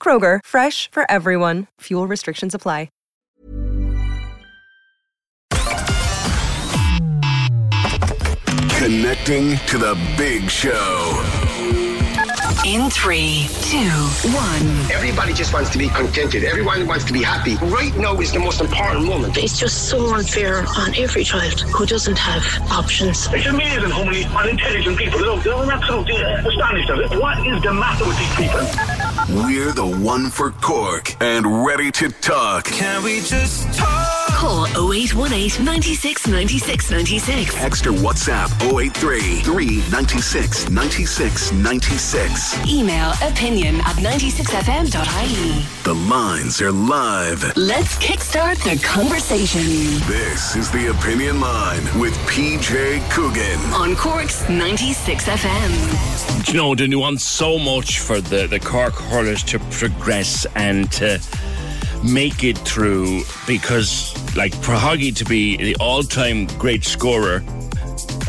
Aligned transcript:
Kroger, 0.00 0.38
fresh 0.44 0.88
for 0.92 1.04
everyone. 1.10 1.66
Fuel 1.80 2.06
restrictions 2.06 2.54
apply. 2.54 2.90
Connecting 8.86 9.56
to 9.66 9.78
the 9.78 9.98
big 10.16 10.48
show. 10.48 11.22
In 12.64 12.88
three, 12.88 13.48
two, 13.62 13.78
one. 14.30 14.92
Everybody 14.92 15.32
just 15.32 15.52
wants 15.52 15.70
to 15.70 15.78
be 15.78 15.88
contented. 15.88 16.44
Everyone 16.44 16.86
wants 16.86 17.04
to 17.06 17.12
be 17.12 17.22
happy. 17.22 17.56
Right 17.56 17.96
now 17.96 18.20
is 18.20 18.30
the 18.32 18.38
most 18.38 18.60
important 18.60 19.06
moment. 19.06 19.36
It's 19.38 19.58
just 19.58 19.88
so 19.88 20.14
unfair 20.14 20.64
on 20.76 20.94
every 20.96 21.24
child 21.24 21.60
who 21.62 21.84
doesn't 21.84 22.18
have 22.18 22.44
options. 22.70 23.26
It's 23.32 23.46
amazing 23.46 23.90
how 23.90 24.04
many 24.04 24.24
unintelligent 24.24 24.98
people 24.98 25.18
there 25.18 25.30
are. 25.30 25.62
I'm 25.64 25.70
absolutely 25.70 26.16
astonished 26.16 26.90
of 26.90 27.00
it. 27.00 27.10
What 27.18 27.44
is 27.44 27.60
the 27.62 27.72
matter 27.74 28.06
with 28.06 28.18
these 28.18 28.34
people? 28.36 28.60
We're 29.30 29.72
the 29.72 29.86
one 29.86 30.28
for 30.28 30.50
Cork 30.50 31.16
and 31.22 31.64
ready 31.64 31.90
to 31.92 32.10
talk. 32.10 32.66
Can 32.66 33.02
we 33.02 33.20
just 33.20 33.72
talk? 33.74 34.26
Call 34.28 34.66
0818 34.92 35.64
96 35.64 36.26
96 36.28 36.90
96. 36.90 37.56
Extra 37.56 37.92
WhatsApp 37.92 38.50
083 38.62 39.40
396 39.40 40.68
96 40.68 41.52
96. 41.52 42.68
Email 42.68 43.12
opinion 43.22 43.76
at 43.80 43.96
96fm.ie. 43.96 45.66
The 45.84 45.94
lines 45.94 46.60
are 46.60 46.70
live. 46.70 47.56
Let's 47.56 47.96
kickstart 47.96 48.62
the 48.64 48.78
conversation 48.86 49.62
This 50.06 50.54
is 50.56 50.70
the 50.70 50.88
Opinion 50.90 51.40
Line 51.40 51.82
with 51.98 52.12
PJ 52.28 53.00
Coogan. 53.10 53.58
on 53.72 53.96
Cork's 53.96 54.42
96FM. 54.44 56.44
Do 56.44 56.52
you 56.52 56.58
know, 56.58 56.74
do 56.74 56.84
you 56.84 56.98
want 57.00 57.22
so 57.22 57.58
much 57.58 58.00
for 58.00 58.20
the, 58.20 58.46
the 58.46 58.60
Cork 58.60 59.05
hurlers 59.06 59.42
to 59.44 59.58
progress 59.70 60.46
and 60.54 60.90
to 60.92 61.20
make 62.04 62.44
it 62.44 62.58
through 62.58 63.22
because, 63.46 64.14
like, 64.36 64.52
Hoggy 64.52 65.14
to 65.16 65.24
be 65.24 65.56
the 65.56 65.76
all 65.76 66.02
time 66.02 66.46
great 66.58 66.84
scorer 66.84 67.42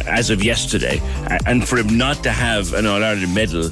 as 0.07 0.29
of 0.29 0.43
yesterday, 0.43 1.01
and 1.45 1.67
for 1.67 1.77
him 1.77 1.97
not 1.97 2.23
to 2.23 2.31
have 2.31 2.73
an 2.73 2.85
All 2.85 3.03
Ireland 3.03 3.33
medal 3.35 3.69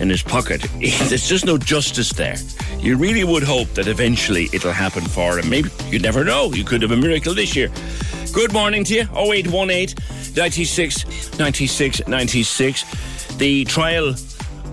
in 0.00 0.10
his 0.10 0.22
pocket, 0.22 0.62
there's 0.80 1.28
just 1.28 1.44
no 1.44 1.56
justice 1.56 2.10
there. 2.10 2.36
You 2.78 2.96
really 2.96 3.24
would 3.24 3.42
hope 3.42 3.68
that 3.74 3.88
eventually 3.88 4.48
it'll 4.52 4.72
happen 4.72 5.04
for 5.04 5.38
him. 5.38 5.48
Maybe 5.48 5.70
you 5.88 5.98
never 5.98 6.24
know. 6.24 6.52
You 6.52 6.64
could 6.64 6.82
have 6.82 6.90
a 6.90 6.96
miracle 6.96 7.34
this 7.34 7.56
year. 7.56 7.70
Good 8.32 8.52
morning 8.52 8.84
to 8.84 8.94
you. 8.94 9.02
0818 9.14 10.34
96 10.36 11.38
96 11.38 12.06
96. 12.06 13.36
The 13.36 13.64
trial 13.64 14.14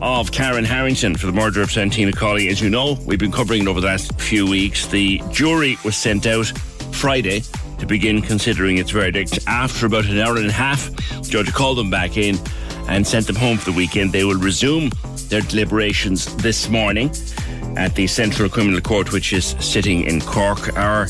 of 0.04 0.34
Karen 0.34 0.66
Harrington 0.66 1.16
for 1.16 1.28
the 1.28 1.32
murder 1.32 1.62
of 1.62 1.72
Santina 1.72 2.12
Cawley, 2.12 2.50
as 2.50 2.60
you 2.60 2.70
know, 2.70 2.98
we've 3.06 3.20
been 3.20 3.32
covering 3.32 3.62
it 3.62 3.68
over 3.70 3.80
the 3.80 3.88
last 3.88 4.20
few 4.20 4.46
weeks. 4.46 4.86
The 4.88 5.22
jury 5.32 5.78
was 5.86 5.96
sent 5.96 6.28
out 6.28 6.48
Friday 6.92 7.42
to 7.80 7.86
begin 7.86 8.22
considering 8.22 8.80
its 8.80 8.92
verdict. 8.92 9.40
After 9.48 9.86
about 9.86 10.04
an 10.04 10.20
hour 10.20 10.36
and 10.36 10.48
a 10.48 10.52
half, 10.52 10.92
judge 11.22 11.54
called 11.54 11.78
them 11.78 11.90
back 11.90 12.18
in 12.18 12.38
and 12.90 13.08
sent 13.08 13.28
them 13.28 13.38
home 13.38 13.58
for 13.58 13.72
the 13.72 13.78
weekend. 13.78 14.12
They 14.12 14.26
will 14.26 14.38
resume 14.38 14.90
their 15.30 15.40
deliberations 15.40 16.36
this 16.36 16.68
morning 16.68 17.10
at 17.78 17.96
the 17.96 18.06
Central 18.06 18.50
Criminal 18.50 18.82
Court, 18.82 19.14
which 19.14 19.32
is 19.32 19.56
sitting 19.62 20.04
in 20.04 20.20
Cork. 20.20 20.76
Our 20.76 21.08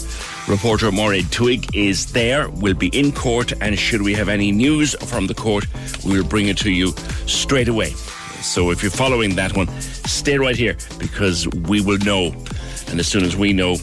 reporter 0.48 0.92
Maureen 0.92 1.26
Twig 1.32 1.76
is 1.76 2.12
there, 2.12 2.48
will 2.48 2.76
be 2.76 2.90
in 2.90 3.12
court, 3.12 3.54
and 3.60 3.78
should 3.78 4.04
we 4.04 4.14
have 4.14 4.30
any 4.30 4.52
news 4.52 4.94
from 5.10 5.26
the 5.26 5.34
court, 5.34 5.66
we 6.06 6.16
will 6.16 6.28
bring 6.28 6.48
it 6.48 6.58
to 6.60 6.70
you 6.70 6.94
straight 7.26 7.68
away. 7.68 7.94
So 8.44 8.72
if 8.72 8.84
you're 8.84 8.92
following 8.92 9.36
that 9.36 9.56
one, 9.56 9.68
stay 9.80 10.38
right 10.38 10.56
here 10.56 10.76
because 11.00 11.48
we 11.48 11.82
will 11.82 11.98
know. 12.00 12.36
And 12.90 13.00
as 13.00 13.08
soon 13.08 13.24
as 13.24 13.36
we 13.38 13.54
know, 13.54 13.78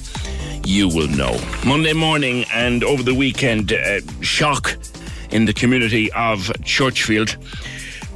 you 0.65 0.87
will 0.89 1.09
know. 1.09 1.41
Monday 1.67 1.95
morning 1.95 2.45
and 2.53 2.85
over 2.85 3.03
the 3.03 3.15
weekend, 3.15 3.73
uh, 3.73 4.01
shock 4.21 4.77
in 5.31 5.47
the 5.47 5.53
community 5.55 6.13
of 6.13 6.41
Churchfield 6.63 7.37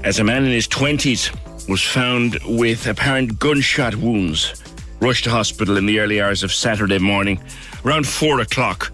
as 0.05 0.19
a 0.19 0.25
man 0.25 0.44
in 0.44 0.53
his 0.53 0.69
20s 0.69 1.31
was 1.69 1.82
found 1.82 2.38
with 2.44 2.87
apparent 2.87 3.38
gunshot 3.38 3.97
wounds. 3.97 4.62
Rushed 5.00 5.25
to 5.25 5.31
hospital 5.31 5.78
in 5.78 5.87
the 5.87 5.99
early 5.99 6.21
hours 6.21 6.43
of 6.43 6.53
Saturday 6.53 6.99
morning, 6.99 7.43
around 7.84 8.06
4 8.06 8.41
o'clock. 8.41 8.93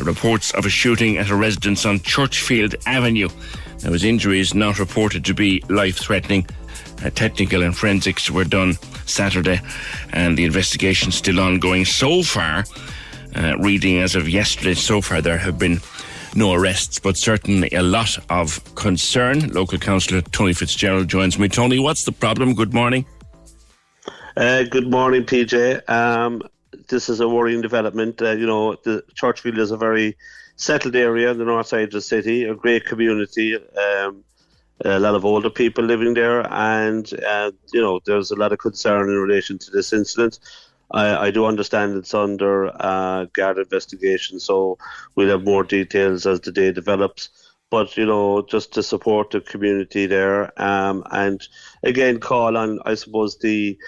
Reports 0.00 0.52
of 0.52 0.66
a 0.66 0.70
shooting 0.70 1.16
at 1.16 1.30
a 1.30 1.36
residence 1.36 1.86
on 1.86 2.00
Churchfield 2.00 2.74
Avenue. 2.86 3.28
There 3.78 3.90
was 3.90 4.04
injuries 4.04 4.54
not 4.54 4.78
reported 4.78 5.24
to 5.24 5.34
be 5.34 5.62
life 5.68 5.96
threatening. 5.96 6.46
Uh, 7.02 7.10
technical 7.10 7.62
and 7.62 7.76
forensics 7.76 8.30
were 8.30 8.44
done 8.44 8.74
Saturday, 9.06 9.60
and 10.12 10.36
the 10.36 10.44
investigation 10.44 11.10
still 11.10 11.40
ongoing. 11.40 11.84
So 11.84 12.22
far, 12.22 12.64
uh, 13.34 13.56
reading 13.58 13.98
as 13.98 14.14
of 14.14 14.28
yesterday, 14.28 14.74
so 14.74 15.00
far 15.00 15.20
there 15.20 15.38
have 15.38 15.58
been 15.58 15.80
no 16.36 16.52
arrests, 16.52 16.98
but 16.98 17.16
certainly 17.16 17.68
a 17.70 17.82
lot 17.82 18.18
of 18.30 18.74
concern. 18.74 19.48
Local 19.50 19.78
councillor 19.78 20.22
Tony 20.22 20.52
Fitzgerald 20.52 21.08
joins 21.08 21.38
me. 21.38 21.48
Tony, 21.48 21.78
what's 21.78 22.04
the 22.04 22.12
problem? 22.12 22.54
Good 22.54 22.74
morning. 22.74 23.04
Uh, 24.36 24.64
good 24.64 24.90
morning, 24.90 25.24
PJ. 25.24 25.88
Um, 25.88 26.42
this 26.88 27.08
is 27.08 27.20
a 27.20 27.28
worrying 27.28 27.60
development. 27.60 28.20
Uh, 28.20 28.32
you 28.32 28.46
know, 28.46 28.74
the 28.84 29.04
Churchfield 29.14 29.58
is 29.58 29.70
a 29.70 29.76
very 29.76 30.16
settled 30.56 30.96
area 30.96 31.30
on 31.30 31.38
the 31.38 31.44
north 31.44 31.68
side 31.68 31.84
of 31.84 31.90
the 31.92 32.00
city, 32.00 32.44
a 32.44 32.54
great 32.54 32.84
community. 32.84 33.56
Um, 33.56 34.24
a 34.84 34.98
lot 34.98 35.14
of 35.14 35.24
older 35.24 35.50
people 35.50 35.84
living 35.84 36.14
there, 36.14 36.46
and 36.52 37.10
uh, 37.22 37.52
you 37.72 37.80
know, 37.80 38.00
there's 38.04 38.30
a 38.30 38.36
lot 38.36 38.52
of 38.52 38.58
concern 38.58 39.08
in 39.08 39.16
relation 39.16 39.58
to 39.58 39.70
this 39.70 39.92
incident. 39.92 40.38
I, 40.90 41.26
I 41.26 41.30
do 41.30 41.46
understand 41.46 41.96
it's 41.96 42.14
under 42.14 42.70
uh, 42.74 43.26
guard 43.32 43.58
investigation, 43.58 44.40
so 44.40 44.78
we'll 45.14 45.30
have 45.30 45.44
more 45.44 45.64
details 45.64 46.26
as 46.26 46.40
the 46.40 46.52
day 46.52 46.72
develops. 46.72 47.30
But 47.70 47.96
you 47.96 48.06
know, 48.06 48.42
just 48.42 48.74
to 48.74 48.82
support 48.82 49.30
the 49.30 49.40
community 49.40 50.06
there, 50.06 50.52
um, 50.60 51.04
and 51.10 51.40
again, 51.82 52.20
call 52.20 52.56
on, 52.56 52.78
I 52.84 52.94
suppose 52.94 53.38
the 53.38 53.78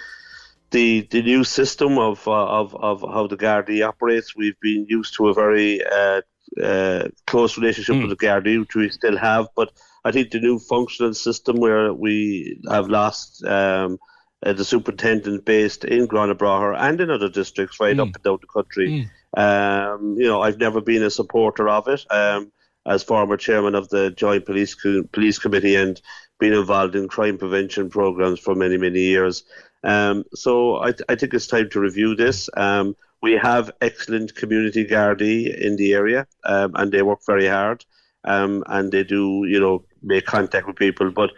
the 0.71 1.03
the 1.11 1.23
new 1.23 1.45
system 1.45 1.99
of 1.99 2.27
uh, 2.27 2.47
of 2.47 2.75
of 2.75 3.03
how 3.03 3.27
the 3.27 3.37
Gardaí 3.37 3.87
operates. 3.87 4.35
We've 4.37 4.59
been 4.61 4.87
used 4.89 5.15
to 5.17 5.29
a 5.29 5.35
very 5.35 5.85
uh, 5.85 6.23
uh, 6.63 7.09
close 7.27 7.57
relationship 7.59 7.97
with 8.03 8.11
the 8.11 8.17
Gardaí, 8.27 8.59
which 8.61 8.75
we 8.75 8.89
still 8.91 9.17
have. 9.17 9.49
But 9.57 9.73
I 10.05 10.13
think 10.13 10.31
the 10.31 10.41
new 10.41 10.59
functional 10.59 11.15
system 11.15 11.57
where 11.57 11.93
we 11.93 12.61
have 12.71 12.89
lost 12.89 13.45
um, 13.45 13.99
uh, 14.45 14.53
the 14.53 14.65
superintendent 14.65 15.45
based 15.45 15.85
in 15.85 16.07
Granabraher 16.07 16.77
and 16.79 17.01
in 17.01 17.11
other 17.11 17.29
districts 17.29 17.81
right 17.81 17.99
up 17.99 18.15
and 18.15 18.23
down 18.23 18.39
the 18.41 18.47
country. 18.47 18.97
Um, 19.37 20.17
you 20.19 20.27
know, 20.27 20.43
I've 20.43 20.59
never 20.59 20.81
been 20.81 21.03
a 21.03 21.11
supporter 21.11 21.69
of 21.69 21.89
it. 21.89 22.05
Um, 22.11 22.53
as 22.87 23.03
former 23.03 23.37
chairman 23.37 23.75
of 23.75 23.89
the 23.89 24.13
Joint 24.13 24.47
Police 24.47 24.75
Co- 24.77 25.03
Police 25.13 25.41
Committee 25.41 25.75
and 25.75 26.01
been 26.39 26.53
involved 26.53 26.95
in 26.95 27.09
crime 27.09 27.37
prevention 27.37 27.91
programs 27.91 28.39
for 28.39 28.55
many 28.55 28.77
many 28.77 29.01
years. 29.01 29.43
Um, 29.83 30.25
so 30.35 30.81
I, 30.81 30.93
th- 30.93 31.03
I 31.09 31.17
think 31.17 31.35
it's 31.35 31.49
time 31.49 31.69
to 31.71 31.81
review 31.81 32.15
this. 32.15 32.49
Um, 32.57 32.95
we 33.23 33.33
have 33.33 33.71
excellent 33.81 34.35
community 34.35 34.85
Gardaí 34.85 35.57
in 35.59 35.77
the 35.77 35.95
area, 35.95 36.27
um, 36.45 36.73
and 36.75 36.93
they 36.93 37.03
work 37.03 37.21
very 37.27 37.47
hard, 37.47 37.85
um, 38.25 38.65
and 38.67 38.93
they 38.93 39.05
do 39.05 39.45
you 39.49 39.61
know 39.61 39.85
make 40.03 40.27
contact 40.27 40.67
with 40.67 40.77
people, 40.77 41.11
but. 41.11 41.31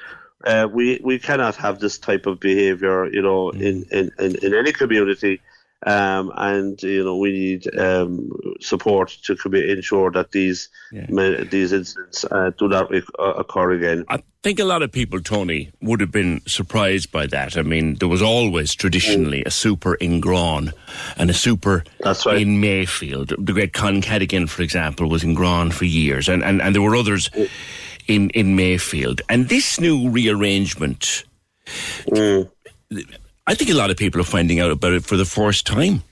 Uh, 0.44 0.68
we 0.72 1.00
we 1.02 1.18
cannot 1.18 1.56
have 1.56 1.80
this 1.80 1.98
type 1.98 2.24
of 2.24 2.38
behaviour, 2.38 3.06
you 3.06 3.20
know, 3.20 3.50
in, 3.50 3.84
in, 3.90 4.08
in, 4.20 4.36
in 4.36 4.54
any 4.54 4.70
community, 4.70 5.40
Um, 5.86 6.32
and 6.36 6.82
you 6.82 7.04
know 7.04 7.16
we 7.16 7.30
need 7.30 7.78
um, 7.78 8.30
support 8.60 9.16
to 9.22 9.36
ensure 9.52 10.10
that 10.10 10.32
these 10.32 10.70
yeah. 10.90 11.06
these 11.44 11.72
incidents 11.72 12.24
uh, 12.24 12.50
do 12.58 12.66
not 12.66 12.92
uh, 12.92 13.22
occur 13.22 13.72
again. 13.72 14.04
I 14.08 14.24
think 14.42 14.58
a 14.58 14.64
lot 14.64 14.82
of 14.82 14.90
people, 14.90 15.20
Tony, 15.20 15.70
would 15.80 16.00
have 16.00 16.10
been 16.10 16.40
surprised 16.48 17.12
by 17.12 17.28
that. 17.28 17.56
I 17.56 17.62
mean, 17.62 17.94
there 17.94 18.08
was 18.08 18.22
always 18.22 18.74
traditionally 18.74 19.44
a 19.44 19.52
super 19.52 19.94
in 19.94 20.18
Grawn 20.18 20.72
and 21.16 21.30
a 21.30 21.34
super 21.34 21.84
That's 22.00 22.26
right. 22.26 22.42
in 22.42 22.60
Mayfield. 22.60 23.28
The 23.28 23.52
great 23.52 23.72
Con 23.72 24.02
Cadogan, 24.02 24.48
for 24.48 24.62
example, 24.62 25.08
was 25.08 25.22
in 25.22 25.34
Grawn 25.34 25.70
for 25.70 25.84
years, 25.84 26.28
and, 26.28 26.42
and, 26.42 26.60
and 26.60 26.74
there 26.74 26.82
were 26.82 26.96
others 26.96 27.30
in, 28.08 28.30
in 28.30 28.56
Mayfield. 28.56 29.22
And 29.28 29.48
this 29.48 29.78
new 29.78 30.10
rearrangement. 30.10 31.22
Mm 32.08 32.50
I 33.48 33.54
think 33.54 33.70
a 33.70 33.74
lot 33.74 33.90
of 33.90 33.96
people 33.96 34.20
are 34.20 34.24
finding 34.24 34.60
out 34.60 34.70
about 34.70 34.92
it 34.92 35.06
for 35.06 35.16
the 35.16 35.24
first 35.24 35.66
time. 35.66 36.02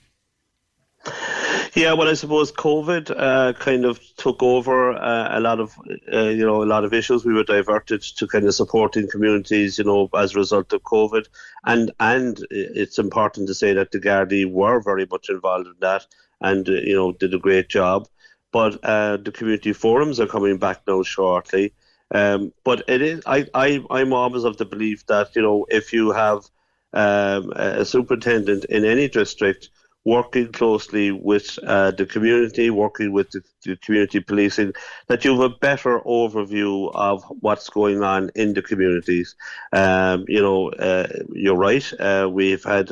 Yeah, 1.75 1.93
well, 1.93 2.07
I 2.07 2.15
suppose 2.15 2.51
COVID 2.51 3.13
uh, 3.15 3.53
kind 3.53 3.85
of 3.85 3.99
took 4.15 4.41
over 4.41 4.93
uh, 4.93 5.37
a 5.37 5.39
lot 5.39 5.59
of, 5.59 5.77
uh, 6.11 6.29
you 6.29 6.43
know, 6.43 6.63
a 6.63 6.65
lot 6.65 6.83
of 6.83 6.95
issues. 6.95 7.23
We 7.23 7.35
were 7.35 7.43
diverted 7.43 8.01
to 8.01 8.25
kind 8.25 8.45
of 8.45 8.55
supporting 8.55 9.07
communities, 9.07 9.77
you 9.77 9.83
know, 9.83 10.09
as 10.17 10.33
a 10.33 10.39
result 10.39 10.73
of 10.73 10.81
COVID, 10.81 11.27
and 11.63 11.91
and 11.99 12.43
it's 12.49 12.97
important 12.97 13.47
to 13.49 13.53
say 13.53 13.71
that 13.73 13.91
the 13.91 13.99
Gardaí 13.99 14.51
were 14.51 14.81
very 14.81 15.05
much 15.05 15.29
involved 15.29 15.67
in 15.67 15.75
that, 15.81 16.07
and 16.41 16.67
uh, 16.67 16.71
you 16.71 16.95
know, 16.95 17.11
did 17.11 17.35
a 17.35 17.39
great 17.39 17.69
job. 17.69 18.07
But 18.51 18.83
uh, 18.83 19.17
the 19.17 19.31
community 19.31 19.73
forums 19.73 20.19
are 20.19 20.25
coming 20.25 20.57
back 20.57 20.81
now 20.87 21.03
shortly. 21.03 21.73
Um, 22.09 22.51
but 22.63 22.83
it 22.87 23.03
is, 23.03 23.21
I, 23.27 23.45
I, 23.53 23.85
I'm 23.91 24.13
always 24.13 24.43
of 24.43 24.57
the 24.57 24.65
belief 24.65 25.05
that 25.05 25.35
you 25.35 25.43
know, 25.43 25.67
if 25.69 25.93
you 25.93 26.11
have 26.13 26.49
um, 26.93 27.51
a 27.55 27.85
superintendent 27.85 28.65
in 28.65 28.85
any 28.85 29.07
district 29.07 29.69
working 30.07 30.49
closely 30.53 31.11
with 31.11 31.59
uh, 31.67 31.91
the 31.91 32.05
community, 32.05 32.69
working 32.69 33.11
with 33.11 33.29
the, 33.31 33.41
the, 33.65 33.75
community 33.77 34.21
policing, 34.21 34.71
that 35.07 35.25
you 35.25 35.31
have 35.31 35.51
a 35.51 35.55
better 35.57 35.99
overview 36.05 36.89
of 36.95 37.25
what's 37.41 37.69
going 37.69 38.01
on 38.01 38.31
in 38.33 38.53
the 38.53 38.61
communities. 38.61 39.35
Um, 39.73 40.23
you 40.29 40.41
know, 40.41 40.69
uh, 40.69 41.07
you're 41.33 41.57
right. 41.57 41.91
Uh, 41.99 42.29
we've 42.31 42.63
had 42.63 42.89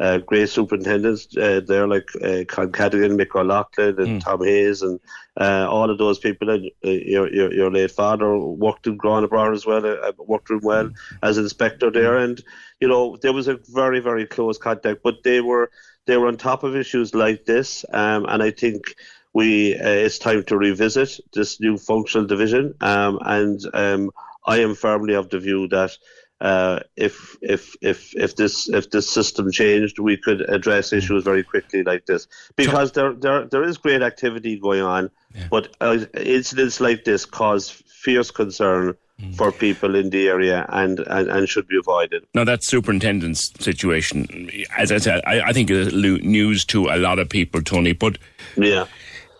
uh, 0.00 0.14
uh, 0.14 0.18
great 0.18 0.48
superintendents 0.48 1.36
uh, 1.36 1.60
there, 1.66 1.86
like 1.86 2.08
uh, 2.22 2.44
Con 2.46 2.72
Cadogan, 2.72 3.16
Mick 3.16 3.34
O'Loughlin, 3.34 3.98
and 3.98 4.20
mm. 4.20 4.24
Tom 4.24 4.44
Hayes, 4.44 4.82
and 4.82 5.00
uh, 5.40 5.66
all 5.68 5.90
of 5.90 5.98
those 5.98 6.18
people. 6.18 6.50
And 6.50 6.70
uh, 6.84 6.90
your, 6.90 7.32
your, 7.32 7.52
your 7.52 7.70
late 7.70 7.90
father 7.90 8.36
worked 8.36 8.86
in 8.86 8.98
Granabragh 8.98 9.54
as 9.54 9.66
well, 9.66 9.84
uh, 9.84 10.12
worked 10.18 10.50
in 10.50 10.60
well 10.62 10.88
mm. 10.88 10.94
as 11.22 11.38
inspector 11.38 11.90
there, 11.90 12.18
and 12.18 12.42
you 12.80 12.88
know 12.88 13.16
there 13.16 13.32
was 13.32 13.48
a 13.48 13.58
very 13.68 14.00
very 14.00 14.26
close 14.26 14.58
contact. 14.58 15.02
But 15.02 15.22
they 15.22 15.40
were 15.40 15.70
they 16.06 16.16
were 16.16 16.28
on 16.28 16.36
top 16.36 16.64
of 16.64 16.76
issues 16.76 17.14
like 17.14 17.44
this, 17.44 17.84
um, 17.92 18.26
and 18.28 18.42
I 18.42 18.50
think 18.50 18.94
we 19.32 19.74
uh, 19.74 19.88
it's 19.88 20.18
time 20.18 20.44
to 20.44 20.56
revisit 20.56 21.20
this 21.32 21.60
new 21.60 21.76
functional 21.76 22.26
division. 22.26 22.74
Um, 22.80 23.18
and 23.22 23.60
um, 23.74 24.10
I 24.46 24.58
am 24.58 24.74
firmly 24.74 25.14
of 25.14 25.30
the 25.30 25.38
view 25.38 25.68
that 25.68 25.96
uh, 26.44 26.80
if 26.94 27.36
if 27.40 27.74
if 27.80 28.14
if 28.14 28.36
this 28.36 28.68
if 28.68 28.90
this 28.90 29.08
system 29.08 29.50
changed, 29.50 29.98
we 29.98 30.14
could 30.14 30.42
address 30.50 30.90
hmm. 30.90 30.96
issues 30.96 31.24
very 31.24 31.42
quickly 31.42 31.82
like 31.82 32.04
this 32.04 32.28
because 32.54 32.92
there 32.92 33.14
there 33.14 33.46
there 33.46 33.64
is 33.64 33.78
great 33.78 34.02
activity 34.02 34.60
going 34.60 34.82
on, 34.82 35.10
yeah. 35.34 35.46
but 35.50 35.74
uh, 35.80 36.04
incidents 36.14 36.80
like 36.80 37.04
this 37.04 37.24
cause 37.24 37.70
fierce 37.70 38.30
concern 38.30 38.94
mm. 39.18 39.34
for 39.34 39.50
people 39.52 39.94
in 39.94 40.10
the 40.10 40.28
area 40.28 40.66
and, 40.68 40.98
and, 40.98 41.30
and 41.30 41.48
should 41.48 41.66
be 41.66 41.78
avoided. 41.78 42.26
Now 42.34 42.44
that 42.44 42.62
superintendent's 42.62 43.50
situation, 43.64 44.50
as 44.76 44.92
I 44.92 44.98
said, 44.98 45.22
I, 45.26 45.40
I 45.40 45.52
think 45.54 45.70
is 45.70 45.94
news 45.94 46.66
to 46.66 46.88
a 46.88 46.98
lot 46.98 47.18
of 47.18 47.30
people, 47.30 47.62
Tony. 47.62 47.94
But 47.94 48.18
yeah. 48.56 48.84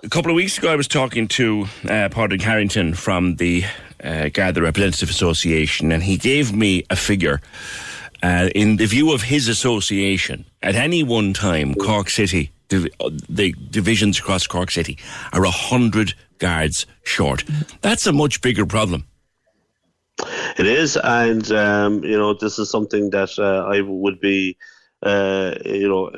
A 0.03 0.09
couple 0.09 0.31
of 0.31 0.37
weeks 0.37 0.57
ago, 0.57 0.71
I 0.71 0.77
was 0.77 0.89
talking 0.89 1.29
to 1.29 1.67
uh, 1.85 2.09
Padraig 2.11 2.43
Harrington 2.43 2.95
from 2.95 3.37
the 3.37 3.65
uh, 4.05 4.29
Garda 4.29 4.63
Representative 4.63 5.11
Association, 5.11 5.91
and 5.91 6.03
he 6.03 6.17
gave 6.17 6.53
me 6.53 6.85
a 6.91 6.97
figure. 6.97 7.41
Uh, 8.23 8.49
in 8.55 8.77
the 8.77 8.87
view 8.87 9.13
of 9.13 9.23
his 9.23 9.49
association, 9.49 10.45
at 10.63 10.75
any 10.75 11.03
one 11.03 11.33
time, 11.33 11.75
Cork 11.75 12.09
City, 12.09 12.53
the, 12.69 12.91
the 13.29 13.55
divisions 13.71 14.19
across 14.19 14.47
Cork 14.47 14.71
City, 14.71 14.99
are 15.33 15.43
100 15.43 16.15
guards 16.39 16.87
short. 17.03 17.45
That's 17.83 18.07
a 18.07 18.13
much 18.13 18.41
bigger 18.41 18.67
problem. 18.67 19.05
It 20.57 20.67
is, 20.67 20.97
and 20.97 21.51
um, 21.53 22.05
you 22.05 22.17
know, 22.17 22.35
this 22.35 22.59
is 22.59 22.71
something 22.71 23.11
that 23.11 23.37
uh, 23.39 23.69
I 23.69 23.81
would 23.81 24.21
be 24.21 24.57
uh, 25.05 25.55
you 25.65 25.89
know, 25.89 26.11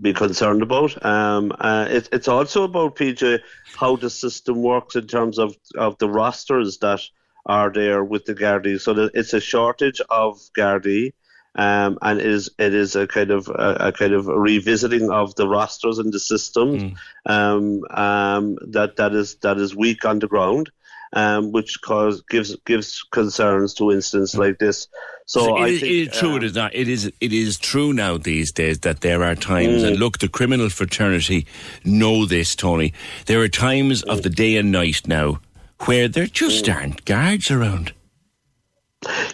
be 0.00 0.12
concerned 0.12 0.62
about. 0.62 1.04
Um, 1.04 1.52
uh, 1.58 1.86
it, 1.88 2.08
it's 2.12 2.28
also 2.28 2.64
about 2.64 2.96
PJ 2.96 3.40
how 3.76 3.96
the 3.96 4.10
system 4.10 4.62
works 4.62 4.96
in 4.96 5.06
terms 5.06 5.38
of 5.38 5.56
of 5.76 5.98
the 5.98 6.08
rosters 6.08 6.78
that 6.78 7.00
are 7.44 7.72
there 7.72 8.02
with 8.02 8.24
the 8.24 8.34
Gardaí. 8.34 8.80
So 8.80 9.10
it's 9.14 9.34
a 9.34 9.40
shortage 9.40 10.00
of 10.10 10.40
Gardaí. 10.56 11.12
Um, 11.54 11.98
and 12.02 12.20
it 12.20 12.26
is 12.26 12.50
it 12.58 12.74
is 12.74 12.96
a 12.96 13.06
kind 13.06 13.30
of 13.30 13.48
a, 13.48 13.76
a, 13.88 13.92
kind 13.92 14.12
of 14.12 14.28
a 14.28 14.38
revisiting 14.38 15.10
of 15.10 15.34
the 15.36 15.48
rosters 15.48 15.98
and 15.98 16.12
the 16.12 16.20
system 16.20 16.78
mm. 16.78 16.96
um, 17.24 17.82
um, 17.90 18.58
that 18.72 18.96
that 18.96 19.14
is 19.14 19.36
that 19.36 19.56
is 19.56 19.74
weak 19.74 20.04
on 20.04 20.18
the 20.18 20.28
ground 20.28 20.70
um, 21.12 21.52
which 21.52 21.80
cause 21.80 22.22
gives 22.28 22.54
gives 22.64 23.02
concerns 23.02 23.74
to 23.74 23.92
incidents 23.92 24.34
mm. 24.34 24.38
like 24.38 24.58
this. 24.58 24.88
So, 25.26 25.64
it, 25.64 25.80
think, 25.80 25.82
it 25.82 25.88
is 25.88 26.18
true. 26.18 26.34
Uh, 26.34 26.36
it 26.36 26.42
is 26.44 26.54
not. 26.54 26.74
It 26.74 26.88
is. 26.88 27.12
It 27.20 27.32
is 27.32 27.58
true 27.58 27.92
now 27.92 28.16
these 28.16 28.52
days 28.52 28.80
that 28.80 29.00
there 29.00 29.24
are 29.24 29.34
times, 29.34 29.82
mm. 29.82 29.88
and 29.88 29.98
look, 29.98 30.18
the 30.18 30.28
criminal 30.28 30.68
fraternity 30.70 31.46
know 31.84 32.26
this, 32.26 32.54
Tony. 32.54 32.92
There 33.26 33.40
are 33.40 33.48
times 33.48 34.04
mm. 34.04 34.12
of 34.12 34.22
the 34.22 34.30
day 34.30 34.56
and 34.56 34.70
night 34.70 35.02
now 35.06 35.40
where 35.84 36.06
there 36.06 36.26
just 36.26 36.66
mm. 36.66 36.74
aren't 36.74 37.04
guards 37.04 37.50
around. 37.50 37.92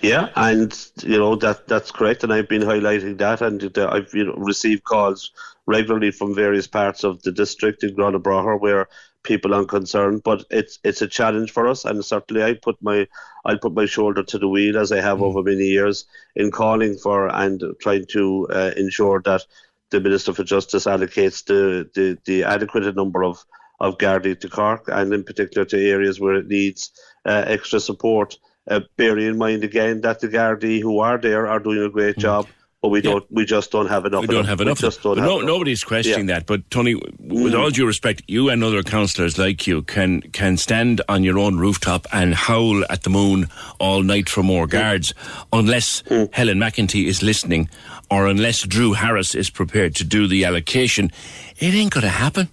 Yeah, 0.01 0.31
and 0.35 0.77
you 1.03 1.19
know 1.19 1.37
that 1.37 1.69
that's 1.69 1.91
correct, 1.91 2.25
and 2.25 2.33
I've 2.33 2.49
been 2.49 2.63
highlighting 2.63 3.19
that, 3.19 3.43
and 3.43 3.77
uh, 3.77 3.91
I've 3.93 4.13
you 4.15 4.25
know, 4.25 4.35
received 4.35 4.85
calls 4.85 5.31
regularly 5.67 6.11
from 6.11 6.35
various 6.35 6.67
parts 6.67 7.05
of 7.05 7.23
the 7.23 7.33
district 7.33 7.85
in 7.85 7.95
Granabragh 7.95 8.61
where 8.61 8.89
people 9.23 9.55
are 9.55 9.65
concerned. 9.65 10.23
But 10.23 10.45
it's 10.51 10.79
it's 10.85 11.03
a 11.03 11.09
challenge 11.09 11.51
for 11.51 11.69
us, 11.69 11.85
and 11.85 12.05
certainly 12.05 12.43
I 12.43 12.55
put 12.55 12.77
my 12.83 13.07
I'll 13.45 13.59
put 13.59 13.75
my 13.75 13.87
shoulder 13.87 14.23
to 14.23 14.39
the 14.39 14.49
wheel 14.49 14.79
as 14.79 14.93
I 14.93 15.01
have 15.01 15.19
mm. 15.19 15.23
over 15.23 15.43
many 15.43 15.65
years 15.65 16.05
in 16.37 16.51
calling 16.51 16.97
for 16.97 17.29
and 17.29 17.63
trying 17.81 18.07
to 18.13 18.49
uh, 18.51 18.71
ensure 18.77 19.21
that 19.25 19.43
the 19.91 20.01
Minister 20.01 20.33
for 20.33 20.45
Justice 20.45 20.87
allocates 20.87 21.45
the, 21.45 21.89
the, 21.95 22.19
the 22.25 22.45
adequate 22.45 22.95
number 22.97 23.23
of 23.25 23.45
of 23.81 23.99
Gardaí 23.99 24.39
to 24.41 24.49
Cork, 24.49 24.89
and 24.89 25.13
in 25.13 25.25
particular 25.25 25.65
to 25.67 25.91
areas 25.91 26.21
where 26.21 26.37
it 26.37 26.47
needs 26.47 26.93
uh, 27.25 27.45
extra 27.47 27.81
support. 27.81 28.39
Uh, 28.71 28.79
bearing 28.97 29.27
in 29.27 29.37
mind 29.37 29.65
again 29.65 30.03
that 30.03 30.21
the 30.21 30.29
Gardaí 30.29 30.81
who 30.81 31.01
are 31.01 31.19
there 31.19 31.49
are 31.49 31.59
doing 31.59 31.83
a 31.83 31.91
great 31.91 32.15
mm. 32.15 32.21
job 32.21 32.47
but 32.83 32.89
we 32.89 33.01
don't. 33.01 33.25
We 33.31 33.45
just 33.45 33.71
don't 33.71 33.87
have 33.87 34.05
enough. 34.07 34.23
We 34.23 34.27
don't 34.27 34.45
have 34.45 34.61
enough. 34.61 34.79
Just 34.79 35.03
don't 35.03 35.17
no, 35.17 35.37
enough. 35.39 35.47
Nobody's 35.47 35.85
questioning 35.85 36.29
yeah. 36.29 36.41
that. 36.41 36.47
But 36.47 36.69
Tony, 36.69 36.97
with 36.97 37.53
mm. 37.53 37.59
all 37.59 37.71
due 37.71 37.87
respect, 37.87 38.23
you 38.27 38.49
and 38.51 38.63
other 38.65 38.83
councillors 38.83 39.39
like 39.39 39.69
you 39.69 39.83
can 39.83 40.21
can 40.33 40.57
stand 40.57 41.01
on 41.09 41.23
your 41.23 41.39
own 41.39 41.59
rooftop 41.59 42.09
and 42.13 42.35
howl 42.35 42.85
at 42.91 43.05
the 43.05 43.11
moon 43.11 43.49
all 43.79 44.03
night 44.03 44.29
for 44.29 44.43
more 44.43 44.67
mm. 44.67 44.71
guards, 44.71 45.15
unless 45.53 46.03
mm. 46.03 46.29
Helen 46.35 46.59
McEntee 46.59 47.07
is 47.07 47.23
listening, 47.23 47.71
or 48.11 48.27
unless 48.27 48.63
Drew 48.63 48.95
Harris 48.95 49.37
is 49.37 49.49
prepared 49.49 49.95
to 49.97 50.05
do 50.05 50.27
the 50.27 50.45
allocation. 50.45 51.13
It 51.59 51.75
ain't 51.75 51.93
going 51.93 52.03
to 52.03 52.09
happen. 52.09 52.49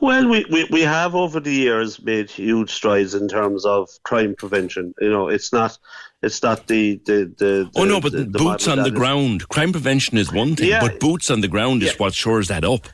Well, 0.00 0.28
we, 0.28 0.44
we, 0.50 0.64
we 0.70 0.82
have 0.82 1.14
over 1.14 1.40
the 1.40 1.52
years 1.52 2.02
made 2.02 2.30
huge 2.30 2.70
strides 2.70 3.14
in 3.14 3.28
terms 3.28 3.64
of 3.64 3.88
crime 4.04 4.34
prevention. 4.34 4.94
You 5.00 5.10
know, 5.10 5.28
it's 5.28 5.52
not 5.52 5.78
it's 6.22 6.42
not 6.42 6.66
the 6.66 7.00
the, 7.06 7.32
the, 7.36 7.70
oh 7.76 7.84
no, 7.84 8.00
but 8.00 8.12
the, 8.12 8.24
the 8.24 8.38
boots 8.38 8.66
on 8.66 8.82
the 8.82 8.90
ground. 8.90 9.48
Crime 9.48 9.72
prevention 9.72 10.18
is 10.18 10.32
one 10.32 10.56
thing, 10.56 10.68
yeah. 10.68 10.80
but 10.80 11.00
boots 11.00 11.30
on 11.30 11.40
the 11.40 11.48
ground 11.48 11.82
is 11.82 11.92
yeah. 11.92 11.98
what 11.98 12.14
shores 12.14 12.48
that 12.48 12.64
up. 12.64 12.88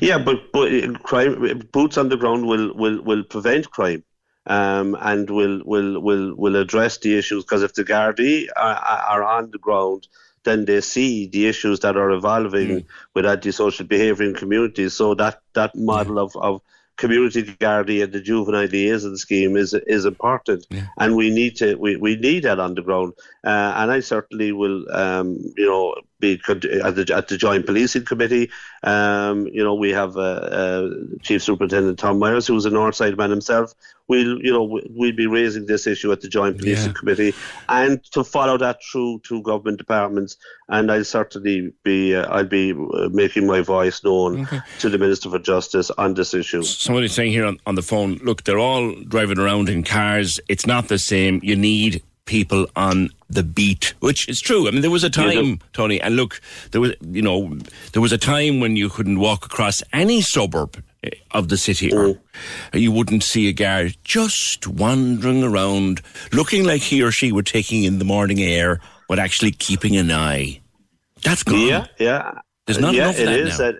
Yeah, 0.00 0.18
but 0.18 0.52
but 0.52 0.72
uh, 0.72 0.92
crime 0.98 1.62
boots 1.72 1.96
on 1.96 2.10
the 2.10 2.16
ground 2.16 2.46
will 2.46 2.74
will 2.74 3.02
will 3.02 3.24
prevent 3.24 3.70
crime. 3.70 4.04
Um, 4.46 4.96
and 5.00 5.28
will 5.30 5.62
will 5.64 6.00
will 6.00 6.34
will 6.34 6.56
address 6.56 6.98
the 6.98 7.16
issues 7.16 7.44
because 7.44 7.62
if 7.62 7.74
the 7.74 7.84
Gardaí 7.84 8.48
are, 8.56 8.74
are 8.74 9.22
on 9.22 9.50
the 9.50 9.58
ground, 9.58 10.08
then 10.44 10.64
they 10.64 10.80
see 10.80 11.26
the 11.26 11.46
issues 11.46 11.80
that 11.80 11.96
are 11.96 12.10
evolving 12.10 12.68
mm. 12.68 12.84
with 13.14 13.26
antisocial 13.26 13.86
behaviour 13.86 14.26
in 14.26 14.34
communities. 14.34 14.94
So 14.94 15.14
that 15.14 15.40
that 15.54 15.74
model 15.74 16.16
yeah. 16.16 16.22
of, 16.22 16.36
of 16.36 16.62
community 17.00 17.42
Gardaí 17.42 18.02
and 18.04 18.12
the 18.12 18.20
juvenile 18.20 18.66
liaison 18.66 19.16
scheme 19.16 19.56
is 19.56 19.74
is 19.74 20.04
important, 20.04 20.66
yeah. 20.70 20.86
and 20.98 21.16
we 21.16 21.30
need 21.30 21.56
to 21.56 21.74
we, 21.76 21.96
we 21.96 22.16
need 22.16 22.44
that 22.44 22.60
on 22.60 22.74
the 22.74 22.82
ground. 22.82 23.14
Uh, 23.42 23.72
and 23.76 23.90
I 23.90 24.00
certainly 24.00 24.52
will, 24.52 24.84
um, 24.92 25.38
you 25.56 25.66
know, 25.66 25.94
be 26.20 26.40
at 26.48 26.60
the, 26.60 27.12
at 27.14 27.28
the 27.28 27.38
Joint 27.38 27.64
Policing 27.64 28.04
Committee. 28.04 28.50
Um, 28.82 29.46
you 29.46 29.64
know, 29.64 29.74
we 29.74 29.90
have 29.90 30.16
uh, 30.16 30.42
uh, 30.60 30.90
Chief 31.22 31.42
Superintendent 31.42 31.98
Tom 31.98 32.18
Myers, 32.18 32.46
who's 32.46 32.66
a 32.66 32.70
Northside 32.70 33.16
man 33.16 33.30
himself. 33.30 33.72
We'll, 34.10 34.42
you 34.42 34.52
know, 34.52 34.80
we'll 34.90 35.14
be 35.14 35.28
raising 35.28 35.66
this 35.66 35.86
issue 35.86 36.10
at 36.10 36.20
the 36.20 36.28
Joint 36.28 36.58
Policing 36.58 36.88
yeah. 36.88 36.98
Committee, 36.98 37.32
and 37.68 38.02
to 38.10 38.24
follow 38.24 38.58
that 38.58 38.80
through 38.82 39.20
to 39.28 39.40
government 39.42 39.78
departments. 39.78 40.36
And 40.68 40.90
I'll 40.90 41.04
certainly 41.04 41.72
be, 41.84 42.16
uh, 42.16 42.26
I'll 42.26 42.44
be 42.44 42.72
uh, 42.72 43.08
making 43.12 43.46
my 43.46 43.60
voice 43.60 44.02
known 44.02 44.42
okay. 44.42 44.60
to 44.80 44.88
the 44.88 44.98
Minister 44.98 45.30
for 45.30 45.38
Justice 45.38 45.90
on 45.92 46.14
this 46.14 46.34
issue. 46.34 46.62
Somebody's 46.64 47.12
saying 47.12 47.30
here 47.30 47.46
on, 47.46 47.58
on 47.66 47.76
the 47.76 47.82
phone, 47.82 48.18
look, 48.24 48.42
they're 48.42 48.58
all 48.58 48.94
driving 49.04 49.38
around 49.38 49.68
in 49.68 49.84
cars. 49.84 50.40
It's 50.48 50.66
not 50.66 50.88
the 50.88 50.98
same. 50.98 51.38
You 51.44 51.54
need 51.54 52.02
people 52.24 52.66
on 52.74 53.10
the 53.28 53.44
beat, 53.44 53.94
which 54.00 54.28
is 54.28 54.40
true. 54.40 54.66
I 54.66 54.72
mean, 54.72 54.82
there 54.82 54.90
was 54.90 55.04
a 55.04 55.10
time, 55.10 55.60
Tony, 55.72 56.00
and 56.00 56.16
look, 56.16 56.40
there 56.72 56.80
was, 56.80 56.94
you 57.00 57.22
know, 57.22 57.58
there 57.92 58.02
was 58.02 58.12
a 58.12 58.18
time 58.18 58.58
when 58.58 58.74
you 58.74 58.88
couldn't 58.88 59.20
walk 59.20 59.46
across 59.46 59.82
any 59.92 60.20
suburb 60.20 60.82
of 61.30 61.48
the 61.48 61.56
city, 61.56 61.92
or 61.92 62.04
mm. 62.04 62.20
you 62.72 62.92
wouldn't 62.92 63.22
see 63.22 63.48
a 63.48 63.52
guard 63.52 63.96
just 64.04 64.66
wandering 64.66 65.42
around, 65.42 66.02
looking 66.32 66.64
like 66.64 66.82
he 66.82 67.02
or 67.02 67.10
she 67.10 67.32
were 67.32 67.42
taking 67.42 67.84
in 67.84 67.98
the 67.98 68.04
morning 68.04 68.40
air, 68.40 68.80
but 69.08 69.18
actually 69.18 69.52
keeping 69.52 69.96
an 69.96 70.10
eye. 70.10 70.60
That's 71.22 71.42
gone. 71.42 71.60
Yeah, 71.60 71.86
yeah. 71.98 72.32
There's 72.66 72.78
not 72.78 72.94
yeah, 72.94 73.04
enough 73.04 73.18
of 73.18 73.24
that 73.26 73.40
is. 73.40 73.58
now. 73.58 73.72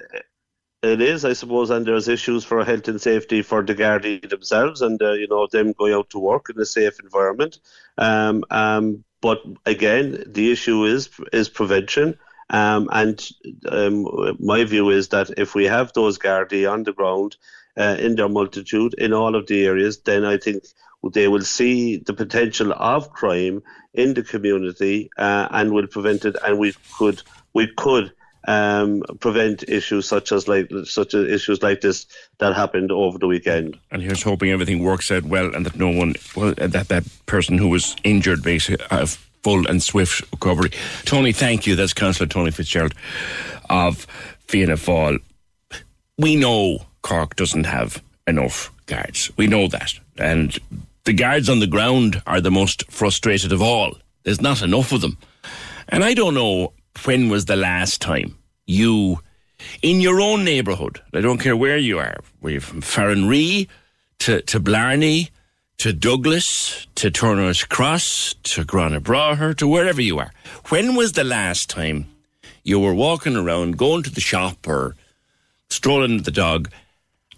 It 0.83 1.03
is, 1.03 1.27
I 1.27 1.35
suppose, 1.35 1.69
and 1.69 1.85
there's 1.85 2.09
issues 2.09 2.43
for 2.43 2.65
health 2.65 2.89
and 2.89 2.99
safety 2.99 3.43
for 3.43 3.63
the 3.63 3.75
Gardaí 3.75 4.27
themselves, 4.27 4.81
and 4.81 5.01
uh, 5.03 5.13
you 5.13 5.29
know 5.29 5.47
them 5.47 5.73
going 5.73 5.93
out 5.93 6.09
to 6.11 6.19
work 6.19 6.47
in 6.49 6.59
a 6.59 6.65
safe 6.65 6.99
environment. 7.01 7.59
Um, 7.99 8.45
um, 8.51 9.05
but 9.21 9.43
again, 9.67 10.25
the 10.27 10.51
issue 10.51 10.85
is 10.85 11.11
is 11.35 11.51
prevention. 11.51 12.19
Um, 12.51 12.89
and 12.93 13.27
um, 13.69 14.37
my 14.41 14.65
view 14.65 14.91
is 14.91 15.09
that 15.09 15.31
if 15.39 15.55
we 15.55 15.65
have 15.65 15.93
those 15.93 16.19
Gardaí 16.19 16.71
on 16.71 16.83
the 16.83 16.93
ground 16.93 17.37
uh, 17.79 17.97
in 17.99 18.17
their 18.17 18.29
multitude 18.29 18.95
in 18.95 19.13
all 19.13 19.37
of 19.37 19.47
the 19.47 19.65
areas, 19.67 20.01
then 20.01 20.25
I 20.25 20.37
think 20.37 20.65
they 21.15 21.29
will 21.29 21.43
see 21.43 21.99
the 21.99 22.13
potential 22.13 22.73
of 22.73 23.13
crime 23.13 23.63
in 23.95 24.15
the 24.15 24.23
community 24.23 25.11
uh, 25.17 25.49
and 25.51 25.73
will 25.73 25.87
prevent 25.87 26.25
it. 26.25 26.37
And 26.45 26.59
we 26.59 26.75
could 26.99 27.23
we 27.55 27.69
could 27.77 28.13
um, 28.47 29.03
prevent 29.21 29.69
issues 29.69 30.07
such 30.07 30.33
as 30.33 30.49
like 30.49 30.71
such 30.85 31.15
issues 31.15 31.63
like 31.63 31.81
this 31.81 32.07
that 32.39 32.55
happened 32.55 32.91
over 32.91 33.19
the 33.19 33.27
weekend. 33.27 33.79
And 33.91 34.03
here's 34.03 34.23
hoping 34.23 34.51
everything 34.51 34.83
works 34.83 35.11
out 35.11 35.25
well 35.25 35.55
and 35.55 35.65
that 35.67 35.77
no 35.77 35.91
one, 35.91 36.15
well, 36.35 36.55
that 36.57 36.89
that 36.89 37.05
person 37.27 37.59
who 37.59 37.69
was 37.69 37.97
injured 38.03 38.43
basically 38.43 38.85
have 38.91 39.19
full 39.43 39.67
and 39.67 39.83
swift 39.83 40.23
recovery. 40.33 40.71
Tony, 41.05 41.33
thank 41.33 41.67
you. 41.67 41.77
That's 41.77 41.95
Councillor 41.95 42.27
Tony 42.27 42.51
Fitzgerald 42.51 42.95
of 43.69 44.07
Fianna 44.49 44.75
Fáil. 44.75 45.21
We 46.19 46.37
know 46.37 46.87
Cork 47.03 47.37
doesn't 47.37 47.65
have 47.65 48.03
enough 48.27 48.71
guards. 48.87 49.31
We 49.37 49.47
know 49.47 49.69
that, 49.69 49.95
and 50.19 50.59
the 51.05 51.13
guards 51.13 51.49
on 51.49 51.61
the 51.61 51.67
ground 51.67 52.23
are 52.27 52.41
the 52.41 52.51
most 52.51 52.91
frustrated 52.91 53.53
of 53.53 53.63
all. 53.63 53.97
There's 54.23 54.41
not 54.41 54.63
enough 54.63 54.93
of 54.93 55.01
them. 55.01 55.17
And 55.89 56.05
I 56.05 56.15
don't 56.15 56.35
know 56.35 56.73
when 57.05 57.29
was 57.29 57.47
the 57.47 57.57
last 57.57 58.01
time 58.01 58.37
you, 58.67 59.21
in 59.83 60.01
your 60.01 60.21
own 60.21 60.45
neighbourhood, 60.45 61.01
I 61.15 61.21
don't 61.21 61.39
care 61.39 61.57
where 61.57 61.79
you 61.79 61.99
are, 61.99 62.19
were 62.41 62.51
you 62.51 62.61
from 62.61 62.83
Farranree 62.83 63.69
to, 64.21 64.43
to 64.43 64.61
Blarney 64.61 65.31
to 65.81 65.95
Douglas 65.95 66.87
to 66.95 67.11
Turner's 67.11 67.65
Cross 67.65 68.35
to 68.43 68.65
Granabraher 68.65 69.57
to 69.57 69.67
wherever 69.67 70.03
you 70.03 70.19
are, 70.19 70.31
when 70.69 70.95
was 70.95 71.13
the 71.13 71.25
last 71.25 71.71
time 71.71 72.05
you 72.63 72.79
were 72.79 72.93
walking 72.93 73.35
around, 73.35 73.79
going 73.79 74.03
to 74.03 74.11
the 74.11 74.21
shop 74.21 74.69
or 74.69 74.95
strolling 75.71 76.17
with 76.17 76.27
the 76.27 76.31
dog, 76.31 76.71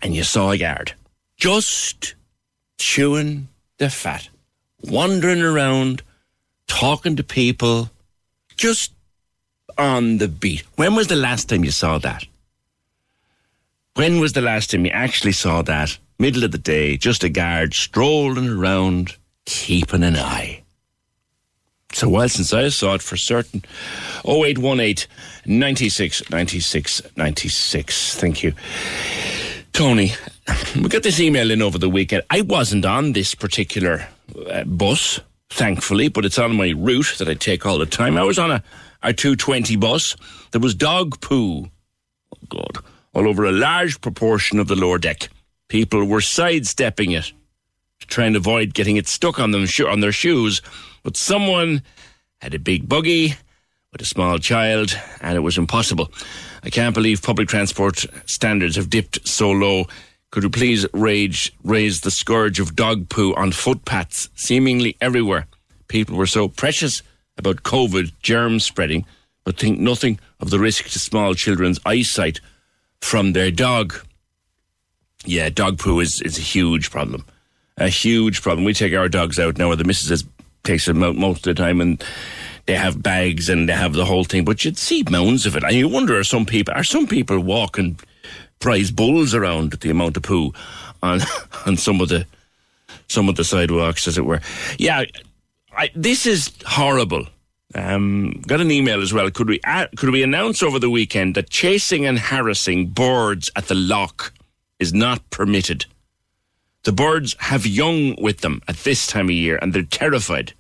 and 0.02 0.16
you 0.16 0.24
saw 0.24 0.50
a 0.50 0.58
guard 0.58 0.94
just 1.36 2.16
chewing 2.78 3.46
the 3.78 3.88
fat, 3.88 4.28
wandering 4.82 5.40
around, 5.40 6.02
talking 6.66 7.14
to 7.14 7.22
people, 7.22 7.90
just 8.56 8.90
on 9.78 10.18
the 10.18 10.26
beat. 10.26 10.64
When 10.74 10.96
was 10.96 11.06
the 11.06 11.14
last 11.14 11.48
time 11.48 11.62
you 11.62 11.70
saw 11.70 11.98
that? 11.98 12.26
When 13.94 14.18
was 14.18 14.32
the 14.32 14.40
last 14.40 14.72
time 14.72 14.84
you 14.84 14.90
actually 14.90 15.30
saw 15.30 15.62
that? 15.62 15.96
Middle 16.22 16.44
of 16.44 16.52
the 16.52 16.58
day, 16.58 16.96
just 16.96 17.24
a 17.24 17.28
guard 17.28 17.74
strolling 17.74 18.48
around, 18.48 19.16
keeping 19.44 20.04
an 20.04 20.14
eye. 20.14 20.62
It's 21.90 22.04
a 22.04 22.08
while 22.08 22.28
since 22.28 22.52
I 22.52 22.68
saw 22.68 22.94
it 22.94 23.02
for 23.02 23.16
certain. 23.16 23.64
0818 24.24 25.08
96 25.46 26.30
96 26.30 27.02
96. 27.16 28.14
Thank 28.14 28.44
you. 28.44 28.52
Tony, 29.72 30.12
we 30.76 30.88
got 30.88 31.02
this 31.02 31.18
email 31.18 31.50
in 31.50 31.60
over 31.60 31.76
the 31.76 31.90
weekend. 31.90 32.22
I 32.30 32.42
wasn't 32.42 32.84
on 32.84 33.14
this 33.14 33.34
particular 33.34 34.06
uh, 34.48 34.62
bus, 34.62 35.18
thankfully, 35.50 36.06
but 36.06 36.24
it's 36.24 36.38
on 36.38 36.54
my 36.54 36.68
route 36.68 37.16
that 37.18 37.28
I 37.28 37.34
take 37.34 37.66
all 37.66 37.78
the 37.78 37.86
time. 37.86 38.16
I 38.16 38.22
was 38.22 38.38
on 38.38 38.52
a 38.52 38.62
our 39.02 39.12
220 39.12 39.74
bus, 39.74 40.14
there 40.52 40.60
was 40.60 40.76
dog 40.76 41.20
poo. 41.20 41.64
Oh, 41.64 42.38
God. 42.48 42.78
All 43.12 43.26
over 43.26 43.44
a 43.44 43.50
large 43.50 44.00
proportion 44.00 44.60
of 44.60 44.68
the 44.68 44.76
lower 44.76 44.98
deck. 44.98 45.28
People 45.72 46.04
were 46.04 46.20
sidestepping 46.20 47.12
it 47.12 47.32
to 48.00 48.06
try 48.06 48.26
and 48.26 48.36
avoid 48.36 48.74
getting 48.74 48.98
it 48.98 49.08
stuck 49.08 49.40
on 49.40 49.52
them 49.52 49.66
on 49.88 50.00
their 50.00 50.12
shoes. 50.12 50.60
But 51.02 51.16
someone 51.16 51.80
had 52.42 52.52
a 52.52 52.58
big 52.58 52.86
buggy 52.86 53.36
with 53.90 54.02
a 54.02 54.04
small 54.04 54.38
child, 54.38 54.94
and 55.22 55.34
it 55.34 55.40
was 55.40 55.56
impossible. 55.56 56.12
I 56.62 56.68
can't 56.68 56.94
believe 56.94 57.22
public 57.22 57.48
transport 57.48 58.04
standards 58.26 58.76
have 58.76 58.90
dipped 58.90 59.26
so 59.26 59.50
low. 59.50 59.86
Could 60.30 60.42
you 60.42 60.50
please 60.50 60.84
rage, 60.92 61.54
raise 61.64 62.02
the 62.02 62.10
scourge 62.10 62.60
of 62.60 62.76
dog 62.76 63.08
poo 63.08 63.32
on 63.32 63.50
footpaths, 63.50 64.28
seemingly 64.34 64.98
everywhere? 65.00 65.46
People 65.88 66.18
were 66.18 66.26
so 66.26 66.48
precious 66.48 67.00
about 67.38 67.62
COVID 67.62 68.12
germ 68.20 68.60
spreading, 68.60 69.06
but 69.42 69.56
think 69.56 69.78
nothing 69.78 70.20
of 70.38 70.50
the 70.50 70.58
risk 70.58 70.90
to 70.90 70.98
small 70.98 71.32
children's 71.32 71.80
eyesight 71.86 72.40
from 73.00 73.32
their 73.32 73.50
dog. 73.50 73.94
Yeah, 75.24 75.48
dog 75.50 75.78
poo 75.78 76.00
is, 76.00 76.20
is 76.22 76.38
a 76.38 76.42
huge 76.42 76.90
problem. 76.90 77.24
A 77.78 77.88
huge 77.88 78.42
problem. 78.42 78.64
We 78.64 78.74
take 78.74 78.94
our 78.94 79.08
dogs 79.08 79.38
out 79.38 79.58
now, 79.58 79.68
or 79.68 79.76
the 79.76 79.84
missus 79.84 80.24
takes 80.64 80.86
them 80.86 81.02
out 81.02 81.16
most 81.16 81.46
of 81.46 81.54
the 81.56 81.62
time, 81.62 81.80
and 81.80 82.02
they 82.66 82.74
have 82.74 83.02
bags 83.02 83.48
and 83.48 83.68
they 83.68 83.72
have 83.72 83.94
the 83.94 84.04
whole 84.04 84.24
thing. 84.24 84.44
But 84.44 84.64
you'd 84.64 84.78
see 84.78 85.04
mounds 85.08 85.46
of 85.46 85.56
it, 85.56 85.64
and 85.64 85.72
you 85.72 85.88
wonder: 85.88 86.18
are 86.18 86.24
some 86.24 86.44
people 86.44 86.74
are 86.74 86.84
some 86.84 87.06
people 87.06 87.38
walking 87.40 87.98
prize 88.60 88.90
bulls 88.90 89.34
around 89.34 89.72
the 89.72 89.90
amount 89.90 90.16
of 90.16 90.22
poo 90.22 90.52
on 91.02 91.20
on 91.66 91.76
some 91.76 92.00
of 92.00 92.08
the 92.08 92.26
some 93.08 93.28
of 93.28 93.36
the 93.36 93.44
sidewalks, 93.44 94.06
as 94.06 94.18
it 94.18 94.24
were? 94.24 94.40
Yeah, 94.78 95.04
I, 95.76 95.90
this 95.94 96.26
is 96.26 96.52
horrible. 96.66 97.26
Um, 97.74 98.42
got 98.46 98.60
an 98.60 98.70
email 98.70 99.00
as 99.00 99.14
well. 99.14 99.30
Could 99.30 99.48
we 99.48 99.60
uh, 99.66 99.86
could 99.96 100.10
we 100.10 100.22
announce 100.22 100.62
over 100.62 100.78
the 100.78 100.90
weekend 100.90 101.36
that 101.36 101.48
chasing 101.48 102.04
and 102.04 102.18
harassing 102.18 102.88
birds 102.88 103.50
at 103.56 103.66
the 103.68 103.74
Lough 103.74 104.10
is 104.82 104.92
not 104.92 105.30
permitted? 105.30 105.86
The 106.82 106.92
birds 106.92 107.34
have 107.38 107.64
young 107.64 108.20
with 108.20 108.40
them 108.40 108.60
at 108.68 108.76
this 108.78 109.06
time 109.06 109.26
of 109.26 109.34
year, 109.34 109.58
and 109.62 109.72
they're 109.72 109.82
terrified. 109.82 110.52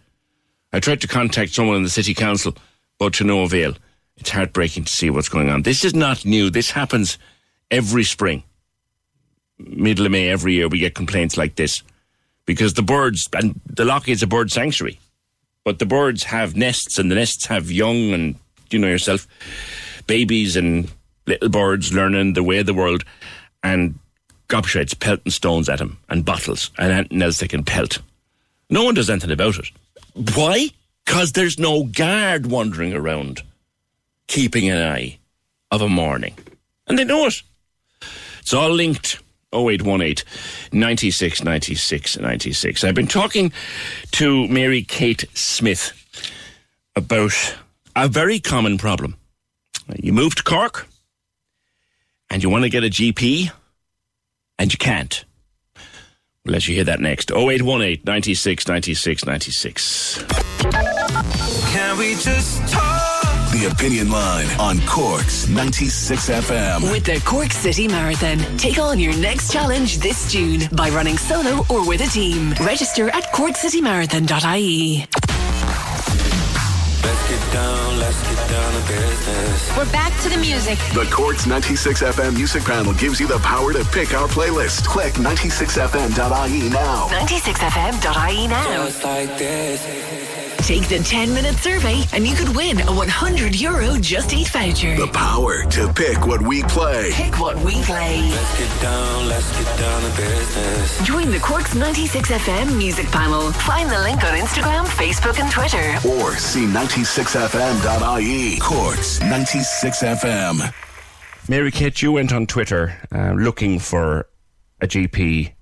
I 0.72 0.80
tried 0.80 1.00
to 1.02 1.08
contact 1.08 1.52
someone 1.52 1.76
in 1.76 1.82
the 1.82 1.90
city 1.90 2.14
council, 2.14 2.56
but 2.98 3.14
to 3.14 3.24
no 3.24 3.42
avail. 3.42 3.74
It's 4.16 4.30
heartbreaking 4.30 4.84
to 4.84 4.92
see 4.92 5.10
what's 5.10 5.28
going 5.28 5.50
on. 5.50 5.62
This 5.62 5.84
is 5.84 5.94
not 5.94 6.24
new. 6.24 6.48
This 6.48 6.70
happens 6.70 7.18
every 7.70 8.04
spring, 8.04 8.44
middle 9.58 10.06
of 10.06 10.12
May 10.12 10.28
every 10.28 10.54
year. 10.54 10.68
We 10.68 10.78
get 10.78 10.94
complaints 10.94 11.36
like 11.36 11.56
this 11.56 11.82
because 12.46 12.74
the 12.74 12.82
birds 12.82 13.28
and 13.32 13.60
the 13.66 13.84
Lough 13.84 14.02
is 14.06 14.22
a 14.22 14.26
bird 14.26 14.52
sanctuary, 14.52 15.00
but 15.64 15.78
the 15.78 15.86
birds 15.86 16.24
have 16.24 16.56
nests 16.56 16.98
and 16.98 17.10
the 17.10 17.16
nests 17.16 17.46
have 17.46 17.70
young 17.70 18.12
and 18.12 18.36
you 18.70 18.78
know 18.78 18.88
yourself, 18.88 19.26
babies 20.06 20.56
and 20.56 20.90
little 21.26 21.48
birds 21.48 21.92
learning 21.92 22.34
the 22.34 22.42
way 22.42 22.58
of 22.58 22.66
the 22.66 22.74
world, 22.74 23.04
and 23.62 23.98
gobshites 24.52 24.98
pelting 24.98 25.32
stones 25.32 25.66
at 25.70 25.78
them 25.78 25.98
and 26.10 26.26
bottles 26.26 26.70
and 26.76 26.92
anything 26.92 27.22
else 27.22 27.38
they 27.38 27.48
can 27.48 27.64
pelt. 27.64 28.00
No 28.68 28.84
one 28.84 28.94
does 28.94 29.08
anything 29.08 29.30
about 29.30 29.58
it. 29.58 29.70
Why? 30.34 30.68
Because 31.06 31.32
there's 31.32 31.58
no 31.58 31.84
guard 31.84 32.46
wandering 32.46 32.92
around 32.92 33.42
keeping 34.26 34.68
an 34.68 34.76
eye 34.76 35.18
of 35.70 35.80
a 35.80 35.88
morning. 35.88 36.36
And 36.86 36.98
they 36.98 37.04
know 37.04 37.26
it. 37.26 37.42
It's 38.40 38.52
all 38.52 38.70
linked. 38.70 39.20
0818 39.54 40.24
96 40.72 41.44
96 41.44 42.18
96. 42.18 42.84
I've 42.84 42.94
been 42.94 43.06
talking 43.06 43.52
to 44.12 44.48
Mary 44.48 44.82
Kate 44.82 45.24
Smith 45.34 45.92
about 46.96 47.56
a 47.94 48.08
very 48.08 48.40
common 48.40 48.78
problem. 48.78 49.16
You 49.96 50.14
move 50.14 50.34
to 50.36 50.42
Cork 50.42 50.88
and 52.30 52.42
you 52.42 52.48
want 52.48 52.64
to 52.64 52.70
get 52.70 52.84
a 52.84 52.88
GP 52.88 53.50
and 54.58 54.72
you 54.72 54.78
can't. 54.78 55.24
We'll 56.44 56.54
let 56.54 56.66
you 56.66 56.74
hear 56.74 56.84
that 56.84 57.00
next. 57.00 57.30
0818 57.30 58.02
96 58.04 58.68
96 58.68 59.24
96. 59.24 60.24
Can 61.72 61.98
we 61.98 62.14
just 62.16 62.72
talk? 62.72 63.00
The 63.52 63.58
The 63.58 63.66
Opinion 63.70 64.10
Line 64.10 64.46
on 64.58 64.80
Cork's 64.86 65.46
96 65.48 66.30
FM. 66.30 66.90
With 66.90 67.04
the 67.04 67.20
Cork 67.24 67.52
City 67.52 67.86
Marathon. 67.86 68.38
Take 68.56 68.78
on 68.78 68.98
your 68.98 69.14
next 69.18 69.52
challenge 69.52 69.98
this 69.98 70.32
June 70.32 70.62
by 70.72 70.88
running 70.88 71.18
solo 71.18 71.62
or 71.68 71.86
with 71.86 72.00
a 72.00 72.06
team. 72.06 72.54
Register 72.64 73.08
at 73.10 73.24
corkcitymarathon.ie. 73.24 75.06
Let's 77.32 77.44
get 77.44 77.52
down, 77.54 77.98
let's 77.98 78.22
get 78.28 78.50
down 78.50 78.72
to 78.74 78.88
business. 78.88 79.74
We're 79.74 79.90
back 79.90 80.20
to 80.20 80.28
the 80.28 80.36
music. 80.36 80.78
The 80.92 81.08
Cork's 81.10 81.46
96 81.46 82.02
FM 82.02 82.34
music 82.34 82.62
panel 82.62 82.92
gives 82.92 83.18
you 83.20 83.26
the 83.26 83.38
power 83.38 83.72
to 83.72 83.82
pick 83.86 84.12
our 84.12 84.28
playlist. 84.28 84.84
Click 84.84 85.14
96fm.ie 85.14 86.68
now. 86.68 87.08
96fm.ie 87.08 88.46
now. 88.48 88.84
Just 88.84 89.02
like 89.02 89.38
this. 89.38 90.31
Take 90.62 90.88
the 90.88 91.00
10 91.00 91.34
minute 91.34 91.56
survey 91.56 92.04
and 92.12 92.24
you 92.24 92.36
could 92.36 92.54
win 92.54 92.80
a 92.82 92.92
100 92.92 93.60
euro 93.60 93.98
Just 93.98 94.32
Eat 94.32 94.46
voucher. 94.46 94.94
The 94.96 95.08
power 95.08 95.64
to 95.64 95.92
pick 95.92 96.24
what 96.24 96.40
we 96.40 96.62
play. 96.62 97.10
Pick 97.12 97.40
what 97.40 97.56
we 97.64 97.72
play. 97.82 98.30
Let's 98.30 98.58
get 98.60 98.80
down, 98.80 99.28
let's 99.28 99.50
get 99.58 99.76
down 99.76 100.02
to 100.02 100.16
business. 100.16 101.04
Join 101.04 101.32
the 101.32 101.40
Cork's 101.40 101.74
96 101.74 102.30
FM 102.30 102.78
music 102.78 103.06
panel. 103.06 103.50
Find 103.50 103.90
the 103.90 103.98
link 104.02 104.22
on 104.22 104.38
Instagram, 104.38 104.84
Facebook, 104.84 105.40
and 105.40 105.50
Twitter. 105.50 105.98
Or 106.08 106.36
see 106.36 106.66
96fm.ie. 106.66 108.60
Cork's 108.60 109.20
96 109.20 109.98
FM. 109.98 110.72
Mary 111.48 111.72
Kate, 111.72 112.00
you 112.00 112.12
went 112.12 112.32
on 112.32 112.46
Twitter 112.46 113.00
uh, 113.12 113.32
looking 113.32 113.80
for 113.80 114.28
a 114.80 114.86
GP 114.86 115.54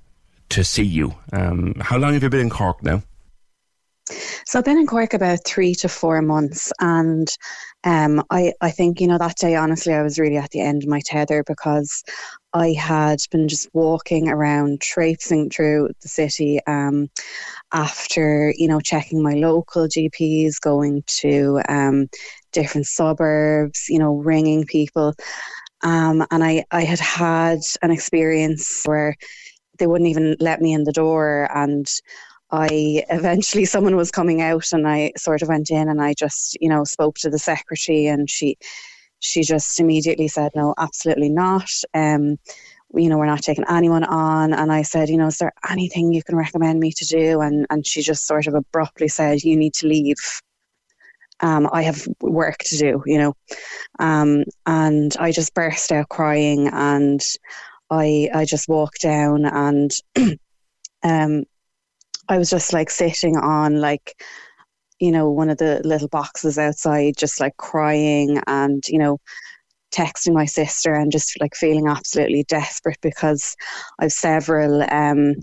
to 0.50 0.62
see 0.62 0.84
you. 0.84 1.14
Um, 1.32 1.74
how 1.80 1.96
long 1.96 2.12
have 2.12 2.22
you 2.22 2.28
been 2.28 2.40
in 2.40 2.50
Cork 2.50 2.82
now? 2.82 3.02
So 4.46 4.58
I've 4.58 4.64
been 4.64 4.78
in 4.78 4.86
Cork 4.86 5.14
about 5.14 5.44
three 5.44 5.74
to 5.76 5.88
four 5.88 6.20
months, 6.22 6.72
and 6.80 7.28
um, 7.84 8.22
I 8.30 8.52
I 8.60 8.70
think 8.70 9.00
you 9.00 9.06
know 9.06 9.18
that 9.18 9.36
day 9.36 9.54
honestly 9.54 9.94
I 9.94 10.02
was 10.02 10.18
really 10.18 10.36
at 10.36 10.50
the 10.50 10.60
end 10.60 10.82
of 10.82 10.88
my 10.88 11.00
tether 11.04 11.44
because 11.46 12.02
I 12.52 12.72
had 12.72 13.20
been 13.30 13.48
just 13.48 13.68
walking 13.72 14.28
around, 14.28 14.80
traipsing 14.80 15.50
through 15.50 15.90
the 16.02 16.08
city 16.08 16.60
um, 16.66 17.08
after 17.72 18.52
you 18.56 18.68
know 18.68 18.80
checking 18.80 19.22
my 19.22 19.34
local 19.34 19.86
GPs, 19.86 20.60
going 20.60 21.02
to 21.06 21.60
um, 21.68 22.08
different 22.52 22.86
suburbs, 22.86 23.86
you 23.88 23.98
know, 23.98 24.14
ringing 24.14 24.64
people, 24.64 25.14
um, 25.82 26.26
and 26.30 26.42
I 26.44 26.64
I 26.70 26.82
had 26.82 27.00
had 27.00 27.60
an 27.82 27.90
experience 27.90 28.82
where 28.84 29.16
they 29.78 29.86
wouldn't 29.86 30.10
even 30.10 30.36
let 30.40 30.60
me 30.60 30.72
in 30.72 30.84
the 30.84 30.92
door 30.92 31.48
and 31.54 31.86
I 32.52 33.04
eventually 33.10 33.64
someone 33.64 33.96
was 33.96 34.10
coming 34.10 34.42
out 34.42 34.72
and 34.72 34.86
I 34.86 35.12
sort 35.16 35.42
of 35.42 35.48
went 35.48 35.70
in 35.70 35.88
and 35.88 36.02
I 36.02 36.14
just 36.14 36.56
you 36.60 36.68
know 36.68 36.84
spoke 36.84 37.16
to 37.18 37.30
the 37.30 37.38
secretary 37.38 38.06
and 38.06 38.28
she 38.28 38.56
she 39.20 39.42
just 39.42 39.78
immediately 39.78 40.28
said 40.28 40.52
no 40.54 40.74
absolutely 40.78 41.30
not. 41.30 41.70
Um 41.94 42.38
you 42.94 43.08
know 43.08 43.18
we're 43.18 43.26
not 43.26 43.42
taking 43.42 43.64
anyone 43.70 44.04
on. 44.04 44.52
And 44.52 44.72
I 44.72 44.82
said 44.82 45.08
you 45.08 45.16
know 45.16 45.28
is 45.28 45.38
there 45.38 45.52
anything 45.68 46.12
you 46.12 46.22
can 46.22 46.36
recommend 46.36 46.80
me 46.80 46.92
to 46.96 47.04
do? 47.04 47.40
And 47.40 47.66
and 47.70 47.86
she 47.86 48.02
just 48.02 48.26
sort 48.26 48.46
of 48.46 48.54
abruptly 48.54 49.08
said 49.08 49.42
you 49.42 49.56
need 49.56 49.74
to 49.74 49.86
leave. 49.86 50.16
Um, 51.42 51.70
I 51.72 51.82
have 51.82 52.06
work 52.20 52.58
to 52.58 52.76
do, 52.76 53.02
you 53.06 53.16
know. 53.16 53.34
Um, 53.98 54.44
and 54.66 55.16
I 55.18 55.32
just 55.32 55.54
burst 55.54 55.90
out 55.90 56.08
crying 56.10 56.68
and 56.68 57.22
I 57.90 58.28
I 58.34 58.44
just 58.44 58.68
walked 58.68 59.02
down 59.02 59.44
and 59.46 59.90
um, 61.02 61.44
I 62.30 62.38
was 62.38 62.48
just 62.48 62.72
like 62.72 62.88
sitting 62.90 63.36
on 63.36 63.80
like 63.80 64.22
you 65.00 65.10
know 65.10 65.28
one 65.30 65.50
of 65.50 65.58
the 65.58 65.82
little 65.84 66.08
boxes 66.08 66.58
outside 66.58 67.14
just 67.18 67.40
like 67.40 67.56
crying 67.56 68.40
and 68.46 68.82
you 68.88 68.98
know 68.98 69.18
texting 69.92 70.32
my 70.32 70.44
sister 70.44 70.94
and 70.94 71.10
just 71.10 71.38
like 71.40 71.56
feeling 71.56 71.88
absolutely 71.88 72.44
desperate 72.44 72.98
because 73.02 73.56
I've 73.98 74.12
several 74.12 74.84
um 74.92 75.34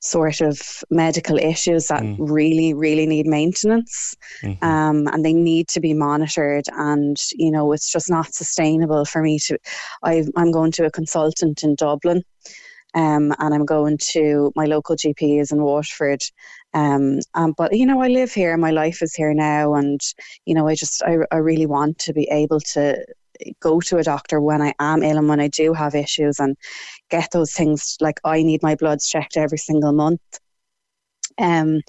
sort 0.00 0.40
of 0.40 0.60
medical 0.90 1.36
issues 1.38 1.86
that 1.88 2.02
mm. 2.02 2.16
really 2.18 2.72
really 2.72 3.06
need 3.06 3.26
maintenance 3.26 4.14
mm-hmm. 4.42 4.64
um, 4.64 5.08
and 5.08 5.24
they 5.24 5.32
need 5.32 5.66
to 5.68 5.80
be 5.80 5.92
monitored 5.92 6.64
and 6.72 7.16
you 7.32 7.50
know 7.50 7.72
it's 7.72 7.90
just 7.90 8.08
not 8.08 8.32
sustainable 8.32 9.04
for 9.04 9.22
me 9.22 9.40
to 9.40 9.58
i 10.04 10.24
i'm 10.36 10.52
going 10.52 10.70
to 10.70 10.84
a 10.84 10.90
consultant 10.90 11.64
in 11.64 11.74
dublin 11.74 12.22
um, 12.98 13.32
and 13.38 13.54
I'm 13.54 13.64
going 13.64 13.96
to 14.12 14.52
my 14.56 14.64
local 14.64 14.96
GP 14.96 15.40
is 15.40 15.52
in 15.52 15.62
Waterford. 15.62 16.20
Um, 16.74 17.20
um, 17.34 17.54
but 17.56 17.76
you 17.76 17.86
know, 17.86 18.00
I 18.02 18.08
live 18.08 18.32
here, 18.32 18.56
my 18.56 18.72
life 18.72 19.02
is 19.02 19.14
here 19.14 19.32
now, 19.32 19.74
and 19.74 20.00
you 20.46 20.54
know, 20.54 20.66
I 20.66 20.74
just 20.74 21.02
I, 21.04 21.18
I 21.30 21.36
really 21.36 21.66
want 21.66 21.98
to 22.00 22.12
be 22.12 22.28
able 22.30 22.58
to 22.74 23.04
go 23.60 23.80
to 23.80 23.98
a 23.98 24.02
doctor 24.02 24.40
when 24.40 24.60
I 24.60 24.74
am 24.80 25.04
ill 25.04 25.18
and 25.18 25.28
when 25.28 25.38
I 25.38 25.46
do 25.46 25.72
have 25.74 25.94
issues 25.94 26.40
and 26.40 26.56
get 27.08 27.30
those 27.30 27.52
things 27.52 27.96
like 28.00 28.18
I 28.24 28.42
need 28.42 28.64
my 28.64 28.74
bloods 28.74 29.08
checked 29.08 29.36
every 29.36 29.58
single 29.58 29.92
month. 29.92 30.20
Um, 31.38 31.82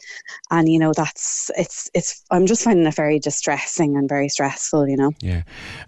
and 0.52 0.70
you 0.70 0.78
know 0.78 0.94
that's 0.94 1.50
it's 1.58 1.90
it's 1.94 2.24
I'm 2.30 2.46
just 2.46 2.64
finding 2.64 2.86
it 2.86 2.96
very 2.96 3.20
distressing 3.20 3.98
and 3.98 4.08
very 4.08 4.30
stressful, 4.30 4.88
you 4.88 4.98
know. 4.98 5.12
Yeah, 5.22 5.44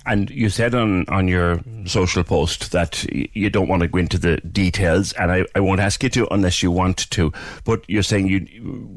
and 0.06 0.30
you 0.30 0.50
said 0.50 0.74
on 0.74 1.08
on 1.10 1.28
your 1.28 1.62
social 1.86 2.24
post 2.24 2.72
that 2.72 3.06
you 3.12 3.50
don't 3.50 3.68
want 3.68 3.82
to 3.82 3.88
go 3.88 4.00
into 4.00 4.18
the 4.18 4.38
details, 4.38 5.14
and 5.14 5.32
I, 5.32 5.46
I 5.56 5.60
won't 5.60 5.82
ask 5.82 6.02
you 6.04 6.10
to 6.10 6.34
unless 6.34 6.64
you 6.64 6.72
want 6.72 7.10
to. 7.12 7.32
But 7.64 7.88
you're 7.88 8.04
saying 8.04 8.28
you 8.28 8.40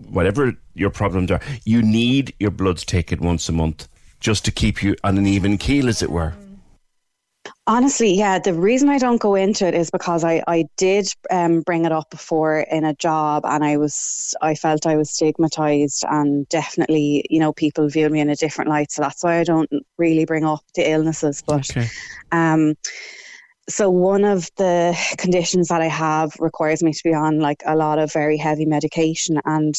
whatever 0.08 0.54
your 0.74 0.90
problems 0.90 1.30
are, 1.30 1.40
you 1.64 1.82
need 1.82 2.34
your 2.40 2.50
bloods 2.50 2.84
taken 2.84 3.20
once 3.20 3.48
a 3.48 3.52
month 3.52 3.88
just 4.20 4.44
to 4.46 4.50
keep 4.50 4.82
you 4.82 4.96
on 5.04 5.18
an 5.18 5.26
even 5.26 5.58
keel, 5.58 5.88
as 5.88 6.02
it 6.02 6.10
were. 6.10 6.32
Honestly, 7.66 8.12
yeah. 8.12 8.38
The 8.38 8.52
reason 8.52 8.90
I 8.90 8.98
don't 8.98 9.20
go 9.20 9.34
into 9.36 9.66
it 9.66 9.74
is 9.74 9.90
because 9.90 10.22
I 10.22 10.42
I 10.46 10.66
did 10.76 11.08
um, 11.30 11.62
bring 11.62 11.86
it 11.86 11.92
up 11.92 12.10
before 12.10 12.60
in 12.60 12.84
a 12.84 12.94
job, 12.94 13.46
and 13.46 13.64
I 13.64 13.78
was 13.78 14.34
I 14.42 14.54
felt 14.54 14.86
I 14.86 14.96
was 14.96 15.10
stigmatized, 15.10 16.04
and 16.06 16.46
definitely 16.50 17.24
you 17.30 17.40
know 17.40 17.54
people 17.54 17.88
viewed 17.88 18.12
me 18.12 18.20
in 18.20 18.28
a 18.28 18.36
different 18.36 18.68
light. 18.68 18.92
So 18.92 19.00
that's 19.00 19.24
why 19.24 19.38
I 19.38 19.44
don't 19.44 19.70
really 19.96 20.26
bring 20.26 20.44
up 20.44 20.60
the 20.74 20.90
illnesses. 20.90 21.42
But 21.46 21.70
okay. 21.70 21.88
um, 22.32 22.74
so 23.66 23.88
one 23.88 24.26
of 24.26 24.50
the 24.56 24.94
conditions 25.16 25.68
that 25.68 25.80
I 25.80 25.88
have 25.88 26.34
requires 26.38 26.82
me 26.82 26.92
to 26.92 27.00
be 27.02 27.14
on 27.14 27.40
like 27.40 27.62
a 27.64 27.76
lot 27.76 27.98
of 27.98 28.12
very 28.12 28.36
heavy 28.36 28.66
medication, 28.66 29.40
and 29.46 29.74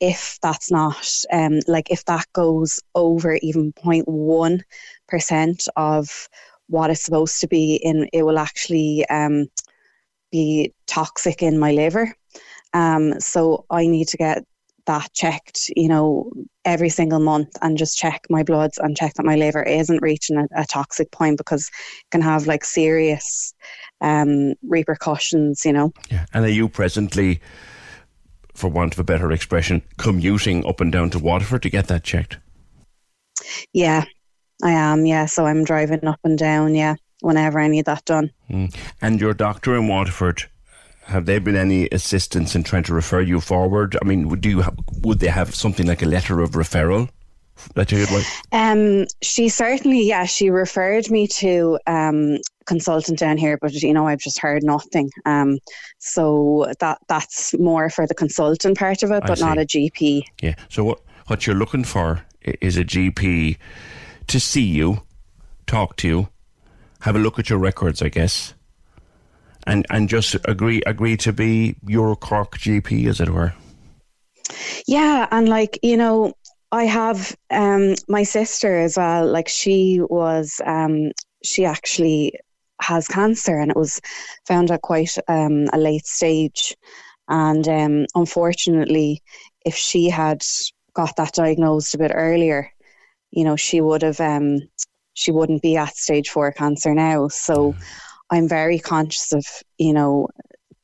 if 0.00 0.38
that's 0.42 0.70
not 0.70 1.08
um 1.32 1.60
like 1.66 1.90
if 1.90 2.04
that 2.04 2.26
goes 2.34 2.78
over 2.94 3.38
even 3.40 3.72
0.1 3.72 4.60
percent 5.08 5.66
of 5.76 6.28
what 6.72 6.90
it's 6.90 7.04
supposed 7.04 7.40
to 7.40 7.46
be 7.46 7.76
in 7.76 8.08
it 8.12 8.22
will 8.22 8.38
actually 8.38 9.06
um, 9.08 9.46
be 10.30 10.72
toxic 10.86 11.42
in 11.42 11.58
my 11.58 11.72
liver. 11.72 12.14
Um, 12.74 13.20
so 13.20 13.66
i 13.70 13.86
need 13.86 14.08
to 14.08 14.16
get 14.16 14.44
that 14.86 15.12
checked 15.12 15.70
you 15.76 15.88
know 15.88 16.32
every 16.64 16.88
single 16.88 17.20
month 17.20 17.50
and 17.60 17.78
just 17.78 17.98
check 17.98 18.22
my 18.30 18.42
bloods 18.42 18.78
and 18.78 18.96
check 18.96 19.14
that 19.14 19.26
my 19.26 19.36
liver 19.36 19.62
isn't 19.62 20.02
reaching 20.02 20.36
a, 20.36 20.46
a 20.56 20.64
toxic 20.64 21.10
point 21.12 21.36
because 21.38 21.68
it 21.68 22.10
can 22.10 22.20
have 22.20 22.46
like 22.46 22.64
serious 22.64 23.54
um, 24.00 24.54
repercussions 24.62 25.64
you 25.64 25.72
know? 25.72 25.92
Yeah. 26.10 26.26
And 26.32 26.44
are 26.44 26.48
you 26.48 26.68
presently 26.68 27.40
for 28.54 28.68
want 28.68 28.94
of 28.94 28.98
a 28.98 29.04
better 29.04 29.30
expression 29.30 29.82
commuting 29.98 30.66
up 30.66 30.80
and 30.80 30.90
down 30.90 31.10
to 31.10 31.18
waterford 31.18 31.62
to 31.62 31.70
get 31.70 31.88
that 31.88 32.04
checked? 32.04 32.38
Yeah 33.72 34.04
I 34.62 34.70
am, 34.72 35.06
yeah. 35.06 35.26
So 35.26 35.46
I'm 35.46 35.64
driving 35.64 36.06
up 36.06 36.20
and 36.24 36.38
down, 36.38 36.74
yeah, 36.74 36.96
whenever 37.20 37.60
I 37.60 37.68
need 37.68 37.86
that 37.86 38.04
done. 38.04 38.30
Mm. 38.50 38.74
And 39.00 39.20
your 39.20 39.34
doctor 39.34 39.76
in 39.76 39.88
Waterford, 39.88 40.44
have 41.04 41.26
they 41.26 41.38
been 41.38 41.56
any 41.56 41.88
assistance 41.90 42.54
in 42.54 42.62
trying 42.62 42.84
to 42.84 42.94
refer 42.94 43.20
you 43.20 43.40
forward? 43.40 43.96
I 44.00 44.04
mean, 44.04 44.28
would 44.28 44.46
you 44.46 44.64
would 45.02 45.18
they 45.18 45.28
have 45.28 45.54
something 45.54 45.86
like 45.86 46.02
a 46.02 46.06
letter 46.06 46.40
of 46.40 46.52
referral? 46.52 47.08
That 47.74 47.92
you 47.92 48.06
like? 48.06 48.24
Um, 48.50 49.06
she 49.20 49.48
certainly, 49.48 50.06
yeah, 50.08 50.24
she 50.24 50.50
referred 50.50 51.10
me 51.10 51.26
to 51.28 51.78
um 51.86 52.38
consultant 52.64 53.18
down 53.18 53.36
here, 53.36 53.58
but 53.60 53.72
you 53.74 53.92
know, 53.92 54.06
I've 54.06 54.20
just 54.20 54.38
heard 54.38 54.62
nothing. 54.62 55.10
Um, 55.26 55.58
so 55.98 56.72
that 56.80 56.98
that's 57.08 57.56
more 57.58 57.90
for 57.90 58.06
the 58.06 58.14
consultant 58.14 58.78
part 58.78 59.02
of 59.02 59.10
it, 59.10 59.24
but 59.26 59.40
not 59.40 59.58
a 59.58 59.66
GP. 59.66 60.22
Yeah. 60.40 60.54
So 60.70 60.84
what 60.84 61.00
what 61.26 61.46
you're 61.46 61.56
looking 61.56 61.84
for 61.84 62.24
is 62.42 62.76
a 62.76 62.84
GP 62.84 63.58
to 64.28 64.40
see 64.40 64.62
you, 64.62 65.02
talk 65.66 65.96
to 65.96 66.08
you, 66.08 66.28
have 67.00 67.16
a 67.16 67.18
look 67.18 67.38
at 67.38 67.50
your 67.50 67.58
records, 67.58 68.02
I 68.02 68.08
guess, 68.08 68.54
and 69.66 69.86
and 69.90 70.08
just 70.08 70.36
agree 70.44 70.82
agree 70.86 71.16
to 71.18 71.32
be 71.32 71.76
your 71.86 72.16
Cork 72.16 72.58
GP, 72.58 73.08
as 73.08 73.20
it 73.20 73.28
were. 73.28 73.54
Yeah, 74.86 75.28
and 75.30 75.48
like 75.48 75.78
you 75.82 75.96
know, 75.96 76.34
I 76.72 76.84
have 76.84 77.36
um, 77.50 77.94
my 78.08 78.22
sister 78.22 78.78
as 78.78 78.96
well. 78.96 79.26
Like 79.26 79.48
she 79.48 80.00
was, 80.00 80.60
um, 80.64 81.12
she 81.44 81.64
actually 81.64 82.34
has 82.80 83.06
cancer, 83.06 83.58
and 83.58 83.70
it 83.70 83.76
was 83.76 84.00
found 84.46 84.70
at 84.70 84.82
quite 84.82 85.16
um, 85.28 85.66
a 85.72 85.78
late 85.78 86.06
stage. 86.06 86.76
And 87.28 87.68
um, 87.68 88.06
unfortunately, 88.14 89.22
if 89.64 89.74
she 89.74 90.08
had 90.08 90.42
got 90.94 91.16
that 91.16 91.34
diagnosed 91.34 91.94
a 91.94 91.98
bit 91.98 92.12
earlier, 92.14 92.71
you 93.32 93.44
know, 93.44 93.56
she 93.56 93.80
would 93.80 94.02
have, 94.02 94.20
um, 94.20 94.60
she 95.14 95.32
wouldn't 95.32 95.62
be 95.62 95.76
at 95.76 95.96
stage 95.96 96.28
four 96.28 96.52
cancer 96.52 96.94
now. 96.94 97.28
So 97.28 97.74
I'm 98.30 98.48
very 98.48 98.78
conscious 98.78 99.32
of, 99.32 99.44
you 99.78 99.92
know, 99.92 100.28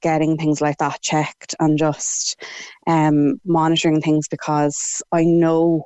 getting 0.02 0.36
things 0.36 0.60
like 0.60 0.78
that 0.78 1.00
checked 1.02 1.54
and 1.60 1.78
just 1.78 2.40
um, 2.86 3.40
monitoring 3.44 4.00
things 4.00 4.28
because 4.28 5.02
I 5.12 5.24
know 5.24 5.84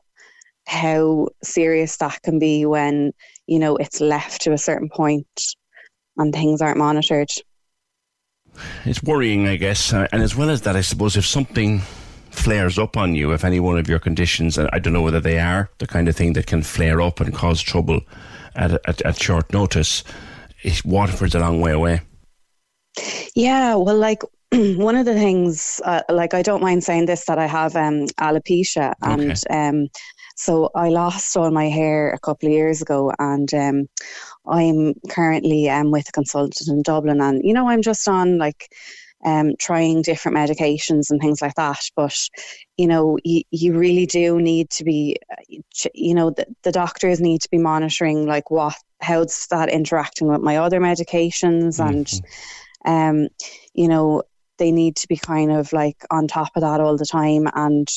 how 0.66 1.28
serious 1.42 1.96
that 1.96 2.20
can 2.22 2.38
be 2.38 2.66
when 2.66 3.12
you 3.46 3.58
know 3.58 3.76
it's 3.76 4.00
left 4.00 4.42
to 4.42 4.52
a 4.52 4.58
certain 4.58 4.88
point 4.88 5.26
and 6.16 6.32
things 6.32 6.62
aren't 6.62 6.78
monitored. 6.78 7.30
It's 8.84 9.02
worrying, 9.02 9.48
I 9.48 9.56
guess, 9.56 9.92
and 9.92 10.08
as 10.12 10.36
well 10.36 10.50
as 10.50 10.60
that, 10.62 10.76
I 10.76 10.82
suppose 10.82 11.16
if 11.16 11.26
something 11.26 11.82
flares 12.32 12.78
up 12.78 12.96
on 12.96 13.14
you, 13.14 13.32
if 13.32 13.44
any 13.44 13.60
one 13.60 13.78
of 13.78 13.88
your 13.88 13.98
conditions, 13.98 14.58
and 14.58 14.68
I 14.72 14.78
don't 14.78 14.92
know 14.92 15.02
whether 15.02 15.20
they 15.20 15.38
are 15.38 15.70
the 15.78 15.86
kind 15.86 16.08
of 16.08 16.16
thing 16.16 16.32
that 16.32 16.46
can 16.46 16.62
flare 16.62 17.00
up 17.00 17.20
and 17.20 17.32
cause 17.32 17.60
trouble 17.60 18.00
at 18.54 18.72
at, 18.86 19.00
at 19.02 19.20
short 19.20 19.52
notice, 19.52 20.02
Waterford's 20.84 21.34
a 21.34 21.40
long 21.40 21.60
way 21.60 21.72
away. 21.72 22.00
Yeah, 23.34 23.74
well, 23.74 23.96
like 23.96 24.22
one 24.52 24.96
of 24.96 25.06
the 25.06 25.14
things, 25.14 25.80
uh, 25.84 26.02
like 26.08 26.34
I 26.34 26.42
don't 26.42 26.62
mind 26.62 26.84
saying 26.84 27.06
this, 27.06 27.24
that 27.26 27.38
I 27.38 27.46
have 27.46 27.76
um, 27.76 28.06
alopecia, 28.20 28.94
and 29.02 29.32
okay. 29.32 29.68
um, 29.68 29.88
so 30.36 30.70
I 30.74 30.88
lost 30.88 31.36
all 31.36 31.50
my 31.50 31.68
hair 31.68 32.10
a 32.10 32.18
couple 32.18 32.48
of 32.48 32.52
years 32.52 32.82
ago, 32.82 33.12
and 33.18 33.52
um, 33.54 33.88
I'm 34.46 34.94
currently 35.08 35.68
um, 35.70 35.90
with 35.90 36.08
a 36.08 36.12
consultant 36.12 36.68
in 36.68 36.82
Dublin, 36.82 37.20
and 37.20 37.42
you 37.44 37.54
know 37.54 37.68
I'm 37.68 37.82
just 37.82 38.06
on 38.08 38.38
like 38.38 38.68
um, 39.24 39.54
trying 39.58 40.02
different 40.02 40.36
medications 40.36 41.10
and 41.10 41.20
things 41.20 41.40
like 41.40 41.54
that. 41.54 41.80
But 41.94 42.16
you 42.76 42.86
know, 42.86 43.18
you, 43.24 43.42
you 43.50 43.78
really 43.78 44.06
do 44.06 44.40
need 44.40 44.70
to 44.70 44.84
be, 44.84 45.16
you 45.94 46.14
know, 46.14 46.30
the, 46.30 46.46
the 46.62 46.72
doctors 46.72 47.20
need 47.20 47.40
to 47.42 47.50
be 47.50 47.58
monitoring 47.58 48.26
like 48.26 48.50
what 48.50 48.74
how's 49.00 49.46
that 49.48 49.68
interacting 49.68 50.28
with 50.28 50.40
my 50.40 50.56
other 50.56 50.80
medications, 50.80 51.80
mm-hmm. 51.80 51.88
and 51.88 52.20
um, 52.84 53.28
you 53.74 53.88
know, 53.88 54.22
they 54.58 54.70
need 54.70 54.96
to 54.96 55.08
be 55.08 55.16
kind 55.16 55.50
of 55.50 55.72
like 55.72 56.04
on 56.10 56.28
top 56.28 56.50
of 56.54 56.62
that 56.62 56.80
all 56.80 56.96
the 56.96 57.06
time. 57.06 57.48
And 57.54 57.88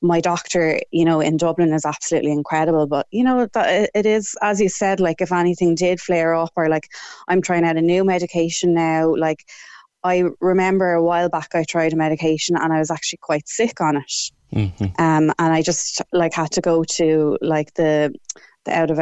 my 0.00 0.20
doctor, 0.20 0.80
you 0.90 1.04
know, 1.04 1.20
in 1.20 1.36
Dublin 1.36 1.72
is 1.72 1.84
absolutely 1.84 2.32
incredible. 2.32 2.86
But 2.86 3.06
you 3.10 3.24
know, 3.24 3.48
it 3.54 4.06
is 4.06 4.36
as 4.42 4.60
you 4.60 4.68
said, 4.68 5.00
like 5.00 5.20
if 5.20 5.32
anything 5.32 5.74
did 5.74 6.00
flare 6.00 6.34
up, 6.34 6.52
or 6.56 6.68
like 6.68 6.88
I'm 7.28 7.42
trying 7.42 7.64
out 7.64 7.76
a 7.76 7.82
new 7.82 8.04
medication 8.04 8.74
now, 8.74 9.14
like. 9.14 9.44
I 10.04 10.24
remember 10.40 10.92
a 10.92 11.02
while 11.02 11.28
back 11.28 11.54
I 11.54 11.64
tried 11.64 11.92
a 11.92 11.96
medication 11.96 12.56
and 12.56 12.72
I 12.72 12.78
was 12.78 12.90
actually 12.90 13.18
quite 13.22 13.48
sick 13.48 13.80
on 13.80 13.96
it. 13.96 14.30
Mm-hmm. 14.52 14.84
Um, 14.98 15.32
and 15.38 15.52
I 15.52 15.62
just 15.62 16.00
like 16.12 16.34
had 16.34 16.52
to 16.52 16.60
go 16.60 16.84
to 16.84 17.38
like 17.40 17.74
the 17.74 18.14
the 18.64 18.76
out 18.76 18.90
of 18.90 19.00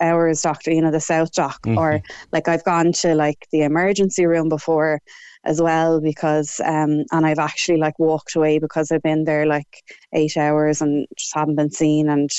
hours 0.00 0.42
doctor, 0.42 0.72
you 0.72 0.82
know, 0.82 0.90
the 0.90 1.00
South 1.00 1.32
Doc, 1.32 1.62
mm-hmm. 1.62 1.78
or 1.78 2.02
like 2.32 2.48
I've 2.48 2.64
gone 2.64 2.92
to 2.92 3.14
like 3.14 3.46
the 3.52 3.62
emergency 3.62 4.26
room 4.26 4.48
before 4.48 5.00
as 5.44 5.60
well 5.60 6.00
because 6.00 6.60
um 6.64 7.04
and 7.10 7.26
I've 7.26 7.38
actually 7.38 7.78
like 7.78 7.98
walked 7.98 8.36
away 8.36 8.58
because 8.58 8.92
I've 8.92 9.02
been 9.02 9.24
there 9.24 9.46
like 9.46 9.82
eight 10.12 10.36
hours 10.36 10.80
and 10.80 11.06
just 11.16 11.34
haven't 11.34 11.56
been 11.56 11.70
seen 11.70 12.08
and 12.08 12.30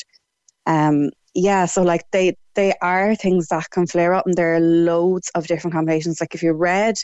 um 0.66 1.10
yeah 1.34 1.66
so 1.66 1.84
like 1.84 2.10
they 2.12 2.38
they 2.56 2.74
are 2.82 3.16
things 3.16 3.48
that 3.48 3.70
can 3.72 3.88
flare 3.88 4.14
up 4.14 4.26
and 4.26 4.36
there 4.36 4.56
are 4.56 4.60
loads 4.62 5.30
of 5.36 5.48
different 5.48 5.74
combinations 5.74 6.22
like 6.22 6.34
if 6.34 6.44
you 6.44 6.54
read 6.54 6.96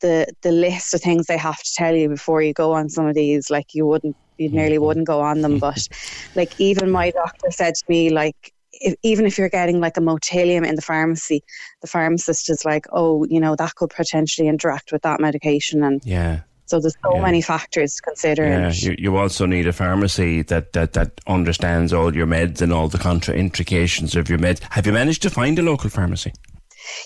the 0.00 0.26
the 0.42 0.52
list 0.52 0.94
of 0.94 1.00
things 1.00 1.26
they 1.26 1.38
have 1.38 1.62
to 1.62 1.74
tell 1.74 1.94
you 1.94 2.08
before 2.08 2.42
you 2.42 2.52
go 2.52 2.72
on 2.72 2.88
some 2.88 3.06
of 3.06 3.14
these 3.14 3.50
like 3.50 3.74
you 3.74 3.86
wouldn't 3.86 4.16
you 4.36 4.48
nearly 4.48 4.76
mm-hmm. 4.76 4.84
wouldn't 4.84 5.06
go 5.06 5.20
on 5.20 5.40
them 5.40 5.58
but 5.58 5.88
like 6.34 6.58
even 6.60 6.90
my 6.90 7.10
doctor 7.10 7.50
said 7.50 7.74
to 7.74 7.84
me 7.88 8.10
like 8.10 8.52
if, 8.80 8.94
even 9.02 9.26
if 9.26 9.38
you're 9.38 9.48
getting 9.48 9.80
like 9.80 9.96
a 9.96 10.00
Motilium 10.00 10.66
in 10.66 10.76
the 10.76 10.82
pharmacy, 10.82 11.42
the 11.80 11.86
pharmacist 11.86 12.50
is 12.50 12.64
like, 12.64 12.86
oh, 12.92 13.24
you 13.24 13.40
know, 13.40 13.56
that 13.56 13.74
could 13.74 13.90
potentially 13.90 14.48
interact 14.48 14.92
with 14.92 15.02
that 15.02 15.20
medication. 15.20 15.82
And 15.82 16.04
yeah. 16.04 16.40
So 16.66 16.80
there's 16.80 16.96
so 17.02 17.14
yeah. 17.14 17.22
many 17.22 17.40
factors 17.40 17.94
to 17.94 18.02
consider. 18.02 18.44
Yeah, 18.44 18.70
you, 18.70 18.94
you 18.98 19.16
also 19.16 19.46
need 19.46 19.66
a 19.66 19.72
pharmacy 19.72 20.42
that, 20.42 20.74
that, 20.74 20.92
that 20.92 21.18
understands 21.26 21.94
all 21.94 22.14
your 22.14 22.26
meds 22.26 22.60
and 22.60 22.74
all 22.74 22.88
the 22.88 22.98
contra 22.98 23.34
intrications 23.34 24.14
of 24.14 24.28
your 24.28 24.38
meds. 24.38 24.60
Have 24.70 24.86
you 24.86 24.92
managed 24.92 25.22
to 25.22 25.30
find 25.30 25.58
a 25.58 25.62
local 25.62 25.88
pharmacy? 25.88 26.34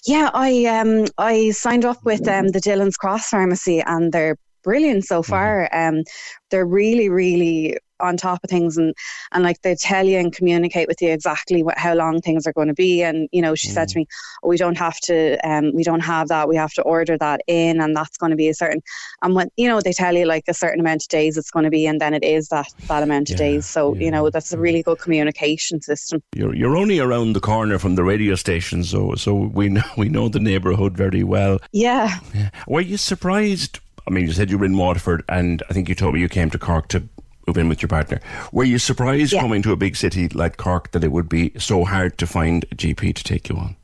Yeah, 0.07 0.31
I 0.33 0.65
um 0.67 1.07
I 1.19 1.51
signed 1.51 1.85
up 1.85 2.05
with 2.05 2.27
um 2.29 2.49
the 2.49 2.61
Dillon's 2.61 2.97
Cross 2.97 3.29
Pharmacy 3.29 3.81
and 3.81 4.13
they're 4.13 4.37
brilliant 4.63 5.05
so 5.05 5.21
mm-hmm. 5.21 5.31
far. 5.31 5.69
Mm-hmm. 5.73 5.99
Um, 5.99 6.05
they're 6.51 6.67
really, 6.67 7.09
really 7.09 7.77
on 8.03 8.17
top 8.17 8.41
of 8.43 8.51
things 8.51 8.77
and 8.77 8.95
and 9.33 9.43
like 9.45 9.61
they 9.63 9.75
tell 9.75 10.07
you 10.07 10.19
and 10.19 10.35
communicate 10.35 10.89
with 10.89 11.01
you 11.01 11.11
exactly 11.11 11.63
what 11.63 11.79
how 11.79 11.95
long 11.95 12.21
things 12.21 12.47
are 12.47 12.53
going 12.53 12.69
to 12.69 12.75
be 12.75 13.03
and 13.03 13.29
you 13.33 13.41
know 13.41 13.55
she 13.55 13.69
mm. 13.69 13.73
said 13.73 13.89
to 13.89 13.95
mm. 13.95 13.99
me 13.99 14.07
oh, 14.43 14.49
we 14.49 14.57
don't 14.57 14.77
have 14.77 14.99
to 14.99 15.39
um 15.49 15.73
we 15.75 15.83
don't 15.83 16.01
have 16.01 16.29
that 16.29 16.49
we 16.49 16.57
have 16.57 16.73
to 16.73 16.83
order 16.83 17.17
that 17.17 17.41
in 17.47 17.81
and 17.81 17.97
that's 17.97 18.17
going 18.17 18.31
to 18.31 18.37
be 18.37 18.49
a 18.49 18.55
certain 18.55 18.83
and 19.23 19.35
when 19.35 19.49
you 19.57 19.69
know 19.69 19.81
they 19.81 19.93
tell 19.93 20.15
you 20.15 20.27
like 20.27 20.45
a 20.49 20.55
certain 20.55 20.81
amount 20.81 21.03
of 21.03 21.09
days 21.09 21.37
it's 21.37 21.51
going 21.51 21.65
to 21.65 21.71
be 21.71 21.87
and 21.87 22.01
then 22.01 22.15
it 22.15 22.25
is 22.25 22.49
that 22.49 22.67
that 22.89 23.03
amount 23.03 23.31
of 23.31 23.35
yeah, 23.35 23.47
days 23.47 23.67
so 23.67 23.95
yeah. 23.95 24.05
you 24.05 24.11
know 24.11 24.29
that's 24.31 24.53
a 24.53 24.59
really 24.59 24.83
good 24.83 24.99
communication 24.99 25.81
system 25.81 26.23
you're 26.35 26.55
you're 26.55 26.77
only 26.77 26.99
around 26.99 27.33
the 27.33 27.41
corner 27.41 27.79
from 27.79 27.95
the 27.95 28.05
radio 28.05 28.35
station 28.35 28.83
so 28.83 29.15
so 29.15 29.35
we 29.35 29.69
know 29.69 29.83
we 29.97 30.09
know 30.09 30.29
the 30.29 30.41
neighborhood 30.41 30.97
very 30.97 31.23
well 31.23 31.59
yeah, 31.73 32.19
yeah. 32.35 32.51
were 32.67 32.81
you 32.81 32.97
surprised 32.97 33.79
I 34.07 34.11
mean, 34.11 34.27
you 34.27 34.33
said 34.33 34.51
you 34.51 34.59
were 34.59 34.65
in 34.65 34.77
Waterford, 34.77 35.23
and 35.29 35.63
I 35.71 35.73
think 35.73 35.89
you 35.89 35.95
told 35.95 36.15
me 36.15 36.21
you 36.21 36.29
came 36.29 36.51
to 36.51 36.59
Cork 36.59 36.89
to 36.89 37.09
move 37.53 37.59
in 37.59 37.69
with 37.69 37.83
your 37.83 37.89
partner. 37.89 38.21
Were 38.51 38.65
you 38.65 38.79
surprised 38.79 39.33
yeah. 39.33 39.41
coming 39.41 39.63
to 39.63 39.73
a 39.73 39.77
big 39.77 39.97
city 39.97 40.29
like 40.29 40.57
Cork 40.57 40.91
that 40.93 41.05
it 41.05 41.13
would 41.13 41.29
be 41.29 41.53
so 41.59 41.85
hard 41.85 42.17
to 42.19 42.27
find 42.27 42.65
a 42.73 42.75
GP 42.75 43.15
to 43.15 43.25
take 43.25 43.49
you 43.49 43.57
on? 43.57 43.77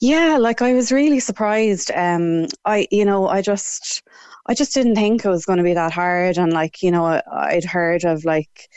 Yeah, 0.00 0.38
like 0.38 0.62
I 0.62 0.72
was 0.72 0.92
really 0.92 1.20
surprised. 1.20 1.90
Um, 1.94 2.46
I, 2.64 2.88
you 2.90 3.04
know, 3.04 3.28
I 3.28 3.42
just, 3.42 4.02
I 4.46 4.54
just 4.54 4.72
didn't 4.72 4.94
think 4.94 5.24
it 5.24 5.28
was 5.28 5.44
going 5.44 5.58
to 5.58 5.64
be 5.64 5.74
that 5.74 5.92
hard. 5.92 6.38
And 6.38 6.52
like, 6.52 6.82
you 6.82 6.90
know, 6.90 7.20
I'd 7.30 7.64
heard 7.64 8.04
of 8.04 8.24
like, 8.24 8.68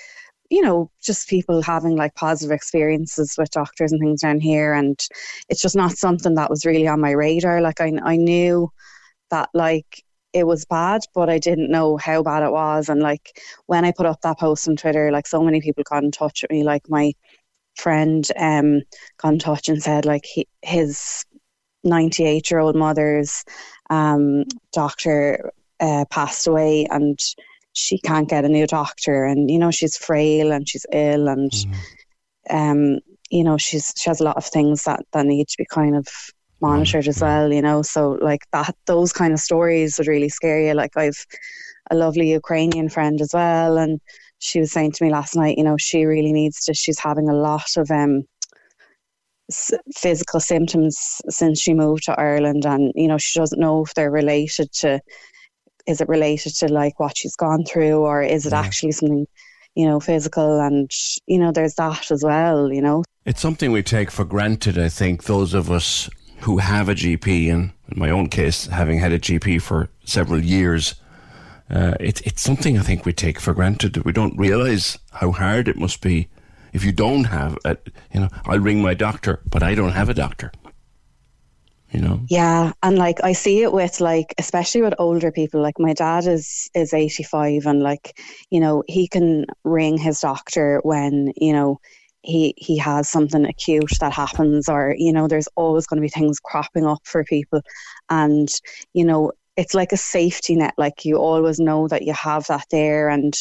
you 0.49 0.61
know, 0.61 0.89
just 1.01 1.29
people 1.29 1.61
having 1.61 1.95
like 1.95 2.15
positive 2.15 2.53
experiences 2.53 3.35
with 3.37 3.51
doctors 3.51 3.91
and 3.91 4.01
things 4.01 4.21
down 4.21 4.39
here, 4.39 4.73
and 4.73 4.99
it's 5.47 5.61
just 5.61 5.75
not 5.75 5.91
something 5.91 6.33
that 6.35 6.49
was 6.49 6.65
really 6.65 6.87
on 6.87 6.99
my 6.99 7.11
radar. 7.11 7.61
Like 7.61 7.79
I, 7.79 7.93
I 8.03 8.15
knew 8.15 8.71
that 9.29 9.49
like 9.53 10.03
it 10.33 10.45
was 10.45 10.65
bad, 10.65 11.01
but 11.13 11.29
I 11.29 11.39
didn't 11.39 11.71
know 11.71 11.97
how 11.97 12.21
bad 12.23 12.43
it 12.43 12.51
was. 12.51 12.89
And 12.89 13.01
like 13.01 13.39
when 13.65 13.85
I 13.85 13.91
put 13.91 14.05
up 14.05 14.21
that 14.21 14.39
post 14.39 14.67
on 14.67 14.75
Twitter, 14.75 15.11
like 15.11 15.27
so 15.27 15.43
many 15.43 15.61
people 15.61 15.83
got 15.83 16.03
in 16.03 16.11
touch 16.11 16.43
with 16.43 16.51
me. 16.51 16.63
Like 16.63 16.89
my 16.89 17.13
friend 17.75 18.27
um 18.37 18.81
got 19.17 19.33
in 19.33 19.39
touch 19.39 19.69
and 19.69 19.81
said 19.81 20.05
like 20.05 20.25
he, 20.25 20.47
his 20.61 21.25
98 21.83 22.51
year 22.51 22.59
old 22.59 22.75
mother's 22.75 23.43
um 23.89 24.43
doctor 24.73 25.51
uh, 25.79 26.03
passed 26.09 26.45
away 26.45 26.85
and 26.89 27.17
she 27.71 27.97
can't 27.99 28.27
get 28.27 28.43
a 28.43 28.49
new 28.49 28.67
doctor 28.67 29.23
and 29.23 29.49
you 29.49 29.57
know 29.57 29.71
she's 29.71 29.95
frail 29.95 30.51
and 30.51 30.67
she's 30.67 30.85
ill 30.91 31.29
and 31.29 31.51
mm. 31.51 31.73
um 32.49 32.99
you 33.29 33.43
know 33.43 33.57
she's 33.57 33.93
she 33.95 34.09
has 34.09 34.19
a 34.19 34.23
lot 34.23 34.35
of 34.35 34.45
things 34.45 34.83
that 34.83 34.99
that 35.13 35.25
need 35.25 35.47
to 35.47 35.55
be 35.57 35.65
kind 35.65 35.95
of 35.95 36.07
monitored 36.61 37.07
as 37.07 37.21
well, 37.21 37.51
you 37.51 37.61
know. 37.61 37.81
So 37.81 38.11
like 38.21 38.41
that 38.51 38.75
those 38.85 39.13
kind 39.13 39.33
of 39.33 39.39
stories 39.39 39.97
would 39.97 40.07
really 40.07 40.29
scare 40.29 40.61
you. 40.61 40.73
Like 40.73 40.95
I've 40.95 41.25
a 41.91 41.95
lovely 41.95 42.31
Ukrainian 42.31 42.89
friend 42.89 43.19
as 43.19 43.31
well 43.33 43.77
and 43.77 43.99
she 44.39 44.59
was 44.59 44.71
saying 44.71 44.91
to 44.93 45.03
me 45.03 45.11
last 45.11 45.35
night, 45.35 45.57
you 45.57 45.63
know, 45.63 45.75
she 45.77 46.05
really 46.05 46.31
needs 46.31 46.63
to 46.65 46.73
she's 46.73 46.99
having 46.99 47.29
a 47.29 47.33
lot 47.33 47.77
of 47.77 47.89
um 47.91 48.23
physical 49.95 50.39
symptoms 50.39 51.21
since 51.29 51.59
she 51.59 51.73
moved 51.73 52.03
to 52.03 52.19
Ireland 52.19 52.65
and 52.65 52.91
you 52.95 53.07
know 53.07 53.17
she 53.17 53.39
doesn't 53.39 53.59
know 53.59 53.83
if 53.83 53.93
they're 53.95 54.11
related 54.11 54.71
to 54.73 54.99
is 55.87 56.01
it 56.01 56.07
related 56.07 56.53
to 56.57 56.67
like 56.67 56.99
what 56.99 57.17
she's 57.17 57.35
gone 57.35 57.63
through 57.63 57.97
or 57.97 58.21
is 58.21 58.45
it 58.45 58.51
yeah. 58.51 58.59
actually 58.59 58.91
something 58.91 59.25
you 59.75 59.87
know 59.87 59.99
physical 59.99 60.59
and 60.59 60.91
you 61.25 61.39
know 61.39 61.51
there's 61.51 61.75
that 61.75 62.11
as 62.11 62.23
well 62.23 62.71
you 62.71 62.81
know 62.81 63.03
it's 63.25 63.41
something 63.41 63.71
we 63.71 63.81
take 63.81 64.11
for 64.11 64.23
granted 64.23 64.77
i 64.77 64.89
think 64.89 65.23
those 65.23 65.55
of 65.55 65.71
us 65.71 66.09
who 66.41 66.57
have 66.57 66.89
a 66.89 66.95
GP, 66.95 67.51
and 67.51 67.71
in 67.89 67.99
my 67.99 68.09
own 68.09 68.29
case, 68.29 68.67
having 68.67 68.99
had 68.99 69.11
a 69.11 69.19
GP 69.19 69.61
for 69.61 69.89
several 70.05 70.43
years, 70.43 70.95
uh, 71.69 71.95
it, 71.99 72.21
it's 72.25 72.41
something 72.41 72.77
I 72.77 72.81
think 72.81 73.05
we 73.05 73.13
take 73.13 73.39
for 73.39 73.53
granted 73.53 73.97
we 74.03 74.11
don't 74.11 74.37
realize 74.37 74.97
how 75.11 75.31
hard 75.31 75.67
it 75.67 75.77
must 75.77 76.01
be 76.01 76.27
if 76.73 76.83
you 76.83 76.91
don't 76.91 77.25
have 77.25 77.57
a, 77.65 77.77
you 78.13 78.21
know, 78.21 78.29
I'll 78.45 78.59
ring 78.59 78.81
my 78.81 78.93
doctor, 78.93 79.41
but 79.49 79.63
I 79.63 79.75
don't 79.75 79.91
have 79.91 80.09
a 80.09 80.13
doctor. 80.13 80.51
You 81.91 82.01
know? 82.01 82.21
Yeah. 82.29 82.73
And 82.83 82.99
like, 82.99 83.23
I 83.23 83.33
see 83.33 83.63
it 83.63 83.73
with 83.73 83.99
like, 83.99 84.35
especially 84.37 84.83
with 84.83 84.93
older 84.99 85.31
people, 85.31 85.61
like 85.61 85.79
my 85.79 85.93
dad 85.93 86.27
is, 86.27 86.69
is 86.75 86.93
85 86.93 87.65
and 87.65 87.81
like, 87.81 88.19
you 88.51 88.59
know, 88.59 88.83
he 88.87 89.07
can 89.07 89.45
ring 89.63 89.97
his 89.97 90.19
doctor 90.19 90.81
when, 90.83 91.33
you 91.35 91.51
know, 91.51 91.79
he 92.21 92.53
he 92.57 92.77
has 92.77 93.07
something 93.09 93.45
acute 93.45 93.91
that 93.99 94.11
happens 94.13 94.67
or 94.67 94.93
you 94.97 95.13
know 95.13 95.27
there's 95.27 95.47
always 95.55 95.87
going 95.87 95.97
to 95.97 96.01
be 96.01 96.09
things 96.09 96.39
cropping 96.39 96.85
up 96.85 96.99
for 97.05 97.23
people 97.23 97.61
and 98.09 98.49
you 98.93 99.05
know 99.05 99.31
it's 99.59 99.73
like 99.73 99.91
a 99.91 99.97
safety 99.97 100.55
net. 100.55 100.73
Like 100.77 101.03
you 101.03 101.17
always 101.17 101.59
know 101.59 101.89
that 101.89 102.03
you 102.03 102.13
have 102.13 102.47
that 102.47 102.65
there, 102.71 103.09
and 103.09 103.33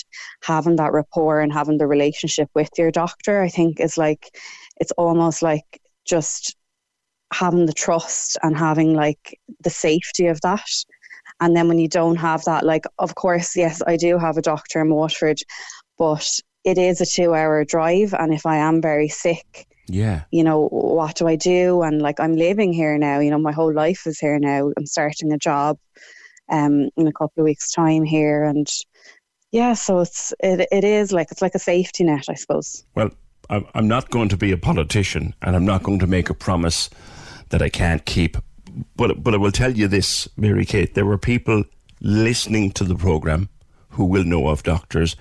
having 0.43 0.75
that 0.77 0.93
rapport 0.93 1.41
and 1.41 1.53
having 1.53 1.79
the 1.79 1.87
relationship 1.87 2.51
with 2.57 2.71
your 2.77 2.91
doctor, 2.91 3.41
I 3.41 3.49
think, 3.49 3.79
is 3.79 3.97
like 3.97 4.37
it's 4.81 4.91
almost 4.99 5.43
like 5.43 5.81
just 6.05 6.57
having 7.33 7.67
the 7.67 7.73
trust 7.73 8.37
and 8.43 8.57
having 8.59 8.95
like 8.95 9.39
the 9.61 9.71
safety 9.71 10.27
of 10.27 10.41
that. 10.41 10.69
And 11.41 11.57
then 11.57 11.69
when 11.69 11.79
you 11.79 11.87
don't 11.87 12.17
have 12.17 12.45
that, 12.47 12.65
like, 12.65 12.85
of 12.99 13.15
course, 13.15 13.55
yes, 13.55 13.81
I 13.87 13.97
do 13.97 14.19
have 14.19 14.37
a 14.37 14.43
doctor 14.43 14.81
in 14.81 14.93
Waterford, 14.93 15.39
but 15.99 16.41
it 16.69 16.79
is 16.79 17.01
a 17.01 17.07
two 17.07 17.35
hour 17.35 17.65
drive. 17.65 18.15
And 18.15 18.33
if 18.33 18.45
I 18.45 18.57
am 18.59 18.81
very 18.81 19.09
sick, 19.09 19.67
yeah, 19.87 20.25
you 20.31 20.45
know, 20.45 20.69
what 20.69 21.17
do 21.17 21.27
I 21.27 21.37
do? 21.37 21.83
And 21.83 22.03
like, 22.03 22.21
I'm 22.21 22.37
living 22.37 22.73
here 22.73 22.99
now, 22.99 23.21
you 23.21 23.31
know, 23.31 23.39
my 23.39 23.53
whole 23.53 23.73
life 23.73 24.07
is 24.07 24.19
here 24.19 24.39
now. 24.39 24.71
I'm 24.77 24.87
starting 24.87 25.33
a 25.33 25.39
job 25.39 25.79
um, 26.51 26.91
in 26.97 27.07
a 27.07 27.13
couple 27.13 27.41
of 27.41 27.45
weeks' 27.45 27.73
time 27.73 28.05
here. 28.05 28.45
And 28.45 28.69
yeah, 29.51 29.75
so 29.75 30.01
it's, 30.01 30.35
it, 30.41 30.69
it 30.71 30.85
is 30.85 31.11
like, 31.13 31.33
it's 31.33 31.43
like 31.43 31.55
a 31.55 31.59
safety 31.59 32.05
net, 32.05 32.27
I 32.29 32.35
suppose. 32.35 32.85
Well, 32.95 33.11
I'm 33.51 33.89
not 33.89 34.11
going 34.11 34.29
to 34.29 34.37
be 34.37 34.53
a 34.53 34.59
politician 34.59 35.35
and 35.41 35.57
I'm 35.57 35.65
not 35.65 35.83
going 35.83 36.01
to 36.01 36.07
make 36.07 36.29
a 36.29 36.35
promise 36.35 36.91
that 37.49 37.63
I 37.63 37.71
can't 37.71 38.05
keep. 38.05 38.37
But 38.95 39.25
but 39.25 39.33
I 39.33 39.39
will 39.39 39.53
tell 39.53 39.73
you 39.73 39.89
this, 39.89 40.29
Mary 40.37 40.67
Kate, 40.67 40.95
there 40.95 41.07
were 41.07 41.19
people 41.19 41.65
listening 42.01 42.73
to 42.73 42.85
the 42.85 42.95
program 42.95 43.49
who 43.91 44.05
will 44.05 44.25
know 44.25 44.49
of 44.49 44.63
doctors. 44.63 45.17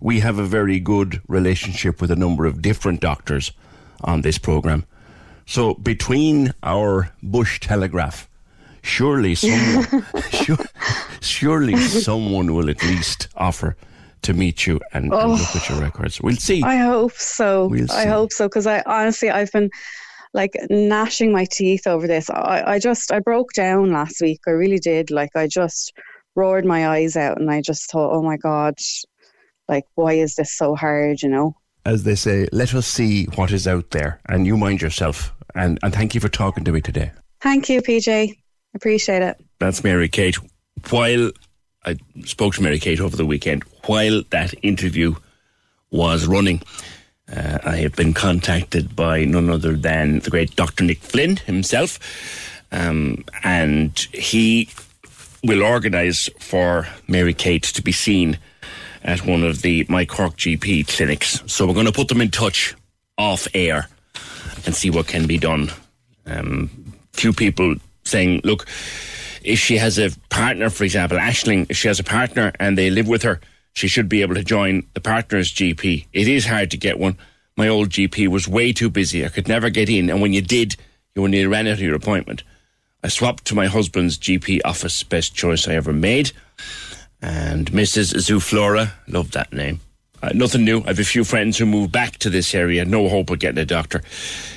We 0.00 0.20
have 0.20 0.38
a 0.38 0.44
very 0.44 0.80
good 0.80 1.20
relationship 1.28 2.00
with 2.00 2.10
a 2.10 2.16
number 2.16 2.46
of 2.46 2.62
different 2.62 3.00
doctors 3.00 3.52
on 4.02 4.22
this 4.22 4.38
program. 4.38 4.84
So 5.46 5.74
between 5.74 6.54
our 6.62 7.12
bush 7.22 7.60
telegraph, 7.60 8.28
surely 8.82 9.34
someone 9.36 10.06
sure, 10.30 10.56
surely 11.20 11.76
someone 11.76 12.54
will 12.54 12.70
at 12.70 12.82
least 12.82 13.28
offer 13.36 13.76
to 14.22 14.32
meet 14.32 14.66
you 14.66 14.80
and, 14.92 15.12
oh, 15.12 15.20
and, 15.20 15.32
look 15.32 15.56
at 15.56 15.68
your 15.68 15.80
records. 15.80 16.20
We'll 16.20 16.36
see. 16.36 16.62
I 16.62 16.76
hope 16.76 17.12
so. 17.12 17.66
We'll 17.66 17.90
I 17.90 18.06
hope 18.06 18.32
so 18.32 18.48
because 18.48 18.66
I 18.66 18.82
honestly 18.86 19.30
I've 19.30 19.52
been 19.52 19.70
like 20.32 20.52
gnashing 20.70 21.32
my 21.32 21.46
teeth 21.50 21.86
over 21.86 22.06
this. 22.06 22.30
I, 22.30 22.62
I 22.66 22.78
just 22.78 23.10
I 23.12 23.18
broke 23.20 23.52
down 23.54 23.92
last 23.92 24.20
week. 24.20 24.40
I 24.46 24.50
really 24.50 24.78
did. 24.78 25.10
Like 25.10 25.34
I 25.34 25.46
just 25.46 25.92
roared 26.36 26.64
my 26.64 26.88
eyes 26.88 27.16
out 27.16 27.40
and 27.40 27.50
I 27.50 27.60
just 27.60 27.90
thought, 27.90 28.12
oh 28.12 28.22
my 28.22 28.36
god, 28.36 28.74
like 29.70 29.86
why 29.94 30.14
is 30.14 30.34
this 30.34 30.52
so 30.52 30.74
hard? 30.74 31.22
You 31.22 31.30
know. 31.30 31.56
As 31.86 32.02
they 32.02 32.14
say, 32.14 32.46
let 32.52 32.74
us 32.74 32.86
see 32.86 33.24
what 33.36 33.52
is 33.52 33.66
out 33.66 33.90
there, 33.90 34.20
and 34.28 34.46
you 34.46 34.58
mind 34.58 34.82
yourself. 34.82 35.32
And 35.54 35.78
and 35.82 35.94
thank 35.94 36.14
you 36.14 36.20
for 36.20 36.28
talking 36.28 36.64
to 36.64 36.72
me 36.72 36.82
today. 36.82 37.12
Thank 37.40 37.70
you, 37.70 37.80
PJ. 37.80 38.36
Appreciate 38.74 39.22
it. 39.22 39.42
That's 39.58 39.82
Mary 39.82 40.08
Kate. 40.08 40.36
While 40.90 41.30
I 41.84 41.96
spoke 42.24 42.54
to 42.54 42.62
Mary 42.62 42.78
Kate 42.78 43.00
over 43.00 43.16
the 43.16 43.26
weekend, 43.26 43.64
while 43.86 44.22
that 44.30 44.54
interview 44.62 45.14
was 45.90 46.26
running, 46.26 46.62
uh, 47.34 47.58
I 47.64 47.76
have 47.76 47.96
been 47.96 48.12
contacted 48.12 48.94
by 48.94 49.24
none 49.24 49.48
other 49.48 49.74
than 49.74 50.20
the 50.20 50.30
great 50.30 50.54
Dr. 50.56 50.84
Nick 50.84 50.98
Flynn 50.98 51.36
himself, 51.38 51.98
um, 52.70 53.24
and 53.42 53.98
he 54.12 54.68
will 55.42 55.62
organise 55.62 56.28
for 56.38 56.86
Mary 57.08 57.34
Kate 57.34 57.62
to 57.62 57.82
be 57.82 57.92
seen 57.92 58.38
at 59.02 59.24
one 59.24 59.42
of 59.42 59.62
the 59.62 59.86
My 59.88 60.04
Cork 60.04 60.36
GP 60.36 60.88
clinics. 60.88 61.42
So 61.46 61.66
we're 61.66 61.74
going 61.74 61.86
to 61.86 61.92
put 61.92 62.08
them 62.08 62.20
in 62.20 62.30
touch 62.30 62.74
off 63.16 63.46
air 63.54 63.88
and 64.66 64.74
see 64.74 64.90
what 64.90 65.06
can 65.06 65.26
be 65.26 65.38
done. 65.38 65.70
Um, 66.26 66.70
few 67.12 67.32
people 67.32 67.76
saying, 68.04 68.42
look, 68.44 68.66
if 69.42 69.58
she 69.58 69.78
has 69.78 69.98
a 69.98 70.10
partner, 70.28 70.70
for 70.70 70.84
example, 70.84 71.18
Ashling, 71.18 71.66
if 71.70 71.76
she 71.76 71.88
has 71.88 72.00
a 72.00 72.04
partner 72.04 72.52
and 72.60 72.76
they 72.76 72.90
live 72.90 73.08
with 73.08 73.22
her, 73.22 73.40
she 73.72 73.88
should 73.88 74.08
be 74.08 74.22
able 74.22 74.34
to 74.34 74.44
join 74.44 74.86
the 74.94 75.00
partner's 75.00 75.52
GP. 75.52 76.06
It 76.12 76.28
is 76.28 76.46
hard 76.46 76.70
to 76.72 76.76
get 76.76 76.98
one. 76.98 77.16
My 77.56 77.68
old 77.68 77.90
GP 77.90 78.28
was 78.28 78.48
way 78.48 78.72
too 78.72 78.90
busy. 78.90 79.24
I 79.24 79.28
could 79.28 79.48
never 79.48 79.70
get 79.70 79.88
in. 79.88 80.10
And 80.10 80.20
when 80.20 80.32
you 80.32 80.42
did, 80.42 80.76
you 81.14 81.24
only 81.24 81.44
ran 81.46 81.66
out 81.66 81.74
of 81.74 81.80
your 81.80 81.94
appointment. 81.94 82.42
I 83.02 83.08
swapped 83.08 83.46
to 83.46 83.54
my 83.54 83.66
husband's 83.66 84.18
GP 84.18 84.60
office, 84.64 85.02
best 85.02 85.34
choice 85.34 85.66
I 85.66 85.74
ever 85.74 85.92
made. 85.92 86.32
And 87.22 87.70
Mrs. 87.72 88.14
Zuflora, 88.14 88.92
love 89.06 89.32
that 89.32 89.52
name. 89.52 89.80
Uh, 90.22 90.30
nothing 90.34 90.64
new. 90.64 90.82
I 90.82 90.88
have 90.88 90.98
a 90.98 91.04
few 91.04 91.24
friends 91.24 91.56
who 91.56 91.66
moved 91.66 91.92
back 91.92 92.18
to 92.18 92.30
this 92.30 92.54
area. 92.54 92.84
No 92.84 93.08
hope 93.08 93.30
of 93.30 93.38
getting 93.38 93.58
a 93.58 93.64
doctor. 93.64 94.02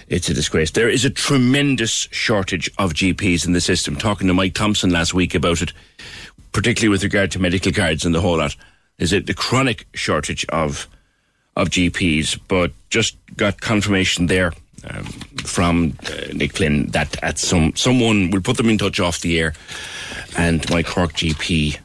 It's 0.10 0.30
a 0.30 0.34
disgrace. 0.34 0.72
There 0.72 0.90
is 0.90 1.06
a 1.06 1.10
tremendous 1.10 2.08
shortage 2.12 2.70
of 2.78 2.94
GPs 2.94 3.46
in 3.46 3.54
the 3.54 3.62
system. 3.62 3.96
Talking 3.96 4.28
to 4.28 4.34
Mike 4.34 4.56
Thompson 4.56 4.90
last 4.90 5.14
week 5.14 5.34
about 5.34 5.62
it, 5.62 5.72
particularly 6.52 6.90
with 6.90 7.04
regard 7.04 7.32
to 7.32 7.40
medical 7.40 7.72
cards 7.72 8.06
and 8.06 8.14
the 8.14 8.22
whole 8.22 8.38
lot. 8.38 8.56
Is 8.98 9.14
it 9.14 9.26
the 9.26 9.34
chronic 9.34 9.88
shortage 9.94 10.46
of 10.50 10.88
of 11.56 11.70
GPs? 11.70 12.40
But 12.48 12.72
just 12.90 13.18
got 13.38 13.62
confirmation 13.62 14.28
there 14.28 14.54
um, 14.90 15.06
from 15.46 15.98
uh, 16.06 16.34
Nick 16.34 16.54
Flynn 16.58 16.88
that 16.88 17.22
at 17.24 17.40
some 17.40 17.76
someone 17.76 18.32
will 18.32 18.42
put 18.42 18.58
them 18.58 18.70
in 18.70 18.78
touch 18.78 19.00
off 19.00 19.22
the 19.22 19.40
air, 19.40 19.54
and 20.38 20.70
my 20.70 20.84
Cork 20.84 21.14
GP 21.14 21.80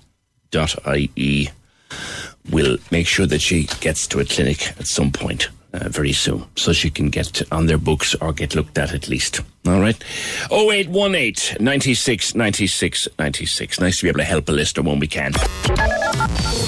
ie 0.54 1.50
will 2.50 2.78
make 2.90 3.06
sure 3.06 3.26
that 3.26 3.40
she 3.40 3.64
gets 3.80 4.06
to 4.06 4.20
a 4.20 4.24
clinic 4.24 4.68
at 4.78 4.86
some 4.86 5.10
point 5.10 5.48
uh, 5.74 5.88
very 5.88 6.12
soon 6.12 6.44
so 6.56 6.72
she 6.72 6.90
can 6.90 7.10
get 7.10 7.42
on 7.52 7.66
their 7.66 7.78
books 7.78 8.14
or 8.16 8.32
get 8.32 8.54
looked 8.54 8.78
at 8.78 8.94
at 8.94 9.08
least. 9.08 9.40
All 9.66 9.80
right. 9.80 10.02
0818 10.50 11.62
96 11.62 12.34
96 12.34 13.08
96. 13.18 13.80
Nice 13.80 13.98
to 13.98 14.04
be 14.04 14.08
able 14.08 14.18
to 14.18 14.24
help 14.24 14.48
a 14.48 14.52
listener 14.52 14.82
when 14.88 14.98
we 14.98 15.06
can. 15.06 15.32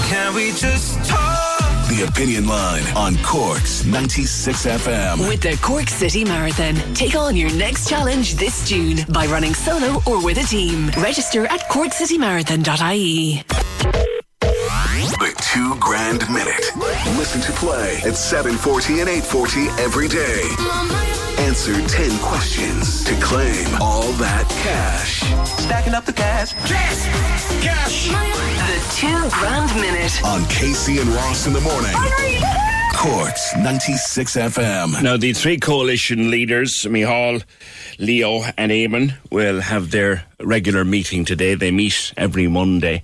Can 0.09 0.35
we 0.35 0.53
just 0.53 1.09
talk? 1.09 1.60
The 1.91 2.07
Opinion 2.09 2.47
Line 2.47 2.85
on 2.97 3.17
Cork's 3.25 3.85
96 3.85 4.65
FM. 4.65 5.29
With 5.29 5.41
the 5.41 5.59
Cork 5.61 5.89
City 5.89 6.25
Marathon. 6.25 6.77
Take 6.95 7.17
on 7.17 7.35
your 7.35 7.53
next 7.55 7.89
challenge 7.89 8.37
this 8.37 8.69
June 8.69 8.99
by 9.09 9.27
running 9.27 9.55
solo 9.55 10.01
or 10.07 10.25
with 10.25 10.39
a 10.39 10.47
team. 10.47 10.91
Register 11.03 11.47
at 11.47 11.69
corkcitymarathon.ie. 11.69 13.43
The 14.41 15.35
two 15.53 15.75
grand 15.81 16.31
minute. 16.31 16.71
Listen 17.19 17.41
to 17.41 17.51
play 17.59 17.97
at 18.05 18.15
740 18.15 19.01
and 19.01 19.09
840 19.09 19.83
every 19.83 20.07
day. 20.07 21.10
Answer 21.41 21.81
10 21.87 22.19
questions 22.19 23.03
to 23.05 23.15
claim 23.15 23.67
all 23.81 24.13
that 24.13 24.47
cash. 24.63 25.21
Stacking 25.63 25.95
up 25.95 26.05
the 26.05 26.13
cash. 26.13 26.53
Cash! 26.53 27.07
Cash! 27.65 28.09
The 28.69 29.01
two 29.01 29.31
grand 29.41 29.75
minute. 29.81 30.23
On 30.23 30.45
Casey 30.51 30.99
and 30.99 31.09
Ross 31.09 31.47
in 31.47 31.55
the 31.55 31.61
morning. 31.63 31.95
Cork's 32.95 33.57
96 33.57 34.37
FM. 34.37 35.03
Now, 35.03 35.17
the 35.17 35.33
three 35.33 35.57
coalition 35.59 36.31
leaders, 36.31 36.83
Micheál, 36.83 37.43
Leo, 37.99 38.43
and 38.59 38.71
Eamon, 38.71 39.15
will 39.31 39.63
have 39.63 39.91
their 39.91 40.25
regular 40.41 40.85
meeting 40.85 41.25
today. 41.25 41.55
They 41.55 41.71
meet 41.71 42.13
every 42.19 42.49
Monday, 42.49 43.03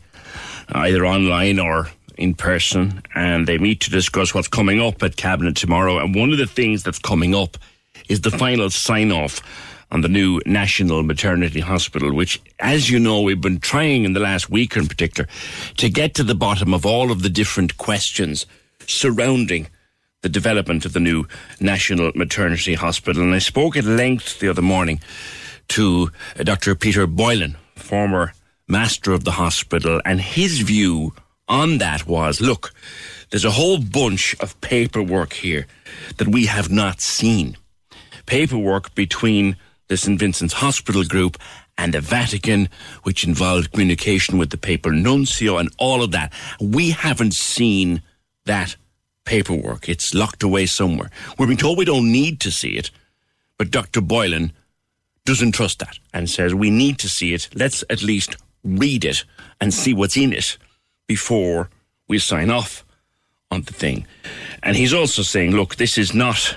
either 0.69 1.07
online 1.07 1.59
or 1.59 1.89
in 2.19 2.35
person, 2.35 3.03
and 3.15 3.47
they 3.47 3.57
meet 3.57 3.81
to 3.81 3.91
discuss 3.91 4.35
what's 4.35 4.49
coming 4.49 4.79
up 4.81 5.03
at 5.03 5.17
Cabinet 5.17 5.57
tomorrow. 5.57 5.99
And 5.99 6.15
one 6.15 6.33
of 6.33 6.39
the 6.39 6.47
things 6.47 6.83
that's 6.83 6.99
coming 6.99 7.35
up 7.35 7.57
is 8.09 8.21
the 8.21 8.31
final 8.31 8.71
sign 8.71 9.13
off 9.13 9.41
on 9.91 10.01
the 10.01 10.09
new 10.09 10.41
National 10.47 11.03
Maternity 11.03 11.61
Hospital, 11.61 12.13
which, 12.13 12.41
as 12.59 12.91
you 12.91 12.99
know, 12.99 13.21
we've 13.21 13.41
been 13.41 13.61
trying 13.61 14.05
in 14.05 14.15
the 14.15 14.21
last 14.21 14.51
week 14.51 14.77
in 14.77 14.87
particular 14.87 15.29
to 15.77 15.89
get 15.89 16.15
to 16.15 16.25
the 16.25 16.35
bottom 16.35 16.75
of 16.75 16.85
all 16.85 17.11
of 17.11 17.23
the 17.23 17.29
different 17.29 17.79
questions 17.79 18.47
surrounding 18.87 19.69
the 20.23 20.29
development 20.29 20.85
of 20.85 20.93
the 20.93 21.01
new 21.01 21.25
National 21.61 22.11
Maternity 22.15 22.75
Hospital. 22.75 23.23
And 23.23 23.35
I 23.35 23.39
spoke 23.39 23.77
at 23.77 23.85
length 23.85 24.41
the 24.41 24.49
other 24.49 24.63
morning 24.63 25.01
to 25.69 26.11
uh, 26.39 26.43
Dr. 26.43 26.75
Peter 26.75 27.07
Boylan, 27.07 27.57
former 27.77 28.33
master 28.67 29.13
of 29.13 29.25
the 29.25 29.33
hospital, 29.33 30.01
and 30.05 30.21
his 30.21 30.61
view 30.61 31.13
on 31.49 31.79
that 31.79 32.07
was 32.07 32.41
look, 32.41 32.73
there's 33.31 33.45
a 33.45 33.53
whole 33.53 33.79
bunch 33.79 34.35
of 34.41 34.61
paperwork 34.61 35.33
here 35.33 35.67
that 36.17 36.29
we 36.29 36.47
have 36.47 36.71
not 36.71 37.01
seen. 37.01 37.57
Paperwork 38.27 38.95
between 38.95 39.57
the 39.89 39.97
St. 39.97 40.19
Vincent's 40.19 40.55
Hospital 40.55 41.05
Group 41.05 41.39
and 41.79 41.95
the 41.95 42.01
Vatican, 42.01 42.69
which 43.03 43.25
involved 43.25 43.73
communication 43.73 44.39
with 44.39 44.51
the 44.51 44.57
papal 44.57 44.93
nuncio 44.93 45.59
and 45.59 45.71
all 45.79 46.03
of 46.03 46.11
that. 46.13 46.33
We 46.61 46.91
haven't 46.91 47.35
seen 47.35 48.03
that 48.47 48.77
paperwork. 49.25 49.89
It's 49.89 50.15
locked 50.15 50.43
away 50.43 50.67
somewhere. 50.67 51.11
We're 51.39 51.47
being 51.47 51.59
told 51.59 51.79
we 51.79 51.85
don't 51.85 52.11
need 52.11 52.41
to 52.41 52.51
see 52.51 52.77
it, 52.77 52.91
but 53.59 53.71
Dr. 53.71 54.01
Boylan 54.01 54.53
doesn't 55.25 55.53
trust 55.53 55.81
that 55.81 55.99
and 56.15 56.31
says 56.31 56.55
we 56.55 56.71
need 56.71 56.99
to 57.01 57.09
see 57.09 57.35
it. 57.35 57.49
Let's 57.55 57.85
at 57.91 58.03
least 58.03 58.37
read 58.65 59.05
it 59.05 59.25
and 59.61 59.75
see 59.75 59.93
what's 59.93 60.17
in 60.17 60.33
it 60.33 60.57
before 61.07 61.69
we 62.09 62.19
sign 62.19 62.51
off 62.51 62.85
on 63.51 63.63
the 63.63 63.73
thing. 63.73 64.07
And 64.63 64.77
he's 64.77 64.95
also 64.95 65.23
saying, 65.23 65.53
look, 65.53 65.77
this 65.77 65.99
is 65.99 66.15
not 66.15 66.57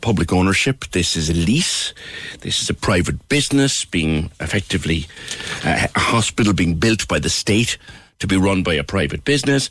public 0.00 0.32
ownership. 0.32 0.84
This 0.92 1.16
is 1.16 1.28
a 1.28 1.34
lease. 1.34 1.92
This 2.40 2.62
is 2.62 2.70
a 2.70 2.74
private 2.74 3.28
business 3.28 3.84
being 3.84 4.30
effectively 4.40 5.06
uh, 5.64 5.88
a 5.94 6.00
hospital 6.00 6.52
being 6.52 6.76
built 6.76 7.08
by 7.08 7.18
the 7.18 7.30
state 7.30 7.78
to 8.20 8.26
be 8.26 8.36
run 8.36 8.62
by 8.62 8.74
a 8.74 8.84
private 8.84 9.24
business. 9.24 9.68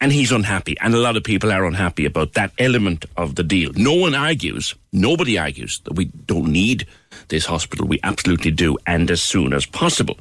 And 0.00 0.12
he's 0.12 0.32
unhappy. 0.32 0.76
And 0.80 0.94
a 0.94 0.98
lot 0.98 1.16
of 1.16 1.24
people 1.24 1.50
are 1.50 1.64
unhappy 1.64 2.04
about 2.04 2.34
that 2.34 2.52
element 2.58 3.06
of 3.16 3.36
the 3.36 3.42
deal. 3.42 3.72
No 3.74 3.94
one 3.94 4.14
argues, 4.14 4.74
nobody 4.92 5.38
argues 5.38 5.80
that 5.84 5.94
we 5.94 6.06
don't 6.26 6.52
need 6.52 6.86
this 7.28 7.46
hospital. 7.46 7.86
We 7.86 8.00
absolutely 8.02 8.50
do, 8.50 8.76
and 8.86 9.10
as 9.10 9.22
soon 9.22 9.52
as 9.52 9.66
possible. 9.66 10.18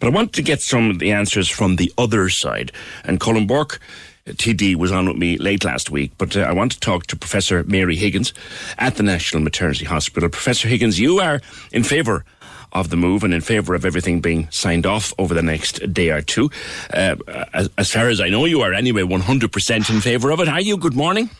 But 0.00 0.08
I 0.08 0.10
want 0.10 0.32
to 0.34 0.42
get 0.42 0.60
some 0.60 0.90
of 0.90 0.98
the 0.98 1.12
answers 1.12 1.48
from 1.48 1.76
the 1.76 1.92
other 1.98 2.28
side. 2.28 2.72
And 3.04 3.20
Colm 3.20 3.46
Burke, 3.46 3.80
TD, 4.26 4.76
was 4.76 4.92
on 4.92 5.08
with 5.08 5.16
me 5.16 5.38
late 5.38 5.64
last 5.64 5.90
week, 5.90 6.12
but 6.18 6.36
uh, 6.36 6.40
I 6.40 6.52
want 6.52 6.72
to 6.72 6.80
talk 6.80 7.06
to 7.06 7.16
Professor 7.16 7.64
Mary 7.64 7.96
Higgins 7.96 8.32
at 8.78 8.96
the 8.96 9.02
National 9.02 9.42
Maternity 9.42 9.84
Hospital. 9.84 10.28
Professor 10.28 10.68
Higgins, 10.68 10.98
you 10.98 11.20
are 11.20 11.40
in 11.72 11.82
favour 11.82 12.24
of 12.72 12.90
the 12.90 12.96
move 12.96 13.24
and 13.24 13.34
in 13.34 13.40
favour 13.40 13.74
of 13.74 13.84
everything 13.84 14.20
being 14.20 14.48
signed 14.50 14.86
off 14.86 15.12
over 15.18 15.34
the 15.34 15.42
next 15.42 15.92
day 15.92 16.10
or 16.10 16.20
two. 16.20 16.50
Uh, 16.92 17.16
as, 17.52 17.68
as 17.78 17.90
far 17.90 18.08
as 18.08 18.20
I 18.20 18.28
know, 18.28 18.44
you 18.44 18.60
are 18.60 18.72
anyway 18.72 19.02
100% 19.02 19.90
in 19.90 20.00
favour 20.00 20.30
of 20.30 20.40
it. 20.40 20.48
Are 20.48 20.60
you? 20.60 20.76
Good 20.76 20.94
morning. 20.94 21.30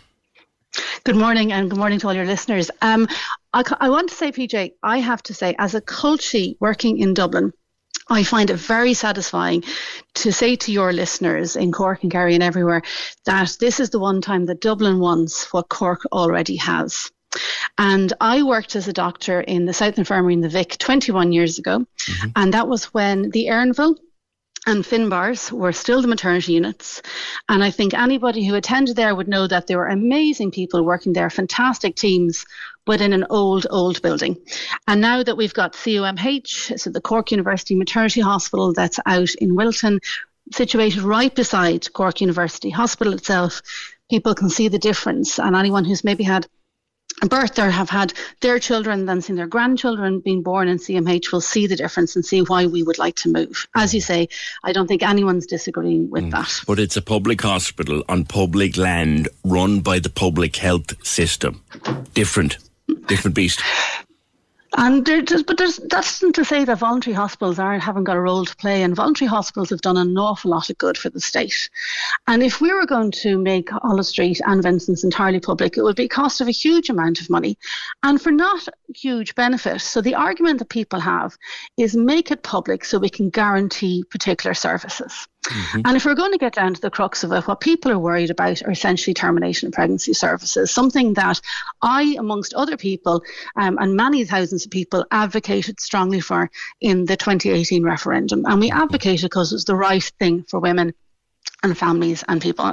Good 1.02 1.16
morning, 1.16 1.52
and 1.52 1.68
good 1.68 1.78
morning 1.78 1.98
to 2.00 2.08
all 2.08 2.14
your 2.14 2.26
listeners. 2.26 2.70
Um, 2.80 3.08
I, 3.52 3.64
I, 3.80 3.90
want 3.90 4.08
to 4.10 4.14
say, 4.14 4.30
PJ, 4.30 4.72
I 4.82 4.98
have 4.98 5.22
to 5.24 5.34
say, 5.34 5.56
as 5.58 5.74
a 5.74 5.80
culture 5.80 6.46
working 6.60 6.98
in 6.98 7.12
Dublin, 7.12 7.52
I 8.10 8.24
find 8.24 8.50
it 8.50 8.56
very 8.56 8.92
satisfying 8.92 9.64
to 10.16 10.32
say 10.32 10.56
to 10.56 10.72
your 10.72 10.92
listeners 10.92 11.54
in 11.54 11.70
Cork 11.70 12.02
and 12.02 12.10
Kerry 12.10 12.34
and 12.34 12.42
everywhere 12.42 12.82
that 13.24 13.56
this 13.60 13.78
is 13.78 13.90
the 13.90 14.00
one 14.00 14.20
time 14.20 14.46
that 14.46 14.60
Dublin 14.60 14.98
wants 14.98 15.52
what 15.52 15.68
Cork 15.68 16.02
already 16.12 16.56
has. 16.56 17.10
And 17.78 18.12
I 18.20 18.42
worked 18.42 18.74
as 18.74 18.88
a 18.88 18.92
doctor 18.92 19.40
in 19.40 19.64
the 19.64 19.72
South 19.72 19.96
Infirmary 19.96 20.34
in 20.34 20.40
the 20.40 20.48
Vic 20.48 20.76
21 20.78 21.32
years 21.32 21.58
ago. 21.58 21.78
Mm-hmm. 21.78 22.28
And 22.34 22.52
that 22.52 22.66
was 22.66 22.86
when 22.86 23.30
the 23.30 23.46
Erinville 23.46 23.96
and 24.66 24.84
Finbarr's 24.84 25.50
were 25.52 25.72
still 25.72 26.02
the 26.02 26.08
maternity 26.08 26.52
units. 26.52 27.00
And 27.48 27.62
I 27.62 27.70
think 27.70 27.94
anybody 27.94 28.44
who 28.44 28.56
attended 28.56 28.96
there 28.96 29.14
would 29.14 29.28
know 29.28 29.46
that 29.46 29.66
there 29.66 29.78
were 29.78 29.86
amazing 29.86 30.50
people 30.50 30.84
working 30.84 31.12
there, 31.12 31.30
fantastic 31.30 31.94
teams, 31.94 32.44
but 32.90 33.00
in 33.00 33.12
an 33.12 33.24
old, 33.30 33.68
old 33.70 34.02
building. 34.02 34.36
And 34.88 35.00
now 35.00 35.22
that 35.22 35.36
we've 35.36 35.54
got 35.54 35.74
CUMH, 35.74 36.76
so 36.76 36.90
the 36.90 37.00
Cork 37.00 37.30
University 37.30 37.76
Maternity 37.76 38.20
Hospital 38.20 38.72
that's 38.72 38.98
out 39.06 39.32
in 39.36 39.54
Wilton, 39.54 40.00
situated 40.52 41.02
right 41.02 41.32
beside 41.32 41.92
Cork 41.92 42.20
University 42.20 42.68
Hospital 42.68 43.12
itself, 43.12 43.62
people 44.10 44.34
can 44.34 44.50
see 44.50 44.66
the 44.66 44.80
difference. 44.80 45.38
And 45.38 45.54
anyone 45.54 45.84
who's 45.84 46.02
maybe 46.02 46.24
had 46.24 46.48
a 47.22 47.28
birth 47.28 47.60
or 47.60 47.70
have 47.70 47.90
had 47.90 48.12
their 48.40 48.58
children 48.58 49.06
then 49.06 49.20
seen 49.20 49.36
their 49.36 49.46
grandchildren 49.46 50.18
being 50.18 50.42
born 50.42 50.66
in 50.66 50.78
CMH 50.78 51.32
will 51.32 51.40
see 51.40 51.68
the 51.68 51.76
difference 51.76 52.16
and 52.16 52.24
see 52.24 52.40
why 52.40 52.66
we 52.66 52.82
would 52.82 52.98
like 52.98 53.14
to 53.16 53.28
move. 53.28 53.68
As 53.76 53.94
you 53.94 54.00
say, 54.00 54.28
I 54.64 54.72
don't 54.72 54.86
think 54.86 55.02
anyone's 55.02 55.46
disagreeing 55.46 56.10
with 56.10 56.24
mm. 56.24 56.30
that. 56.32 56.60
But 56.66 56.80
it's 56.80 56.96
a 56.96 57.02
public 57.02 57.42
hospital 57.42 58.02
on 58.08 58.24
public 58.24 58.76
land 58.76 59.28
run 59.44 59.80
by 59.80 59.98
the 59.98 60.10
public 60.10 60.56
health 60.56 61.06
system. 61.06 61.62
Different, 62.14 62.58
different 63.06 63.34
beast. 63.34 63.60
And 64.76 65.04
but 65.04 65.58
there's 65.58 65.78
that's 65.78 66.22
not 66.22 66.34
to 66.34 66.44
say 66.44 66.64
that 66.64 66.78
voluntary 66.78 67.14
hospitals 67.14 67.58
aren't 67.58 67.82
haven't 67.82 68.04
got 68.04 68.16
a 68.16 68.20
role 68.20 68.44
to 68.44 68.54
play, 68.56 68.84
and 68.84 68.94
voluntary 68.94 69.28
hospitals 69.28 69.70
have 69.70 69.80
done 69.80 69.96
an 69.96 70.16
awful 70.16 70.52
lot 70.52 70.70
of 70.70 70.78
good 70.78 70.96
for 70.96 71.10
the 71.10 71.20
state. 71.20 71.68
And 72.28 72.40
if 72.40 72.60
we 72.60 72.72
were 72.72 72.86
going 72.86 73.10
to 73.22 73.36
make 73.36 73.68
Holles 73.70 74.10
Street 74.10 74.40
and 74.46 74.62
Vincent's 74.62 75.02
entirely 75.02 75.40
public, 75.40 75.76
it 75.76 75.82
would 75.82 75.96
be 75.96 76.06
cost 76.06 76.40
of 76.40 76.46
a 76.46 76.52
huge 76.52 76.88
amount 76.88 77.20
of 77.20 77.28
money, 77.28 77.58
and 78.04 78.22
for 78.22 78.30
not 78.30 78.68
huge 78.94 79.34
benefit. 79.34 79.80
So 79.80 80.00
the 80.00 80.14
argument 80.14 80.60
that 80.60 80.68
people 80.68 81.00
have 81.00 81.36
is 81.76 81.96
make 81.96 82.30
it 82.30 82.44
public 82.44 82.84
so 82.84 82.98
we 82.98 83.10
can 83.10 83.28
guarantee 83.28 84.04
particular 84.08 84.54
services. 84.54 85.26
Mm-hmm. 85.44 85.80
And 85.84 85.96
if 85.96 86.04
we're 86.04 86.14
going 86.14 86.32
to 86.32 86.38
get 86.38 86.54
down 86.54 86.74
to 86.74 86.80
the 86.80 86.90
crux 86.90 87.24
of 87.24 87.32
it, 87.32 87.46
what 87.46 87.60
people 87.60 87.90
are 87.90 87.98
worried 87.98 88.30
about 88.30 88.62
are 88.62 88.70
essentially 88.70 89.14
termination 89.14 89.68
of 89.68 89.72
pregnancy 89.72 90.12
services, 90.12 90.70
something 90.70 91.14
that 91.14 91.40
I, 91.80 92.16
amongst 92.18 92.54
other 92.54 92.76
people, 92.76 93.22
um, 93.56 93.78
and 93.78 93.96
many 93.96 94.24
thousands 94.24 94.64
of 94.66 94.70
people, 94.70 95.06
advocated 95.10 95.80
strongly 95.80 96.20
for 96.20 96.50
in 96.80 97.06
the 97.06 97.16
2018 97.16 97.82
referendum. 97.84 98.44
And 98.44 98.60
we 98.60 98.70
mm-hmm. 98.70 98.80
advocated 98.80 99.30
because 99.30 99.52
it 99.52 99.56
was 99.56 99.64
the 99.64 99.76
right 99.76 100.04
thing 100.18 100.44
for 100.44 100.60
women 100.60 100.94
and 101.62 101.76
families 101.76 102.24
and 102.28 102.40
people. 102.40 102.72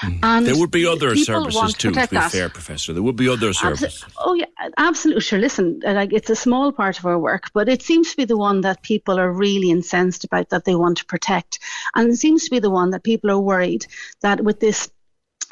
Mm. 0.00 0.18
And 0.22 0.46
there 0.46 0.56
would 0.56 0.70
be 0.70 0.86
other 0.86 1.14
services 1.16 1.74
too, 1.74 1.92
to, 1.92 2.00
be 2.00 2.16
that. 2.16 2.32
fair, 2.32 2.48
Professor. 2.48 2.92
There 2.92 3.02
would 3.02 3.16
be 3.16 3.28
other 3.28 3.52
services. 3.52 4.04
Absol- 4.04 4.14
oh, 4.18 4.34
yeah, 4.34 4.46
absolutely. 4.78 5.22
Sure. 5.22 5.38
Listen, 5.38 5.80
uh, 5.86 5.92
like 5.92 6.12
it's 6.12 6.30
a 6.30 6.36
small 6.36 6.72
part 6.72 6.98
of 6.98 7.06
our 7.06 7.18
work, 7.18 7.50
but 7.52 7.68
it 7.68 7.82
seems 7.82 8.10
to 8.10 8.16
be 8.16 8.24
the 8.24 8.36
one 8.36 8.62
that 8.62 8.82
people 8.82 9.18
are 9.18 9.30
really 9.30 9.70
incensed 9.70 10.24
about 10.24 10.48
that 10.48 10.64
they 10.64 10.74
want 10.74 10.98
to 10.98 11.04
protect. 11.04 11.58
And 11.94 12.10
it 12.10 12.16
seems 12.16 12.44
to 12.44 12.50
be 12.50 12.58
the 12.58 12.70
one 12.70 12.90
that 12.90 13.02
people 13.02 13.30
are 13.30 13.38
worried 13.38 13.86
that 14.22 14.42
with 14.42 14.60
this 14.60 14.90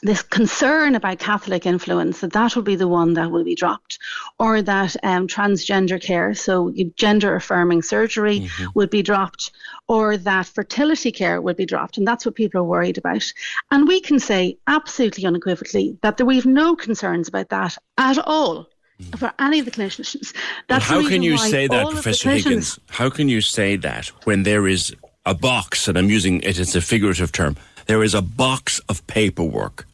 this 0.02 0.22
concern 0.22 0.94
about 0.94 1.18
Catholic 1.18 1.66
influence 1.66 2.20
that 2.20 2.32
that 2.32 2.56
will 2.56 2.62
be 2.62 2.76
the 2.76 2.88
one 2.88 3.14
that 3.14 3.30
will 3.30 3.44
be 3.44 3.54
dropped, 3.54 3.98
or 4.38 4.62
that 4.62 4.96
um, 5.02 5.26
transgender 5.26 6.00
care, 6.00 6.34
so 6.34 6.72
gender 6.96 7.34
affirming 7.34 7.82
surgery, 7.82 8.40
mm-hmm. 8.40 8.66
would 8.74 8.88
be 8.88 9.02
dropped, 9.02 9.52
or 9.90 10.16
that 10.16 10.46
fertility 10.46 11.10
care 11.10 11.40
would 11.40 11.56
be 11.56 11.66
dropped, 11.66 11.98
and 11.98 12.06
that's 12.06 12.24
what 12.24 12.36
people 12.36 12.60
are 12.60 12.64
worried 12.64 12.96
about. 12.96 13.32
And 13.72 13.88
we 13.88 14.00
can 14.00 14.20
say 14.20 14.56
absolutely 14.68 15.26
unequivocally 15.26 15.98
that 16.02 16.16
there, 16.16 16.24
we 16.24 16.36
have 16.36 16.46
no 16.46 16.76
concerns 16.76 17.26
about 17.26 17.48
that 17.48 17.76
at 17.98 18.16
all 18.18 18.68
mm. 19.02 19.18
for 19.18 19.32
any 19.40 19.58
of 19.58 19.64
the 19.64 19.72
clinicians. 19.72 20.32
That's 20.68 20.84
how 20.84 21.08
can 21.08 21.24
you 21.24 21.36
say 21.36 21.66
that, 21.66 21.90
Professor 21.90 22.30
Higgins? 22.30 22.78
How 22.88 23.10
can 23.10 23.28
you 23.28 23.40
say 23.40 23.74
that 23.78 24.06
when 24.22 24.44
there 24.44 24.68
is 24.68 24.94
a 25.26 25.34
box, 25.34 25.88
and 25.88 25.98
I'm 25.98 26.08
using 26.08 26.40
it 26.42 26.60
as 26.60 26.76
a 26.76 26.80
figurative 26.80 27.32
term, 27.32 27.56
there 27.86 28.04
is 28.04 28.14
a 28.14 28.22
box 28.22 28.80
of 28.88 29.04
paperwork 29.08 29.88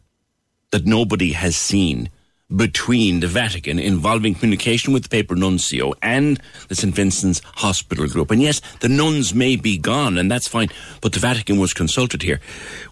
that 0.72 0.84
nobody 0.84 1.32
has 1.32 1.56
seen 1.56 2.10
between 2.54 3.20
the 3.20 3.26
Vatican 3.26 3.78
involving 3.78 4.34
communication 4.34 4.92
with 4.92 5.02
the 5.04 5.08
papal 5.08 5.36
nuncio 5.36 5.92
and 6.02 6.40
the 6.68 6.74
St. 6.74 6.94
Vincent's 6.94 7.40
Hospital 7.56 8.06
Group. 8.06 8.30
And 8.30 8.40
yes, 8.40 8.60
the 8.80 8.88
nuns 8.88 9.34
may 9.34 9.56
be 9.56 9.76
gone, 9.78 10.16
and 10.16 10.30
that's 10.30 10.46
fine, 10.46 10.68
but 11.00 11.12
the 11.12 11.18
Vatican 11.18 11.58
was 11.58 11.74
consulted 11.74 12.22
here. 12.22 12.40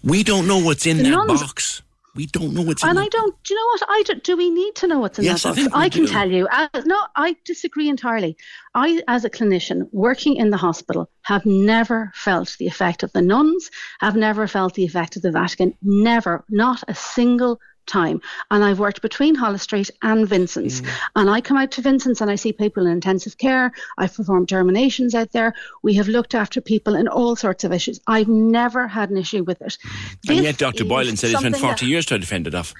We 0.03 0.23
don't 0.23 0.47
know 0.47 0.57
what's 0.57 0.85
in 0.85 0.97
the 0.97 1.03
that 1.03 1.09
nuns, 1.09 1.41
box. 1.41 1.81
We 2.15 2.27
don't 2.27 2.53
know 2.53 2.61
what's 2.61 2.81
and 2.81 2.97
in 2.97 2.97
I 2.97 3.07
don't. 3.09 3.43
Do 3.43 3.53
you 3.53 3.59
know 3.59 3.67
what? 3.67 3.83
I 3.89 4.03
do, 4.05 4.15
do 4.15 4.37
we 4.37 4.49
need 4.49 4.75
to 4.75 4.87
know 4.87 4.99
what's 4.99 5.19
in 5.19 5.25
yes, 5.25 5.43
that 5.43 5.55
box? 5.55 5.67
I, 5.73 5.83
I 5.83 5.89
can 5.89 6.05
do. 6.05 6.07
tell 6.07 6.29
you. 6.29 6.47
Uh, 6.47 6.67
no, 6.85 6.97
I 7.15 7.35
disagree 7.43 7.89
entirely. 7.89 8.37
I, 8.73 9.01
as 9.07 9.25
a 9.25 9.29
clinician 9.29 9.89
working 9.91 10.37
in 10.37 10.49
the 10.49 10.57
hospital, 10.57 11.09
have 11.23 11.45
never 11.45 12.11
felt 12.15 12.55
the 12.57 12.67
effect 12.67 13.03
of 13.03 13.11
the 13.11 13.21
nuns. 13.21 13.69
Have 13.99 14.15
never 14.15 14.47
felt 14.47 14.75
the 14.75 14.85
effect 14.85 15.17
of 15.17 15.23
the 15.23 15.31
Vatican. 15.31 15.75
Never, 15.81 16.45
not 16.49 16.83
a 16.87 16.95
single 16.95 17.59
time. 17.85 18.21
And 18.51 18.63
I've 18.63 18.79
worked 18.79 19.01
between 19.01 19.35
Holles 19.35 19.61
Street 19.61 19.89
and 20.01 20.27
Vincent's. 20.27 20.81
Mm. 20.81 20.89
And 21.15 21.29
I 21.29 21.41
come 21.41 21.57
out 21.57 21.71
to 21.71 21.81
Vincent's 21.81 22.21
and 22.21 22.29
I 22.29 22.35
see 22.35 22.53
people 22.53 22.85
in 22.85 22.91
intensive 22.91 23.37
care. 23.37 23.71
I've 23.97 24.13
performed 24.13 24.49
terminations 24.49 25.15
out 25.15 25.31
there. 25.31 25.53
We 25.83 25.93
have 25.95 26.07
looked 26.07 26.35
after 26.35 26.61
people 26.61 26.95
in 26.95 27.07
all 27.07 27.35
sorts 27.35 27.63
of 27.63 27.71
issues. 27.71 27.99
I've 28.07 28.27
never 28.27 28.87
had 28.87 29.09
an 29.09 29.17
issue 29.17 29.43
with 29.43 29.61
it. 29.61 29.77
And 30.27 30.43
yet 30.43 30.57
Dr. 30.57 30.85
Boylan 30.85 31.17
said 31.17 31.31
he 31.31 31.37
spent 31.37 31.57
40 31.57 31.85
years 31.85 32.05
trying 32.05 32.21
to 32.21 32.27
fend 32.27 32.47
it 32.47 32.55
off. 32.55 32.73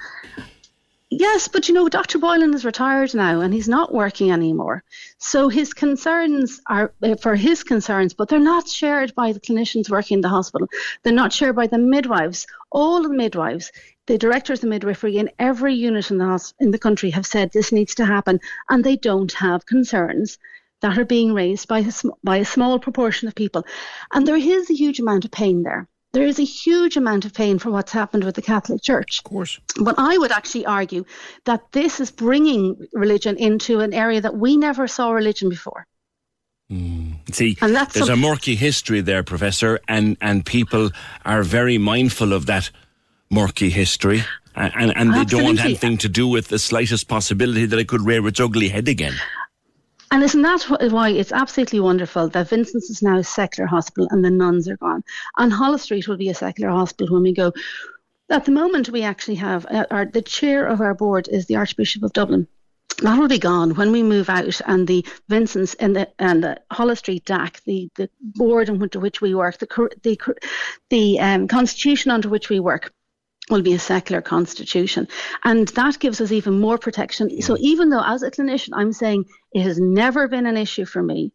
Yes, 1.12 1.48
but 1.48 1.68
you 1.68 1.76
know, 1.76 1.88
Dr. 1.88 2.18
Boylan 2.18 2.54
is 2.56 2.66
retired 2.66 3.14
now 3.14 3.40
and 3.40 3.54
he's 3.54 3.70
not 3.70 3.94
working 3.94 4.32
anymore. 4.32 4.84
So 5.20 5.50
his 5.50 5.74
concerns 5.74 6.60
are 6.68 6.94
uh, 7.04 7.16
for 7.16 7.36
his 7.36 7.64
concerns, 7.64 8.14
but 8.14 8.28
they're 8.28 8.40
not 8.40 8.68
shared 8.68 9.14
by 9.14 9.32
the 9.32 9.40
clinicians 9.40 9.90
working 9.90 10.16
in 10.16 10.22
the 10.22 10.30
hospital. 10.30 10.68
They're 11.04 11.14
not 11.14 11.32
shared 11.32 11.56
by 11.56 11.68
the 11.68 11.78
midwives. 11.78 12.48
All 12.72 13.04
the 13.04 13.10
midwives, 13.10 13.72
the 14.08 14.18
directors 14.18 14.64
of 14.64 14.70
midwifery 14.70 15.18
in 15.18 15.30
every 15.40 15.74
unit 15.74 16.12
in 16.12 16.18
the, 16.18 16.54
in 16.60 16.72
the 16.72 16.80
country 16.80 17.10
have 17.12 17.26
said 17.26 17.52
this 17.52 17.72
needs 17.72 17.96
to 17.96 18.06
happen, 18.06 18.40
and 18.70 18.84
they 18.84 18.98
don't 18.98 19.34
have 19.34 19.66
concerns 19.66 20.38
that 20.82 20.98
are 20.98 21.06
being 21.06 21.34
raised 21.34 21.68
by 21.68 21.80
a, 21.80 21.92
by 22.24 22.38
a 22.38 22.46
small 22.46 22.80
proportion 22.80 23.28
of 23.28 23.36
people. 23.36 23.66
And 24.14 24.28
there 24.28 24.36
is 24.36 24.70
a 24.70 24.76
huge 24.76 25.00
amount 25.00 25.26
of 25.26 25.32
pain 25.32 25.64
there 25.64 25.88
there 26.16 26.26
is 26.26 26.40
a 26.40 26.46
huge 26.46 26.96
amount 26.96 27.26
of 27.26 27.34
pain 27.34 27.60
for 27.60 27.70
what's 27.72 27.92
happened 27.92 28.24
with 28.24 28.36
the 28.36 28.42
Catholic 28.42 28.82
Church. 28.82 29.20
Of 29.20 29.26
course. 29.26 29.60
But 29.80 29.96
I 29.98 30.18
would 30.18 30.32
actually 30.32 30.66
argue 30.66 31.04
that 31.44 31.74
this 31.74 32.00
is 32.00 32.10
bringing 32.10 32.88
religion 32.94 33.36
into 33.36 33.82
an 33.82 33.94
area 33.94 34.22
that 34.22 34.34
we 34.34 34.56
never 34.56 34.88
saw 34.88 35.12
religion 35.12 35.50
before. 35.50 35.86
Mm. 36.72 37.16
See, 37.34 37.58
there's 37.60 38.10
a 38.10 38.16
murky 38.16 38.56
history 38.56 39.02
there, 39.02 39.24
Professor, 39.24 39.82
and, 39.90 40.16
and 40.22 40.46
people 40.46 40.90
are 41.26 41.44
very 41.44 41.78
mindful 41.78 42.32
of 42.32 42.46
that 42.46 42.72
murky 43.30 43.70
history. 43.70 44.24
And, 44.56 44.96
and 44.96 45.14
they 45.14 45.26
don't 45.26 45.44
want 45.44 45.60
anything 45.60 45.98
to 45.98 46.08
do 46.08 46.28
with 46.28 46.48
the 46.48 46.60
slightest 46.60 47.10
possibility 47.10 47.66
that 47.66 47.78
it 47.78 47.90
could 47.90 48.02
rear 48.02 48.26
its 48.26 48.40
ugly 48.40 48.70
head 48.70 48.88
again. 48.88 49.16
And 50.12 50.24
isn't 50.24 50.44
that 50.44 50.92
why 50.92 51.10
it's 51.10 51.34
absolutely 51.34 51.82
wonderful 51.82 52.30
that 52.30 52.48
Vincent's 52.48 52.90
is 52.90 53.02
now 53.02 53.18
a 53.18 53.24
secular 53.24 53.68
hospital 53.68 54.08
and 54.12 54.24
the 54.24 54.30
nuns 54.32 54.70
are 54.70 54.78
gone? 54.78 55.04
And 55.38 55.52
Holles 55.52 55.82
Street 55.82 56.08
will 56.08 56.16
be 56.16 56.30
a 56.30 56.34
secular 56.36 56.72
hospital 56.72 57.16
when 57.16 57.24
we 57.24 57.34
go. 57.34 57.52
At 58.30 58.46
the 58.46 58.52
moment, 58.52 58.90
we 58.90 59.04
actually 59.04 59.36
have 59.36 59.66
uh, 59.66 59.86
our, 59.92 60.06
the 60.06 60.22
chair 60.22 60.66
of 60.66 60.80
our 60.80 60.94
board 60.94 61.28
is 61.28 61.48
the 61.48 61.58
Archbishop 61.58 62.02
of 62.04 62.14
Dublin. 62.14 62.48
that 63.02 63.20
will 63.20 63.28
be 63.28 63.40
gone 63.40 63.76
when 63.76 63.92
we 63.92 64.04
move 64.04 64.30
out 64.30 64.62
and 64.68 64.88
the 64.88 65.06
Vincent's 65.28 65.74
and 65.76 65.96
the 65.96 66.08
and 66.18 66.44
the 66.44 66.62
Holles 66.72 67.00
Street 67.00 67.26
DAC, 67.26 67.62
the, 67.66 67.90
the 67.96 68.10
board 68.22 68.70
under 68.70 69.00
which 69.00 69.20
we 69.20 69.36
work, 69.36 69.58
the 69.58 69.90
the 70.04 70.18
the 70.90 71.20
um, 71.20 71.48
constitution 71.48 72.10
under 72.10 72.30
which 72.30 72.50
we 72.50 72.60
work 72.60 72.94
will 73.50 73.62
be 73.62 73.74
a 73.74 73.80
secular 73.80 74.22
constitution. 74.22 75.08
And 75.44 75.68
that 75.70 76.00
gives 76.00 76.20
us 76.22 76.32
even 76.32 76.60
more 76.60 76.78
protection. 76.78 77.42
So 77.42 77.56
mm. 77.56 77.60
even 77.60 77.90
though 77.90 78.04
as 78.04 78.24
a 78.24 78.32
clinician 78.32 78.70
I'm 78.74 78.94
saying 78.94 79.26
it 79.54 79.62
has 79.62 79.80
never 79.80 80.28
been 80.28 80.46
an 80.46 80.58
issue 80.58 80.86
for 80.86 81.04
me, 81.04 81.32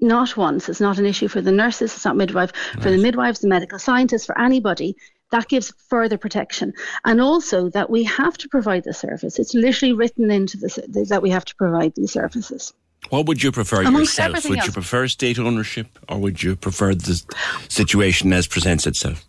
not 0.00 0.36
once. 0.36 0.68
It's 0.68 0.80
not 0.80 0.98
an 0.98 1.06
issue 1.06 1.28
for 1.28 1.40
the 1.40 1.52
nurses, 1.52 1.94
it's 1.94 2.04
not 2.04 2.16
midwife, 2.16 2.52
for 2.80 2.90
the 2.90 2.98
midwives, 2.98 3.40
the 3.40 3.48
medical 3.48 3.78
scientists, 3.78 4.26
for 4.26 4.38
anybody 4.38 4.96
that 5.30 5.48
gives 5.48 5.72
further 5.88 6.18
protection. 6.18 6.74
And 7.04 7.20
also 7.20 7.70
that 7.70 7.88
we 7.88 8.04
have 8.04 8.36
to 8.38 8.48
provide 8.48 8.84
the 8.84 8.92
service. 8.92 9.38
It's 9.38 9.54
literally 9.54 9.94
written 9.94 10.30
into 10.30 10.56
the 10.58 11.06
that 11.08 11.22
we 11.22 11.30
have 11.30 11.44
to 11.46 11.56
provide 11.56 11.94
these 11.94 12.12
services. 12.12 12.72
What 13.08 13.26
would 13.26 13.42
you 13.42 13.50
prefer 13.50 13.82
Amongst 13.82 14.18
yourself? 14.18 14.48
Would 14.48 14.58
else. 14.58 14.66
you 14.66 14.72
prefer 14.72 15.08
state 15.08 15.38
ownership 15.38 15.98
or 16.08 16.18
would 16.18 16.42
you 16.42 16.56
prefer 16.56 16.94
the 16.94 17.22
situation 17.68 18.32
as 18.32 18.46
presents 18.46 18.86
itself? 18.86 19.24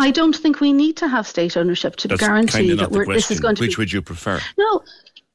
I 0.00 0.10
don't 0.10 0.34
think 0.34 0.60
we 0.60 0.72
need 0.72 0.96
to 0.98 1.08
have 1.08 1.26
state 1.26 1.56
ownership 1.56 1.96
to 1.96 2.08
That's 2.08 2.20
guarantee 2.20 2.74
that 2.74 2.90
this 2.90 3.30
is 3.30 3.38
going 3.40 3.56
to 3.56 3.62
Which 3.62 3.76
be, 3.76 3.82
would 3.82 3.92
you 3.92 4.02
prefer? 4.02 4.40
No, 4.58 4.82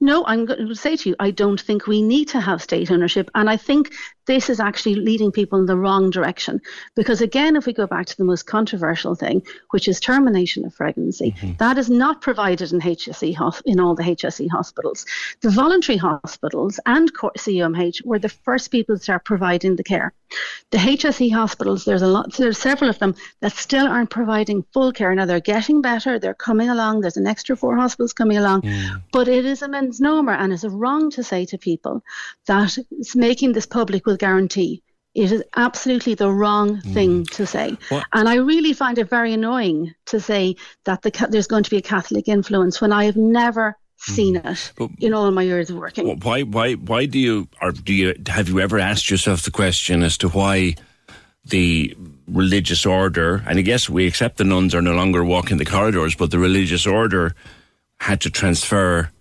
no, 0.01 0.25
I'm 0.25 0.45
going 0.45 0.67
to 0.67 0.75
say 0.75 0.97
to 0.97 1.09
you, 1.09 1.15
I 1.19 1.31
don't 1.31 1.59
think 1.59 1.87
we 1.87 2.01
need 2.01 2.27
to 2.29 2.41
have 2.41 2.61
state 2.61 2.91
ownership. 2.91 3.31
And 3.33 3.49
I 3.49 3.57
think 3.57 3.93
this 4.25 4.49
is 4.49 4.59
actually 4.59 4.95
leading 4.95 5.31
people 5.31 5.59
in 5.59 5.65
the 5.65 5.77
wrong 5.77 6.09
direction. 6.09 6.61
Because 6.95 7.21
again, 7.21 7.55
if 7.55 7.65
we 7.65 7.73
go 7.73 7.87
back 7.87 8.05
to 8.07 8.17
the 8.17 8.23
most 8.23 8.43
controversial 8.43 9.15
thing, 9.15 9.43
which 9.71 9.87
is 9.87 9.99
termination 9.99 10.65
of 10.65 10.75
pregnancy, 10.75 11.31
mm-hmm. 11.31 11.53
that 11.57 11.77
is 11.77 11.89
not 11.89 12.21
provided 12.21 12.73
in 12.73 12.81
HSE 12.81 13.61
in 13.65 13.79
all 13.79 13.95
the 13.95 14.03
HSE 14.03 14.49
hospitals. 14.49 15.05
The 15.41 15.49
voluntary 15.49 15.97
hospitals 15.97 16.79
and 16.85 17.13
CUMH 17.13 18.05
were 18.05 18.19
the 18.19 18.29
first 18.29 18.71
people 18.71 18.97
to 18.97 19.03
start 19.03 19.25
providing 19.25 19.75
the 19.75 19.83
care. 19.83 20.13
The 20.71 20.77
HSE 20.77 21.31
hospitals, 21.31 21.85
there's 21.85 22.01
a 22.01 22.07
lot, 22.07 22.33
there's 22.33 22.57
several 22.57 22.89
of 22.89 22.99
them 22.99 23.15
that 23.41 23.53
still 23.53 23.87
aren't 23.87 24.09
providing 24.09 24.65
full 24.73 24.91
care. 24.91 25.13
Now 25.13 25.25
they're 25.25 25.39
getting 25.39 25.81
better, 25.81 26.19
they're 26.19 26.33
coming 26.33 26.69
along. 26.69 27.01
There's 27.01 27.17
an 27.17 27.27
extra 27.27 27.55
four 27.55 27.77
hospitals 27.77 28.13
coming 28.13 28.37
along, 28.37 28.63
mm. 28.63 29.01
but 29.11 29.27
it 29.27 29.45
is 29.45 29.61
a 29.61 29.67
misnomer 29.87 30.33
and 30.33 30.53
it's 30.53 30.65
wrong 30.65 31.09
to 31.11 31.23
say 31.23 31.45
to 31.45 31.57
people 31.57 32.01
that 32.47 32.77
making 33.15 33.53
this 33.53 33.65
public 33.65 34.05
will 34.05 34.17
guarantee. 34.17 34.81
It 35.13 35.31
is 35.31 35.43
absolutely 35.55 36.13
the 36.13 36.31
wrong 36.31 36.81
mm. 36.81 36.93
thing 36.93 37.23
mm. 37.23 37.29
to 37.31 37.47
say. 37.47 37.77
What? 37.87 38.05
And 38.11 38.27
I 38.27 38.35
really 38.35 38.73
find 38.73 38.97
it 38.97 39.09
very 39.09 39.33
annoying 39.33 39.93
to 40.07 40.19
say 40.19 40.55
that 40.83 41.01
the, 41.03 41.27
there's 41.29 41.47
going 41.47 41.63
to 41.63 41.69
be 41.69 41.77
a 41.77 41.81
Catholic 41.81 42.27
influence 42.27 42.81
when 42.81 42.91
I 42.91 43.05
have 43.05 43.15
never 43.15 43.77
seen 43.97 44.35
mm. 44.35 44.51
it 44.51 44.73
but 44.75 44.89
in 44.99 45.13
all 45.13 45.31
my 45.31 45.43
years 45.43 45.69
of 45.69 45.77
working. 45.77 46.19
Why, 46.19 46.41
why, 46.41 46.73
why 46.73 47.05
do 47.05 47.17
you, 47.17 47.47
or 47.61 47.71
do 47.71 47.93
you, 47.93 48.13
have 48.27 48.49
you 48.49 48.59
ever 48.59 48.77
asked 48.77 49.09
yourself 49.09 49.43
the 49.43 49.51
question 49.51 50.03
as 50.03 50.17
to 50.17 50.27
why 50.27 50.75
the 51.45 51.95
religious 52.27 52.85
order, 52.85 53.43
and 53.47 53.59
I 53.59 53.61
guess 53.61 53.89
we 53.89 54.07
accept 54.07 54.37
the 54.37 54.43
nuns 54.43 54.73
are 54.73 54.81
no 54.81 54.93
longer 54.93 55.23
walking 55.23 55.57
the 55.57 55.65
corridors, 55.65 56.15
but 56.15 56.31
the 56.31 56.39
religious 56.39 56.87
order 56.87 57.35
had 57.99 58.21
to 58.21 58.29
transfer 58.29 59.11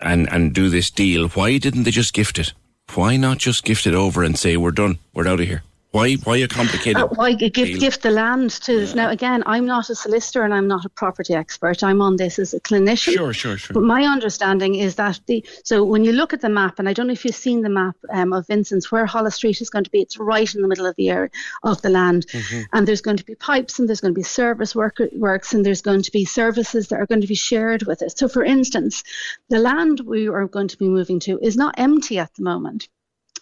and, 0.00 0.30
and 0.32 0.52
do 0.52 0.68
this 0.68 0.90
deal. 0.90 1.28
Why 1.28 1.58
didn't 1.58 1.84
they 1.84 1.90
just 1.90 2.14
gift 2.14 2.38
it? 2.38 2.52
Why 2.94 3.16
not 3.16 3.38
just 3.38 3.64
gift 3.64 3.86
it 3.86 3.94
over 3.94 4.22
and 4.22 4.38
say, 4.38 4.56
we're 4.56 4.70
done, 4.70 4.98
we're 5.12 5.28
out 5.28 5.40
of 5.40 5.46
here? 5.46 5.62
Why 5.92 6.14
why 6.14 6.36
a 6.36 6.48
complicated? 6.48 7.02
Uh, 7.02 7.08
why 7.08 7.32
give 7.32 7.80
give 7.80 8.00
the 8.00 8.10
land 8.10 8.50
to 8.62 8.84
yeah. 8.84 8.94
now? 8.94 9.10
Again, 9.10 9.42
I'm 9.46 9.64
not 9.64 9.88
a 9.88 9.94
solicitor 9.94 10.42
and 10.42 10.52
I'm 10.52 10.68
not 10.68 10.84
a 10.84 10.88
property 10.90 11.32
expert. 11.34 11.82
I'm 11.82 12.02
on 12.02 12.16
this 12.16 12.38
as 12.38 12.52
a 12.52 12.60
clinician. 12.60 13.14
Sure, 13.14 13.32
sure, 13.32 13.56
sure. 13.56 13.74
But 13.74 13.82
my 13.82 14.02
understanding 14.02 14.74
is 14.74 14.96
that 14.96 15.20
the 15.26 15.44
so 15.64 15.84
when 15.84 16.04
you 16.04 16.12
look 16.12 16.32
at 16.32 16.40
the 16.40 16.48
map, 16.48 16.78
and 16.78 16.88
I 16.88 16.92
don't 16.92 17.06
know 17.06 17.12
if 17.12 17.24
you've 17.24 17.34
seen 17.34 17.62
the 17.62 17.70
map 17.70 17.96
um, 18.12 18.32
of 18.32 18.46
Vincent's, 18.46 18.92
where 18.92 19.06
Holles 19.06 19.36
Street 19.36 19.60
is 19.60 19.70
going 19.70 19.84
to 19.84 19.90
be. 19.90 20.00
It's 20.00 20.18
right 20.18 20.54
in 20.54 20.60
the 20.60 20.68
middle 20.68 20.86
of 20.86 20.96
the 20.96 21.08
area 21.08 21.30
of 21.62 21.80
the 21.82 21.88
land, 21.88 22.26
mm-hmm. 22.26 22.62
and 22.72 22.86
there's 22.86 23.00
going 23.00 23.16
to 23.16 23.24
be 23.24 23.34
pipes, 23.34 23.78
and 23.78 23.88
there's 23.88 24.00
going 24.00 24.12
to 24.12 24.18
be 24.18 24.24
service 24.24 24.74
work, 24.74 24.98
works, 25.14 25.54
and 25.54 25.64
there's 25.64 25.82
going 25.82 26.02
to 26.02 26.12
be 26.12 26.24
services 26.24 26.88
that 26.88 27.00
are 27.00 27.06
going 27.06 27.22
to 27.22 27.26
be 27.26 27.34
shared 27.34 27.84
with 27.84 28.02
it. 28.02 28.18
So, 28.18 28.28
for 28.28 28.44
instance, 28.44 29.02
the 29.48 29.58
land 29.58 30.00
we 30.00 30.28
are 30.28 30.46
going 30.46 30.68
to 30.68 30.76
be 30.76 30.88
moving 30.88 31.20
to 31.20 31.38
is 31.40 31.56
not 31.56 31.76
empty 31.78 32.18
at 32.18 32.34
the 32.34 32.42
moment. 32.42 32.88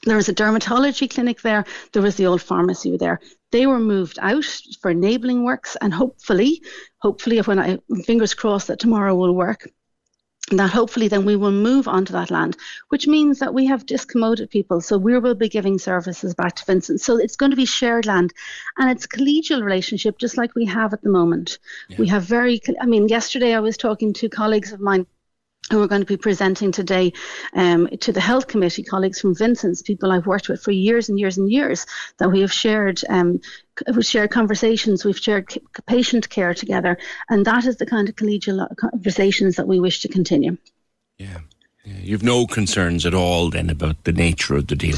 There 0.04 0.16
was 0.16 0.28
a 0.28 0.34
dermatology 0.34 1.08
clinic 1.08 1.40
there. 1.40 1.64
There 1.92 2.02
was 2.02 2.16
the 2.16 2.26
old 2.26 2.42
pharmacy 2.42 2.96
there. 2.96 3.20
They 3.52 3.66
were 3.66 3.80
moved 3.80 4.18
out 4.20 4.44
for 4.80 4.90
enabling 4.90 5.44
works, 5.44 5.76
and 5.80 5.94
hopefully, 5.94 6.62
hopefully, 6.98 7.38
when 7.38 7.58
I 7.58 7.78
fingers 8.04 8.34
crossed 8.34 8.68
that 8.68 8.80
tomorrow 8.80 9.14
will 9.14 9.34
work, 9.34 9.68
that 10.50 10.70
hopefully 10.70 11.08
then 11.08 11.24
we 11.24 11.36
will 11.36 11.52
move 11.52 11.88
onto 11.88 12.12
that 12.12 12.30
land, 12.30 12.56
which 12.90 13.06
means 13.06 13.38
that 13.38 13.54
we 13.54 13.64
have 13.66 13.86
discommoded 13.86 14.50
people. 14.50 14.80
So 14.80 14.98
we 14.98 15.18
will 15.18 15.34
be 15.34 15.48
giving 15.48 15.78
services 15.78 16.34
back 16.34 16.56
to 16.56 16.64
Vincent. 16.66 17.00
So 17.00 17.16
it's 17.16 17.36
going 17.36 17.50
to 17.50 17.56
be 17.56 17.64
shared 17.64 18.04
land 18.04 18.32
and 18.76 18.90
it's 18.90 19.06
collegial 19.06 19.62
relationship, 19.62 20.18
just 20.18 20.36
like 20.36 20.54
we 20.54 20.66
have 20.66 20.92
at 20.92 21.02
the 21.02 21.08
moment. 21.08 21.58
Yeah. 21.88 21.96
We 21.98 22.08
have 22.08 22.24
very, 22.24 22.60
I 22.78 22.84
mean, 22.84 23.08
yesterday 23.08 23.54
I 23.54 23.60
was 23.60 23.78
talking 23.78 24.12
to 24.14 24.28
colleagues 24.28 24.72
of 24.72 24.80
mine 24.80 25.06
who 25.70 25.82
are 25.82 25.88
going 25.88 26.02
to 26.02 26.06
be 26.06 26.16
presenting 26.16 26.72
today 26.72 27.12
um, 27.54 27.88
to 28.00 28.12
the 28.12 28.20
health 28.20 28.46
committee 28.46 28.82
colleagues 28.82 29.20
from 29.20 29.34
Vincent's, 29.34 29.82
people 29.82 30.12
I've 30.12 30.26
worked 30.26 30.48
with 30.48 30.62
for 30.62 30.70
years 30.70 31.08
and 31.08 31.18
years 31.18 31.38
and 31.38 31.50
years, 31.50 31.86
that 32.18 32.30
we 32.30 32.40
have 32.40 32.52
shared 32.52 33.00
um, 33.08 33.40
we've 33.94 34.04
shared 34.04 34.30
conversations, 34.30 35.04
we've 35.04 35.18
shared 35.18 35.52
patient 35.86 36.28
care 36.28 36.54
together, 36.54 36.98
and 37.28 37.44
that 37.46 37.64
is 37.64 37.76
the 37.76 37.86
kind 37.86 38.08
of 38.08 38.14
collegial 38.14 38.66
conversations 38.76 39.56
that 39.56 39.66
we 39.66 39.80
wish 39.80 40.00
to 40.02 40.08
continue. 40.08 40.56
Yeah. 41.18 41.38
yeah. 41.84 41.98
You've 42.00 42.22
no 42.22 42.46
concerns 42.46 43.06
at 43.06 43.14
all 43.14 43.50
then 43.50 43.70
about 43.70 44.04
the 44.04 44.12
nature 44.12 44.56
of 44.56 44.68
the 44.68 44.76
deal 44.76 44.96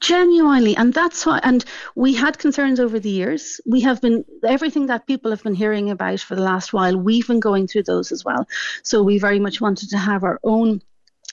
genuinely 0.00 0.76
and 0.76 0.92
that's 0.92 1.24
why 1.26 1.38
and 1.42 1.64
we 1.94 2.14
had 2.14 2.38
concerns 2.38 2.80
over 2.80 2.98
the 2.98 3.10
years. 3.10 3.60
We 3.66 3.80
have 3.82 4.00
been 4.00 4.24
everything 4.44 4.86
that 4.86 5.06
people 5.06 5.30
have 5.30 5.42
been 5.42 5.54
hearing 5.54 5.90
about 5.90 6.20
for 6.20 6.34
the 6.34 6.42
last 6.42 6.72
while 6.72 6.96
we've 6.96 7.26
been 7.26 7.40
going 7.40 7.66
through 7.66 7.84
those 7.84 8.12
as 8.12 8.24
well. 8.24 8.48
So 8.82 9.02
we 9.02 9.18
very 9.18 9.38
much 9.38 9.60
wanted 9.60 9.90
to 9.90 9.98
have 9.98 10.24
our 10.24 10.40
own 10.42 10.82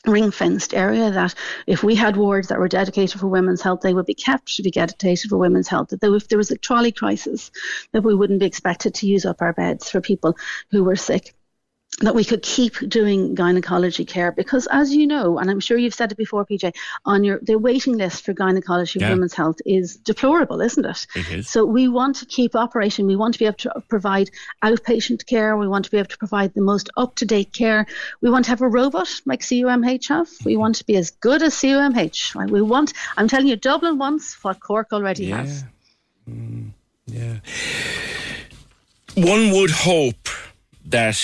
ring 0.05 0.31
fenced 0.31 0.73
area 0.73 1.11
that 1.11 1.33
if 1.65 1.83
we 1.83 1.95
had 1.95 2.15
wards 2.15 2.47
that 2.47 2.59
were 2.59 2.67
dedicated 2.67 3.19
for 3.19 3.27
women's 3.27 3.61
health, 3.61 3.81
they 3.81 3.93
would 3.93 4.05
be 4.05 4.13
kept 4.13 4.55
to 4.55 4.63
be 4.63 4.71
dedicated 4.71 5.29
for 5.29 5.37
women's 5.37 5.67
health. 5.67 5.89
That 5.89 6.03
if 6.03 6.27
there 6.27 6.37
was 6.37 6.51
a 6.51 6.57
trolley 6.57 6.91
crisis, 6.91 7.51
that 7.91 8.03
we 8.03 8.15
wouldn't 8.15 8.39
be 8.39 8.45
expected 8.45 8.93
to 8.95 9.07
use 9.07 9.25
up 9.25 9.41
our 9.41 9.53
beds 9.53 9.89
for 9.89 10.01
people 10.01 10.37
who 10.71 10.83
were 10.83 10.95
sick 10.95 11.33
that 12.01 12.13
we 12.13 12.23
could 12.23 12.43
keep 12.43 12.77
doing 12.87 13.33
gynecology 13.33 14.05
care 14.05 14.31
because 14.31 14.67
as 14.67 14.93
you 14.93 15.07
know 15.07 15.39
and 15.39 15.49
i'm 15.49 15.59
sure 15.59 15.77
you've 15.77 15.95
said 15.95 16.11
it 16.11 16.17
before 16.17 16.45
pj 16.45 16.71
on 17.05 17.23
your 17.23 17.39
the 17.41 17.57
waiting 17.57 17.97
list 17.97 18.23
for 18.23 18.33
gynecology 18.33 18.99
yeah. 18.99 19.09
women's 19.09 19.33
health 19.33 19.57
is 19.65 19.95
deplorable 19.97 20.61
isn't 20.61 20.85
it, 20.85 21.07
it 21.15 21.31
is. 21.31 21.49
so 21.49 21.65
we 21.65 21.87
want 21.87 22.15
to 22.15 22.25
keep 22.25 22.55
operating 22.55 23.07
we 23.07 23.15
want 23.15 23.33
to 23.33 23.39
be 23.39 23.45
able 23.45 23.57
to 23.57 23.71
provide 23.87 24.29
outpatient 24.63 25.25
care. 25.25 25.57
We 25.57 25.67
want 25.67 25.85
to 25.85 25.91
be 25.91 25.97
able 25.97 26.09
to 26.09 26.17
provide 26.17 26.53
the 26.53 26.61
most 26.61 26.89
up-to-date 26.97 27.53
care. 27.53 27.85
We 28.21 28.29
want 28.29 28.45
to 28.45 28.49
have 28.51 28.61
a 28.61 28.67
robot 28.67 29.09
like 29.25 29.41
cumh 29.41 30.07
have 30.07 30.29
we 30.45 30.57
want 30.57 30.75
to 30.75 30.85
be 30.85 30.95
as 30.95 31.11
good 31.11 31.41
as 31.41 31.53
cumh 31.55 32.35
right? 32.35 32.49
we 32.49 32.61
want 32.61 32.93
i'm 33.17 33.27
telling 33.27 33.47
you 33.47 33.55
dublin 33.55 33.97
wants 33.97 34.43
what 34.43 34.59
cork 34.59 34.93
already 34.93 35.25
yeah. 35.25 35.37
has. 35.37 35.63
Mm, 36.29 36.71
yeah. 37.05 37.37
One 39.15 39.51
would 39.51 39.71
hope 39.71 40.27
that 40.85 41.17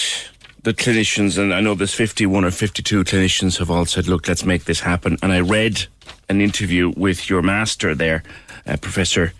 the 0.63 0.73
clinicians, 0.73 1.37
and 1.37 1.53
I 1.53 1.59
know 1.59 1.75
there's 1.75 1.93
51 1.93 2.45
or 2.45 2.51
52 2.51 3.03
clinicians 3.03 3.59
have 3.59 3.69
all 3.69 3.85
said, 3.85 4.07
look, 4.07 4.27
let's 4.27 4.45
make 4.45 4.63
this 4.63 4.79
happen. 4.79 5.17
And 5.21 5.31
I 5.31 5.41
read 5.41 5.85
an 6.29 6.39
interview 6.39 6.93
with 6.95 7.29
your 7.29 7.41
master 7.41 7.93
there, 7.93 8.23
uh, 8.65 8.77
Professor 8.77 9.33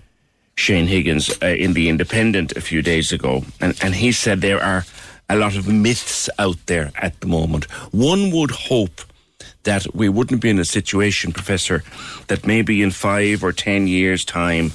Shane 0.55 0.88
Higgins, 0.88 1.30
uh, 1.41 1.47
in 1.47 1.74
The 1.74 1.88
Independent 1.88 2.51
a 2.57 2.61
few 2.61 2.82
days 2.82 3.13
ago. 3.13 3.45
And, 3.61 3.78
and 3.82 3.95
he 3.95 4.11
said 4.11 4.41
there 4.41 4.61
are 4.61 4.86
a 5.30 5.38
lot 5.38 5.55
of 5.55 5.67
myths 5.67 6.30
out 6.38 6.57
there 6.65 6.91
at 6.95 7.19
the 7.21 7.28
moment. 7.28 7.71
One 7.93 8.30
would 8.32 8.51
hope 8.51 9.01
that 9.63 9.88
we 9.95 10.09
wouldn't 10.09 10.41
be 10.41 10.49
in 10.49 10.59
a 10.59 10.65
situation, 10.65 11.32
Professor, 11.32 11.84
that 12.28 12.45
maybe 12.45 12.84
in 12.84 12.91
five 12.91 13.43
or 13.43 13.53
ten 13.53 13.88
years' 13.88 14.26
time, 14.26 14.74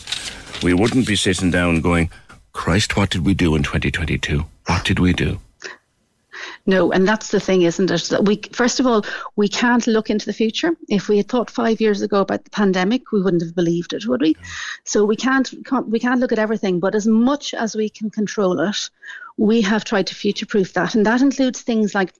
we 0.62 0.72
wouldn't 0.72 1.06
be 1.06 1.14
sitting 1.14 1.50
down 1.50 1.82
going, 1.82 2.10
Christ, 2.54 2.96
what 2.96 3.10
did 3.10 3.26
we 3.26 3.34
do 3.34 3.54
in 3.54 3.62
2022? 3.62 4.46
What 4.64 4.84
did 4.86 4.98
we 4.98 5.12
do? 5.12 5.38
No, 6.68 6.92
and 6.92 7.08
that's 7.08 7.30
the 7.30 7.40
thing, 7.40 7.62
isn't 7.62 7.90
it? 7.90 8.04
That 8.10 8.26
we 8.26 8.42
first 8.52 8.78
of 8.78 8.86
all 8.86 9.02
we 9.36 9.48
can't 9.48 9.86
look 9.86 10.10
into 10.10 10.26
the 10.26 10.34
future. 10.34 10.72
If 10.88 11.08
we 11.08 11.16
had 11.16 11.26
thought 11.26 11.50
five 11.50 11.80
years 11.80 12.02
ago 12.02 12.20
about 12.20 12.44
the 12.44 12.50
pandemic, 12.50 13.10
we 13.10 13.22
wouldn't 13.22 13.42
have 13.42 13.54
believed 13.54 13.94
it, 13.94 14.06
would 14.06 14.20
we? 14.20 14.36
So 14.84 15.02
we 15.06 15.16
can't, 15.16 15.50
can't 15.64 15.88
we 15.88 15.98
can't 15.98 16.20
look 16.20 16.30
at 16.30 16.38
everything, 16.38 16.78
but 16.78 16.94
as 16.94 17.06
much 17.06 17.54
as 17.54 17.74
we 17.74 17.88
can 17.88 18.10
control 18.10 18.60
it, 18.60 18.90
we 19.38 19.62
have 19.62 19.84
tried 19.84 20.08
to 20.08 20.14
future-proof 20.14 20.74
that, 20.74 20.94
and 20.94 21.06
that 21.06 21.22
includes 21.22 21.62
things 21.62 21.94
like 21.94 22.12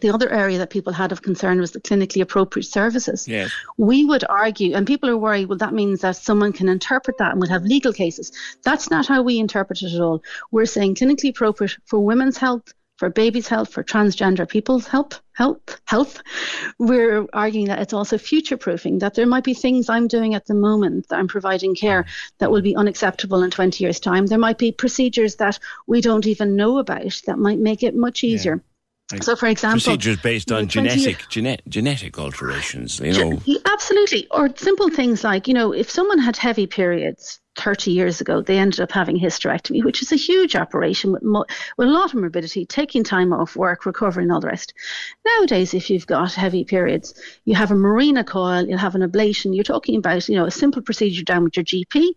the 0.00 0.10
other 0.10 0.30
area 0.30 0.56
that 0.56 0.70
people 0.70 0.92
had 0.92 1.12
of 1.12 1.20
concern 1.20 1.60
was 1.60 1.72
the 1.72 1.80
clinically 1.80 2.22
appropriate 2.22 2.64
services. 2.64 3.28
Yes. 3.28 3.50
We 3.76 4.04
would 4.06 4.24
argue, 4.28 4.74
and 4.74 4.86
people 4.86 5.10
are 5.10 5.16
worried, 5.16 5.48
well, 5.48 5.58
that 5.58 5.74
means 5.74 6.00
that 6.00 6.16
someone 6.16 6.52
can 6.52 6.68
interpret 6.68 7.18
that 7.18 7.32
and 7.32 7.40
would 7.40 7.50
have 7.50 7.64
legal 7.64 7.92
cases. 7.92 8.32
That's 8.62 8.88
not 8.88 9.06
how 9.06 9.20
we 9.22 9.38
interpret 9.38 9.82
it 9.82 9.92
at 9.92 10.00
all. 10.00 10.22
We're 10.52 10.66
saying 10.66 10.94
clinically 10.94 11.30
appropriate 11.30 11.76
for 11.84 11.98
women's 11.98 12.38
health, 12.38 12.72
for 13.00 13.08
babies' 13.08 13.48
health, 13.48 13.72
for 13.72 13.82
transgender 13.82 14.46
people's 14.46 14.86
health, 14.86 15.22
health, 15.32 15.80
health. 15.86 16.20
We're 16.78 17.26
arguing 17.32 17.68
that 17.68 17.78
it's 17.78 17.94
also 17.94 18.18
future 18.18 18.58
proofing, 18.58 18.98
that 18.98 19.14
there 19.14 19.26
might 19.26 19.42
be 19.42 19.54
things 19.54 19.88
I'm 19.88 20.06
doing 20.06 20.34
at 20.34 20.44
the 20.44 20.52
moment 20.52 21.08
that 21.08 21.18
I'm 21.18 21.26
providing 21.26 21.74
care 21.74 22.04
that 22.40 22.50
will 22.50 22.60
be 22.60 22.76
unacceptable 22.76 23.42
in 23.42 23.50
20 23.50 23.82
years' 23.82 24.00
time. 24.00 24.26
There 24.26 24.38
might 24.38 24.58
be 24.58 24.70
procedures 24.70 25.36
that 25.36 25.58
we 25.86 26.02
don't 26.02 26.26
even 26.26 26.56
know 26.56 26.76
about 26.76 27.22
that 27.26 27.38
might 27.38 27.58
make 27.58 27.82
it 27.82 27.96
much 27.96 28.22
easier. 28.22 28.62
Yeah. 29.10 29.20
So, 29.22 29.34
for 29.34 29.46
example, 29.46 29.80
procedures 29.80 30.18
based 30.18 30.52
on 30.52 30.68
genetic 30.68 31.26
genet, 31.30 31.62
genetic 31.68 32.18
alterations, 32.18 33.00
you 33.00 33.12
know, 33.14 33.40
absolutely, 33.64 34.28
or 34.30 34.54
simple 34.54 34.90
things 34.90 35.24
like 35.24 35.48
you 35.48 35.54
know, 35.54 35.72
if 35.72 35.90
someone 35.90 36.18
had 36.18 36.36
heavy 36.36 36.66
periods, 36.66 37.40
30 37.60 37.90
years 37.90 38.20
ago, 38.20 38.40
they 38.40 38.58
ended 38.58 38.80
up 38.80 38.92
having 38.92 39.18
hysterectomy, 39.18 39.84
which 39.84 40.02
is 40.02 40.12
a 40.12 40.16
huge 40.16 40.56
operation 40.56 41.12
with, 41.12 41.22
mo- 41.22 41.44
with 41.76 41.88
a 41.88 41.90
lot 41.90 42.12
of 42.12 42.20
morbidity, 42.20 42.64
taking 42.66 43.04
time 43.04 43.32
off 43.32 43.56
work, 43.56 43.86
recovering, 43.86 44.30
all 44.30 44.40
the 44.40 44.46
rest. 44.46 44.74
Nowadays, 45.24 45.74
if 45.74 45.90
you've 45.90 46.06
got 46.06 46.34
heavy 46.34 46.64
periods, 46.64 47.14
you 47.44 47.54
have 47.54 47.70
a 47.70 47.74
Mirena 47.74 48.26
coil, 48.26 48.66
you'll 48.66 48.78
have 48.78 48.94
an 48.94 49.02
ablation. 49.02 49.54
You're 49.54 49.64
talking 49.64 49.96
about, 49.96 50.28
you 50.28 50.36
know, 50.36 50.46
a 50.46 50.50
simple 50.50 50.82
procedure 50.82 51.24
down 51.24 51.44
with 51.44 51.56
your 51.56 51.64
GP. 51.64 52.10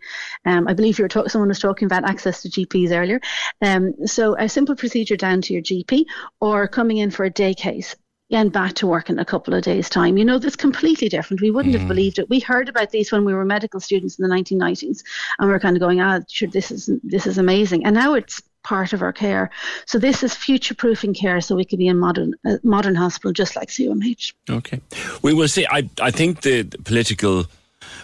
Um, 0.46 0.68
I 0.68 0.74
believe 0.74 1.00
you're 1.00 1.08
talk- 1.08 1.30
someone 1.30 1.50
was 1.50 1.60
talking 1.60 1.86
about 1.86 2.10
access 2.10 2.41
to 2.44 2.50
GPs 2.50 2.91
earlier. 2.91 3.20
Um, 3.62 3.94
so 4.06 4.36
a 4.38 4.48
simple 4.50 4.76
procedure 4.76 5.18
down 5.18 5.41
to 5.41 5.54
your 5.54 5.62
GP 5.62 6.06
or 6.39 6.68
coming 6.68 6.98
in 6.98 7.12
for 7.12 7.26
a 7.26 7.30
day 7.30 7.54
case 7.54 7.96
and 8.34 8.52
back 8.52 8.74
to 8.76 8.88
work 8.88 9.10
in 9.10 9.20
a 9.20 9.26
couple 9.26 9.54
of 9.54 9.64
days' 9.64 9.90
time. 9.90 10.18
You 10.18 10.26
know, 10.26 10.40
that's 10.40 10.56
completely 10.56 11.10
different. 11.10 11.42
We 11.42 11.52
wouldn't 11.52 11.76
mm. 11.76 11.80
have 11.80 11.88
believed 11.88 12.20
it. 12.20 12.30
We 12.30 12.40
heard 12.40 12.70
about 12.70 12.92
these 12.92 13.12
when 13.12 13.26
we 13.26 13.34
were 13.34 13.46
medical 13.46 13.80
students 13.80 14.18
in 14.18 14.28
the 14.28 14.34
1990s, 14.34 15.04
and 15.40 15.48
we 15.48 15.54
are 15.54 15.60
kind 15.60 15.76
of 15.76 15.82
going, 15.82 16.02
"Ah, 16.02 16.20
sure, 16.30 16.48
this 16.48 16.72
is 16.72 16.90
this 17.04 17.28
is 17.28 17.38
amazing." 17.38 17.86
And 17.86 17.96
now 17.96 18.14
it's 18.14 18.42
part 18.64 18.94
of 18.94 19.02
our 19.02 19.14
care. 19.14 19.50
So 19.86 20.00
this 20.00 20.24
is 20.24 20.34
future-proofing 20.34 21.14
care, 21.14 21.42
so 21.42 21.56
we 21.56 21.66
could 21.66 21.80
be 21.80 21.88
in 21.88 22.00
modern 22.00 22.34
uh, 22.46 22.58
modern 22.64 22.96
hospital 22.96 23.32
just 23.34 23.56
like 23.56 23.70
CUMH. 23.70 24.34
Okay, 24.50 24.82
we 25.22 25.34
will 25.34 25.48
see. 25.48 25.66
I 25.68 25.90
I 26.02 26.12
think 26.12 26.42
the 26.42 26.64
political 26.84 27.46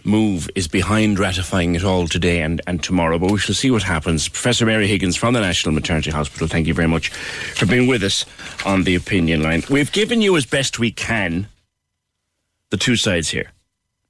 move 0.03 0.49
is 0.55 0.67
behind 0.67 1.19
ratifying 1.19 1.75
it 1.75 1.83
all 1.83 2.07
today 2.07 2.41
and, 2.41 2.61
and 2.67 2.83
tomorrow, 2.83 3.19
but 3.19 3.31
we 3.31 3.37
shall 3.37 3.55
see 3.55 3.71
what 3.71 3.83
happens. 3.83 4.27
Professor 4.27 4.65
Mary 4.65 4.87
Higgins 4.87 5.15
from 5.15 5.33
the 5.33 5.41
National 5.41 5.73
Maternity 5.73 6.11
Hospital, 6.11 6.47
thank 6.47 6.67
you 6.67 6.73
very 6.73 6.87
much 6.87 7.09
for 7.09 7.65
being 7.65 7.87
with 7.87 8.03
us 8.03 8.25
on 8.65 8.83
the 8.83 8.95
opinion 8.95 9.43
line. 9.43 9.63
We've 9.69 9.91
given 9.91 10.21
you 10.21 10.35
as 10.37 10.45
best 10.45 10.79
we 10.79 10.91
can 10.91 11.47
the 12.69 12.77
two 12.77 12.95
sides 12.95 13.29
here. 13.29 13.51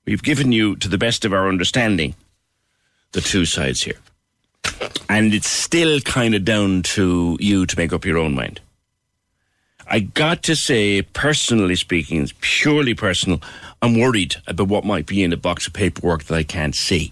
We've 0.05 0.23
given 0.23 0.51
you, 0.51 0.75
to 0.77 0.87
the 0.87 0.97
best 0.97 1.25
of 1.25 1.33
our 1.33 1.47
understanding, 1.47 2.15
the 3.11 3.21
two 3.21 3.45
sides 3.45 3.83
here. 3.83 3.97
And 5.07 5.33
it's 5.33 5.49
still 5.49 5.99
kind 6.01 6.35
of 6.35 6.45
down 6.45 6.83
to 6.83 7.37
you 7.39 7.65
to 7.65 7.77
make 7.77 7.93
up 7.93 8.05
your 8.05 8.17
own 8.17 8.35
mind. 8.35 8.61
I 9.87 10.01
got 10.01 10.43
to 10.43 10.55
say, 10.55 11.01
personally 11.01 11.75
speaking, 11.75 12.21
it's 12.21 12.33
purely 12.41 12.93
personal, 12.93 13.41
I'm 13.81 13.97
worried 13.97 14.35
about 14.45 14.67
what 14.67 14.83
might 14.85 15.05
be 15.05 15.23
in 15.23 15.33
a 15.33 15.37
box 15.37 15.67
of 15.67 15.73
paperwork 15.73 16.25
that 16.25 16.35
I 16.35 16.43
can't 16.43 16.75
see. 16.75 17.11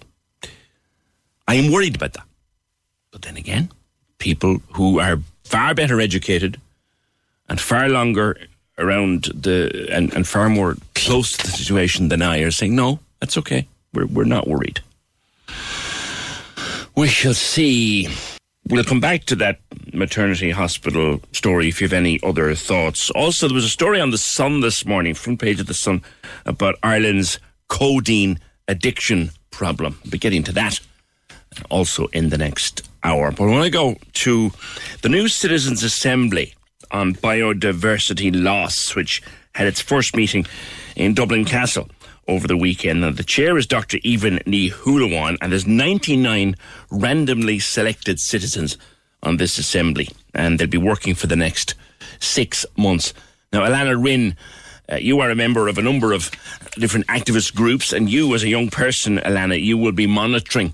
I 1.48 1.56
am 1.56 1.72
worried 1.72 1.96
about 1.96 2.14
that. 2.14 2.26
But 3.12 3.22
then 3.22 3.38
again, 3.38 3.72
people 4.20 4.62
who 4.74 5.00
are 5.00 5.20
far 5.44 5.74
better 5.74 6.02
educated 6.02 6.60
and 7.48 7.60
far 7.60 7.88
longer 7.88 8.38
around 8.78 9.26
the 9.34 9.88
and, 9.92 10.14
and 10.14 10.28
far 10.28 10.50
more 10.50 10.76
close 10.94 11.38
to 11.38 11.46
the 11.46 11.52
situation 11.52 12.10
than 12.10 12.22
I 12.22 12.40
are 12.40 12.52
saying, 12.52 12.76
no, 12.76 13.00
that's 13.20 13.38
okay. 13.38 13.68
We're 13.94 14.06
we're 14.06 14.26
not 14.26 14.48
worried. 14.48 14.82
We 16.96 17.08
shall 17.08 17.34
see. 17.34 18.10
We'll 18.70 18.84
come 18.84 19.00
back 19.00 19.24
to 19.26 19.36
that 19.38 19.60
maternity 19.94 20.52
hospital 20.52 21.22
story 21.32 21.70
if 21.70 21.80
you 21.80 21.86
have 21.86 21.94
any 21.94 22.20
other 22.22 22.54
thoughts. 22.54 23.10
Also, 23.12 23.48
there 23.48 23.56
was 23.56 23.64
a 23.64 23.70
story 23.70 24.02
on 24.02 24.12
The 24.12 24.18
Sun 24.18 24.60
this 24.60 24.86
morning, 24.86 25.14
front 25.14 25.40
page 25.40 25.62
of 25.62 25.68
The 25.68 25.74
Sun, 25.74 26.02
about 26.46 26.76
Ireland's 26.84 27.40
codeine 27.70 28.40
addiction 28.68 29.32
problem. 29.52 29.98
I'll 30.04 30.12
be 30.12 30.18
getting 30.18 30.44
to 30.44 30.52
that 30.52 30.82
also 31.70 32.08
in 32.08 32.28
the 32.28 32.38
next 32.38 32.88
hour. 33.04 33.32
But 33.32 33.48
when 33.48 33.62
I 33.62 33.70
go 33.70 33.96
to 34.14 34.52
the 35.02 35.10
new 35.10 35.30
Citizens' 35.30 35.84
Assembly 35.84 36.54
on 36.92 37.16
biodiversity 37.16 38.32
loss, 38.34 38.96
which 38.96 39.22
had 39.56 39.68
its 39.68 39.80
first 39.80 40.14
meeting 40.14 40.46
in 40.98 41.14
Dublin 41.14 41.46
Castle 41.46 41.90
over 42.28 42.48
the 42.48 42.58
weekend. 42.58 43.02
Now, 43.02 43.12
the 43.12 43.24
chair 43.24 43.58
is 43.58 43.68
Dr. 43.68 43.98
Ní 44.00 44.72
Shúilleabháin, 44.72 45.38
and 45.42 45.52
there's 45.52 45.68
99 45.68 46.56
randomly 46.92 47.60
selected 47.60 48.20
citizens 48.20 48.78
on 49.24 49.38
this 49.38 49.58
assembly, 49.58 50.10
and 50.34 50.60
they'll 50.60 50.68
be 50.68 50.78
working 50.78 51.16
for 51.16 51.28
the 51.28 51.36
next 51.36 51.76
six 52.20 52.66
months. 52.78 53.14
Now, 53.52 53.62
Alana 53.62 54.02
Rinn, 54.02 54.36
uh, 54.92 54.96
you 54.96 55.20
are 55.20 55.30
a 55.30 55.36
member 55.36 55.68
of 55.68 55.78
a 55.78 55.82
number 55.82 56.14
of 56.14 56.32
different 56.76 57.08
activist 57.08 57.56
groups, 57.56 57.94
and 57.94 58.10
you, 58.10 58.34
as 58.36 58.44
a 58.44 58.50
young 58.50 58.70
person, 58.70 59.18
Alana, 59.20 59.62
you 59.62 59.78
will 59.78 59.92
be 59.92 60.08
monitoring 60.08 60.74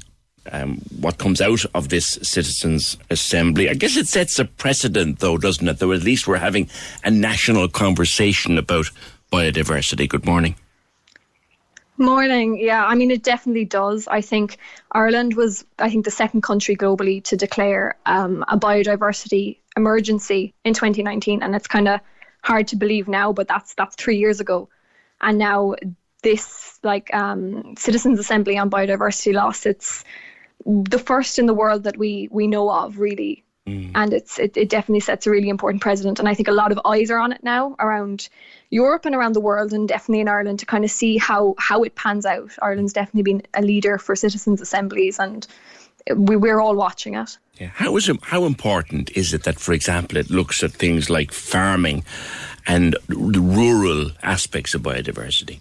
um, 0.51 0.81
what 0.99 1.17
comes 1.17 1.39
out 1.39 1.63
of 1.73 1.89
this 1.89 2.19
citizens' 2.21 2.97
assembly. 3.09 3.69
I 3.69 3.75
guess 3.75 3.95
it 3.95 4.07
sets 4.07 4.39
a 4.39 4.45
precedent, 4.45 5.19
though, 5.19 5.37
doesn't 5.37 5.67
it? 5.67 5.79
Though 5.79 5.93
at 5.93 6.03
least 6.03 6.27
we're 6.27 6.37
having 6.37 6.69
a 7.03 7.11
national 7.11 7.69
conversation 7.69 8.57
about 8.57 8.89
biodiversity. 9.31 10.07
Good 10.09 10.25
morning. 10.25 10.55
Morning. 11.97 12.57
Yeah, 12.59 12.83
I 12.83 12.95
mean, 12.95 13.11
it 13.11 13.23
definitely 13.23 13.65
does. 13.65 14.07
I 14.07 14.21
think 14.21 14.57
Ireland 14.91 15.35
was, 15.35 15.63
I 15.77 15.89
think, 15.89 16.05
the 16.05 16.11
second 16.11 16.41
country 16.41 16.75
globally 16.75 17.23
to 17.25 17.37
declare 17.37 17.97
um, 18.05 18.43
a 18.47 18.57
biodiversity 18.57 19.57
emergency 19.77 20.53
in 20.63 20.73
2019, 20.73 21.43
and 21.43 21.55
it's 21.55 21.67
kind 21.67 21.87
of 21.87 21.99
hard 22.41 22.67
to 22.69 22.75
believe 22.75 23.07
now, 23.07 23.31
but 23.31 23.47
that's 23.47 23.75
that's 23.75 23.95
three 23.95 24.17
years 24.17 24.39
ago, 24.39 24.69
and 25.21 25.37
now 25.37 25.75
this 26.23 26.79
like 26.83 27.13
um, 27.13 27.75
citizens' 27.77 28.19
assembly 28.19 28.57
on 28.57 28.69
biodiversity 28.69 29.33
loss. 29.33 29.65
It's 29.65 30.03
the 30.65 30.99
first 30.99 31.37
in 31.37 31.45
the 31.45 31.53
world 31.53 31.83
that 31.83 31.97
we 31.97 32.27
we 32.31 32.47
know 32.47 32.71
of, 32.71 32.97
really. 32.97 33.43
Mm. 33.67 33.91
And 33.95 34.13
it's 34.13 34.39
it, 34.39 34.57
it 34.57 34.69
definitely 34.69 34.99
sets 34.99 35.27
a 35.27 35.31
really 35.31 35.49
important 35.49 35.81
precedent, 35.81 36.19
and 36.19 36.27
I 36.27 36.33
think 36.33 36.47
a 36.47 36.53
lot 36.53 36.71
of 36.71 36.79
eyes 36.85 37.11
are 37.11 37.19
on 37.19 37.31
it 37.31 37.43
now 37.43 37.75
around 37.79 38.29
Europe 38.73 39.05
and 39.05 39.13
around 39.13 39.33
the 39.33 39.39
world, 39.39 39.71
and 39.71 39.87
definitely 39.87 40.21
in 40.21 40.27
Ireland 40.27 40.59
to 40.59 40.65
kind 40.65 40.83
of 40.83 40.89
see 40.89 41.17
how 41.17 41.53
how 41.59 41.83
it 41.83 41.95
pans 41.95 42.25
out. 42.25 42.51
Ireland's 42.61 42.93
definitely 42.93 43.21
been 43.21 43.43
a 43.53 43.61
leader 43.61 43.97
for 43.99 44.15
citizens' 44.15 44.61
assemblies, 44.61 45.19
and 45.19 45.45
we, 46.15 46.35
we're 46.35 46.59
all 46.59 46.75
watching 46.75 47.13
it. 47.13 47.37
Yeah. 47.59 47.67
How 47.67 47.95
is 47.97 48.09
it, 48.09 48.17
how 48.23 48.45
important 48.45 49.11
is 49.15 49.31
it 49.31 49.43
that, 49.43 49.59
for 49.59 49.73
example, 49.73 50.17
it 50.17 50.31
looks 50.31 50.63
at 50.63 50.71
things 50.71 51.09
like 51.09 51.31
farming 51.31 52.03
and 52.65 52.97
the 53.07 53.39
rural 53.39 54.09
aspects 54.23 54.73
of 54.73 54.81
biodiversity? 54.81 55.59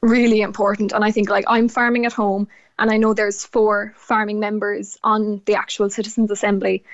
Really 0.00 0.40
important, 0.40 0.92
and 0.92 1.04
I 1.04 1.10
think 1.10 1.28
like 1.28 1.44
I'm 1.46 1.68
farming 1.68 2.06
at 2.06 2.14
home, 2.14 2.48
and 2.78 2.90
I 2.90 2.96
know 2.96 3.12
there's 3.12 3.44
four 3.44 3.92
farming 3.98 4.40
members 4.40 4.98
on 5.04 5.42
the 5.44 5.56
actual 5.56 5.90
citizens' 5.90 6.30
assembly, 6.30 6.84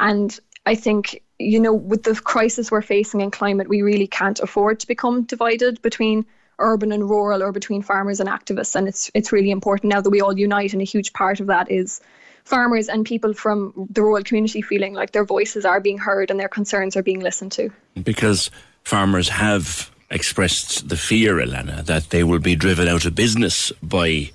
and 0.00 0.40
I 0.64 0.76
think 0.76 1.20
you 1.38 1.60
know, 1.60 1.74
with 1.74 2.04
the 2.04 2.14
crisis 2.14 2.70
we're 2.70 2.82
facing 2.82 3.20
in 3.20 3.30
climate, 3.30 3.68
we 3.68 3.82
really 3.82 4.06
can't 4.06 4.40
afford 4.40 4.80
to 4.80 4.86
become 4.86 5.24
divided 5.24 5.82
between 5.82 6.26
urban 6.58 6.92
and 6.92 7.08
rural 7.08 7.42
or 7.42 7.50
between 7.52 7.82
farmers 7.82 8.20
and 8.20 8.28
activists. 8.28 8.76
And 8.76 8.86
it's 8.86 9.10
it's 9.14 9.32
really 9.32 9.50
important 9.50 9.92
now 9.92 10.00
that 10.00 10.10
we 10.10 10.20
all 10.20 10.38
unite, 10.38 10.72
and 10.72 10.82
a 10.82 10.84
huge 10.84 11.12
part 11.12 11.40
of 11.40 11.48
that 11.48 11.70
is 11.70 12.00
farmers 12.44 12.88
and 12.88 13.06
people 13.06 13.34
from 13.34 13.88
the 13.90 14.02
rural 14.02 14.22
community 14.22 14.62
feeling 14.62 14.94
like 14.94 15.12
their 15.12 15.24
voices 15.24 15.64
are 15.64 15.80
being 15.80 15.98
heard 15.98 16.30
and 16.30 16.38
their 16.38 16.48
concerns 16.48 16.96
are 16.96 17.02
being 17.02 17.20
listened 17.20 17.52
to. 17.52 17.70
Because 18.02 18.50
farmers 18.84 19.28
have 19.30 19.90
expressed 20.10 20.88
the 20.88 20.96
fear, 20.96 21.40
Elena, 21.40 21.82
that 21.82 22.10
they 22.10 22.22
will 22.22 22.38
be 22.38 22.54
driven 22.54 22.86
out 22.86 23.06
of 23.06 23.14
business 23.14 23.72
by 23.82 24.30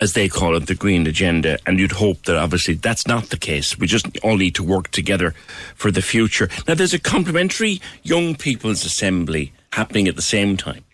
as 0.00 0.14
they 0.14 0.28
call 0.28 0.56
it, 0.56 0.66
the 0.66 0.74
green 0.74 1.06
agenda. 1.06 1.58
And 1.66 1.78
you'd 1.78 1.92
hope 1.92 2.22
that 2.24 2.36
obviously 2.36 2.74
that's 2.74 3.06
not 3.06 3.30
the 3.30 3.36
case. 3.36 3.78
We 3.78 3.86
just 3.86 4.06
all 4.22 4.36
need 4.36 4.54
to 4.56 4.62
work 4.62 4.90
together 4.90 5.34
for 5.74 5.90
the 5.90 6.02
future. 6.02 6.48
Now, 6.66 6.74
there's 6.74 6.94
a 6.94 6.98
complementary 6.98 7.80
young 8.02 8.34
people's 8.34 8.84
assembly 8.84 9.52
happening 9.72 10.08
at 10.08 10.16
the 10.16 10.22
same 10.22 10.56
time. 10.56 10.84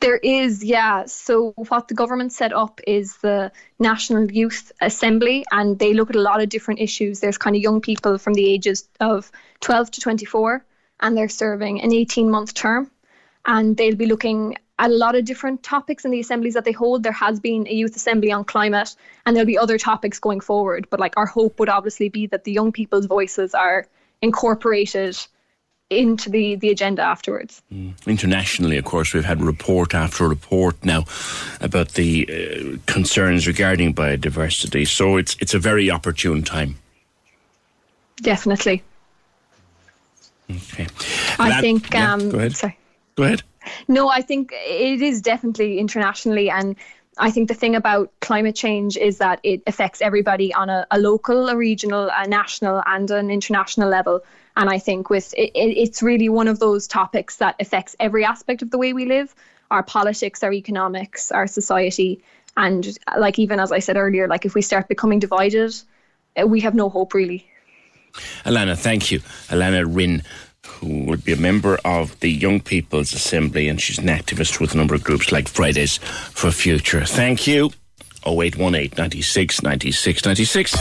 There 0.00 0.18
is, 0.18 0.62
yeah. 0.62 1.04
So, 1.06 1.52
what 1.56 1.88
the 1.88 1.94
government 1.94 2.32
set 2.32 2.52
up 2.52 2.80
is 2.86 3.16
the 3.18 3.50
National 3.78 4.30
Youth 4.30 4.70
Assembly, 4.80 5.44
and 5.50 5.78
they 5.78 5.94
look 5.94 6.10
at 6.10 6.16
a 6.16 6.20
lot 6.20 6.40
of 6.40 6.48
different 6.48 6.80
issues. 6.80 7.18
There's 7.18 7.38
kind 7.38 7.56
of 7.56 7.62
young 7.62 7.80
people 7.80 8.18
from 8.18 8.34
the 8.34 8.48
ages 8.48 8.88
of 9.00 9.32
12 9.60 9.90
to 9.92 10.00
24, 10.00 10.64
and 11.00 11.16
they're 11.16 11.28
serving 11.28 11.80
an 11.80 11.92
18 11.92 12.30
month 12.30 12.54
term. 12.54 12.90
And 13.46 13.76
they'll 13.76 13.96
be 13.96 14.06
looking 14.06 14.56
at 14.78 14.90
a 14.90 14.94
lot 14.94 15.14
of 15.14 15.24
different 15.24 15.62
topics 15.62 16.04
in 16.04 16.10
the 16.10 16.20
assemblies 16.20 16.54
that 16.54 16.64
they 16.64 16.72
hold. 16.72 17.02
There 17.02 17.12
has 17.12 17.38
been 17.40 17.66
a 17.68 17.72
youth 17.72 17.94
assembly 17.96 18.32
on 18.32 18.44
climate, 18.44 18.94
and 19.24 19.36
there'll 19.36 19.46
be 19.46 19.58
other 19.58 19.78
topics 19.78 20.18
going 20.18 20.40
forward. 20.40 20.88
But 20.90 21.00
like 21.00 21.16
our 21.16 21.26
hope 21.26 21.60
would 21.60 21.68
obviously 21.68 22.08
be 22.08 22.26
that 22.28 22.44
the 22.44 22.52
young 22.52 22.72
people's 22.72 23.06
voices 23.06 23.54
are 23.54 23.86
incorporated 24.20 25.16
into 25.90 26.30
the, 26.30 26.56
the 26.56 26.70
agenda 26.70 27.02
afterwards. 27.02 27.62
Mm. 27.72 27.92
Internationally, 28.06 28.78
of 28.78 28.84
course, 28.84 29.12
we've 29.14 29.24
had 29.24 29.40
report 29.42 29.94
after 29.94 30.26
report 30.26 30.82
now 30.84 31.04
about 31.60 31.90
the 31.90 32.26
uh, 32.28 32.76
concerns 32.90 33.46
regarding 33.46 33.94
biodiversity. 33.94 34.88
So 34.88 35.18
it's 35.18 35.36
it's 35.40 35.54
a 35.54 35.58
very 35.58 35.90
opportune 35.90 36.42
time. 36.42 36.76
Definitely. 38.16 38.82
Okay. 40.50 40.86
I 41.38 41.48
That- 41.50 41.60
think. 41.60 41.92
yeah, 41.92 42.14
um, 42.14 42.30
go 42.30 42.38
ahead. 42.38 42.56
Sorry. 42.56 42.78
Go 43.16 43.24
ahead. 43.24 43.42
No, 43.88 44.08
I 44.08 44.22
think 44.22 44.52
it 44.52 45.02
is 45.02 45.20
definitely 45.20 45.78
internationally. 45.78 46.50
And 46.50 46.76
I 47.18 47.30
think 47.30 47.48
the 47.48 47.54
thing 47.54 47.76
about 47.76 48.12
climate 48.20 48.56
change 48.56 48.96
is 48.96 49.18
that 49.18 49.40
it 49.42 49.62
affects 49.66 50.02
everybody 50.02 50.52
on 50.52 50.68
a, 50.68 50.86
a 50.90 50.98
local, 50.98 51.48
a 51.48 51.56
regional, 51.56 52.10
a 52.12 52.26
national, 52.26 52.82
and 52.86 53.10
an 53.10 53.30
international 53.30 53.88
level. 53.88 54.20
And 54.56 54.68
I 54.68 54.78
think 54.78 55.10
with 55.10 55.32
it, 55.36 55.50
it- 55.54 55.76
it's 55.76 56.02
really 56.02 56.28
one 56.28 56.48
of 56.48 56.58
those 56.58 56.86
topics 56.86 57.36
that 57.36 57.56
affects 57.60 57.96
every 58.00 58.24
aspect 58.24 58.62
of 58.62 58.70
the 58.70 58.78
way 58.78 58.92
we 58.92 59.06
live 59.06 59.34
our 59.70 59.82
politics, 59.82 60.42
our 60.42 60.52
economics, 60.52 61.32
our 61.32 61.46
society. 61.46 62.22
And 62.56 62.96
like, 63.18 63.38
even 63.38 63.58
as 63.58 63.72
I 63.72 63.80
said 63.80 63.96
earlier, 63.96 64.28
like 64.28 64.44
if 64.44 64.54
we 64.54 64.62
start 64.62 64.88
becoming 64.88 65.18
divided, 65.18 65.74
uh, 66.40 66.46
we 66.46 66.60
have 66.60 66.74
no 66.74 66.88
hope 66.88 67.14
really. 67.14 67.48
Alana, 68.44 68.76
thank 68.76 69.10
you. 69.10 69.20
Alana 69.48 69.84
Rin, 69.88 70.22
who 70.66 71.04
would 71.04 71.24
be 71.24 71.32
a 71.32 71.36
member 71.36 71.78
of 71.84 72.18
the 72.20 72.30
Young 72.30 72.60
People's 72.60 73.12
Assembly, 73.12 73.68
and 73.68 73.80
she's 73.80 73.98
an 73.98 74.06
activist 74.06 74.60
with 74.60 74.74
a 74.74 74.76
number 74.76 74.94
of 74.94 75.04
groups 75.04 75.32
like 75.32 75.48
Fridays 75.48 75.98
for 75.98 76.50
Future. 76.50 77.04
Thank 77.04 77.46
you. 77.46 77.70
0818 78.26 78.92
96 78.96 79.62
96 79.62 80.24
96. 80.24 80.76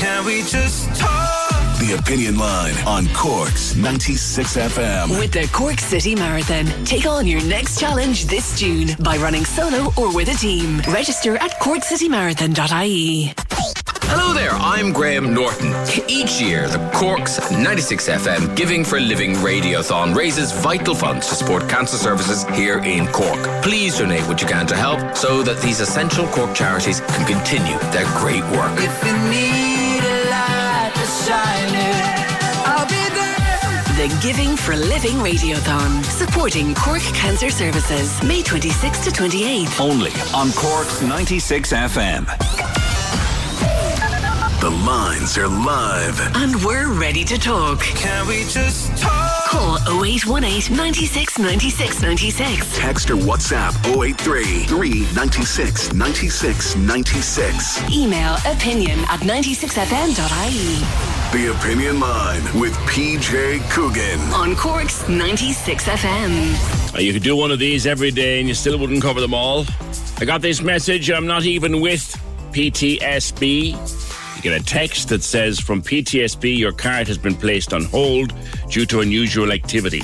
Can 0.00 0.24
we 0.24 0.42
just 0.42 0.98
talk? 0.98 1.28
The 1.78 1.94
Opinion 1.96 2.36
Line 2.36 2.74
on 2.88 3.06
Cork's 3.14 3.76
96 3.76 4.56
FM. 4.56 5.20
With 5.20 5.32
the 5.32 5.48
Cork 5.52 5.78
City 5.78 6.16
Marathon, 6.16 6.66
take 6.84 7.06
on 7.06 7.24
your 7.24 7.40
next 7.44 7.78
challenge 7.78 8.24
this 8.24 8.58
June 8.58 8.88
by 8.98 9.16
running 9.16 9.44
solo 9.44 9.92
or 9.96 10.12
with 10.12 10.28
a 10.28 10.34
team. 10.34 10.78
Register 10.88 11.36
at 11.36 11.52
corkcitymarathon.ie. 11.60 13.32
Hello 14.10 14.32
there, 14.32 14.50
I'm 14.52 14.92
Graham 14.92 15.34
Norton. 15.34 15.74
Each 16.08 16.40
year, 16.40 16.66
the 16.68 16.78
Cork's 16.94 17.38
96 17.50 18.08
FM 18.08 18.56
Giving 18.56 18.84
for 18.84 18.98
Living 18.98 19.34
Radiothon 19.34 20.14
raises 20.14 20.50
vital 20.52 20.94
funds 20.94 21.26
to 21.28 21.34
support 21.34 21.68
cancer 21.68 21.96
services 21.98 22.44
here 22.56 22.78
in 22.78 23.06
Cork. 23.08 23.40
Please 23.62 23.98
donate 23.98 24.26
what 24.26 24.40
you 24.40 24.48
can 24.48 24.66
to 24.68 24.76
help 24.76 25.16
so 25.16 25.42
that 25.42 25.60
these 25.60 25.80
essential 25.80 26.26
Cork 26.28 26.54
charities 26.54 27.00
can 27.00 27.26
continue 27.26 27.78
their 27.92 28.06
great 28.18 28.42
work. 28.56 28.72
If 28.78 29.04
you 29.04 29.12
need 29.28 30.00
a 30.00 30.18
light 30.30 30.92
to 30.94 31.06
shine 31.24 31.74
it, 31.74 32.64
I'll 32.64 32.88
be 32.88 33.04
there. 33.12 34.08
The 34.08 34.26
Giving 34.26 34.56
for 34.56 34.74
Living 34.74 35.16
Radiothon, 35.20 36.02
supporting 36.04 36.74
Cork 36.74 37.02
Cancer 37.12 37.50
Services, 37.50 38.22
May 38.22 38.42
26th 38.42 39.04
to 39.04 39.10
28th. 39.10 39.80
Only 39.80 40.12
on 40.34 40.50
Cork's 40.52 41.02
96 41.02 41.72
FM. 41.74 42.87
The 44.60 44.70
lines 44.70 45.38
are 45.38 45.46
live. 45.46 46.18
And 46.34 46.54
we're 46.64 46.92
ready 46.92 47.22
to 47.24 47.38
talk. 47.38 47.80
Can 47.80 48.26
we 48.26 48.40
just 48.44 48.96
talk? 48.98 49.44
Call 49.48 49.76
0818 50.04 50.76
96 50.76 51.38
96 51.38 52.02
96. 52.02 52.76
Text 52.78 53.10
or 53.10 53.16
WhatsApp 53.16 53.72
083 53.86 54.64
396 54.64 55.92
96 55.92 56.76
96. 56.76 57.90
Email 57.92 58.34
opinion 58.46 58.98
at 59.08 59.20
96fm.ie. 59.20 61.38
The 61.38 61.52
Opinion 61.56 62.00
Line 62.00 62.42
with 62.60 62.72
PJ 62.90 63.60
Coogan. 63.70 64.18
On 64.32 64.56
Cork's 64.56 65.08
96 65.08 65.84
FM. 65.84 66.94
Uh, 66.94 66.98
You 66.98 67.12
could 67.12 67.22
do 67.22 67.36
one 67.36 67.52
of 67.52 67.60
these 67.60 67.86
every 67.86 68.10
day 68.10 68.40
and 68.40 68.48
you 68.48 68.54
still 68.54 68.76
wouldn't 68.78 69.02
cover 69.02 69.20
them 69.20 69.34
all. 69.34 69.64
I 70.18 70.24
got 70.24 70.42
this 70.42 70.60
message. 70.60 71.10
I'm 71.12 71.26
not 71.26 71.44
even 71.44 71.80
with 71.80 72.02
PTSB. 72.52 73.76
You 74.38 74.44
get 74.44 74.60
a 74.60 74.64
text 74.64 75.08
that 75.08 75.24
says 75.24 75.58
from 75.58 75.82
PTSB, 75.82 76.56
your 76.56 76.70
card 76.70 77.08
has 77.08 77.18
been 77.18 77.34
placed 77.34 77.72
on 77.72 77.82
hold 77.86 78.32
due 78.70 78.86
to 78.86 79.00
unusual 79.00 79.50
activity. 79.50 80.00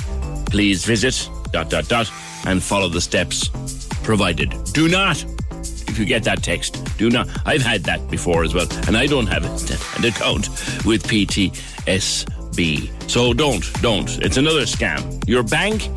Please 0.47 0.83
visit 0.83 1.29
dot 1.53 1.69
dot 1.69 1.87
dot 1.87 2.11
and 2.45 2.61
follow 2.61 2.89
the 2.89 2.99
steps 2.99 3.47
provided. 4.03 4.53
Do 4.73 4.89
not, 4.89 5.23
if 5.87 5.97
you 5.97 6.03
get 6.03 6.25
that 6.25 6.43
text, 6.43 6.83
do 6.97 7.09
not. 7.09 7.29
I've 7.45 7.61
had 7.61 7.85
that 7.85 8.11
before 8.11 8.43
as 8.43 8.53
well, 8.53 8.67
and 8.87 8.97
I 8.97 9.07
don't 9.07 9.27
have 9.27 9.45
an 9.45 10.03
account 10.03 10.49
with 10.83 11.07
PTSB. 11.07 13.09
So 13.09 13.33
don't, 13.33 13.63
don't. 13.81 14.21
It's 14.21 14.35
another 14.35 14.63
scam. 14.63 15.25
Your 15.29 15.43
bank 15.43 15.89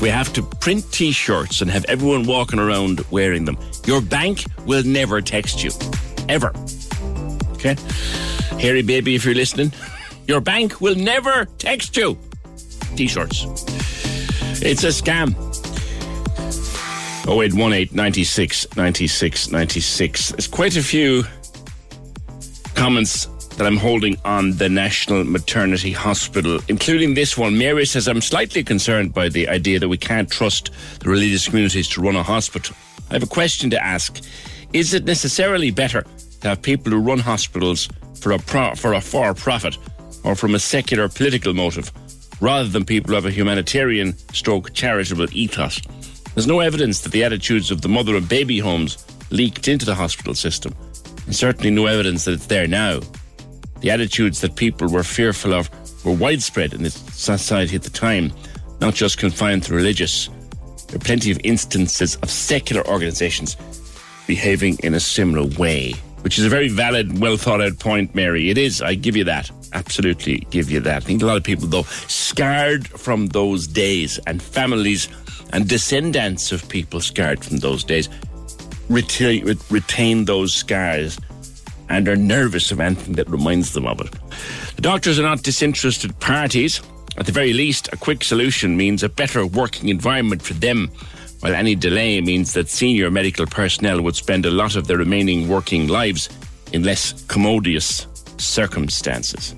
we 0.00 0.08
have 0.08 0.32
to 0.32 0.42
print 0.42 0.90
t 0.90 1.12
shirts 1.12 1.60
and 1.60 1.70
have 1.70 1.84
everyone 1.84 2.24
walking 2.24 2.58
around 2.58 3.00
wearing 3.10 3.44
them. 3.44 3.58
Your 3.84 4.00
bank 4.00 4.44
will 4.64 4.84
never 4.84 5.20
text 5.20 5.62
you. 5.62 5.70
Ever. 6.30 6.54
Okay? 7.58 7.76
Harry 8.60 8.82
Baby, 8.82 9.16
if 9.16 9.24
you're 9.24 9.34
listening, 9.34 9.72
your 10.28 10.40
bank 10.40 10.80
will 10.80 10.94
never 10.94 11.46
text 11.58 11.96
you. 11.96 12.16
T 12.94 13.08
shirts. 13.08 13.44
It's 14.62 14.84
a 14.84 14.88
scam. 14.88 15.34
0818 17.26 17.94
96 17.94 18.76
96 18.76 19.50
96. 19.50 20.28
There's 20.30 20.46
quite 20.46 20.76
a 20.76 20.82
few 20.82 21.24
comments 22.74 23.26
that 23.56 23.66
I'm 23.66 23.76
holding 23.76 24.16
on 24.24 24.52
the 24.52 24.68
National 24.68 25.24
Maternity 25.24 25.90
Hospital, 25.90 26.60
including 26.68 27.14
this 27.14 27.36
one. 27.36 27.58
Mary 27.58 27.84
says, 27.84 28.06
I'm 28.06 28.20
slightly 28.20 28.62
concerned 28.62 29.12
by 29.12 29.28
the 29.28 29.48
idea 29.48 29.80
that 29.80 29.88
we 29.88 29.98
can't 29.98 30.30
trust 30.30 30.70
the 31.00 31.10
religious 31.10 31.48
communities 31.48 31.88
to 31.88 32.00
run 32.00 32.14
a 32.14 32.22
hospital. 32.22 32.76
I 33.10 33.14
have 33.14 33.24
a 33.24 33.26
question 33.26 33.68
to 33.70 33.84
ask. 33.84 34.22
Is 34.72 34.94
it 34.94 35.04
necessarily 35.04 35.70
better 35.72 36.04
to 36.40 36.48
have 36.48 36.62
people 36.62 36.92
who 36.92 36.98
run 36.98 37.18
hospitals 37.18 37.88
for 38.20 38.32
a, 38.32 38.38
pro- 38.38 38.74
for 38.74 38.94
a 38.94 39.00
for 39.00 39.34
profit 39.34 39.78
or 40.24 40.34
from 40.34 40.54
a 40.54 40.58
secular 40.58 41.08
political 41.08 41.54
motive 41.54 41.92
rather 42.40 42.68
than 42.68 42.84
people 42.84 43.10
who 43.10 43.14
have 43.16 43.26
a 43.26 43.30
humanitarian 43.30 44.16
stroke 44.32 44.72
charitable 44.72 45.26
ethos? 45.32 45.80
There's 46.34 46.46
no 46.46 46.60
evidence 46.60 47.00
that 47.00 47.12
the 47.12 47.24
attitudes 47.24 47.70
of 47.70 47.82
the 47.82 47.88
mother 47.88 48.14
and 48.16 48.28
baby 48.28 48.58
homes 48.58 49.04
leaked 49.30 49.68
into 49.68 49.84
the 49.84 49.94
hospital 49.94 50.34
system, 50.34 50.74
and 51.26 51.34
certainly 51.34 51.70
no 51.70 51.86
evidence 51.86 52.24
that 52.24 52.34
it's 52.34 52.46
there 52.46 52.68
now. 52.68 53.00
The 53.80 53.90
attitudes 53.90 54.40
that 54.40 54.56
people 54.56 54.88
were 54.88 55.02
fearful 55.02 55.52
of 55.52 55.68
were 56.04 56.12
widespread 56.12 56.74
in 56.74 56.82
this 56.82 56.94
society 56.94 57.76
at 57.76 57.82
the 57.82 57.90
time, 57.90 58.32
not 58.80 58.94
just 58.94 59.18
confined 59.18 59.64
to 59.64 59.74
religious. 59.74 60.28
There 60.86 60.96
are 60.96 61.00
plenty 61.00 61.30
of 61.30 61.40
instances 61.44 62.16
of 62.16 62.30
secular 62.30 62.86
organisations 62.86 63.56
behaving 64.26 64.78
in 64.82 64.94
a 64.94 65.00
similar 65.00 65.46
way, 65.58 65.94
which 66.28 66.38
is 66.38 66.44
a 66.44 66.50
very 66.50 66.68
valid, 66.68 67.20
well 67.20 67.38
thought 67.38 67.62
out 67.62 67.78
point, 67.78 68.14
Mary. 68.14 68.50
It 68.50 68.58
is, 68.58 68.82
I 68.82 68.94
give 68.96 69.16
you 69.16 69.24
that. 69.24 69.50
Absolutely 69.72 70.40
give 70.50 70.70
you 70.70 70.78
that. 70.80 70.96
I 70.98 71.00
think 71.00 71.22
a 71.22 71.24
lot 71.24 71.38
of 71.38 71.42
people, 71.42 71.66
though, 71.66 71.84
scarred 72.06 72.86
from 72.86 73.28
those 73.28 73.66
days, 73.66 74.20
and 74.26 74.42
families 74.42 75.08
and 75.54 75.66
descendants 75.66 76.52
of 76.52 76.68
people 76.68 77.00
scarred 77.00 77.42
from 77.42 77.56
those 77.56 77.82
days, 77.82 78.10
retain, 78.90 80.26
those 80.26 80.52
scars 80.52 81.18
and 81.88 82.06
are 82.06 82.16
nervous 82.16 82.70
of 82.72 82.80
anything 82.80 83.14
that 83.14 83.30
reminds 83.30 83.72
them 83.72 83.86
of 83.86 83.98
it. 84.02 84.14
The 84.76 84.82
doctors 84.82 85.18
are 85.18 85.22
not 85.22 85.42
disinterested 85.42 86.20
parties. 86.20 86.82
At 87.16 87.24
the 87.24 87.32
very 87.32 87.54
least, 87.54 87.88
a 87.90 87.96
quick 87.96 88.22
solution 88.22 88.76
means 88.76 89.02
a 89.02 89.08
better 89.08 89.46
working 89.46 89.88
environment 89.88 90.42
for 90.42 90.52
them, 90.52 90.90
while 91.40 91.54
any 91.54 91.74
delay 91.74 92.20
means 92.20 92.52
that 92.52 92.68
senior 92.68 93.10
medical 93.10 93.46
personnel 93.46 94.02
would 94.02 94.16
spend 94.16 94.46
a 94.46 94.50
lot 94.50 94.76
of 94.76 94.86
their 94.86 94.98
remaining 94.98 95.48
working 95.48 95.88
lives 95.88 96.28
in 96.72 96.82
less 96.82 97.24
commodious 97.28 98.06
circumstances. 98.38 99.54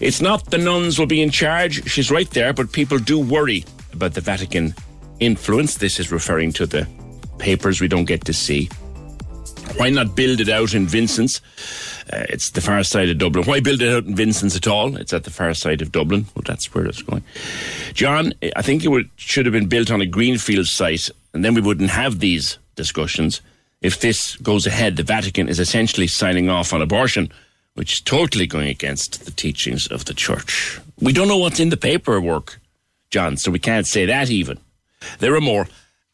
It's 0.00 0.20
not 0.20 0.50
the 0.50 0.58
nuns 0.58 0.98
will 0.98 1.06
be 1.06 1.22
in 1.22 1.30
charge, 1.30 1.88
she's 1.90 2.10
right 2.10 2.30
there, 2.30 2.52
but 2.52 2.72
people 2.72 2.98
do 2.98 3.18
worry 3.18 3.64
about 3.92 4.14
the 4.14 4.20
Vatican 4.20 4.74
influence. 5.20 5.76
This 5.76 5.98
is 5.98 6.12
referring 6.12 6.52
to 6.52 6.66
the 6.66 6.86
papers 7.38 7.80
we 7.80 7.88
don't 7.88 8.04
get 8.04 8.24
to 8.24 8.32
see. 8.32 8.68
Why 9.76 9.90
not 9.90 10.16
build 10.16 10.40
it 10.40 10.48
out 10.48 10.74
in 10.74 10.86
Vincent's? 10.86 11.40
Uh, 12.12 12.24
it's 12.28 12.50
the 12.50 12.60
far 12.60 12.82
side 12.82 13.10
of 13.10 13.18
Dublin. 13.18 13.44
Why 13.44 13.60
build 13.60 13.82
it 13.82 13.92
out 13.92 14.04
in 14.04 14.14
Vincent's 14.14 14.56
at 14.56 14.66
all? 14.66 14.96
It's 14.96 15.12
at 15.12 15.24
the 15.24 15.30
far 15.30 15.54
side 15.54 15.82
of 15.82 15.92
Dublin. 15.92 16.26
Well, 16.34 16.42
that's 16.44 16.74
where 16.74 16.86
it's 16.86 17.02
going. 17.02 17.22
John, 17.92 18.32
I 18.56 18.62
think 18.62 18.84
it 18.84 18.88
would, 18.88 19.10
should 19.16 19.46
have 19.46 19.52
been 19.52 19.68
built 19.68 19.90
on 19.90 20.00
a 20.00 20.06
greenfield 20.06 20.66
site, 20.66 21.10
and 21.32 21.44
then 21.44 21.54
we 21.54 21.60
wouldn't 21.60 21.90
have 21.90 22.18
these 22.18 22.58
discussions. 22.76 23.40
If 23.80 24.00
this 24.00 24.36
goes 24.36 24.66
ahead, 24.66 24.96
the 24.96 25.02
Vatican 25.02 25.48
is 25.48 25.60
essentially 25.60 26.06
signing 26.06 26.48
off 26.48 26.72
on 26.72 26.82
abortion, 26.82 27.30
which 27.74 27.92
is 27.94 28.00
totally 28.00 28.46
going 28.46 28.68
against 28.68 29.24
the 29.24 29.30
teachings 29.30 29.86
of 29.86 30.06
the 30.06 30.14
Church. 30.14 30.80
We 31.00 31.12
don't 31.12 31.28
know 31.28 31.38
what's 31.38 31.60
in 31.60 31.68
the 31.70 31.76
paperwork, 31.76 32.58
John, 33.10 33.36
so 33.36 33.50
we 33.50 33.60
can't 33.60 33.86
say 33.86 34.06
that 34.06 34.30
even. 34.30 34.58
There 35.20 35.34
are 35.34 35.40
more 35.40 35.68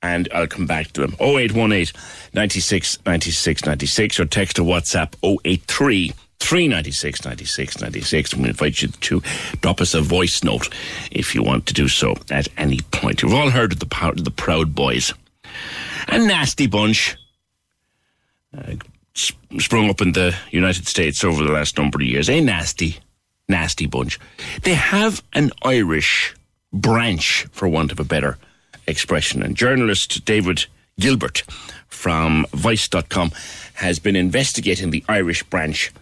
and 0.05 0.29
I'll 0.35 0.47
come 0.47 0.67
back 0.67 0.93
to 0.93 1.01
them. 1.01 1.15
0818 1.19 1.87
96 2.35 2.99
96 3.07 3.65
96 3.65 4.21
or 4.21 4.27
text 4.27 4.59
or 4.59 4.63
WhatsApp 4.63 5.15
083 5.45 6.13
396 6.41 7.25
96 7.25 7.81
96. 7.81 8.35
We 8.35 8.49
invite 8.51 8.83
you 8.83 8.89
to 8.89 9.23
drop 9.63 9.81
us 9.81 9.95
a 9.95 10.03
voice 10.03 10.45
note 10.45 10.69
if 11.11 11.35
you 11.35 11.43
want 11.43 11.65
to 11.67 11.75
do 11.75 11.89
so 11.89 12.17
at 12.31 12.49
any 12.59 12.81
point. 12.93 13.23
You've 13.23 13.33
all 13.33 13.49
heard 13.49 13.73
of 13.73 13.81
the, 13.81 14.13
the 14.17 14.31
Proud 14.31 14.75
Boys. 14.75 15.15
A 16.09 16.19
nasty 16.19 16.67
bunch. 16.67 17.17
Uh, 18.57 18.75
sprung 19.59 19.89
up 19.89 20.03
in 20.03 20.13
the 20.13 20.37
United 20.51 20.87
States 20.87 21.25
over 21.25 21.43
the 21.43 21.53
last 21.53 21.79
number 21.79 21.99
of 21.99 22.07
years. 22.07 22.29
A 22.29 22.41
nasty, 22.43 22.99
nasty 23.49 23.87
bunch. 23.87 24.21
They 24.63 24.75
have 24.75 25.23
an 25.33 25.51
Irish 25.63 26.35
branch, 26.73 27.47
for 27.53 27.69
want 27.69 27.91
of 27.91 28.01
a 28.01 28.05
better 28.05 28.37
expression. 28.87 29.43
And 29.43 29.57
journalist 29.57 30.25
David 30.25 30.67
Gilbert 30.99 31.43
from 31.89 32.47
Vice.com 32.53 33.33
has 33.75 33.99
been 33.99 34.17
investigating 34.17 34.91
the 34.91 35.05
Irish 35.09 35.43
branch 35.45 35.93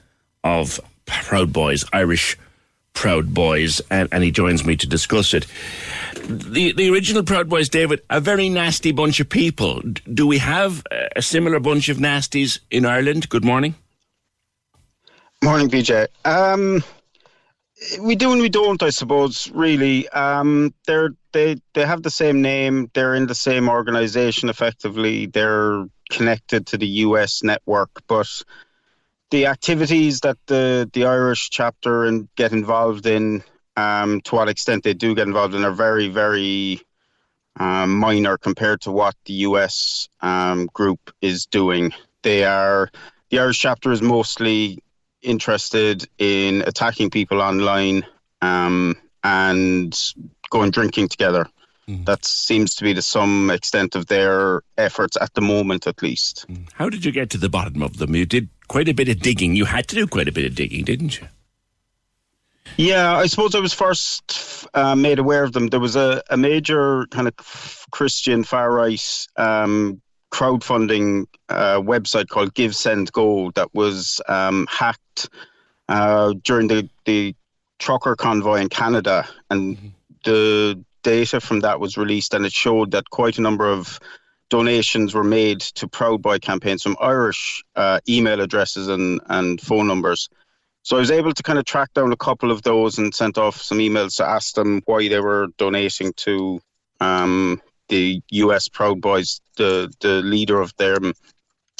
of 0.45 0.81
Proud 1.07 1.53
Boys, 1.53 1.85
Irish 1.93 2.37
Proud 2.95 3.33
Boys, 3.33 3.81
and, 3.91 4.09
and, 4.13 4.23
he 4.23 4.31
joins 4.31 4.65
me 4.65 4.77
to 4.77 4.87
discuss 4.87 5.33
it. 5.33 5.47
The 6.25 6.73
the 6.73 6.91
original 6.91 7.23
Proud 7.23 7.49
Boys, 7.49 7.69
David, 7.69 8.03
a 8.11 8.21
very 8.21 8.49
nasty 8.49 8.93
bunch 8.93 9.19
of 9.19 9.29
people. 9.29 9.81
Do 10.13 10.27
we 10.27 10.39
have 10.39 10.85
a 11.17 11.23
similar 11.23 11.59
bunch 11.59 11.89
of 11.89 11.97
nasties 11.97 12.59
in 12.71 12.85
Ireland? 12.85 13.29
Good 13.29 13.45
morning. 13.45 13.75
Morning, 15.43 15.69
PJ. 15.69 16.07
Um, 16.25 16.85
we 18.01 18.17
do 18.17 18.33
and 18.33 18.41
we 18.41 18.49
don't, 18.49 18.83
I 18.83 18.91
suppose. 18.91 19.51
Really, 19.51 20.09
um, 20.11 20.75
they're 20.87 21.11
they 21.33 21.57
they 21.75 21.85
have 21.87 22.03
the 22.03 22.11
same 22.11 22.43
name. 22.43 22.91
They're 22.95 23.15
in 23.15 23.27
the 23.27 23.35
same 23.35 23.69
organization. 23.69 24.49
Effectively, 24.49 25.27
they're 25.27 25.87
connected 26.11 26.67
to 26.69 26.79
the 26.79 26.87
US 26.87 27.43
network, 27.43 27.91
but 28.07 28.43
the 29.31 29.47
activities 29.47 30.21
that 30.21 30.39
the 30.47 30.89
the 30.93 31.07
Irish 31.07 31.51
chapter 31.51 32.05
and 32.05 32.29
get 32.37 32.53
involved 32.53 33.07
in, 33.07 33.43
um, 33.77 34.21
to 34.23 34.35
what 34.37 34.49
extent 34.49 34.85
they 34.85 34.95
do 34.95 35.15
get 35.15 35.27
involved 35.27 35.55
in, 35.55 35.65
are 35.65 35.73
very 35.73 36.09
very 36.09 36.81
um, 37.59 37.97
minor 37.97 38.39
compared 38.39 38.81
to 38.83 38.93
what 38.93 39.15
the 39.27 39.35
US 39.49 40.09
um, 40.21 40.67
group 40.73 41.01
is 41.21 41.47
doing. 41.47 41.93
They 42.23 42.45
are 42.45 42.91
the 43.31 43.39
Irish 43.41 43.59
chapter 43.59 43.91
is 43.91 44.03
mostly 44.03 44.83
interested 45.23 46.09
in 46.19 46.63
attacking 46.63 47.11
people 47.11 47.41
online 47.41 48.05
um, 48.41 48.97
and 49.23 49.99
going 50.51 50.71
drinking 50.71 51.09
together. 51.09 51.47
Mm. 51.89 52.05
That 52.05 52.25
seems 52.25 52.77
to 52.77 52.85
be 52.85 52.95
to 52.95 53.03
some 53.03 53.51
extent 53.51 53.97
of 53.97 54.07
their 54.07 54.63
efforts 54.79 55.17
at 55.21 55.35
the 55.35 55.41
moment, 55.41 55.87
at 55.87 56.03
least. 56.03 56.47
Mm. 56.49 56.69
How 56.75 56.89
did 56.89 57.05
you 57.05 57.13
get 57.13 57.31
to 57.31 57.39
the 57.39 57.49
bottom 57.49 57.83
of 57.83 57.99
them? 57.99 58.15
You 58.15 58.27
did 58.27 58.49
quite 58.69 58.89
a 58.89 58.95
bit 58.95 59.09
of 59.09 59.21
digging. 59.21 59.57
You 59.57 59.65
had 59.65 59.89
to 59.89 59.95
do 59.95 60.07
quite 60.07 60.29
a 60.29 60.33
bit 60.33 60.45
of 60.45 60.55
digging, 60.55 60.85
didn't 60.85 61.21
you? 61.21 61.29
Yeah, 62.77 63.17
I 63.17 63.27
suppose 63.27 63.55
I 63.55 63.61
was 63.61 63.73
first 63.73 64.67
uh, 64.73 64.95
made 64.95 65.19
aware 65.19 65.45
of 65.45 65.53
them. 65.53 65.69
There 65.69 65.81
was 65.81 65.97
a, 65.97 66.23
a 66.31 66.37
major 66.37 67.07
kind 67.07 67.29
of 67.29 67.87
Christian 67.91 68.45
far 68.45 68.73
right 68.73 69.27
um, 69.37 70.01
crowdfunding 70.33 71.27
uh, 71.49 71.79
website 71.81 72.29
called 72.29 72.55
Give 72.55 72.75
Send 72.75 73.13
Go 73.13 73.51
that 73.53 73.73
was 73.75 74.21
um, 74.29 74.67
hacked 74.69 75.29
uh, 75.89 76.35
during 76.43 76.69
the, 76.69 76.89
the 77.05 77.37
trucker 77.79 78.17
convoy 78.17 78.61
in 78.61 78.69
Canada, 78.69 79.29
and 79.51 79.77
mm-hmm. 79.77 79.89
the 80.25 80.83
data 81.03 81.41
from 81.41 81.61
that 81.61 81.81
was 81.81 81.99
released, 81.99 82.33
and 82.35 82.47
it 82.47 82.53
showed 82.53 82.93
that 82.93 83.11
quite 83.11 83.39
a 83.39 83.43
number 83.43 83.69
of 83.69 84.01
donations 84.49 85.15
were 85.15 85.25
made 85.25 85.61
to 85.61 85.89
Proud 85.89 86.23
Boy 86.23 86.39
campaigns 86.39 86.83
from 86.83 86.97
Irish 87.01 87.63
uh, 87.77 88.01
email 88.09 88.41
addresses 88.41 88.89
and, 88.89 89.21
and 89.29 89.61
phone 89.61 89.87
numbers. 89.87 90.29
So 90.83 90.97
I 90.97 91.01
was 91.01 91.11
able 91.11 91.33
to 91.33 91.43
kind 91.43 91.59
of 91.59 91.65
track 91.65 91.93
down 91.95 92.13
a 92.13 92.17
couple 92.17 92.51
of 92.51 92.63
those 92.63 92.99
and 92.99 93.15
sent 93.15 93.39
off 93.39 93.61
some 93.61 93.79
emails 93.79 94.17
to 94.17 94.27
ask 94.27 94.55
them 94.55 94.83
why 94.85 95.09
they 95.09 95.21
were 95.21 95.49
donating 95.57 96.13
to 96.19 96.61
um, 97.01 97.63
the 97.93 98.23
US 98.45 98.69
Proud 98.69 99.01
Boys, 99.01 99.41
the 99.57 99.93
the 100.01 100.23
leader 100.23 100.61
of 100.61 100.75
their 100.79 100.97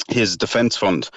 his 0.07 0.37
defense 0.37 0.77
fund. 0.77 1.09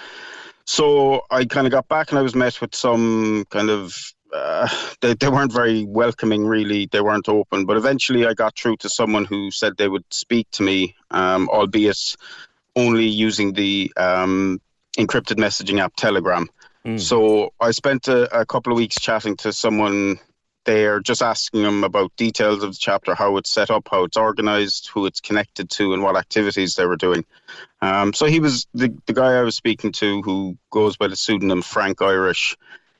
So 0.64 1.20
I 1.30 1.44
kind 1.44 1.66
of 1.66 1.70
got 1.70 1.86
back 1.88 2.11
and 2.11 2.18
I 2.18 2.22
was 2.22 2.34
met 2.34 2.61
with 2.61 2.74
some 2.74 3.44
kind 3.51 3.70
of 3.70 3.94
uh, 4.34 4.68
they, 5.01 5.14
they 5.14 5.28
weren't 5.28 5.53
very 5.53 5.84
welcoming 5.84 6.47
really 6.47 6.88
they 6.90 7.01
weren't 7.01 7.28
open 7.28 7.64
but 7.64 7.76
eventually 7.76 8.26
i 8.26 8.34
got 8.34 8.57
through 8.59 8.76
to 8.76 8.88
someone 8.88 9.24
who 9.24 9.51
said 9.53 9.72
they 9.76 9.88
would 9.88 10.05
speak 10.11 10.51
to 10.51 10.64
me 10.64 10.94
um, 11.12 11.49
albeit 11.51 12.16
only 12.74 13.07
using 13.07 13.53
the 13.53 13.90
um, 13.97 14.61
encrypted 14.99 15.38
messaging 15.38 15.78
app 15.80 15.94
telegram 15.97 16.49
mm. 16.84 17.01
so 17.01 17.53
i 17.61 17.70
spent 17.70 18.09
a, 18.09 18.40
a, 18.40 18.44
couple 18.44 18.72
of 18.72 18.76
weeks 18.76 18.97
chatting 19.01 19.36
to 19.36 19.53
someone 19.53 20.18
there 20.66 21.00
just 21.00 21.22
asking 21.22 21.62
them 21.62 21.82
about 21.84 22.14
details 22.16 22.62
of 22.62 22.72
the 22.72 22.78
chapter 22.78 23.14
how 23.14 23.36
it's 23.38 23.50
set 23.50 23.70
up 23.70 23.88
how 23.90 24.04
it's 24.04 24.18
organized 24.18 24.90
who 24.92 25.06
it's 25.06 25.20
connected 25.20 25.70
to 25.70 25.94
and 25.94 26.02
what 26.02 26.16
activities 26.16 26.74
they 26.74 26.84
were 26.84 26.96
doing 26.96 27.24
um, 27.80 28.12
so 28.12 28.26
he 28.26 28.40
was 28.40 28.66
the, 28.74 28.94
the 29.06 29.14
guy 29.14 29.32
i 29.38 29.42
was 29.42 29.56
speaking 29.56 29.92
to 29.92 30.20
who 30.22 30.58
goes 30.70 30.98
by 30.98 31.08
the 31.08 31.16
pseudonym 31.16 31.62
frank 31.62 32.02
irish 32.02 32.56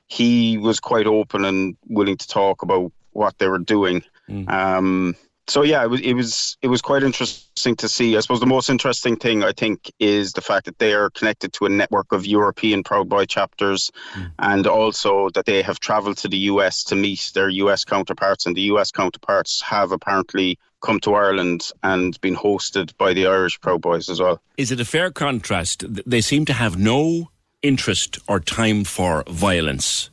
he 0.09 0.57
was 0.59 0.81
quite 0.81 1.07
open 1.07 1.45
and 1.45 1.77
willing 1.89 2.17
to 2.17 2.29
talk 2.29 2.63
about 2.63 2.93
what 3.13 3.39
they 3.39 3.49
were 3.49 3.59
doing. 3.59 4.05
Mm. 4.29 4.49
Um, 4.49 5.17
so 5.49 5.63
yeah, 5.63 5.85
it 5.85 5.89
was 5.89 6.01
it 6.01 6.15
was 6.15 6.57
it 6.63 6.69
was 6.69 6.83
quite 6.83 7.03
interesting 7.03 7.77
to 7.77 7.89
see. 7.89 8.17
I 8.17 8.21
suppose 8.21 8.41
the 8.41 8.47
most 8.47 8.69
interesting 8.69 9.17
thing 9.17 9.45
I 9.45 9.53
think 9.53 9.93
is 10.01 10.33
the 10.33 10.41
fact 10.41 10.67
that 10.67 10.79
they 10.79 10.93
are 10.93 11.11
connected 11.11 11.53
to 11.55 11.67
a 11.67 11.69
network 11.69 12.11
of 12.11 12.27
European 12.27 12.83
Proud 12.83 13.09
Boy 13.09 13.27
chapters, 13.27 13.91
mm. 14.15 14.31
and 14.41 14.67
also 14.67 15.31
that 15.31 15.47
they 15.47 15.63
have 15.63 15.79
travelled 15.79 16.19
to 16.19 16.29
the 16.29 16.39
US 16.51 16.83
to 16.85 16.97
meet 16.97 17.31
their 17.35 17.49
US 17.49 17.85
counterparts, 17.85 18.47
and 18.47 18.57
the 18.57 18.63
US 18.73 18.91
counterparts 18.91 19.63
have 19.63 19.93
apparently 19.93 20.59
come 20.83 20.99
to 21.01 21.15
Ireland 21.15 21.71
and 21.83 22.21
been 22.21 22.37
hosted 22.37 22.97
by 22.97 23.13
the 23.13 23.27
Irish 23.27 23.61
Proud 23.61 23.81
Boys 23.81 24.09
as 24.09 24.21
well. 24.21 24.41
Is 24.57 24.73
it 24.73 24.81
a 24.81 24.85
fair 24.85 25.11
contrast? 25.11 25.85
They 25.89 26.21
seem 26.21 26.45
to 26.47 26.53
have 26.53 26.77
no 26.77 27.31
interest 27.63 28.19
or 28.29 28.41
time 28.41 28.85
for 28.85 29.23
violence 29.29 30.11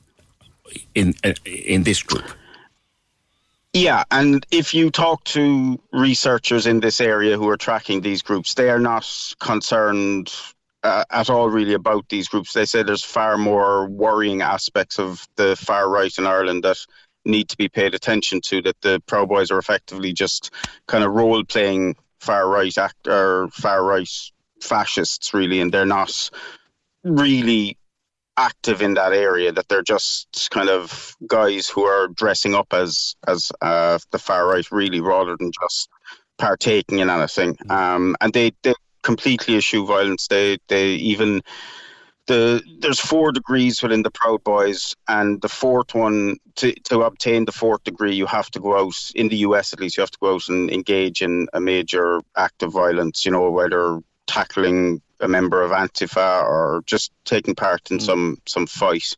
in 0.93 1.15
uh, 1.23 1.34
in 1.45 1.84
this 1.84 2.03
group. 2.03 2.25
Yeah, 3.74 4.03
and 4.11 4.45
if 4.51 4.76
you 4.76 4.91
talk 4.91 5.24
to 5.26 5.80
researchers 5.91 6.67
in 6.67 6.80
this 6.80 7.01
area 7.01 7.38
who 7.38 7.49
are 7.49 7.57
tracking 7.57 8.01
these 8.01 8.21
groups, 8.21 8.53
they 8.53 8.69
are 8.69 8.80
not 8.80 9.07
concerned 9.39 10.32
uh, 10.84 11.05
at 11.09 11.32
all 11.32 11.49
really 11.49 11.74
about 11.74 12.07
these 12.09 12.28
groups. 12.28 12.53
They 12.53 12.65
say 12.65 12.84
there's 12.84 13.03
far 13.03 13.36
more 13.36 13.88
worrying 13.88 14.43
aspects 14.43 14.99
of 14.99 15.28
the 15.38 15.55
far 15.55 15.89
right 15.89 16.15
in 16.15 16.28
Ireland 16.28 16.63
that 16.63 16.78
need 17.26 17.49
to 17.49 17.57
be 17.57 17.67
paid 17.67 17.95
attention 17.95 18.41
to. 18.41 18.61
That 18.61 18.80
the 18.82 19.01
Proud 19.07 19.30
Boys 19.30 19.49
are 19.49 19.57
effectively 19.57 20.13
just 20.13 20.51
kind 20.88 21.03
of 21.03 21.13
role 21.13 21.43
playing 21.43 21.95
far 22.19 22.47
right 22.47 22.78
act 22.78 23.07
or 23.07 23.47
far 23.49 23.84
right 23.84 24.09
fascists, 24.61 25.34
really, 25.34 25.61
and 25.61 25.71
they're 25.71 25.86
not 25.86 26.30
really 27.03 27.78
active 28.38 28.81
in 28.81 28.95
that 28.95 29.13
area 29.13 29.51
that 29.51 29.67
they're 29.67 29.84
just 29.84 30.49
kind 30.51 30.69
of 30.69 31.15
guys 31.27 31.67
who 31.67 31.84
are 31.84 32.07
dressing 32.07 32.55
up 32.55 32.73
as 32.73 33.15
as 33.27 33.51
uh, 33.61 33.99
the 34.11 34.19
far 34.19 34.47
right 34.47 34.69
really 34.71 35.01
rather 35.01 35.36
than 35.38 35.51
just 35.61 35.89
partaking 36.38 36.99
in 36.99 37.09
anything. 37.09 37.57
Um, 37.69 38.15
and 38.21 38.34
they 38.34 38.51
they 38.63 38.73
completely 39.03 39.57
eschew 39.57 39.86
violence. 39.86 40.27
They 40.27 40.57
they 40.67 40.89
even 40.95 41.41
the 42.27 42.61
there's 42.79 42.99
four 42.99 43.31
degrees 43.31 43.81
within 43.81 44.01
the 44.01 44.11
proud 44.11 44.43
boys 44.43 44.95
and 45.07 45.41
the 45.41 45.49
fourth 45.49 45.93
one 45.93 46.38
to, 46.55 46.73
to 46.86 47.01
obtain 47.01 47.45
the 47.45 47.51
fourth 47.51 47.84
degree 47.84 48.15
you 48.15 48.25
have 48.25 48.49
to 48.51 48.59
go 48.59 48.79
out 48.79 48.95
in 49.15 49.27
the 49.27 49.38
us 49.38 49.73
at 49.73 49.79
least 49.79 49.97
you 49.97 50.01
have 50.01 50.11
to 50.11 50.17
go 50.21 50.36
out 50.36 50.47
and 50.47 50.71
engage 50.71 51.21
in 51.21 51.47
a 51.53 51.59
major 51.59 52.21
act 52.38 52.63
of 52.63 52.71
violence 52.71 53.25
you 53.25 53.31
know 53.31 53.51
whether 53.51 53.99
tackling 54.25 55.01
a 55.24 55.28
member 55.28 55.61
of 55.61 55.71
Antifa 55.71 56.43
or 56.43 56.84
just 56.86 57.11
taking 57.26 57.55
part 57.55 57.89
in 57.91 57.97
mm. 57.97 58.01
some 58.01 58.38
some 58.45 58.67
fight. 58.67 59.15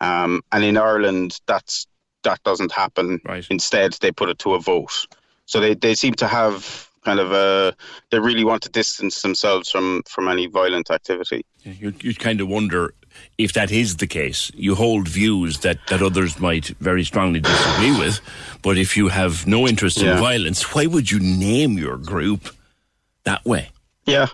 Um, 0.00 0.42
and 0.52 0.64
in 0.64 0.76
Ireland, 0.76 1.40
that's 1.46 1.86
that 2.22 2.42
doesn't 2.44 2.72
happen. 2.72 3.20
Right. 3.24 3.46
Instead, 3.50 3.94
they 4.00 4.12
put 4.12 4.28
it 4.28 4.38
to 4.40 4.54
a 4.54 4.60
vote. 4.60 5.06
So 5.46 5.60
they, 5.60 5.74
they 5.74 5.94
seem 5.94 6.14
to 6.14 6.26
have 6.26 6.88
kind 7.04 7.20
of 7.20 7.32
a 7.32 7.74
they 8.10 8.18
really 8.18 8.44
want 8.44 8.62
to 8.62 8.68
distance 8.68 9.22
themselves 9.22 9.70
from 9.70 10.02
from 10.06 10.28
any 10.28 10.46
violent 10.46 10.90
activity. 10.90 11.44
You 11.62 11.94
you 12.00 12.14
kind 12.14 12.40
of 12.40 12.48
wonder 12.48 12.94
if 13.38 13.52
that 13.54 13.70
is 13.70 13.96
the 13.96 14.06
case. 14.06 14.50
You 14.54 14.74
hold 14.74 15.08
views 15.08 15.60
that 15.60 15.78
that 15.88 16.02
others 16.02 16.38
might 16.38 16.66
very 16.80 17.04
strongly 17.04 17.40
disagree 17.40 17.96
with, 17.98 18.20
but 18.62 18.76
if 18.76 18.96
you 18.96 19.08
have 19.08 19.46
no 19.46 19.66
interest 19.66 19.98
yeah. 19.98 20.12
in 20.12 20.18
violence, 20.18 20.74
why 20.74 20.86
would 20.86 21.10
you 21.10 21.20
name 21.20 21.78
your 21.78 21.96
group 21.96 22.54
that 23.24 23.44
way? 23.44 23.70
Yeah, 24.06 24.28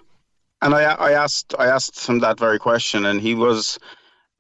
and 0.65 0.75
I, 0.75 0.83
I 0.95 1.13
asked, 1.13 1.55
I 1.59 1.67
asked 1.67 2.09
him 2.09 2.21
that 2.21 2.39
very 2.39 2.59
question, 2.59 3.05
and 3.05 3.21
he 3.21 3.35
was, 3.35 3.79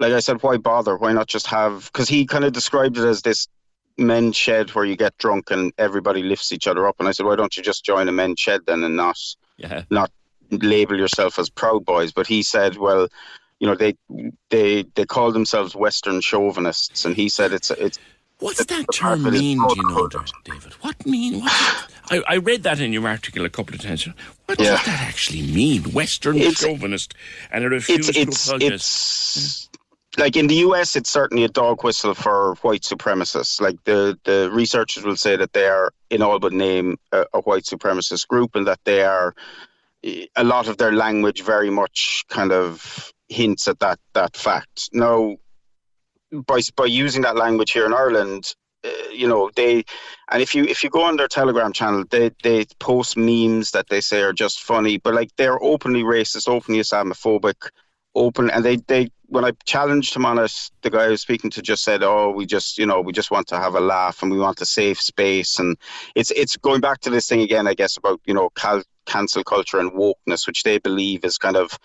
like 0.00 0.12
I 0.12 0.20
said, 0.20 0.42
why 0.42 0.56
bother? 0.56 0.96
Why 0.96 1.12
not 1.12 1.28
just 1.28 1.46
have? 1.48 1.90
Because 1.92 2.08
he 2.08 2.24
kind 2.24 2.44
of 2.44 2.52
described 2.52 2.96
it 2.96 3.04
as 3.04 3.20
this 3.20 3.46
men's 3.98 4.34
shed 4.34 4.70
where 4.70 4.86
you 4.86 4.96
get 4.96 5.16
drunk 5.18 5.50
and 5.50 5.72
everybody 5.78 6.22
lifts 6.22 6.50
each 6.50 6.66
other 6.66 6.88
up. 6.88 6.96
And 6.98 7.06
I 7.06 7.12
said, 7.12 7.26
why 7.26 7.36
don't 7.36 7.54
you 7.56 7.62
just 7.62 7.84
join 7.84 8.08
a 8.08 8.12
men's 8.12 8.40
shed 8.40 8.62
then 8.66 8.82
and 8.82 8.96
not, 8.96 9.18
yeah. 9.58 9.82
not 9.90 10.10
label 10.50 10.96
yourself 10.96 11.38
as 11.38 11.50
Proud 11.50 11.84
Boys? 11.84 12.10
But 12.10 12.26
he 12.26 12.42
said, 12.42 12.76
well, 12.76 13.06
you 13.60 13.66
know, 13.66 13.74
they 13.74 13.94
they 14.50 14.84
they 14.94 15.04
call 15.04 15.30
themselves 15.30 15.76
Western 15.76 16.20
chauvinists, 16.20 17.04
and 17.04 17.14
he 17.14 17.28
said 17.28 17.52
it's 17.52 17.70
it's 17.70 17.98
What's 18.40 18.64
that 18.64 18.84
term 18.92 19.22
mean, 19.22 19.58
do 19.58 19.74
you 19.76 19.82
know, 19.88 20.08
David? 20.44 20.72
What 20.80 21.06
mean? 21.06 21.40
What, 21.40 21.52
I, 22.10 22.22
I 22.28 22.36
read 22.36 22.62
that 22.64 22.80
in 22.80 22.92
your 22.92 23.06
article 23.08 23.44
a 23.44 23.48
couple 23.50 23.74
of 23.74 23.80
times. 23.80 24.06
What 24.46 24.60
Yeah. 24.60 24.70
does 24.76 24.84
that 24.86 25.00
actually 25.02 25.42
mean? 25.42 25.82
Western 25.92 26.36
It's- 26.36 26.60
chauvinist 26.60 27.14
and 27.50 27.64
a 27.64 27.74
It's 27.76 27.88
it's 27.88 28.08
to 28.46 28.50
apologize. 28.50 28.70
it's 28.72 29.68
like 30.18 30.36
in 30.36 30.46
the 30.48 30.56
US, 30.66 30.94
it's 30.96 31.10
certainly 31.10 31.44
a 31.44 31.48
dog 31.48 31.82
whistle 31.84 32.14
for 32.14 32.56
white 32.62 32.82
supremacists. 32.82 33.60
Like 33.60 33.82
the 33.84 34.18
the 34.24 34.50
researchers 34.52 35.04
will 35.04 35.16
say 35.16 35.36
that 35.36 35.52
they 35.52 35.66
are 35.66 35.92
in 36.10 36.20
all 36.22 36.38
but 36.38 36.52
name 36.52 36.98
a, 37.12 37.24
a 37.34 37.40
white 37.40 37.64
supremacist 37.64 38.26
group, 38.28 38.54
and 38.56 38.66
that 38.66 38.80
they 38.84 39.02
are 39.04 39.34
eh, 40.02 40.26
a 40.36 40.44
lot 40.44 40.68
of 40.68 40.76
their 40.76 40.92
language 40.92 41.42
very 41.42 41.70
much 41.70 42.24
kind 42.28 42.52
of 42.52 43.12
hints 43.28 43.66
at 43.68 43.78
that 43.80 43.98
that 44.12 44.36
fact. 44.36 44.90
Now, 44.92 45.36
by 46.46 46.60
by 46.76 46.86
using 46.86 47.22
that 47.22 47.36
language 47.36 47.72
here 47.72 47.86
in 47.86 47.92
Ireland, 47.92 48.54
uh, 48.84 48.90
you 49.12 49.28
know 49.28 49.50
they, 49.56 49.84
and 50.30 50.42
if 50.42 50.54
you 50.54 50.64
if 50.64 50.82
you 50.82 50.90
go 50.90 51.02
on 51.02 51.16
their 51.16 51.28
Telegram 51.28 51.72
channel, 51.72 52.04
they 52.10 52.30
they 52.42 52.66
post 52.78 53.16
memes 53.16 53.70
that 53.72 53.88
they 53.88 54.00
say 54.00 54.22
are 54.22 54.32
just 54.32 54.62
funny, 54.62 54.98
but 54.98 55.14
like 55.14 55.30
they're 55.36 55.62
openly 55.62 56.02
racist, 56.02 56.48
openly 56.48 56.80
Islamophobic, 56.80 57.68
open, 58.14 58.50
and 58.50 58.64
they 58.64 58.76
they 58.76 59.10
when 59.26 59.44
I 59.44 59.52
challenged 59.64 60.14
him 60.14 60.26
on 60.26 60.38
it, 60.38 60.70
the 60.82 60.90
guy 60.90 61.04
I 61.04 61.08
was 61.08 61.22
speaking 61.22 61.50
to 61.50 61.62
just 61.62 61.82
said, 61.82 62.02
"Oh, 62.02 62.30
we 62.30 62.46
just 62.46 62.78
you 62.78 62.86
know 62.86 63.00
we 63.00 63.12
just 63.12 63.30
want 63.30 63.46
to 63.48 63.58
have 63.58 63.74
a 63.74 63.80
laugh 63.80 64.22
and 64.22 64.30
we 64.30 64.38
want 64.38 64.60
a 64.60 64.66
safe 64.66 65.00
space," 65.00 65.58
and 65.58 65.76
it's 66.14 66.30
it's 66.30 66.56
going 66.56 66.80
back 66.80 67.00
to 67.00 67.10
this 67.10 67.28
thing 67.28 67.40
again, 67.40 67.66
I 67.66 67.74
guess, 67.74 67.96
about 67.96 68.20
you 68.26 68.34
know 68.34 68.50
cal- 68.50 68.82
cancel 69.06 69.44
culture 69.44 69.78
and 69.78 69.92
wokeness, 69.92 70.46
which 70.46 70.62
they 70.62 70.78
believe 70.78 71.24
is 71.24 71.38
kind 71.38 71.56
of 71.56 71.78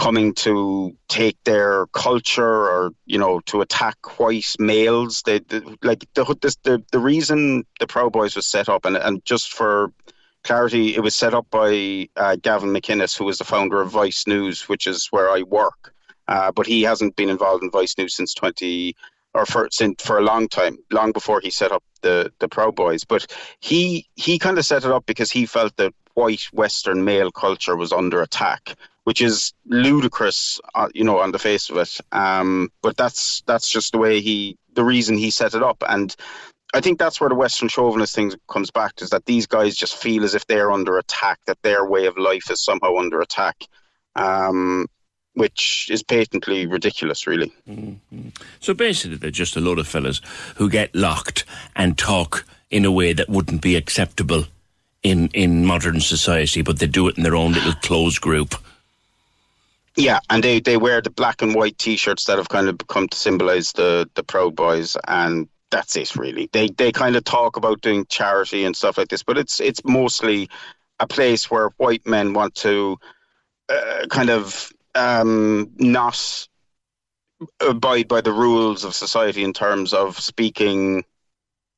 coming 0.00 0.32
to 0.32 0.96
take 1.08 1.36
their 1.44 1.86
culture 1.88 2.70
or 2.72 2.90
you 3.04 3.18
know 3.18 3.38
to 3.40 3.60
attack 3.60 4.18
white 4.18 4.54
males. 4.58 5.22
They, 5.26 5.40
they 5.40 5.60
like 5.82 6.06
the, 6.14 6.24
the 6.62 6.82
the 6.90 6.98
reason 6.98 7.64
the 7.78 7.86
proud 7.86 8.12
boys 8.12 8.34
was 8.34 8.46
set 8.46 8.70
up 8.70 8.86
and 8.86 8.96
and 8.96 9.22
just 9.26 9.52
for 9.52 9.92
clarity 10.42 10.94
it 10.96 11.02
was 11.02 11.14
set 11.14 11.34
up 11.34 11.46
by 11.50 12.08
uh, 12.16 12.36
Gavin 12.36 12.70
McInnes 12.70 13.14
who 13.16 13.26
was 13.26 13.36
the 13.36 13.44
founder 13.44 13.82
of 13.82 13.90
Vice 13.90 14.26
News 14.26 14.68
which 14.70 14.86
is 14.86 15.08
where 15.10 15.28
I 15.30 15.42
work. 15.42 15.92
Uh, 16.26 16.50
but 16.50 16.66
he 16.66 16.80
hasn't 16.82 17.16
been 17.16 17.28
involved 17.28 17.62
in 17.62 17.70
Vice 17.70 17.98
News 17.98 18.14
since 18.14 18.32
20 18.32 18.96
or 19.34 19.44
for 19.44 19.68
since 19.70 20.02
for 20.02 20.16
a 20.16 20.22
long 20.22 20.48
time 20.48 20.78
long 20.90 21.12
before 21.12 21.40
he 21.42 21.50
set 21.50 21.72
up 21.72 21.84
the 22.00 22.32
the 22.38 22.48
proud 22.48 22.74
boys. 22.74 23.04
But 23.04 23.26
he 23.60 24.08
he 24.14 24.38
kind 24.38 24.56
of 24.56 24.64
set 24.64 24.86
it 24.86 24.92
up 24.92 25.04
because 25.04 25.30
he 25.30 25.44
felt 25.44 25.76
that 25.76 25.92
white 26.14 26.46
western 26.54 27.04
male 27.04 27.30
culture 27.30 27.76
was 27.76 27.92
under 27.92 28.22
attack 28.22 28.76
which 29.04 29.20
is 29.20 29.52
ludicrous, 29.66 30.60
uh, 30.74 30.88
you 30.94 31.04
know, 31.04 31.20
on 31.20 31.32
the 31.32 31.38
face 31.38 31.70
of 31.70 31.76
it. 31.76 31.98
Um, 32.12 32.70
but 32.82 32.96
that's 32.96 33.42
that's 33.46 33.68
just 33.68 33.92
the 33.92 33.98
way 33.98 34.20
he, 34.20 34.56
the 34.74 34.84
reason 34.84 35.16
he 35.16 35.30
set 35.30 35.54
it 35.54 35.62
up, 35.62 35.82
and 35.88 36.14
I 36.72 36.80
think 36.80 36.98
that's 36.98 37.20
where 37.20 37.28
the 37.28 37.34
Western 37.34 37.68
chauvinist 37.68 38.14
thing 38.14 38.32
comes 38.48 38.70
back 38.70 39.02
is 39.02 39.10
that 39.10 39.26
these 39.26 39.46
guys 39.46 39.74
just 39.74 39.96
feel 39.96 40.24
as 40.24 40.34
if 40.34 40.46
they're 40.46 40.70
under 40.70 40.98
attack, 40.98 41.40
that 41.46 41.60
their 41.62 41.84
way 41.84 42.06
of 42.06 42.16
life 42.16 42.50
is 42.50 42.62
somehow 42.62 42.96
under 42.96 43.20
attack, 43.20 43.56
um, 44.14 44.86
which 45.34 45.88
is 45.90 46.02
patently 46.02 46.66
ridiculous, 46.66 47.26
really. 47.26 47.52
So 48.60 48.72
basically, 48.74 49.16
they're 49.16 49.30
just 49.30 49.56
a 49.56 49.60
load 49.60 49.80
of 49.80 49.88
fellas 49.88 50.20
who 50.56 50.70
get 50.70 50.94
locked 50.94 51.44
and 51.74 51.98
talk 51.98 52.46
in 52.70 52.84
a 52.84 52.92
way 52.92 53.12
that 53.12 53.28
wouldn't 53.28 53.62
be 53.62 53.74
acceptable 53.74 54.44
in, 55.02 55.28
in 55.28 55.66
modern 55.66 56.00
society, 56.00 56.62
but 56.62 56.78
they 56.78 56.86
do 56.86 57.08
it 57.08 57.16
in 57.16 57.24
their 57.24 57.34
own 57.34 57.52
little 57.52 57.72
closed 57.74 58.20
group. 58.20 58.54
Yeah, 60.00 60.20
and 60.30 60.42
they, 60.42 60.60
they 60.60 60.78
wear 60.78 61.02
the 61.02 61.10
black 61.10 61.42
and 61.42 61.54
white 61.54 61.76
T-shirts 61.76 62.24
that 62.24 62.38
have 62.38 62.48
kind 62.48 62.70
of 62.70 62.78
become 62.78 63.06
to 63.08 63.16
symbolise 63.18 63.72
the 63.72 64.08
the 64.14 64.22
Proud 64.22 64.56
Boys, 64.56 64.96
and 65.06 65.46
that's 65.70 65.94
it 65.94 66.16
really. 66.16 66.48
They 66.52 66.68
they 66.68 66.90
kind 66.90 67.16
of 67.16 67.24
talk 67.24 67.58
about 67.58 67.82
doing 67.82 68.06
charity 68.06 68.64
and 68.64 68.74
stuff 68.74 68.96
like 68.96 69.08
this, 69.08 69.22
but 69.22 69.36
it's 69.36 69.60
it's 69.60 69.84
mostly 69.84 70.48
a 71.00 71.06
place 71.06 71.50
where 71.50 71.68
white 71.76 72.06
men 72.06 72.32
want 72.32 72.54
to 72.56 72.96
uh, 73.68 74.06
kind 74.08 74.30
of 74.30 74.72
um, 74.94 75.70
not 75.76 76.48
abide 77.60 78.08
by 78.08 78.22
the 78.22 78.32
rules 78.32 78.84
of 78.84 78.94
society 78.94 79.44
in 79.44 79.52
terms 79.52 79.92
of 79.92 80.18
speaking, 80.18 81.04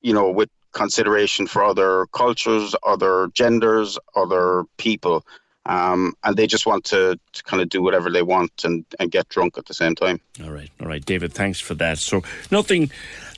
you 0.00 0.12
know, 0.12 0.30
with 0.30 0.48
consideration 0.72 1.48
for 1.48 1.64
other 1.64 2.06
cultures, 2.12 2.76
other 2.86 3.30
genders, 3.34 3.98
other 4.14 4.62
people. 4.76 5.26
Um, 5.66 6.14
and 6.24 6.36
they 6.36 6.46
just 6.46 6.66
want 6.66 6.84
to, 6.86 7.18
to 7.32 7.42
kind 7.44 7.62
of 7.62 7.68
do 7.68 7.82
whatever 7.82 8.10
they 8.10 8.22
want 8.22 8.64
and, 8.64 8.84
and 8.98 9.10
get 9.10 9.28
drunk 9.28 9.56
at 9.58 9.66
the 9.66 9.74
same 9.74 9.94
time. 9.94 10.20
All 10.42 10.50
right, 10.50 10.70
all 10.80 10.88
right, 10.88 11.04
David, 11.04 11.32
thanks 11.32 11.60
for 11.60 11.74
that. 11.74 11.98
So, 11.98 12.22
nothing 12.50 12.90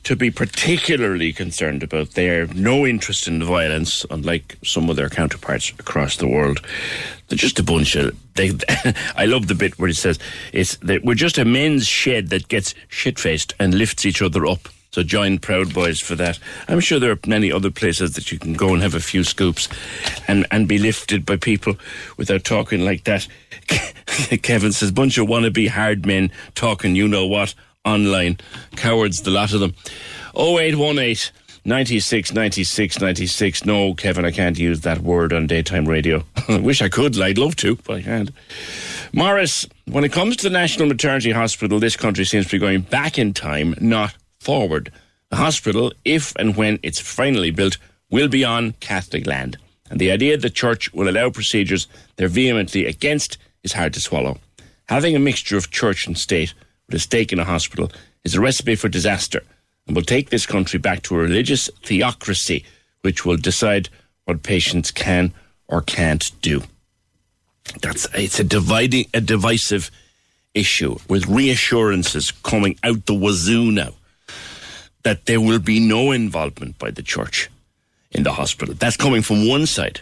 to 0.04 0.14
be 0.14 0.30
particularly 0.30 1.32
concerned 1.32 1.82
about 1.82 2.10
there. 2.10 2.46
No 2.48 2.86
interest 2.86 3.26
in 3.26 3.42
violence, 3.42 4.06
unlike 4.10 4.58
some 4.62 4.88
of 4.88 4.96
their 4.96 5.08
counterparts 5.08 5.70
across 5.78 6.16
the 6.16 6.28
world. 6.28 6.60
They're 7.28 7.38
just 7.38 7.58
a 7.58 7.62
bunch 7.62 7.96
of. 7.96 8.16
They, 8.34 8.52
I 9.16 9.24
love 9.26 9.48
the 9.48 9.54
bit 9.54 9.78
where 9.78 9.88
it 9.88 9.96
says 9.96 10.18
it's 10.52 10.78
we're 10.82 11.14
just 11.14 11.38
a 11.38 11.44
men's 11.44 11.86
shed 11.86 12.28
that 12.30 12.48
gets 12.48 12.74
shit 12.88 13.18
faced 13.18 13.54
and 13.58 13.74
lifts 13.74 14.04
each 14.04 14.22
other 14.22 14.46
up. 14.46 14.68
So 14.94 15.02
join 15.02 15.40
Proud 15.40 15.74
Boys 15.74 15.98
for 15.98 16.14
that. 16.14 16.38
I'm 16.68 16.78
sure 16.78 17.00
there 17.00 17.10
are 17.10 17.18
many 17.26 17.50
other 17.50 17.72
places 17.72 18.12
that 18.12 18.30
you 18.30 18.38
can 18.38 18.52
go 18.52 18.72
and 18.72 18.80
have 18.80 18.94
a 18.94 19.00
few 19.00 19.24
scoops 19.24 19.68
and, 20.28 20.46
and 20.52 20.68
be 20.68 20.78
lifted 20.78 21.26
by 21.26 21.36
people 21.36 21.74
without 22.16 22.44
talking 22.44 22.84
like 22.84 23.02
that. 23.02 23.26
Kevin 24.42 24.70
says, 24.70 24.92
bunch 24.92 25.18
of 25.18 25.26
wannabe 25.26 25.68
hard 25.68 26.06
men 26.06 26.30
talking 26.54 26.94
you 26.94 27.08
know 27.08 27.26
what 27.26 27.56
online. 27.84 28.38
Cowards, 28.76 29.22
the 29.22 29.32
lot 29.32 29.52
of 29.52 29.58
them. 29.58 29.74
0818 30.36 31.32
96 31.64 32.32
96 32.32 33.00
96. 33.00 33.64
No, 33.64 33.94
Kevin, 33.94 34.24
I 34.24 34.30
can't 34.30 34.56
use 34.56 34.82
that 34.82 35.00
word 35.00 35.32
on 35.32 35.48
daytime 35.48 35.86
radio. 35.86 36.22
I 36.46 36.58
wish 36.60 36.80
I 36.80 36.88
could. 36.88 37.20
I'd 37.20 37.36
love 37.36 37.56
to, 37.56 37.74
but 37.84 37.96
I 37.96 38.02
can't. 38.02 38.30
Morris, 39.12 39.66
when 39.86 40.04
it 40.04 40.12
comes 40.12 40.36
to 40.36 40.44
the 40.44 40.50
National 40.50 40.86
Maternity 40.86 41.32
Hospital, 41.32 41.80
this 41.80 41.96
country 41.96 42.24
seems 42.24 42.46
to 42.46 42.52
be 42.52 42.60
going 42.60 42.82
back 42.82 43.18
in 43.18 43.34
time, 43.34 43.74
not 43.80 44.14
forward. 44.44 44.92
The 45.30 45.36
hospital, 45.36 45.92
if 46.04 46.34
and 46.36 46.56
when 46.56 46.78
it's 46.82 47.00
finally 47.00 47.50
built, 47.50 47.78
will 48.10 48.28
be 48.28 48.44
on 48.44 48.72
Catholic 48.80 49.26
land. 49.26 49.56
And 49.90 49.98
the 49.98 50.10
idea 50.10 50.36
that 50.36 50.42
the 50.42 50.50
church 50.50 50.92
will 50.92 51.08
allow 51.08 51.30
procedures 51.30 51.88
they're 52.16 52.28
vehemently 52.28 52.86
against 52.86 53.38
is 53.62 53.72
hard 53.72 53.94
to 53.94 54.00
swallow. 54.00 54.38
Having 54.88 55.16
a 55.16 55.18
mixture 55.18 55.56
of 55.56 55.70
church 55.70 56.06
and 56.06 56.16
state 56.16 56.54
with 56.86 56.94
a 56.94 56.98
stake 56.98 57.32
in 57.32 57.38
a 57.38 57.44
hospital 57.44 57.90
is 58.22 58.34
a 58.34 58.40
recipe 58.40 58.76
for 58.76 58.88
disaster 58.88 59.42
and 59.86 59.96
will 59.96 60.02
take 60.02 60.30
this 60.30 60.46
country 60.46 60.78
back 60.78 61.02
to 61.02 61.14
a 61.14 61.18
religious 61.18 61.70
theocracy 61.82 62.64
which 63.02 63.24
will 63.24 63.36
decide 63.36 63.88
what 64.24 64.42
patients 64.42 64.90
can 64.90 65.32
or 65.68 65.80
can't 65.80 66.30
do. 66.40 66.62
That's 67.80 68.06
it's 68.14 68.38
a 68.38 68.44
dividing 68.44 69.06
a 69.14 69.20
divisive 69.20 69.90
issue 70.54 70.96
with 71.08 71.26
reassurances 71.26 72.30
coming 72.30 72.78
out 72.84 73.06
the 73.06 73.14
wazoo 73.14 73.72
now 73.72 73.94
that 75.04 75.26
there 75.26 75.40
will 75.40 75.60
be 75.60 75.78
no 75.78 76.10
involvement 76.10 76.78
by 76.78 76.90
the 76.90 77.02
church 77.02 77.48
in 78.10 78.24
the 78.24 78.32
hospital. 78.32 78.74
That's 78.74 78.96
coming 78.96 79.22
from 79.22 79.48
one 79.48 79.66
side. 79.66 80.00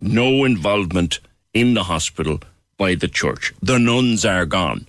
No 0.00 0.44
involvement 0.44 1.20
in 1.54 1.74
the 1.74 1.84
hospital 1.84 2.40
by 2.76 2.94
the 2.94 3.08
church. 3.08 3.52
The 3.62 3.78
nuns 3.78 4.24
are 4.24 4.46
gone. 4.46 4.86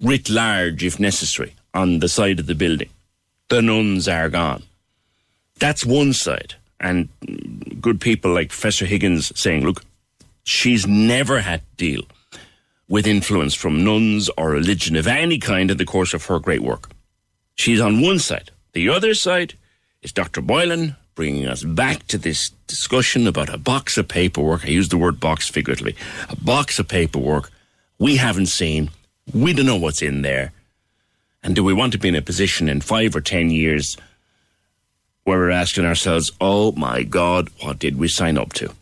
Writ 0.00 0.28
large, 0.28 0.84
if 0.84 0.98
necessary, 1.00 1.54
on 1.72 2.00
the 2.00 2.08
side 2.08 2.40
of 2.40 2.46
the 2.46 2.54
building. 2.54 2.90
The 3.48 3.62
nuns 3.62 4.08
are 4.08 4.28
gone. 4.28 4.64
That's 5.58 5.86
one 5.86 6.12
side. 6.12 6.54
And 6.80 7.08
good 7.80 8.00
people 8.00 8.32
like 8.32 8.48
Professor 8.48 8.84
Higgins 8.84 9.32
saying, 9.38 9.64
look, 9.64 9.84
she's 10.42 10.86
never 10.86 11.40
had 11.40 11.60
to 11.60 11.76
deal 11.76 12.02
with 12.88 13.06
influence 13.06 13.54
from 13.54 13.84
nuns 13.84 14.28
or 14.36 14.50
religion 14.50 14.96
of 14.96 15.06
any 15.06 15.38
kind 15.38 15.70
in 15.70 15.76
the 15.76 15.84
course 15.84 16.12
of 16.12 16.26
her 16.26 16.40
great 16.40 16.62
work. 16.62 16.90
She's 17.54 17.80
on 17.80 18.00
one 18.00 18.18
side. 18.18 18.50
The 18.72 18.88
other 18.88 19.14
side 19.14 19.54
is 20.02 20.12
Dr. 20.12 20.40
Boylan 20.40 20.96
bringing 21.14 21.46
us 21.46 21.62
back 21.62 22.06
to 22.06 22.18
this 22.18 22.50
discussion 22.66 23.26
about 23.26 23.52
a 23.52 23.58
box 23.58 23.98
of 23.98 24.08
paperwork. 24.08 24.64
I 24.64 24.68
use 24.68 24.88
the 24.88 24.96
word 24.96 25.20
box 25.20 25.48
figuratively. 25.48 25.94
A 26.30 26.36
box 26.36 26.78
of 26.78 26.88
paperwork 26.88 27.50
we 27.98 28.16
haven't 28.16 28.46
seen. 28.46 28.90
We 29.32 29.52
don't 29.52 29.66
know 29.66 29.76
what's 29.76 30.02
in 30.02 30.22
there. 30.22 30.52
And 31.42 31.54
do 31.54 31.62
we 31.62 31.72
want 31.72 31.92
to 31.92 31.98
be 31.98 32.08
in 32.08 32.16
a 32.16 32.22
position 32.22 32.68
in 32.68 32.80
five 32.80 33.14
or 33.14 33.20
ten 33.20 33.50
years 33.50 33.96
where 35.24 35.38
we're 35.38 35.50
asking 35.50 35.84
ourselves, 35.84 36.32
oh 36.40 36.72
my 36.72 37.02
God, 37.04 37.48
what 37.60 37.78
did 37.78 37.98
we 37.98 38.08
sign 38.08 38.38
up 38.38 38.52
to? 38.54 38.72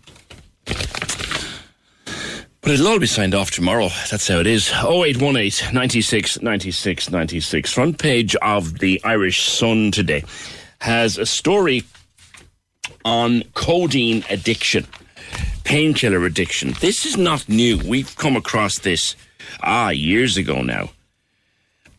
But 2.62 2.72
it'll 2.72 2.88
all 2.88 2.98
be 2.98 3.06
signed 3.06 3.34
off 3.34 3.50
tomorrow. 3.50 3.88
That's 4.10 4.28
how 4.28 4.38
it 4.38 4.46
is. 4.46 4.70
0818 4.70 5.72
96 5.72 6.42
96 6.42 7.10
96. 7.10 7.72
Front 7.72 7.98
page 7.98 8.36
of 8.36 8.78
the 8.80 9.00
Irish 9.02 9.42
Sun 9.42 9.92
today 9.92 10.24
has 10.80 11.16
a 11.16 11.26
story 11.26 11.84
on 13.04 13.42
codeine 13.54 14.24
addiction, 14.28 14.86
painkiller 15.64 16.24
addiction. 16.26 16.74
This 16.80 17.06
is 17.06 17.16
not 17.16 17.48
new. 17.48 17.78
We've 17.78 18.14
come 18.16 18.36
across 18.36 18.78
this, 18.78 19.16
ah, 19.62 19.88
years 19.88 20.36
ago 20.36 20.62
now. 20.62 20.90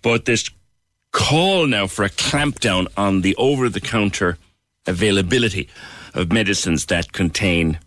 But 0.04 0.26
this 0.26 0.50
call 1.12 1.66
now 1.68 1.88
for 1.88 2.06
a 2.06 2.10
clampdown 2.10 2.88
on 2.98 3.22
the 3.22 3.36
over 3.36 3.68
the 3.68 3.82
counter 3.82 4.38
availability 4.88 5.70
of 6.14 6.32
medicines 6.32 6.86
that 6.88 7.12
contain 7.14 7.80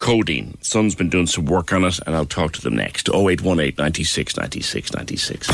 codeine. 0.00 0.58
Sun's 0.62 0.94
been 0.94 1.08
doing 1.08 1.26
some 1.26 1.44
work 1.44 1.72
on 1.72 1.84
it, 1.84 2.00
and 2.06 2.16
I'll 2.16 2.26
talk 2.26 2.52
to 2.54 2.60
them 2.60 2.74
next. 2.74 3.08
0818 3.08 3.74
96 3.78 4.36
96 4.36 4.94
96. 4.94 5.48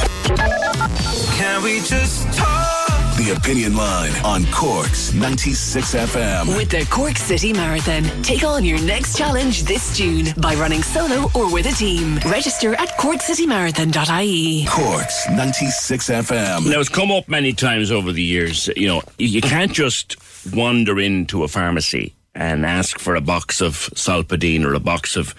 Can 1.37 1.63
we 1.63 1.81
just 1.81 2.33
talk? 2.39 2.87
The 3.17 3.33
Opinion 3.35 3.75
Line 3.75 4.13
on 4.27 4.45
Cork's 4.53 5.15
96 5.15 5.95
FM. 5.95 6.55
With 6.55 6.69
the 6.69 6.87
Cork 6.91 7.17
City 7.17 7.51
Marathon, 7.55 8.03
take 8.23 8.45
on 8.45 8.63
your 8.63 8.79
next 8.83 9.17
challenge 9.17 9.63
this 9.63 9.97
June 9.97 10.27
by 10.37 10.55
running 10.55 10.83
solo 10.83 11.31
or 11.35 11.51
with 11.51 11.65
a 11.65 11.73
team. 11.73 12.17
Register 12.27 12.75
at 12.75 12.91
corkcitymarathon.ie. 12.99 14.67
Cork's 14.69 15.31
96 15.31 16.11
FM. 16.11 16.71
Now, 16.71 16.79
it's 16.79 16.91
come 16.91 17.11
up 17.11 17.27
many 17.27 17.55
times 17.55 17.91
over 17.91 18.13
the 18.13 18.23
years. 18.23 18.69
You 18.77 18.89
know, 18.89 19.03
you 19.17 19.41
can't 19.41 19.73
just 19.73 20.17
wander 20.55 21.01
into 21.01 21.43
a 21.43 21.49
pharmacy 21.49 22.16
and 22.37 22.67
ask 22.67 22.99
for 22.99 23.17
a 23.17 23.21
box 23.21 23.61
of 23.61 23.75
Solpadeine 23.95 24.65
or 24.65 24.75
a 24.75 24.81
box 24.81 25.17
of 25.17 25.35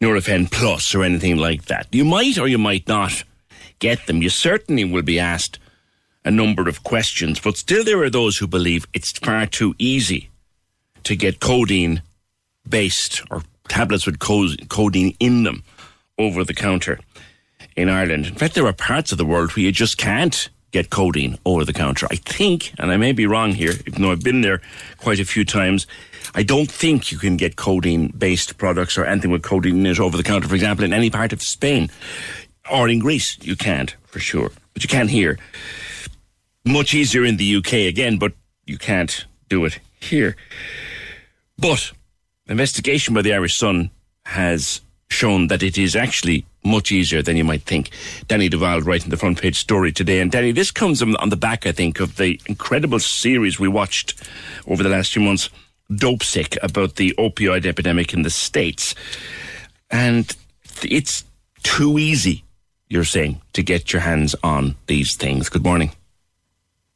Nurofen 0.00 0.50
Plus 0.50 0.94
or 0.94 1.02
anything 1.02 1.36
like 1.36 1.64
that. 1.64 1.88
You 1.90 2.04
might 2.04 2.38
or 2.38 2.46
you 2.46 2.58
might 2.58 2.86
not 2.86 3.24
get 3.80 4.06
them. 4.06 4.22
You 4.22 4.30
certainly 4.30 4.84
will 4.84 5.02
be 5.02 5.18
asked 5.18 5.58
a 6.24 6.30
number 6.30 6.68
of 6.68 6.84
questions, 6.84 7.40
but 7.40 7.56
still 7.56 7.84
there 7.84 8.02
are 8.02 8.10
those 8.10 8.36
who 8.36 8.46
believe 8.46 8.86
it's 8.94 9.18
far 9.18 9.46
too 9.46 9.74
easy 9.78 10.30
to 11.04 11.16
get 11.16 11.40
codeine 11.40 12.02
based 12.68 13.22
or 13.30 13.42
tablets 13.66 14.06
with 14.06 14.20
co- 14.20 14.54
codeine 14.68 15.16
in 15.18 15.42
them 15.42 15.64
over 16.18 16.44
the 16.44 16.54
counter 16.54 17.00
in 17.76 17.88
Ireland. 17.88 18.26
In 18.26 18.34
fact, 18.34 18.54
there 18.54 18.66
are 18.66 18.72
parts 18.72 19.10
of 19.10 19.18
the 19.18 19.24
world 19.24 19.56
where 19.56 19.64
you 19.64 19.72
just 19.72 19.98
can't 19.98 20.48
get 20.70 20.90
codeine 20.90 21.38
over 21.44 21.64
the 21.64 21.72
counter. 21.72 22.06
I 22.10 22.16
think, 22.16 22.72
and 22.78 22.92
I 22.92 22.96
may 22.96 23.12
be 23.12 23.26
wrong 23.26 23.52
here, 23.52 23.72
even 23.86 24.02
though 24.02 24.12
I've 24.12 24.22
been 24.22 24.42
there 24.42 24.60
quite 24.98 25.18
a 25.18 25.24
few 25.24 25.44
times, 25.44 25.86
I 26.34 26.42
don't 26.42 26.70
think 26.70 27.10
you 27.10 27.18
can 27.18 27.36
get 27.36 27.56
codeine 27.56 28.08
based 28.08 28.58
products 28.58 28.98
or 28.98 29.04
anything 29.04 29.30
with 29.30 29.42
codeine 29.42 29.80
in 29.80 29.86
it 29.86 30.00
over 30.00 30.16
the 30.16 30.22
counter, 30.22 30.48
for 30.48 30.54
example, 30.54 30.84
in 30.84 30.92
any 30.92 31.10
part 31.10 31.32
of 31.32 31.42
Spain 31.42 31.90
or 32.70 32.88
in 32.88 32.98
Greece. 32.98 33.38
You 33.40 33.56
can't, 33.56 33.94
for 34.06 34.18
sure. 34.18 34.50
But 34.74 34.82
you 34.82 34.88
can 34.88 35.08
here. 35.08 35.38
Much 36.64 36.94
easier 36.94 37.24
in 37.24 37.36
the 37.36 37.56
UK 37.56 37.72
again, 37.72 38.18
but 38.18 38.32
you 38.66 38.78
can't 38.78 39.24
do 39.48 39.64
it 39.64 39.78
here. 40.00 40.36
But 41.58 41.92
investigation 42.46 43.14
by 43.14 43.22
the 43.22 43.34
Irish 43.34 43.56
Sun 43.56 43.90
has 44.26 44.80
shown 45.10 45.46
that 45.48 45.62
it 45.62 45.78
is 45.78 45.96
actually 45.96 46.44
much 46.64 46.92
easier 46.92 47.22
than 47.22 47.36
you 47.36 47.44
might 47.44 47.62
think. 47.62 47.90
Danny 48.26 48.48
Duval 48.48 48.82
writing 48.82 49.10
the 49.10 49.16
front 49.16 49.40
page 49.40 49.56
story 49.56 49.90
today. 49.90 50.20
And 50.20 50.30
Danny, 50.30 50.52
this 50.52 50.70
comes 50.70 51.00
on 51.00 51.16
on 51.16 51.30
the 51.30 51.36
back, 51.36 51.66
I 51.66 51.72
think, 51.72 52.00
of 52.00 52.16
the 52.16 52.40
incredible 52.46 52.98
series 52.98 53.58
we 53.58 53.68
watched 53.68 54.14
over 54.66 54.82
the 54.82 54.88
last 54.88 55.12
few 55.12 55.22
months, 55.22 55.48
Dopesick, 55.90 56.58
about 56.62 56.96
the 56.96 57.14
opioid 57.18 57.66
epidemic 57.66 58.12
in 58.12 58.22
the 58.22 58.30
States. 58.30 58.94
And 59.90 60.34
it's 60.82 61.24
too 61.62 61.98
easy, 61.98 62.44
you're 62.88 63.04
saying, 63.04 63.40
to 63.54 63.62
get 63.62 63.92
your 63.92 64.02
hands 64.02 64.34
on 64.42 64.76
these 64.86 65.16
things. 65.16 65.48
Good 65.48 65.64
morning. 65.64 65.92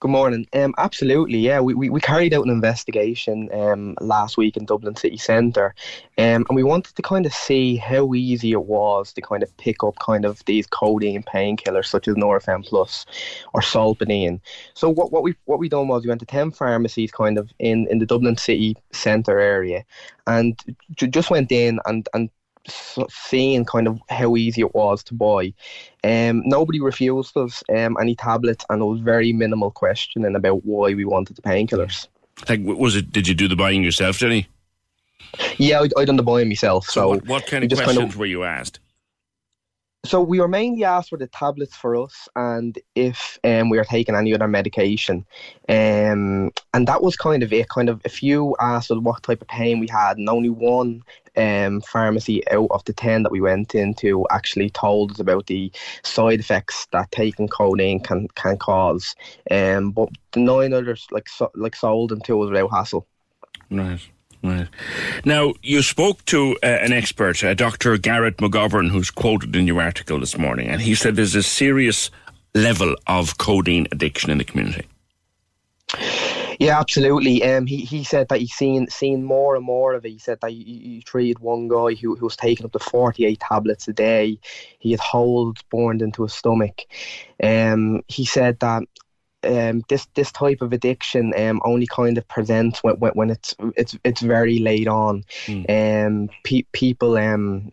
Good 0.02 0.10
morning. 0.10 0.48
Um, 0.52 0.74
absolutely, 0.78 1.38
yeah. 1.38 1.60
We, 1.60 1.74
we, 1.74 1.88
we 1.88 2.00
carried 2.00 2.34
out 2.34 2.44
an 2.44 2.50
investigation 2.50 3.48
um, 3.52 3.94
last 4.00 4.36
week 4.36 4.56
in 4.56 4.64
Dublin 4.64 4.96
City 4.96 5.16
Centre, 5.16 5.76
um, 6.18 6.44
and 6.48 6.56
we 6.56 6.64
wanted 6.64 6.96
to 6.96 7.02
kind 7.02 7.24
of 7.24 7.32
see 7.32 7.76
how 7.76 8.12
easy 8.12 8.50
it 8.50 8.64
was 8.64 9.12
to 9.12 9.20
kind 9.20 9.44
of 9.44 9.56
pick 9.58 9.84
up 9.84 9.96
kind 10.00 10.24
of 10.24 10.44
these 10.44 10.66
codeine 10.66 11.22
painkillers 11.22 11.86
such 11.86 12.08
as 12.08 12.16
Nurofen 12.16 12.66
Plus 12.66 13.06
or 13.54 13.60
Solpadeine. 13.60 14.40
So 14.74 14.90
what, 14.90 15.12
what 15.12 15.22
we 15.22 15.36
what 15.44 15.60
we 15.60 15.68
done 15.68 15.86
was 15.86 16.02
we 16.02 16.08
went 16.08 16.18
to 16.22 16.26
ten 16.26 16.50
pharmacies 16.50 17.12
kind 17.12 17.38
of 17.38 17.52
in, 17.60 17.86
in 17.88 18.00
the 18.00 18.06
Dublin 18.06 18.36
City 18.36 18.76
Centre 18.90 19.38
area, 19.38 19.84
and 20.26 20.58
just 20.96 21.30
went 21.30 21.52
in 21.52 21.78
and 21.86 22.08
and 22.12 22.28
seeing 22.68 23.64
kind 23.64 23.88
of 23.88 24.00
how 24.08 24.36
easy 24.36 24.62
it 24.62 24.74
was 24.74 25.02
to 25.04 25.14
buy. 25.14 25.52
Um, 26.04 26.42
nobody 26.44 26.80
refused 26.80 27.36
us 27.36 27.62
um, 27.68 27.96
any 28.00 28.14
tablets, 28.14 28.64
and 28.68 28.80
there 28.80 28.86
was 28.86 29.00
very 29.00 29.32
minimal 29.32 29.70
questioning 29.70 30.34
about 30.34 30.64
why 30.64 30.94
we 30.94 31.04
wanted 31.04 31.36
the 31.36 31.42
painkillers. 31.42 32.08
Like, 32.48 32.60
was 32.62 32.96
it? 32.96 33.12
Did 33.12 33.28
you 33.28 33.34
do 33.34 33.48
the 33.48 33.56
buying 33.56 33.84
yourself, 33.84 34.18
Jenny? 34.18 34.48
Yeah, 35.58 35.80
I, 35.80 36.00
I 36.00 36.04
done 36.04 36.16
the 36.16 36.22
buying 36.22 36.48
myself. 36.48 36.86
So, 36.86 36.92
so 36.92 37.08
what, 37.08 37.26
what, 37.26 37.46
kind 37.46 37.64
of 37.64 37.70
questions 37.70 37.98
kind 37.98 38.10
of, 38.10 38.18
were 38.18 38.26
you 38.26 38.44
asked? 38.44 38.80
So 40.04 40.20
we 40.20 40.40
were 40.40 40.48
mainly 40.48 40.82
asked 40.82 41.10
for 41.10 41.18
the 41.18 41.28
tablets 41.28 41.76
for 41.76 41.94
us, 41.94 42.28
and 42.34 42.76
if 42.96 43.38
um, 43.44 43.70
we 43.70 43.78
were 43.78 43.84
taking 43.84 44.16
any 44.16 44.34
other 44.34 44.48
medication, 44.48 45.24
um, 45.68 46.50
and 46.74 46.88
that 46.88 47.02
was 47.02 47.14
kind 47.16 47.44
of 47.44 47.52
it. 47.52 47.68
Kind 47.68 47.88
of 47.88 48.00
a 48.04 48.08
few 48.08 48.56
asked 48.58 48.90
what 48.90 49.22
type 49.22 49.42
of 49.42 49.46
pain 49.46 49.78
we 49.78 49.86
had, 49.86 50.18
and 50.18 50.28
only 50.28 50.48
one 50.48 51.04
um, 51.36 51.80
pharmacy 51.82 52.46
out 52.50 52.68
of 52.70 52.84
the 52.84 52.92
10 52.92 53.22
that 53.22 53.32
we 53.32 53.40
went 53.40 53.74
into 53.74 54.26
actually 54.30 54.70
told 54.70 55.12
us 55.12 55.20
about 55.20 55.46
the 55.46 55.70
side 56.02 56.40
effects 56.40 56.86
that 56.92 57.10
taking 57.12 57.48
codeine 57.48 58.00
can, 58.00 58.28
can 58.34 58.56
cause. 58.58 59.14
Um, 59.50 59.92
but 59.92 60.08
the 60.32 60.40
nine 60.40 60.72
others 60.72 61.06
like 61.10 61.28
so, 61.28 61.50
like 61.54 61.76
sold 61.76 62.10
them 62.10 62.20
to 62.22 62.42
us 62.42 62.50
without 62.50 62.70
hassle. 62.70 63.06
Right. 63.70 64.00
Right. 64.42 64.66
Now, 65.24 65.54
you 65.62 65.82
spoke 65.82 66.24
to 66.26 66.56
uh, 66.62 66.66
an 66.66 66.92
expert, 66.92 67.44
uh, 67.44 67.54
Dr. 67.54 67.96
Garrett 67.96 68.38
McGovern, 68.38 68.90
who's 68.90 69.10
quoted 69.10 69.54
in 69.54 69.68
your 69.68 69.80
article 69.80 70.18
this 70.18 70.36
morning, 70.36 70.68
and 70.68 70.80
he 70.80 70.96
said 70.96 71.14
there's 71.14 71.36
a 71.36 71.44
serious 71.44 72.10
level 72.54 72.96
of 73.06 73.38
codeine 73.38 73.86
addiction 73.92 74.30
in 74.30 74.38
the 74.38 74.44
community. 74.44 74.86
Yeah, 76.58 76.78
absolutely. 76.78 77.42
Um, 77.42 77.66
he, 77.66 77.78
he 77.78 78.04
said 78.04 78.28
that 78.28 78.38
he's 78.38 78.52
seen 78.52 78.88
seen 78.88 79.24
more 79.24 79.56
and 79.56 79.64
more 79.64 79.94
of 79.94 80.04
it. 80.04 80.10
He 80.10 80.18
said 80.18 80.38
that 80.42 80.50
he, 80.50 80.62
he 80.62 81.02
treated 81.04 81.40
one 81.40 81.68
guy 81.68 81.94
who, 81.94 82.14
who 82.14 82.26
was 82.26 82.36
taking 82.36 82.64
up 82.64 82.72
to 82.72 82.78
48 82.78 83.40
tablets 83.40 83.88
a 83.88 83.92
day. 83.92 84.38
He 84.78 84.92
had 84.92 85.00
holes 85.00 85.56
burned 85.70 86.02
into 86.02 86.22
his 86.22 86.34
stomach. 86.34 86.82
Um, 87.42 88.02
he 88.06 88.24
said 88.24 88.60
that 88.60 88.84
um, 89.44 89.82
this 89.88 90.06
this 90.14 90.32
type 90.32 90.62
of 90.62 90.72
addiction 90.72 91.32
um, 91.36 91.60
only 91.64 91.86
kind 91.86 92.18
of 92.18 92.26
presents 92.28 92.82
when, 92.82 92.96
when, 92.96 93.12
when 93.12 93.30
it's 93.30 93.54
it's 93.76 93.96
it's 94.04 94.20
very 94.20 94.58
late 94.58 94.88
on. 94.88 95.24
Mm. 95.46 96.06
Um, 96.06 96.30
pe- 96.44 96.66
people 96.72 97.16
um, 97.16 97.72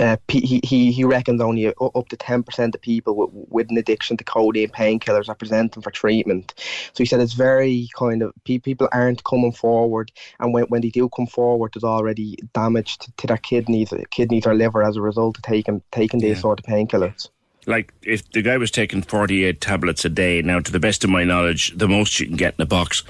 uh, 0.00 0.16
he, 0.28 0.60
he 0.64 0.90
he 0.90 1.04
reckons 1.04 1.40
only 1.40 1.68
up 1.68 2.08
to 2.08 2.16
ten 2.16 2.42
percent 2.42 2.74
of 2.74 2.80
people 2.80 3.14
with, 3.14 3.30
with 3.32 3.70
an 3.70 3.78
addiction 3.78 4.16
to 4.16 4.24
codeine 4.24 4.68
painkillers 4.68 5.28
are 5.28 5.34
presenting 5.34 5.82
for 5.82 5.90
treatment. 5.90 6.54
So 6.92 7.04
he 7.04 7.06
said 7.06 7.20
it's 7.20 7.34
very 7.34 7.88
kind 7.96 8.22
of 8.22 8.32
people 8.44 8.88
aren't 8.92 9.24
coming 9.24 9.52
forward, 9.52 10.10
and 10.40 10.52
when, 10.52 10.64
when 10.64 10.82
they 10.82 10.90
do 10.90 11.08
come 11.08 11.26
forward, 11.26 11.72
there's 11.74 11.84
already 11.84 12.36
damage 12.52 12.98
to, 12.98 13.12
to 13.18 13.26
their 13.28 13.36
kidneys, 13.36 13.92
kidneys 14.10 14.46
or 14.46 14.54
liver 14.54 14.82
as 14.82 14.96
a 14.96 15.00
result 15.00 15.38
of 15.38 15.42
taking 15.42 15.80
taking 15.92 16.20
these 16.20 16.36
yeah. 16.36 16.42
sort 16.42 16.58
of 16.58 16.66
painkillers 16.66 17.28
like 17.66 17.92
if 18.02 18.30
the 18.32 18.42
guy 18.42 18.56
was 18.56 18.70
taking 18.70 19.02
48 19.02 19.60
tablets 19.60 20.04
a 20.04 20.08
day 20.08 20.42
now 20.42 20.60
to 20.60 20.72
the 20.72 20.80
best 20.80 21.04
of 21.04 21.10
my 21.10 21.24
knowledge 21.24 21.72
the 21.76 21.88
most 21.88 22.18
you 22.20 22.26
can 22.26 22.36
get 22.36 22.54
in 22.58 22.62
a 22.62 22.66
box 22.66 23.02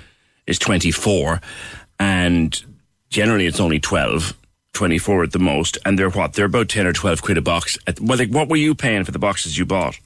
is 0.46 0.58
24 0.58 1.40
and 1.98 2.64
generally 3.10 3.46
it's 3.46 3.60
only 3.60 3.80
12 3.80 4.36
24 4.72 5.24
at 5.24 5.32
the 5.32 5.38
most 5.38 5.78
and 5.84 5.98
they're 5.98 6.10
what 6.10 6.32
they're 6.32 6.46
about 6.46 6.68
10 6.68 6.86
or 6.86 6.92
12 6.92 7.22
quid 7.22 7.38
a 7.38 7.42
box 7.42 7.78
at, 7.86 8.00
well, 8.00 8.18
like, 8.18 8.30
what 8.30 8.48
were 8.48 8.56
you 8.56 8.74
paying 8.74 9.04
for 9.04 9.12
the 9.12 9.18
boxes 9.18 9.56
you 9.56 9.64
bought 9.64 9.98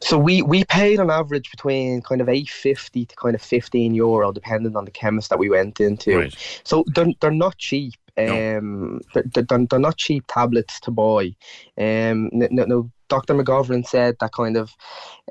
so 0.00 0.18
we, 0.18 0.42
we 0.42 0.64
paid 0.64 0.98
on 0.98 1.10
average 1.10 1.50
between 1.50 2.02
kind 2.02 2.20
of 2.20 2.28
eight 2.28 2.48
fifty 2.48 3.06
to 3.06 3.16
kind 3.16 3.34
of 3.34 3.42
fifteen 3.42 3.94
euro, 3.94 4.32
depending 4.32 4.76
on 4.76 4.84
the 4.84 4.90
chemist 4.90 5.30
that 5.30 5.38
we 5.38 5.48
went 5.48 5.80
into. 5.80 6.18
Right. 6.18 6.60
So 6.64 6.84
they're 6.94 7.12
they're 7.20 7.30
not 7.30 7.58
cheap. 7.58 7.94
Um, 8.16 8.94
no. 8.94 9.00
they're, 9.14 9.44
they're, 9.46 9.66
they're, 9.66 9.78
not 9.78 9.96
cheap 9.96 10.24
tablets 10.26 10.80
to 10.80 10.90
buy. 10.90 11.36
Um, 11.78 12.30
no, 12.32 12.48
no, 12.50 12.90
Dr. 13.08 13.34
McGovern 13.34 13.86
said 13.86 14.16
that 14.20 14.32
kind 14.32 14.56
of 14.56 14.74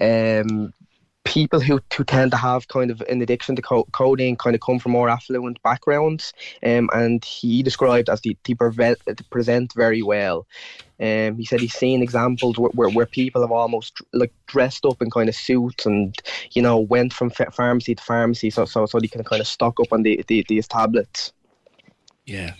um, 0.01 0.73
people 1.27 1.59
who, 1.59 1.79
who 1.95 2.03
tend 2.05 2.31
to 2.31 2.37
have 2.37 2.67
kind 2.69 2.89
of 2.89 3.01
an 3.01 3.21
addiction 3.21 3.55
to 3.55 3.61
co- 3.61 3.87
codeine 3.91 4.37
kind 4.37 4.55
of 4.55 4.61
come 4.61 4.79
from 4.79 4.93
more 4.93 5.09
affluent 5.09 5.61
backgrounds, 5.61 6.33
um, 6.63 6.89
and 6.93 7.23
he 7.25 7.61
described 7.61 8.09
as 8.09 8.21
prevent, 8.57 8.97
they 9.05 9.13
present 9.29 9.73
very 9.75 10.01
well. 10.01 10.47
Um, 10.99 11.37
he 11.37 11.45
said 11.45 11.59
he's 11.59 11.75
seen 11.75 12.01
examples 12.01 12.57
where, 12.57 12.71
where, 12.71 12.89
where, 12.89 13.05
people 13.05 13.41
have 13.41 13.51
almost 13.51 14.01
like 14.13 14.33
dressed 14.47 14.83
up 14.83 14.99
in 15.01 15.11
kind 15.11 15.29
of 15.29 15.35
suits 15.35 15.85
and 15.85 16.15
you 16.53 16.61
know 16.61 16.79
went 16.79 17.13
from 17.13 17.29
pharmacy 17.29 17.93
to 17.93 18.03
pharmacy 18.03 18.49
so 18.49 18.65
so 18.65 18.87
so 18.87 18.99
they 18.99 19.07
can 19.07 19.23
kind 19.23 19.39
of 19.39 19.47
stock 19.47 19.79
up 19.79 19.93
on 19.93 20.01
the, 20.01 20.23
the 20.27 20.43
these 20.47 20.67
tablets. 20.67 21.33
Yeah. 22.27 22.55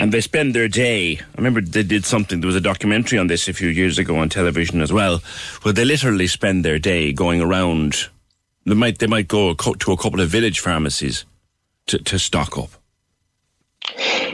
And 0.00 0.12
they 0.12 0.20
spend 0.20 0.54
their 0.54 0.66
day. 0.66 1.18
I 1.18 1.36
remember 1.36 1.60
they 1.60 1.84
did 1.84 2.04
something, 2.04 2.40
there 2.40 2.48
was 2.48 2.56
a 2.56 2.60
documentary 2.60 3.16
on 3.16 3.28
this 3.28 3.46
a 3.48 3.52
few 3.52 3.68
years 3.68 3.96
ago 3.96 4.16
on 4.16 4.28
television 4.28 4.82
as 4.82 4.92
well, 4.92 5.22
where 5.62 5.72
they 5.72 5.84
literally 5.84 6.26
spend 6.26 6.64
their 6.64 6.80
day 6.80 7.12
going 7.12 7.40
around. 7.40 8.08
They 8.66 8.74
might, 8.74 8.98
they 8.98 9.06
might 9.06 9.28
go 9.28 9.54
to 9.54 9.92
a 9.92 9.96
couple 9.96 10.20
of 10.20 10.28
village 10.28 10.58
pharmacies 10.58 11.24
to, 11.86 11.98
to 11.98 12.18
stock 12.18 12.58
up. 12.58 12.70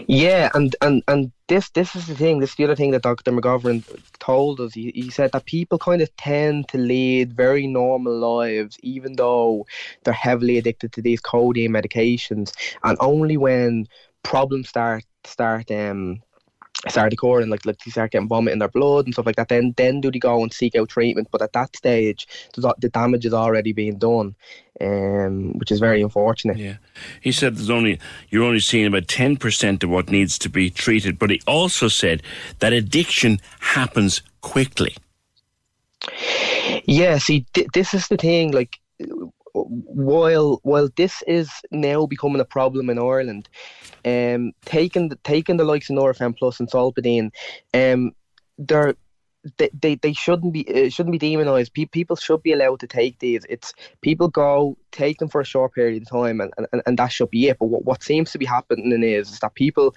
Yeah, 0.06 0.48
and, 0.54 0.74
and, 0.80 1.02
and 1.08 1.32
this 1.48 1.70
this 1.70 1.94
is 1.94 2.06
the 2.06 2.14
thing. 2.14 2.38
This 2.38 2.50
is 2.50 2.56
the 2.56 2.64
other 2.64 2.76
thing 2.76 2.92
that 2.92 3.02
Dr. 3.02 3.32
McGovern 3.32 3.84
told 4.18 4.60
us. 4.60 4.72
He, 4.72 4.92
he 4.94 5.10
said 5.10 5.32
that 5.32 5.44
people 5.44 5.78
kind 5.78 6.00
of 6.00 6.14
tend 6.16 6.68
to 6.68 6.78
lead 6.78 7.32
very 7.32 7.66
normal 7.66 8.16
lives, 8.16 8.78
even 8.82 9.16
though 9.16 9.66
they're 10.04 10.14
heavily 10.14 10.56
addicted 10.56 10.92
to 10.92 11.02
these 11.02 11.20
codeine 11.20 11.72
medications, 11.72 12.52
and 12.82 12.96
only 13.00 13.36
when 13.36 13.88
problems 14.22 14.68
start 14.68 15.04
start 15.24 15.70
um 15.70 16.22
start 16.88 17.12
occurring, 17.12 17.50
like 17.50 17.66
like 17.66 17.78
they 17.84 17.90
start 17.90 18.12
getting 18.12 18.28
vomit 18.28 18.52
in 18.52 18.58
their 18.58 18.68
blood 18.68 19.04
and 19.04 19.14
stuff 19.14 19.26
like 19.26 19.36
that, 19.36 19.48
then 19.48 19.74
then 19.76 20.00
do 20.00 20.10
they 20.10 20.18
go 20.18 20.42
and 20.42 20.52
seek 20.52 20.74
out 20.74 20.88
treatment? 20.88 21.28
But 21.30 21.42
at 21.42 21.52
that 21.52 21.76
stage, 21.76 22.26
the 22.54 22.90
damage 22.92 23.26
is 23.26 23.34
already 23.34 23.72
being 23.72 23.98
done, 23.98 24.34
um, 24.80 25.52
which 25.58 25.70
is 25.70 25.78
very 25.78 26.00
unfortunate. 26.00 26.56
Yeah, 26.56 26.76
he 27.20 27.32
said 27.32 27.56
there's 27.56 27.70
only 27.70 27.98
you're 28.30 28.44
only 28.44 28.60
seeing 28.60 28.86
about 28.86 29.08
ten 29.08 29.36
percent 29.36 29.84
of 29.84 29.90
what 29.90 30.10
needs 30.10 30.38
to 30.38 30.48
be 30.48 30.70
treated, 30.70 31.18
but 31.18 31.30
he 31.30 31.40
also 31.46 31.88
said 31.88 32.22
that 32.60 32.72
addiction 32.72 33.40
happens 33.60 34.22
quickly. 34.40 34.96
Yeah, 36.84 37.18
see, 37.18 37.44
th- 37.52 37.68
this 37.74 37.92
is 37.92 38.08
the 38.08 38.16
thing, 38.16 38.52
like 38.52 38.78
while 39.54 40.60
while 40.62 40.88
this 40.96 41.22
is 41.26 41.50
now 41.70 42.06
becoming 42.06 42.40
a 42.40 42.44
problem 42.44 42.90
in 42.90 42.98
Ireland, 42.98 43.48
um, 44.04 44.52
taking 44.64 45.08
the 45.08 45.16
taking 45.24 45.56
the 45.56 45.64
likes 45.64 45.90
of 45.90 45.96
Nurofen 45.96 46.36
Plus 46.36 46.60
and 46.60 46.70
Solpadeine, 46.70 47.30
um, 47.74 48.12
they're 48.58 48.94
they, 49.56 49.70
they, 49.72 49.94
they 49.94 50.12
shouldn't 50.12 50.52
be 50.52 50.60
it 50.62 50.92
shouldn't 50.92 51.12
be 51.12 51.18
demonized. 51.18 51.72
Pe- 51.72 51.86
people 51.86 52.16
should 52.16 52.42
be 52.42 52.52
allowed 52.52 52.80
to 52.80 52.86
take 52.86 53.18
these. 53.20 53.44
It's 53.48 53.72
people 54.02 54.28
go 54.28 54.76
take 54.92 55.18
them 55.18 55.28
for 55.28 55.40
a 55.40 55.46
short 55.46 55.74
period 55.74 56.02
of 56.02 56.10
time, 56.10 56.40
and, 56.40 56.52
and, 56.72 56.82
and 56.84 56.98
that 56.98 57.08
should 57.08 57.30
be 57.30 57.48
it. 57.48 57.58
But 57.58 57.66
what, 57.66 57.84
what 57.84 58.02
seems 58.02 58.32
to 58.32 58.38
be 58.38 58.44
happening 58.44 59.02
is, 59.02 59.30
is 59.30 59.38
that 59.40 59.54
people 59.54 59.94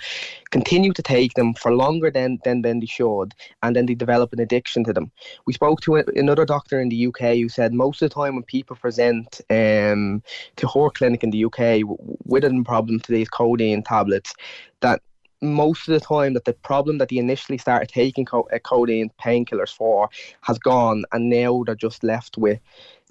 continue 0.52 0.94
to 0.94 1.02
take 1.02 1.34
them 1.34 1.54
for 1.56 1.74
longer 1.74 2.10
than, 2.10 2.40
than 2.46 2.62
than 2.62 2.80
they 2.80 2.86
should, 2.86 3.34
and 3.62 3.76
then 3.76 3.86
they 3.86 3.96
develop 3.96 4.32
an 4.32 4.40
addiction 4.40 4.84
to 4.86 4.94
them. 4.94 5.12
We 5.46 5.54
spoke 5.54 5.82
to 5.82 5.98
a, 5.98 6.04
another 6.16 6.46
doctor 6.46 6.80
in 6.80 6.90
the 6.90 7.08
UK 7.08 7.36
who 7.36 7.50
said 7.50 7.74
most 7.74 8.02
of 8.02 8.10
the 8.10 8.16
time 8.16 8.36
when 8.36 8.44
people 8.44 8.78
present 8.78 9.42
um, 9.50 10.24
to 10.56 10.68
her 10.68 10.90
clinic 10.90 11.24
in 11.24 11.32
the 11.32 11.46
UK 11.46 11.82
with 12.26 12.46
a 12.46 12.64
problem 12.66 13.00
to 13.02 13.12
these 13.12 13.30
codeine 13.30 13.84
tablets, 13.84 14.34
that 14.80 15.02
most 15.44 15.88
of 15.88 15.94
the 15.94 16.00
time 16.00 16.34
that 16.34 16.46
the 16.46 16.54
problem 16.54 16.98
that 16.98 17.10
they 17.10 17.18
initially 17.18 17.58
started 17.58 17.90
taking 17.90 18.26
co- 18.26 18.48
uh, 18.54 18.60
codeine 18.60 19.12
painkillers 19.22 19.74
for 19.74 20.10
has 20.42 20.58
gone, 20.58 21.04
and 21.12 21.30
now 21.30 21.64
they're 21.66 21.76
just 21.76 22.04
left 22.04 22.38
with 22.38 22.60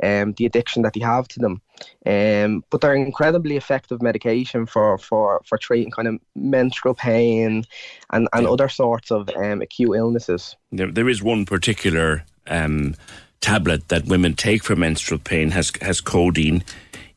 um, 0.03 0.33
the 0.35 0.47
addiction 0.47 0.83
that 0.83 0.95
they 0.95 1.01
have 1.01 1.28
to 1.28 1.39
them. 1.39 1.61
Um, 2.07 2.64
but 2.70 2.80
they're 2.80 2.95
incredibly 2.95 3.57
effective 3.57 4.03
medication 4.03 4.66
for, 4.66 4.99
for, 4.99 5.43
for 5.45 5.59
treating 5.59 5.91
kind 5.91 6.09
of 6.09 6.18
menstrual 6.35 6.95
pain 6.95 7.64
and, 8.11 8.28
and 8.33 8.47
other 8.47 8.68
sorts 8.68 9.11
of 9.11 9.28
um, 9.37 9.62
acute 9.62 9.97
illnesses. 9.97 10.57
There, 10.70 10.91
there 10.91 11.09
is 11.09 11.22
one 11.22 11.45
particular 11.45 12.24
um, 12.47 12.97
tablet 13.41 13.89
that 13.89 14.07
women 14.07 14.35
take 14.35 14.64
for 14.64 14.76
menstrual 14.76 15.18
pain 15.18 15.51
has 15.51 15.72
has 15.83 16.01
codeine 16.01 16.64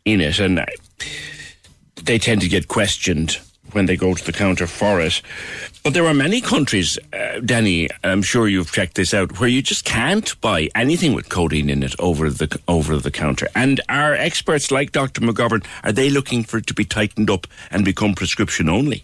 in 0.03 0.21
it, 0.21 0.39
and 0.39 0.65
they 2.03 2.19
tend 2.19 2.41
to 2.41 2.49
get 2.49 2.67
questioned 2.67 3.39
when 3.75 3.85
they 3.85 3.97
go 3.97 4.15
to 4.15 4.25
the 4.25 4.31
counter 4.31 4.65
for 4.65 5.01
it. 5.01 5.21
But 5.83 5.93
there 5.93 6.07
are 6.07 6.13
many 6.13 6.41
countries, 6.41 6.97
uh, 7.13 7.41
Danny, 7.41 7.89
I'm 8.03 8.23
sure 8.23 8.47
you've 8.47 8.71
checked 8.71 8.95
this 8.95 9.13
out, 9.13 9.39
where 9.39 9.49
you 9.49 9.61
just 9.61 9.85
can't 9.85 10.39
buy 10.41 10.69
anything 10.73 11.13
with 11.13 11.29
codeine 11.29 11.69
in 11.69 11.83
it 11.83 11.93
over 11.99 12.29
the 12.29 12.59
over 12.67 12.97
the 12.97 13.11
counter. 13.11 13.47
And 13.53 13.81
are 13.89 14.13
experts 14.13 14.71
like 14.71 14.93
Dr. 14.93 15.21
McGovern 15.21 15.65
are 15.83 15.91
they 15.91 16.09
looking 16.09 16.43
for 16.43 16.57
it 16.57 16.67
to 16.67 16.73
be 16.73 16.85
tightened 16.85 17.29
up 17.29 17.45
and 17.69 17.85
become 17.85 18.15
prescription 18.15 18.69
only? 18.69 19.03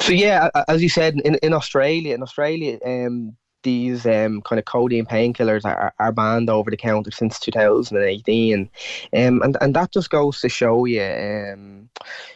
So 0.00 0.12
yeah, 0.12 0.48
as 0.68 0.82
you 0.82 0.88
said, 0.88 1.20
in, 1.24 1.34
in 1.42 1.52
Australia, 1.52 2.14
in 2.14 2.22
Australia, 2.22 2.78
um, 2.84 3.36
these 3.62 4.06
um, 4.06 4.40
kind 4.42 4.58
of 4.58 4.64
codeine 4.64 5.06
painkillers 5.06 5.64
are, 5.64 5.92
are 5.98 6.12
banned 6.12 6.50
over 6.50 6.70
the 6.70 6.76
counter 6.76 7.10
since 7.10 7.38
2018, 7.40 8.60
um, 8.60 8.70
and 9.12 9.56
and 9.60 9.74
that 9.74 9.92
just 9.92 10.10
goes 10.10 10.40
to 10.40 10.48
show 10.48 10.84
you, 10.84 11.02
um, 11.02 11.88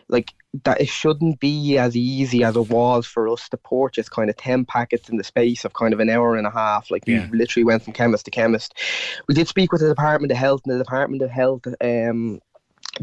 like 0.09 0.33
that 0.63 0.81
it 0.81 0.89
shouldn't 0.89 1.41
be 1.41 1.79
as 1.79 1.97
easy 1.97 2.45
as 2.45 2.57
it 2.57 2.69
was 2.71 3.07
for 3.07 3.29
us 3.29 3.49
to 3.49 3.57
purchase 3.57 4.09
kind 4.09 4.31
of 4.31 4.37
10 4.37 4.65
packets 4.67 5.09
in 5.09 5.17
the 5.17 5.25
space 5.25 5.65
of 5.65 5.73
kind 5.73 5.93
of 5.93 5.99
an 5.99 6.09
hour 6.09 6.37
and 6.37 6.47
a 6.47 6.51
half. 6.51 6.91
Like 6.91 7.03
yeah. 7.07 7.29
we 7.31 7.39
literally 7.39 7.65
went 7.65 7.83
from 7.83 7.93
chemist 7.93 8.27
to 8.27 8.31
chemist. 8.31 8.75
We 9.27 9.35
did 9.35 9.49
speak 9.49 9.73
with 9.73 9.81
the 9.81 9.89
Department 9.89 10.31
of 10.31 10.39
Health, 10.39 10.63
and 10.65 10.75
the 10.75 10.85
Department 10.85 11.23
of 11.23 11.31
Health 11.31 11.67
um, 11.81 12.41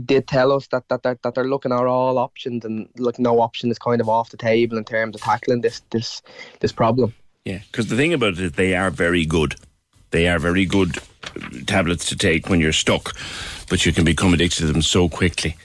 did 0.05 0.27
tell 0.27 0.51
us 0.51 0.67
that, 0.67 0.87
that, 0.89 1.03
that, 1.03 1.21
that 1.23 1.35
they're 1.35 1.43
looking 1.43 1.71
at 1.71 1.85
all 1.85 2.17
options 2.17 2.63
and 2.63 2.87
like 2.97 3.19
no 3.19 3.41
option 3.41 3.69
is 3.69 3.79
kind 3.79 3.99
of 3.99 4.07
off 4.07 4.29
the 4.29 4.37
table 4.37 4.77
in 4.77 4.85
terms 4.85 5.15
of 5.15 5.21
tackling 5.21 5.61
this 5.61 5.81
this 5.89 6.21
this 6.59 6.71
problem. 6.71 7.13
Yeah, 7.45 7.59
because 7.71 7.87
the 7.87 7.95
thing 7.95 8.13
about 8.13 8.37
it, 8.37 8.55
they 8.55 8.75
are 8.75 8.91
very 8.91 9.25
good. 9.25 9.55
They 10.11 10.27
are 10.27 10.39
very 10.39 10.65
good 10.65 10.97
uh, 11.23 11.49
tablets 11.65 12.05
to 12.09 12.15
take 12.15 12.49
when 12.49 12.59
you're 12.59 12.73
stuck, 12.73 13.15
but 13.69 13.85
you 13.85 13.93
can 13.93 14.03
become 14.05 14.33
addicted 14.33 14.59
to 14.59 14.67
them 14.67 14.81
so 14.81 15.09
quickly. 15.09 15.55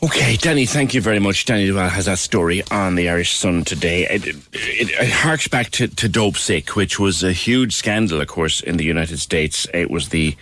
Okay, 0.00 0.36
Danny, 0.36 0.64
thank 0.64 0.94
you 0.94 1.00
very 1.00 1.18
much. 1.18 1.44
Danny 1.44 1.66
Duval 1.66 1.88
has 1.88 2.06
that 2.06 2.18
story 2.18 2.62
on 2.70 2.94
the 2.94 3.08
Irish 3.08 3.34
Sun 3.34 3.64
today. 3.64 4.06
It, 4.06 4.28
it, 4.28 4.36
it, 4.52 5.10
harks 5.10 5.48
back 5.48 5.70
to, 5.70 5.88
to 5.88 6.08
Dopesick, 6.08 6.76
which 6.76 7.00
was 7.00 7.24
a 7.24 7.32
huge 7.32 7.74
scandal, 7.74 8.20
of 8.20 8.28
course, 8.28 8.60
in 8.60 8.76
the 8.76 8.84
United 8.84 9.18
States. 9.18 9.66
It 9.74 9.90
was 9.90 10.10
the 10.10 10.36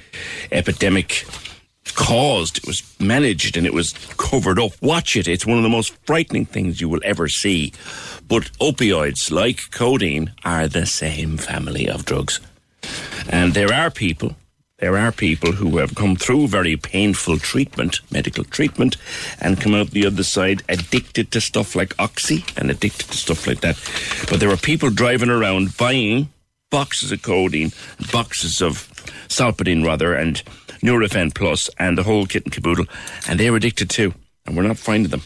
epidemic 0.53 1.25
caused, 1.95 2.59
it 2.59 2.67
was 2.67 2.83
managed, 3.01 3.57
and 3.57 3.67
it 3.67 3.73
was 3.73 3.95
covered 4.19 4.59
up. 4.59 4.73
Watch 4.83 5.17
it. 5.17 5.27
It's 5.27 5.47
one 5.47 5.57
of 5.57 5.63
the 5.63 5.71
most 5.71 5.97
frightening 6.05 6.45
things 6.45 6.81
you 6.81 6.91
will 6.91 7.01
ever 7.03 7.27
see. 7.27 7.73
But 8.29 8.51
opioids, 8.59 9.31
like 9.31 9.71
codeine, 9.71 10.33
are 10.45 10.67
the 10.67 10.87
same 10.87 11.37
family 11.37 11.89
of 11.89 12.05
drugs. 12.05 12.41
And 13.29 13.55
there 13.55 13.73
are 13.73 13.91
people, 13.91 14.37
there 14.79 14.97
are 14.97 15.13
people 15.13 15.53
who 15.53 15.79
have 15.79 15.95
come 15.95 16.17
through 16.17 16.49
very 16.49 16.77
painful 16.77 17.39
treatment, 17.39 18.01
medical 18.11 18.45
treatment, 18.45 18.97
and 19.41 19.61
come 19.61 19.75
out 19.75 19.91
the 19.91 20.07
other 20.07 20.25
side 20.25 20.63
addicted 20.69 21.31
to 21.33 21.41
stuff 21.41 21.77
like 21.77 21.95
Oxy 22.01 22.45
and 22.57 22.71
addicted 22.71 23.09
to 23.09 23.17
stuff 23.17 23.47
like 23.47 23.61
that. 23.61 23.77
But 24.29 24.41
there 24.41 24.51
are 24.51 24.57
people 24.57 24.91
driving 24.91 25.31
around 25.31 25.77
buying 25.77 26.29
boxes 26.71 27.13
of 27.13 27.23
codeine, 27.23 27.71
boxes 28.13 28.61
of 28.61 28.89
Solpadeine 29.29 29.85
rather, 29.85 30.15
and 30.15 30.43
Nurofen 30.83 31.33
Plus, 31.33 31.71
and 31.79 31.97
the 31.97 32.03
whole 32.03 32.27
kit 32.27 32.45
and 32.45 32.53
caboodle, 32.53 32.87
and 33.29 33.39
they're 33.39 33.55
addicted 33.55 33.89
too, 33.89 34.15
and 34.47 34.57
we're 34.57 34.63
not 34.63 34.79
finding 34.79 35.11
them 35.11 35.23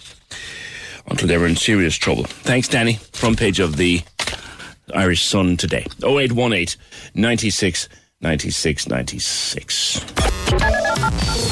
until 1.11 1.29
they 1.29 1.37
were 1.37 1.47
in 1.47 1.57
serious 1.57 1.97
trouble. 1.97 2.25
Thanks, 2.25 2.69
Danny. 2.69 2.95
Front 3.13 3.39
page 3.39 3.61
of 3.61 3.77
the 3.77 4.03
Irish 4.95 5.25
Sun 5.25 5.57
today. 5.57 5.87
0818 6.03 6.81
96 7.15 7.89
96 8.21 8.89
96. 8.89 10.05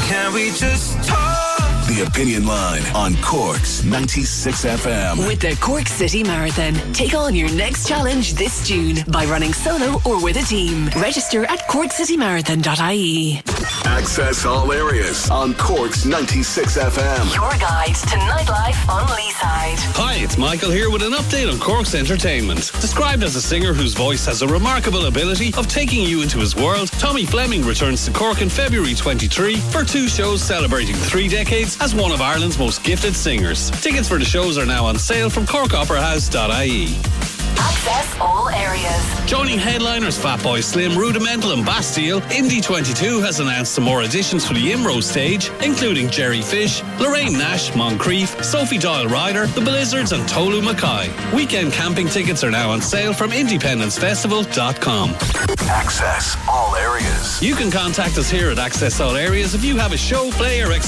Can 0.09 0.35
we 0.35 0.51
just 0.51 1.09
talk? 1.09 1.58
The 1.99 2.05
Opinion 2.05 2.47
Line 2.47 2.83
on 2.95 3.17
Cork's 3.23 3.83
96 3.83 4.65
FM. 4.65 5.27
With 5.27 5.41
the 5.41 5.59
Cork 5.61 5.89
City 5.89 6.23
Marathon. 6.23 6.75
Take 6.93 7.13
on 7.15 7.35
your 7.35 7.51
next 7.51 7.89
challenge 7.89 8.35
this 8.35 8.65
June 8.65 8.99
by 9.09 9.25
running 9.25 9.53
solo 9.53 10.01
or 10.07 10.23
with 10.23 10.37
a 10.37 10.47
team. 10.47 10.87
Register 10.97 11.45
at 11.47 11.59
corkcitymarathon.ie. 11.69 13.43
Access 13.85 14.45
all 14.45 14.71
areas 14.71 15.29
on 15.29 15.55
Cork's 15.55 16.05
96 16.05 16.79
FM. 16.79 17.35
Your 17.35 17.51
guide 17.59 17.97
to 17.97 18.17
nightlife 18.31 18.89
on 18.89 19.05
Leeside. 19.09 19.79
Hi, 19.97 20.15
it's 20.19 20.39
Michael 20.39 20.71
here 20.71 20.91
with 20.91 21.03
an 21.03 21.15
update 21.15 21.53
on 21.53 21.59
Cork's 21.59 21.97
entertainment. 21.97 22.71
Described 22.81 23.25
as 23.25 23.35
a 23.35 23.43
singer 23.43 23.73
whose 23.73 23.95
voice 23.95 24.25
has 24.25 24.43
a 24.43 24.47
remarkable 24.47 25.07
ability 25.07 25.53
of 25.57 25.67
taking 25.67 26.05
you 26.05 26.23
into 26.23 26.39
his 26.39 26.55
world, 26.55 26.93
Tommy 26.93 27.27
Fleming 27.27 27.65
returns 27.65 28.05
to 28.05 28.13
Cork 28.13 28.41
in 28.41 28.49
February 28.49 28.95
23 28.95 29.57
for 29.57 29.83
two 29.83 30.07
shows 30.07 30.41
celebrating 30.43 30.95
three 30.95 31.27
decades 31.27 31.77
as 31.89 31.95
one 31.95 32.13
of 32.13 32.21
Ireland's 32.21 32.59
most 32.59 32.85
gifted 32.85 33.17
singers. 33.17 33.71
Tickets 33.71 34.09
for 34.09 34.19
the 34.19 34.25
shows 34.25 34.59
are 34.59 34.67
now 34.67 34.85
on 34.85 34.99
sale 34.99 35.31
from 35.31 35.47
corkoperahouse.ie. 35.47 36.97
Access 37.59 38.21
all 38.21 38.51
areas. 38.51 39.03
Joining 39.27 39.59
headliners 39.59 40.19
Fatboy 40.19 40.63
Slim, 40.63 40.99
Rudimental, 40.99 41.53
and 41.53 41.65
Bastille, 41.65 42.21
Indie 42.23 42.63
22 42.63 43.21
has 43.23 43.41
announced 43.41 43.73
some 43.73 43.85
more 43.85 44.03
additions 44.03 44.47
for 44.47 44.53
the 44.53 44.71
Imro 44.71 45.03
stage, 45.03 45.51
including 45.63 46.11
Jerry 46.11 46.43
Fish, 46.43 46.83
Lorraine 47.01 47.33
Nash, 47.33 47.71
Moncrieff, 47.71 48.45
Sophie 48.45 48.79
Doyle 48.79 49.07
Ryder, 49.07 49.47
The 49.47 49.63
Blizzards, 49.63 50.13
and 50.13 50.29
Tolu 50.29 50.61
Makay. 50.61 51.35
Weekend 51.35 51.73
camping 51.73 52.09
tickets 52.09 52.45
are 52.45 52.51
now 52.51 52.71
on 52.71 52.83
sale 52.83 53.15
from 53.15 53.31
IndependenceFestival.com. 53.31 55.11
Access 55.71 56.37
all 56.49 56.77
areas. 56.77 57.41
You 57.43 57.55
can 57.55 57.71
contact 57.71 58.19
us 58.19 58.29
here 58.31 58.51
at 58.51 58.59
Access 58.59 59.01
All 59.01 59.17
Areas 59.17 59.55
if 59.55 59.65
you 59.65 59.77
have 59.79 59.93
a 59.93 59.99
show, 59.99 60.31
play, 60.33 60.61
or. 60.63 60.73
Ex- 60.73 60.88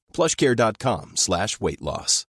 plushcare.com 0.13 1.13
slash 1.15 1.59
weight 1.59 1.81
loss. 1.81 2.25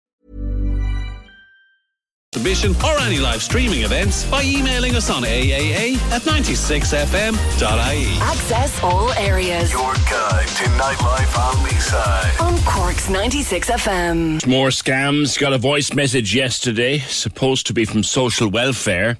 Submission 2.35 2.75
or 2.77 2.99
any 3.01 3.19
live 3.19 3.43
streaming 3.43 3.83
events 3.83 4.25
by 4.31 4.43
emailing 4.43 4.95
us 4.97 5.11
on 5.11 5.23
AAA 5.23 5.97
at 6.11 6.23
96fm.ie. 6.23 8.19
Access 8.23 8.83
all 8.83 9.13
areas. 9.13 9.71
Your 9.71 9.93
guide 9.93 10.49
to 10.49 10.65
nightlife 10.65 11.39
on 11.39 11.55
Leeside. 11.67 12.41
On 12.41 12.59
Cork's 12.65 13.11
96 13.11 13.69
FM. 13.69 14.47
More 14.47 14.69
scams. 14.69 15.39
Got 15.39 15.53
a 15.53 15.59
voice 15.59 15.93
message 15.93 16.35
yesterday, 16.35 17.01
supposed 17.01 17.67
to 17.67 17.75
be 17.75 17.85
from 17.85 18.03
social 18.03 18.49
welfare, 18.49 19.19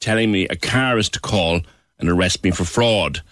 telling 0.00 0.30
me 0.30 0.46
a 0.48 0.56
car 0.56 0.98
is 0.98 1.08
to 1.08 1.20
call 1.20 1.62
and 1.98 2.10
arrest 2.10 2.44
me 2.44 2.50
for 2.50 2.64
fraud. 2.66 3.22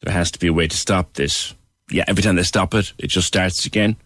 There 0.00 0.14
has 0.14 0.30
to 0.30 0.38
be 0.38 0.46
a 0.46 0.54
way 0.54 0.68
to 0.68 0.76
stop 0.76 1.12
this. 1.14 1.54
Yeah, 1.90 2.04
every 2.06 2.22
time 2.22 2.36
they 2.36 2.42
stop 2.42 2.74
it, 2.74 2.92
it 2.98 3.08
just 3.08 3.26
starts 3.26 3.64
again. 3.66 3.96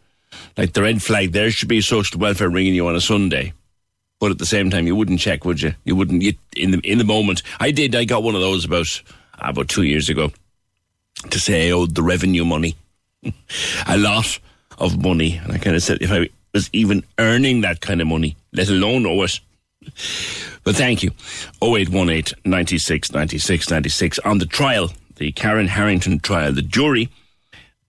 Like 0.57 0.73
the 0.73 0.83
red 0.83 1.03
flag 1.03 1.33
there 1.33 1.51
should 1.51 1.69
be 1.69 1.81
social 1.81 2.21
welfare 2.21 2.49
ringing 2.49 2.75
you 2.75 2.87
on 2.87 2.97
a 2.97 3.01
Sunday. 3.01 3.53
But 4.21 4.31
at 4.31 4.39
the 4.39 4.47
same 4.47 4.71
time, 4.71 4.87
you 4.87 4.95
wouldn't 4.95 5.19
check, 5.19 5.45
would 5.45 5.61
you? 5.61 5.75
You 5.85 5.97
wouldn't. 5.97 6.23
You, 6.23 6.35
in 6.57 6.71
the 6.71 6.79
in 6.79 6.99
the 6.99 7.05
moment, 7.05 7.43
I 7.59 7.73
did. 7.73 7.95
I 7.95 8.05
got 8.05 8.23
one 8.23 8.37
of 8.37 8.41
those 8.41 8.65
about 8.65 9.03
about 9.41 9.69
two 9.69 9.83
years 9.83 10.09
ago 10.09 10.31
to 11.31 11.41
say 11.41 11.69
I 11.69 11.73
owed 11.73 11.95
the 11.95 12.03
revenue 12.03 12.45
money, 12.45 12.77
a 13.87 13.99
lot 13.99 14.39
of 14.79 15.03
money, 15.03 15.41
and 15.43 15.53
I 15.53 15.59
kind 15.59 15.75
of 15.75 15.83
said 15.83 15.99
if 16.01 16.13
I 16.13 16.29
was 16.55 16.71
even 16.73 17.05
earning 17.19 17.63
that 17.63 17.81
kind 17.81 18.01
of 18.01 18.07
money, 18.07 18.37
let 18.53 18.69
alone 18.69 19.07
owe 19.07 19.23
it. 19.23 19.41
But 20.65 20.77
thank 20.77 21.03
you. 21.03 21.11
0818 21.61 22.39
96 22.45 23.13
96 23.13 23.71
96 23.71 24.19
on 24.21 24.39
the 24.39 24.47
trial, 24.47 24.93
the 25.17 25.33
Karen 25.33 25.67
Harrington 25.67 26.21
trial, 26.21 26.53
the 26.53 26.63
jury 26.63 27.09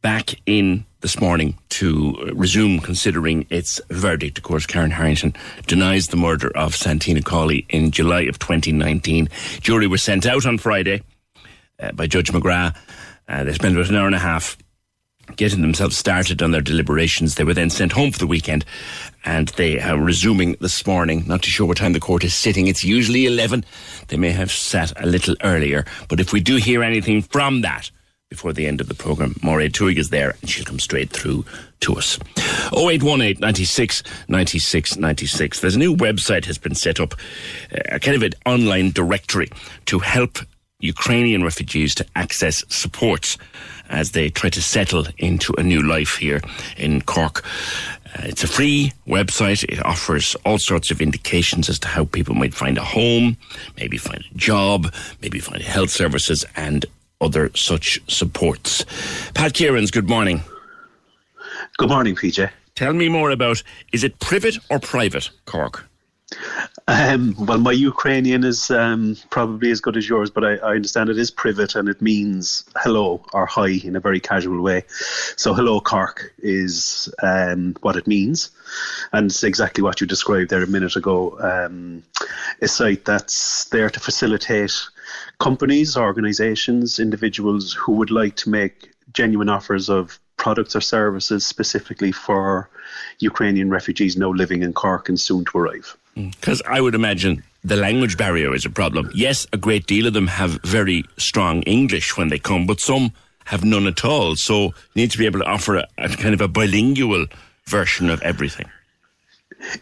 back 0.03 0.35
in 0.45 0.85
this 0.99 1.19
morning 1.19 1.57
to 1.69 2.13
resume 2.34 2.80
considering 2.80 3.47
its 3.49 3.81
verdict. 3.89 4.38
Of 4.38 4.43
course, 4.43 4.67
Karen 4.67 4.91
Harrington 4.91 5.34
denies 5.65 6.09
the 6.09 6.17
murder 6.17 6.55
of 6.55 6.75
Santina 6.75 7.21
Cawley 7.21 7.65
in 7.69 7.89
July 7.89 8.21
of 8.23 8.38
2019. 8.38 9.30
Jury 9.61 9.88
was 9.88 10.03
sent 10.03 10.25
out 10.25 10.45
on 10.45 10.57
Friday 10.57 11.01
uh, 11.80 11.93
by 11.93 12.05
Judge 12.05 12.31
McGrath. 12.31 12.77
Uh, 13.27 13.45
they 13.45 13.53
spent 13.53 13.75
about 13.75 13.89
an 13.89 13.95
hour 13.95 14.05
and 14.05 14.15
a 14.15 14.19
half 14.19 14.57
getting 15.38 15.61
themselves 15.61 15.97
started 15.97 16.43
on 16.43 16.51
their 16.51 16.61
deliberations. 16.61 17.35
They 17.35 17.45
were 17.45 17.53
then 17.53 17.69
sent 17.69 17.93
home 17.93 18.11
for 18.11 18.19
the 18.19 18.27
weekend 18.27 18.65
and 19.23 19.47
they 19.49 19.80
are 19.80 19.97
resuming 19.97 20.57
this 20.59 20.85
morning. 20.85 21.23
Not 21.25 21.43
too 21.43 21.49
sure 21.49 21.65
what 21.65 21.77
time 21.77 21.93
the 21.93 22.01
court 22.01 22.25
is 22.25 22.34
sitting. 22.34 22.67
It's 22.67 22.84
usually 22.84 23.25
11. 23.25 23.63
They 24.09 24.17
may 24.17 24.31
have 24.31 24.51
sat 24.51 24.91
a 25.01 25.07
little 25.07 25.35
earlier. 25.43 25.85
But 26.09 26.19
if 26.19 26.34
we 26.34 26.41
do 26.41 26.57
hear 26.57 26.84
anything 26.84 27.21
from 27.21 27.61
that, 27.61 27.89
before 28.34 28.51
the 28.51 28.65
end 28.65 28.81
of 28.81 28.88
the 28.88 28.95
programme. 28.95 29.35
Maureen 29.43 29.69
Tuig 29.69 29.97
is 29.97 30.10
there 30.10 30.35
and 30.41 30.49
she'll 30.49 30.65
come 30.65 30.80
straight 30.80 31.11
through 31.11 31.45
to 31.81 31.93
us. 31.93 32.18
0818 32.73 33.39
96 33.39 34.01
96 34.27 34.97
96. 34.97 35.60
There's 35.60 35.76
a 35.76 35.80
new 35.80 35.95
website 35.95 36.45
has 36.45 36.57
been 36.57 36.73
set 36.73 36.99
up, 36.99 37.14
a 37.89 37.99
kind 37.99 38.18
of 38.18 38.23
an 38.23 38.34
online 38.47 38.89
directory 38.89 39.49
to 39.85 39.99
help 39.99 40.39
Ukrainian 40.80 41.43
refugees 41.43 41.93
to 41.95 42.05
access 42.15 42.65
supports 42.69 43.38
as 43.89 44.11
they 44.11 44.31
try 44.31 44.49
to 44.49 44.61
settle 44.64 45.05
into 45.19 45.53
a 45.60 45.64
new 45.64 45.84
life 45.84 46.18
here 46.18 46.41
in 46.76 47.01
Cork. 47.03 47.45
Uh, 48.18 48.23
it's 48.23 48.43
a 48.43 48.47
free 48.47 48.91
website. 49.07 49.64
It 49.65 49.85
offers 49.85 50.35
all 50.43 50.57
sorts 50.57 50.89
of 50.89 51.01
indications 51.01 51.69
as 51.69 51.77
to 51.80 51.88
how 51.88 52.05
people 52.05 52.34
might 52.34 52.55
find 52.55 52.80
a 52.80 52.84
home, 52.84 53.38
maybe 53.77 53.97
find 53.97 54.23
a 54.31 54.38
job, 54.38 54.91
maybe 55.22 55.38
find 55.39 55.61
health 55.61 55.91
services, 55.91 56.43
and 56.55 56.88
other 57.24 57.50
such 57.56 58.00
supports. 58.08 58.86
Pat 59.34 59.54
Kieran's, 59.54 59.91
good 59.91 60.10
morning. 60.10 60.41
Good 61.78 61.90
morning, 61.90 62.16
PJ. 62.16 62.50
Tell 62.76 62.94
me 62.94 63.10
more 63.10 63.32
about 63.32 63.64
is 63.91 64.04
it 64.04 64.20
private 64.20 64.58
or 64.70 64.80
private, 64.80 65.30
Cork? 65.45 65.88
Um, 66.88 67.36
well, 67.38 67.60
my 67.60 67.72
Ukrainian 67.72 68.44
is 68.44 68.70
um, 68.72 69.16
probably 69.30 69.72
as 69.72 69.80
good 69.80 69.95
as 69.95 70.10
yours, 70.10 70.30
but 70.30 70.44
I, 70.44 70.56
I, 70.56 70.76
understand 70.76 71.10
it 71.10 71.18
is 71.18 71.32
private 71.32 71.76
and 71.76 71.88
it 71.88 72.02
means 72.02 72.66
hello 72.76 73.24
or 73.34 73.45
hi 73.45 73.70
in 73.70 73.95
a 73.95 74.00
very 74.00 74.20
casual 74.20 74.62
way. 74.62 74.84
So, 75.38 75.54
hello, 75.54 75.80
Cork 75.80 76.34
is 76.40 77.14
um, 77.22 77.76
what 77.82 77.95
it 77.95 78.08
means. 78.08 78.50
And 79.14 79.28
it's 79.28 79.44
exactly 79.44 79.84
what 79.84 80.02
you 80.02 80.08
described 80.08 80.50
there 80.50 80.64
a 80.64 80.68
minute 80.68 80.95
ago. 80.95 81.38
Um, 81.40 82.04
a 82.62 82.68
site 82.68 83.06
that's 83.06 83.66
there 83.66 83.90
to 83.90 84.00
facilitate 84.00 84.74
companies, 85.39 85.97
organizations, 85.97 86.99
individuals 86.99 87.73
who 87.73 87.93
would 87.93 88.11
like 88.11 88.35
to 88.38 88.49
make 88.49 88.91
genuine 89.14 89.49
offers 89.49 89.89
of 89.89 90.19
products 90.38 90.76
or 90.76 90.81
services 90.81 91.45
specifically 91.45 92.11
for 92.11 92.69
Ukrainian 93.19 93.69
refugees 93.69 94.18
now 94.18 94.30
living 94.30 94.64
in 94.64 94.73
Cork 94.73 95.10
and 95.10 95.19
soon 95.19 95.45
to 95.45 95.57
arrive. 95.57 95.95
Because 96.15 96.61
I 96.68 96.81
would 96.81 96.95
imagine 96.95 97.43
the 97.64 97.76
language 97.76 98.18
barrier 98.18 98.53
is 98.53 98.65
a 98.65 98.69
problem. 98.69 99.10
Yes, 99.14 99.47
a 99.53 99.57
great 99.57 99.85
deal 99.88 100.05
of 100.05 100.14
them 100.14 100.27
have 100.27 100.61
very 100.64 101.05
strong 101.18 101.64
English 101.64 102.18
when 102.18 102.27
they 102.30 102.39
come, 102.39 102.65
but 102.65 102.80
some 102.80 103.11
have 103.45 103.64
none 103.64 103.88
at 103.88 104.05
all. 104.05 104.35
So 104.35 104.55
you 104.65 104.73
need 104.95 105.11
to 105.11 105.18
be 105.18 105.26
able 105.26 105.39
to 105.39 105.45
offer 105.45 105.77
a, 105.77 105.88
a 105.97 106.10
kind 106.10 106.34
of 106.34 106.41
a 106.41 106.47
bilingual 106.47 107.26
version 107.65 108.10
of 108.10 108.22
everything. 108.22 108.69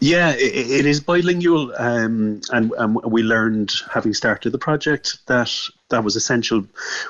Yeah, 0.00 0.30
it, 0.30 0.70
it 0.70 0.86
is 0.86 1.00
bilingual, 1.00 1.72
um, 1.76 2.40
and, 2.50 2.72
and 2.78 2.94
we 3.02 3.22
learned, 3.22 3.72
having 3.92 4.14
started 4.14 4.50
the 4.50 4.58
project, 4.58 5.18
that 5.26 5.52
that 5.90 6.04
was 6.04 6.16
essential. 6.16 6.64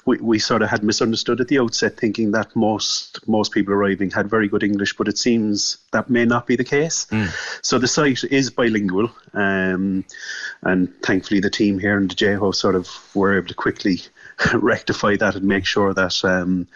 We, 0.06 0.18
we 0.18 0.38
sort 0.38 0.62
of 0.62 0.68
had 0.68 0.82
misunderstood 0.82 1.40
at 1.40 1.48
the 1.48 1.58
outset, 1.58 1.96
thinking 1.96 2.32
that 2.32 2.54
most 2.56 3.26
most 3.28 3.52
people 3.52 3.74
arriving 3.74 4.10
had 4.10 4.28
very 4.28 4.48
good 4.48 4.62
English, 4.62 4.96
but 4.96 5.08
it 5.08 5.18
seems 5.18 5.78
that 5.92 6.10
may 6.10 6.24
not 6.24 6.46
be 6.46 6.56
the 6.56 6.64
case. 6.64 7.06
Mm. 7.06 7.30
So 7.62 7.78
the 7.78 7.88
site 7.88 8.24
is 8.24 8.50
bilingual, 8.50 9.10
um, 9.34 10.04
and 10.62 10.92
thankfully 11.02 11.40
the 11.40 11.50
team 11.50 11.78
here 11.78 11.96
in 11.96 12.08
the 12.08 12.14
JHO 12.14 12.54
sort 12.54 12.74
of 12.74 12.88
were 13.14 13.36
able 13.36 13.48
to 13.48 13.54
quickly 13.54 14.00
rectify 14.54 15.16
that 15.16 15.34
and 15.34 15.44
make 15.44 15.66
sure 15.66 15.94
that 15.94 16.24
um, 16.24 16.66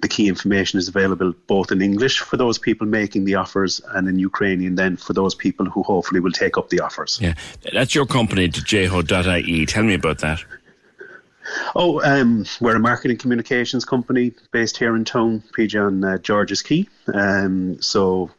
the 0.00 0.08
key 0.08 0.28
information 0.28 0.78
is 0.78 0.88
available 0.88 1.34
both 1.46 1.70
in 1.72 1.82
English 1.82 2.20
for 2.20 2.36
those 2.36 2.58
people 2.58 2.86
making 2.86 3.24
the 3.24 3.34
offers 3.34 3.80
and 3.94 4.08
in 4.08 4.18
Ukrainian 4.18 4.74
then 4.74 4.96
for 4.96 5.12
those 5.12 5.34
people 5.34 5.66
who 5.66 5.82
hopefully 5.82 6.20
will 6.20 6.32
take 6.32 6.56
up 6.56 6.70
the 6.70 6.80
offers. 6.80 7.18
Yeah, 7.20 7.34
that's 7.72 7.94
your 7.94 8.06
company, 8.06 8.48
jho.ie. 8.48 9.66
Tell 9.66 9.82
me 9.82 9.94
about 9.94 10.18
that. 10.18 10.44
Oh, 11.74 12.00
um, 12.02 12.46
we're 12.60 12.76
a 12.76 12.80
marketing 12.80 13.18
communications 13.18 13.84
company 13.84 14.32
based 14.50 14.76
here 14.76 14.96
in 14.96 15.04
town, 15.04 15.42
PJ 15.56 15.86
on 15.86 16.02
uh, 16.02 16.18
George's 16.18 16.62
Quay. 16.62 16.88
Um, 17.12 17.80
so 17.82 18.30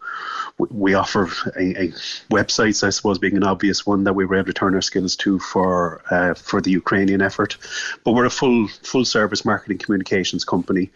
we, 0.58 0.94
offer 0.94 1.24
a, 1.58 1.84
a, 1.84 1.88
websites, 2.32 2.84
I 2.86 2.90
suppose, 2.90 3.20
being 3.20 3.36
an 3.36 3.44
obvious 3.44 3.86
one 3.86 4.06
that 4.06 4.14
we 4.14 4.26
were 4.26 4.36
able 4.36 4.48
to 4.48 4.54
turn 4.54 4.74
our 4.74 4.82
skills 4.82 5.16
to 5.18 5.38
for 5.40 6.02
uh, 6.10 6.34
for 6.34 6.62
the 6.62 6.72
Ukrainian 6.72 7.22
effort. 7.22 7.58
But 8.04 8.14
we're 8.14 8.26
a 8.26 8.30
full 8.30 8.68
full 8.68 9.06
service 9.06 9.44
marketing 9.44 9.80
communications 9.80 10.46
company. 10.46 10.92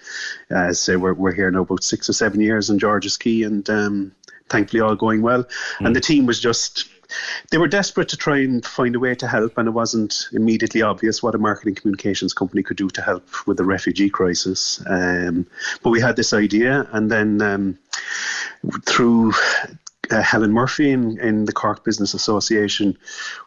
Uh, 0.50 0.72
so 0.74 0.98
we're 0.98 1.14
we're 1.14 1.34
here 1.34 1.52
now 1.52 1.62
about 1.62 1.84
six 1.84 2.10
or 2.10 2.14
seven 2.14 2.40
years 2.40 2.70
in 2.70 2.80
George's 2.80 3.18
Quay, 3.18 3.44
and 3.44 3.70
um, 3.70 4.12
thankfully 4.48 4.82
all 4.82 4.96
going 4.96 5.22
well. 5.22 5.44
Mm. 5.44 5.88
And 5.88 5.96
the 5.96 6.02
team 6.02 6.26
was 6.26 6.40
just 6.40 6.90
they 7.52 7.58
were 7.58 7.68
desperate 7.68 8.10
to 8.10 8.18
try 8.18 8.40
and 8.40 8.66
find 8.66 8.96
a 8.96 9.00
way 9.00 9.16
to 9.16 9.28
help, 9.28 9.58
and 9.58 9.68
it 9.68 9.72
wasn't 9.72 10.28
immediately 10.34 10.82
obvious 10.82 11.24
what 11.24 11.36
a 11.36 11.38
marketing 11.38 11.76
communications 11.76 12.34
company 12.34 12.64
could 12.64 12.78
do 12.78 12.90
to 12.90 13.02
help 13.02 13.48
with 13.48 13.58
the 13.58 13.66
refugee 13.66 14.10
crisis. 14.10 14.84
Um, 14.88 15.48
but 15.84 15.90
we 15.90 16.02
had 16.02 16.16
this 16.16 16.34
idea, 16.34 16.88
and 16.92 17.12
then 17.12 17.42
um, 17.42 17.80
through 18.86 19.34
uh, 20.12 20.22
Helen 20.22 20.52
Murphy 20.52 20.92
in, 20.92 21.20
in 21.20 21.46
the 21.46 21.54
Cork 21.54 21.84
Business 21.84 22.14
Association, 22.14 22.98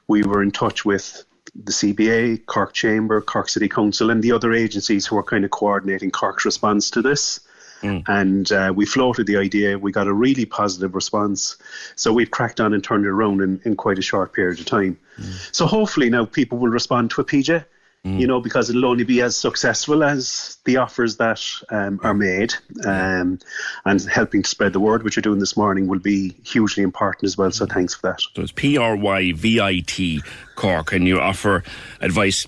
we 0.08 0.22
were 0.22 0.42
in 0.42 0.50
touch 0.50 0.84
with 0.84 1.24
the 1.54 1.72
CBA, 1.72 2.46
Cork 2.46 2.72
Chamber, 2.72 3.20
Cork 3.20 3.48
City 3.48 3.68
Council, 3.68 4.10
and 4.10 4.22
the 4.22 4.32
other 4.32 4.52
agencies 4.52 5.06
who 5.06 5.16
are 5.16 5.22
kind 5.22 5.44
of 5.44 5.50
coordinating 5.50 6.10
Cork's 6.10 6.44
response 6.44 6.90
to 6.90 7.02
this. 7.02 7.40
Mm. 7.82 8.04
And 8.08 8.52
uh, 8.52 8.72
we 8.74 8.86
floated 8.86 9.26
the 9.26 9.36
idea. 9.36 9.78
We 9.78 9.92
got 9.92 10.06
a 10.06 10.12
really 10.12 10.44
positive 10.44 10.94
response. 10.94 11.56
So 11.96 12.12
we've 12.12 12.30
cracked 12.30 12.60
on 12.60 12.72
and 12.72 12.82
turned 12.82 13.04
it 13.04 13.10
around 13.10 13.40
in, 13.40 13.60
in 13.64 13.76
quite 13.76 13.98
a 13.98 14.02
short 14.02 14.32
period 14.32 14.60
of 14.60 14.66
time. 14.66 14.98
Mm. 15.18 15.54
So 15.54 15.66
hopefully 15.66 16.08
now 16.08 16.24
people 16.24 16.58
will 16.58 16.70
respond 16.70 17.10
to 17.12 17.20
a 17.20 17.24
PJ. 17.24 17.64
Mm. 18.04 18.18
You 18.18 18.26
know, 18.26 18.40
because 18.40 18.68
it'll 18.68 18.86
only 18.86 19.04
be 19.04 19.22
as 19.22 19.36
successful 19.36 20.02
as 20.02 20.58
the 20.64 20.76
offers 20.78 21.18
that 21.18 21.40
um, 21.70 22.00
are 22.02 22.14
made, 22.14 22.52
um, 22.84 23.38
and 23.84 24.02
helping 24.02 24.42
to 24.42 24.48
spread 24.48 24.72
the 24.72 24.80
word, 24.80 25.04
which 25.04 25.14
you're 25.14 25.22
doing 25.22 25.38
this 25.38 25.56
morning, 25.56 25.86
will 25.86 26.00
be 26.00 26.34
hugely 26.44 26.82
important 26.82 27.22
as 27.22 27.38
well. 27.38 27.52
So 27.52 27.64
mm. 27.64 27.72
thanks 27.72 27.94
for 27.94 28.08
that. 28.08 28.20
So 28.34 28.42
it's 28.42 28.50
P 28.50 28.76
R 28.76 28.96
Y 28.96 29.32
V 29.34 29.60
I 29.60 29.84
T 29.86 30.20
Cork, 30.56 30.92
and 30.92 31.06
you 31.06 31.20
offer 31.20 31.62
advice 32.00 32.44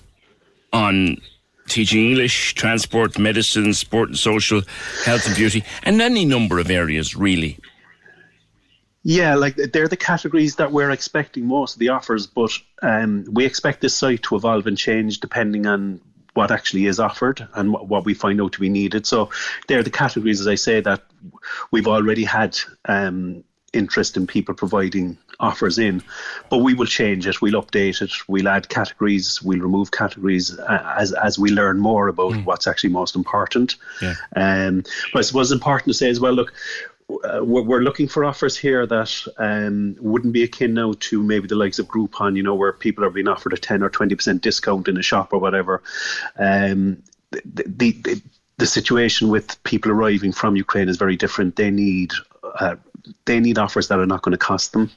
on 0.73 1.21
teaching 1.67 2.09
English, 2.09 2.53
transport, 2.55 3.17
medicine, 3.17 3.73
sport 3.73 4.09
and 4.09 4.17
social, 4.17 4.61
health 5.03 5.25
and 5.25 5.35
beauty, 5.35 5.63
and 5.83 6.01
any 6.01 6.25
number 6.25 6.59
of 6.59 6.69
areas, 6.69 7.15
really. 7.15 7.59
Yeah, 9.07 9.35
like 9.35 9.55
they're 9.55 9.87
the 9.87 9.97
categories 9.97 10.55
that 10.55 10.71
we're 10.71 10.89
expecting 10.89 11.45
most 11.45 11.75
of 11.75 11.79
the 11.79 11.89
offers, 11.89 12.25
but 12.25 12.51
um, 12.81 13.23
we 13.31 13.45
expect 13.45 13.81
this 13.81 13.95
site 13.95 14.23
to 14.23 14.35
evolve 14.35 14.65
and 14.65 14.75
change 14.75 15.19
depending 15.19 15.67
on 15.67 16.01
what 16.33 16.51
actually 16.51 16.85
is 16.85 16.99
offered 16.99 17.47
and 17.53 17.71
what 17.71 18.03
we 18.03 18.13
find 18.13 18.41
out 18.41 18.51
to 18.53 18.59
be 18.59 18.67
needed. 18.67 19.05
So 19.05 19.29
they're 19.67 19.83
the 19.83 19.89
categories, 19.91 20.41
as 20.41 20.47
I 20.47 20.55
say, 20.55 20.81
that 20.81 21.03
we've 21.71 21.87
already 21.87 22.23
had 22.23 22.57
um, 22.85 23.43
interest 23.75 24.17
in 24.17 24.27
people 24.27 24.55
providing 24.55 25.17
offers 25.39 25.77
in, 25.77 26.01
but 26.49 26.59
we 26.59 26.73
will 26.73 26.85
change 26.85 27.27
it. 27.27 27.41
We'll 27.41 27.61
update 27.61 28.01
it. 28.01 28.11
We'll 28.27 28.47
add 28.47 28.69
categories. 28.69 29.41
We'll 29.41 29.59
remove 29.59 29.91
categories 29.91 30.57
as 30.57 31.13
as 31.13 31.37
we 31.37 31.51
learn 31.51 31.79
more 31.79 32.07
about 32.07 32.33
mm. 32.33 32.45
what's 32.45 32.67
actually 32.67 32.91
most 32.91 33.15
important. 33.15 33.75
Yeah. 34.01 34.15
Um, 34.35 34.83
but 35.13 35.19
I 35.19 35.21
suppose 35.21 35.51
it's 35.51 35.59
important 35.59 35.87
to 35.87 35.93
say 35.93 36.09
as 36.09 36.19
well. 36.19 36.33
Look, 36.33 36.53
uh, 37.09 37.41
we're, 37.43 37.61
we're, 37.61 37.81
looking 37.81 38.07
for 38.07 38.25
offers 38.25 38.57
here 38.57 38.85
that 38.87 39.27
um, 39.37 39.95
wouldn't 39.99 40.33
be 40.33 40.43
akin 40.43 40.73
now 40.73 40.93
to 40.99 41.21
maybe 41.21 41.47
the 41.47 41.55
likes 41.55 41.77
of 41.77 41.87
Groupon, 41.87 42.35
you 42.35 42.41
know, 42.41 42.55
where 42.55 42.73
people 42.73 43.05
are 43.05 43.11
being 43.11 43.27
offered 43.27 43.53
a 43.53 43.57
10 43.57 43.83
or 43.83 43.91
20% 43.91 44.41
discount 44.41 44.87
in 44.87 44.97
a 44.97 45.03
shop 45.03 45.31
or 45.31 45.39
whatever. 45.39 45.83
Um, 46.37 47.03
the, 47.31 47.63
the, 47.67 47.91
the, 47.91 48.21
the 48.57 48.65
situation 48.65 49.29
with 49.29 49.61
people 49.63 49.91
arriving 49.91 50.31
from 50.31 50.55
Ukraine 50.55 50.89
is 50.89 50.97
very 50.97 51.15
different. 51.15 51.55
They 51.55 51.69
need 51.69 52.13
uh, 52.43 52.75
they 53.25 53.39
need 53.39 53.57
offers 53.57 53.87
that 53.87 53.99
are 53.99 54.05
not 54.05 54.21
going 54.21 54.31
to 54.31 54.37
cost 54.37 54.73
them, 54.73 54.89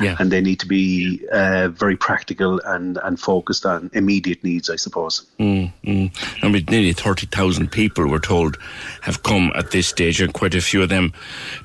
yeah. 0.00 0.16
and 0.18 0.30
they 0.30 0.40
need 0.40 0.60
to 0.60 0.66
be 0.66 1.24
uh, 1.32 1.68
very 1.68 1.96
practical 1.96 2.60
and, 2.64 2.98
and 3.02 3.18
focused 3.20 3.66
on 3.66 3.90
immediate 3.92 4.42
needs, 4.44 4.70
I 4.70 4.76
suppose. 4.76 5.26
Mm, 5.38 5.72
mm. 5.84 6.42
I 6.42 6.48
mean, 6.48 6.64
nearly 6.68 6.92
thirty 6.92 7.26
thousand 7.26 7.72
people 7.72 8.08
we're 8.08 8.18
told 8.18 8.58
have 9.02 9.22
come 9.22 9.52
at 9.54 9.70
this 9.70 9.88
stage, 9.88 10.20
and 10.20 10.32
quite 10.32 10.54
a 10.54 10.60
few 10.60 10.82
of 10.82 10.88
them 10.88 11.12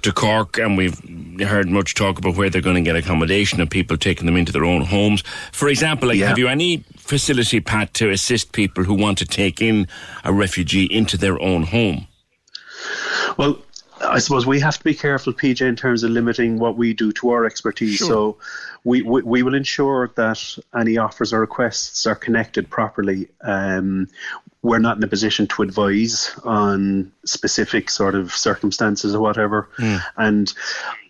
to 0.02 0.12
Cork, 0.12 0.58
and 0.58 0.78
we've 0.78 1.00
heard 1.40 1.70
much 1.70 1.96
talk 1.96 2.18
about 2.18 2.36
where 2.36 2.50
they're 2.50 2.62
going 2.62 2.76
to 2.76 2.82
get 2.82 2.96
accommodation 2.96 3.62
and 3.62 3.70
people 3.70 3.98
taking 3.98 4.26
them 4.26 4.36
into 4.36 4.52
their 4.52 4.66
own 4.66 4.82
homes. 4.82 5.24
For 5.52 5.70
example, 5.70 6.10
like, 6.10 6.18
yeah. 6.18 6.28
have 6.28 6.38
you 6.38 6.48
any 6.48 6.84
facility, 6.98 7.60
Pat, 7.60 7.94
to 7.96 8.10
assist 8.10 8.52
people 8.52 8.84
who 8.84 8.94
want 8.94 9.18
to 9.20 9.26
take 9.26 9.62
in 9.62 9.88
a 10.24 10.34
refugee 10.34 10.86
into 10.86 11.18
their 11.18 11.42
own 11.42 11.64
home? 11.64 12.08
Well, 13.38 13.60
I 14.02 14.20
suppose 14.20 14.46
we 14.46 14.60
have 14.60 14.78
to 14.78 14.84
be 14.84 14.94
careful, 14.94 15.34
PJ, 15.34 15.62
in 15.62 15.76
terms 15.76 16.04
of 16.04 16.12
limiting 16.12 16.60
what 16.60 16.78
we 16.78 16.94
do 16.94 17.12
to 17.14 17.30
our 17.32 17.46
expertise. 17.46 17.98
Sure. 17.98 18.08
So 18.08 18.38
we, 18.84 19.02
we, 19.02 19.22
we 19.24 19.44
will 19.44 19.56
ensure 19.56 20.12
that 20.16 20.58
any 20.78 20.98
offers 20.98 21.34
or 21.34 21.40
requests 21.40 22.06
are 22.06 22.16
connected 22.16 22.70
properly. 22.70 23.28
Um, 23.42 24.08
we're 24.62 24.80
not 24.80 24.98
in 24.98 25.04
a 25.04 25.08
position 25.08 25.48
to 25.48 25.62
advise 25.62 26.38
on 26.44 27.12
specific 27.26 27.90
sort 27.90 28.14
of 28.16 28.34
circumstances 28.34 29.16
or 29.16 29.22
whatever. 29.22 29.70
Mm. 29.78 30.02
And 30.18 30.54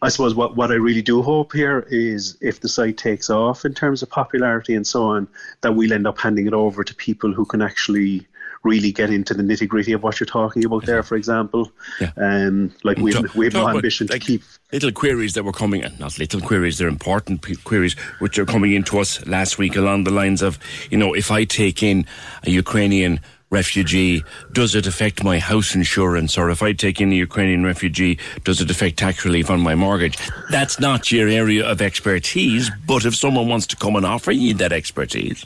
I 0.03 0.09
suppose 0.09 0.35
what, 0.35 0.55
what 0.55 0.71
I 0.71 0.75
really 0.75 1.01
do 1.01 1.21
hope 1.23 1.53
here 1.53 1.87
is 1.89 2.37
if 2.41 2.61
the 2.61 2.69
site 2.69 2.97
takes 2.97 3.29
off 3.29 3.65
in 3.65 3.73
terms 3.73 4.03
of 4.03 4.09
popularity 4.09 4.75
and 4.75 4.85
so 4.85 5.03
on, 5.03 5.27
that 5.61 5.73
we'll 5.73 5.93
end 5.93 6.05
up 6.05 6.19
handing 6.19 6.45
it 6.45 6.53
over 6.53 6.83
to 6.83 6.93
people 6.95 7.33
who 7.33 7.45
can 7.45 7.61
actually 7.61 8.27
really 8.63 8.91
get 8.91 9.09
into 9.09 9.33
the 9.33 9.43
nitty 9.43 9.67
gritty 9.67 9.93
of 9.93 10.03
what 10.03 10.19
you're 10.19 10.27
talking 10.27 10.65
about 10.65 10.85
there, 10.85 11.03
for 11.03 11.15
example. 11.15 11.71
Yeah. 11.99 12.11
Um, 12.17 12.73
like 12.83 12.97
we 12.97 13.13
have, 13.13 13.33
we 13.35 13.45
have 13.45 13.53
no 13.53 13.67
ambition 13.67 14.07
like 14.07 14.21
to 14.21 14.27
keep. 14.27 14.43
Little 14.71 14.91
queries 14.91 15.33
that 15.33 15.43
were 15.43 15.51
coming, 15.51 15.83
not 15.99 16.19
little 16.19 16.41
queries, 16.41 16.77
they're 16.77 16.87
important 16.87 17.45
queries 17.63 17.97
which 18.19 18.37
are 18.37 18.45
coming 18.45 18.73
into 18.73 18.99
us 18.99 19.25
last 19.25 19.57
week 19.57 19.75
along 19.75 20.03
the 20.03 20.11
lines 20.11 20.41
of, 20.41 20.59
you 20.89 20.97
know, 20.97 21.13
if 21.13 21.31
I 21.31 21.43
take 21.43 21.81
in 21.81 22.05
a 22.43 22.51
Ukrainian 22.51 23.19
refugee, 23.49 24.23
does 24.51 24.75
it 24.75 24.85
affect 24.85 25.23
my 25.23 25.39
house 25.39 25.73
insurance? 25.73 26.37
Or 26.37 26.49
if 26.49 26.61
I 26.61 26.73
take 26.73 27.01
in 27.01 27.11
a 27.11 27.15
Ukrainian 27.15 27.63
refugee, 27.63 28.19
does 28.43 28.61
it 28.61 28.69
affect 28.69 28.97
tax 28.97 29.25
relief 29.25 29.49
on 29.49 29.59
my 29.59 29.75
mortgage? 29.75 30.17
That's 30.51 30.79
not 30.79 31.11
your 31.11 31.27
area 31.27 31.65
of 31.65 31.81
expertise, 31.81 32.69
but 32.85 33.05
if 33.05 33.15
someone 33.15 33.47
wants 33.47 33.67
to 33.67 33.75
come 33.75 33.95
and 33.95 34.05
offer 34.05 34.31
you 34.31 34.53
that 34.55 34.71
expertise. 34.71 35.45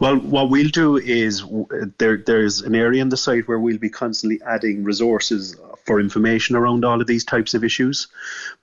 Well, 0.00 0.16
what 0.16 0.50
we'll 0.50 0.68
do 0.68 0.96
is 0.96 1.44
there 1.98 2.18
there's 2.18 2.60
an 2.60 2.74
area 2.74 3.02
in 3.02 3.08
the 3.08 3.16
site 3.16 3.48
where 3.48 3.58
we'll 3.58 3.78
be 3.78 3.90
constantly 3.90 4.40
adding 4.46 4.84
resources 4.84 5.56
for 5.84 6.00
information 6.00 6.56
around 6.56 6.84
all 6.84 7.00
of 7.00 7.06
these 7.06 7.24
types 7.24 7.54
of 7.54 7.62
issues, 7.62 8.08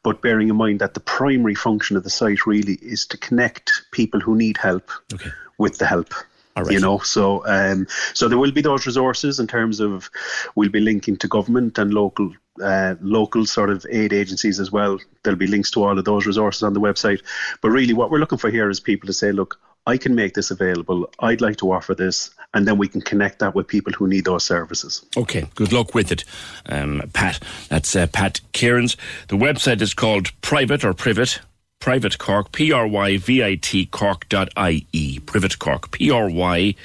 but 0.03 0.21
bearing 0.21 0.49
in 0.49 0.55
mind 0.55 0.81
that 0.81 0.93
the 0.93 0.99
primary 0.99 1.55
function 1.55 1.97
of 1.97 2.03
the 2.03 2.09
site 2.09 2.45
really 2.45 2.73
is 2.81 3.05
to 3.07 3.17
connect 3.17 3.71
people 3.91 4.19
who 4.19 4.35
need 4.35 4.57
help 4.57 4.89
okay. 5.13 5.29
with 5.57 5.77
the 5.77 5.85
help. 5.85 6.13
Right. 6.57 6.71
You 6.71 6.81
know, 6.81 6.97
so 6.99 7.45
um, 7.47 7.87
so 8.13 8.27
there 8.27 8.37
will 8.37 8.51
be 8.51 8.61
those 8.61 8.85
resources 8.85 9.39
in 9.39 9.47
terms 9.47 9.79
of 9.79 10.09
we'll 10.53 10.69
be 10.69 10.81
linking 10.81 11.15
to 11.17 11.27
government 11.27 11.77
and 11.77 11.93
local 11.93 12.33
uh, 12.61 12.95
local 13.01 13.45
sort 13.45 13.69
of 13.69 13.85
aid 13.89 14.11
agencies 14.11 14.59
as 14.59 14.69
well. 14.69 14.99
There'll 15.23 15.39
be 15.39 15.47
links 15.47 15.71
to 15.71 15.83
all 15.83 15.97
of 15.97 16.03
those 16.03 16.25
resources 16.25 16.63
on 16.63 16.73
the 16.73 16.81
website. 16.81 17.21
But 17.61 17.69
really, 17.69 17.93
what 17.93 18.11
we're 18.11 18.19
looking 18.19 18.37
for 18.37 18.49
here 18.49 18.69
is 18.69 18.81
people 18.81 19.07
to 19.07 19.13
say, 19.13 19.31
look, 19.31 19.59
I 19.87 19.97
can 19.97 20.15
make 20.15 20.33
this 20.35 20.51
available. 20.51 21.09
I'd 21.19 21.41
like 21.41 21.57
to 21.57 21.71
offer 21.71 21.95
this, 21.95 22.29
and 22.53 22.67
then 22.67 22.77
we 22.77 22.87
can 22.87 23.01
connect 23.01 23.39
that 23.39 23.55
with 23.55 23.67
people 23.67 23.93
who 23.93 24.07
need 24.07 24.25
those 24.25 24.45
services. 24.45 25.03
Okay, 25.17 25.47
good 25.55 25.73
luck 25.73 25.95
with 25.95 26.11
it, 26.11 26.23
um, 26.67 27.01
Pat. 27.13 27.39
That's 27.69 27.95
uh, 27.95 28.07
Pat 28.07 28.41
Cairns. 28.51 28.95
The 29.27 29.37
website 29.37 29.81
is 29.81 29.93
called 29.93 30.31
Private 30.41 30.83
or 30.83 30.93
Privat. 30.93 31.39
Pryvit 31.81 32.19
Cork, 32.19 32.51
P 32.51 32.71
R 32.71 32.87
Y 32.87 33.17
V 33.17 33.43
I 33.43 33.55
T 33.55 33.87
Cork.ie. 33.87 35.19
Pryvit 35.25 35.57
Cork, 35.57 35.89
P 35.91 36.11
R 36.11 36.29
Y 36.29 36.75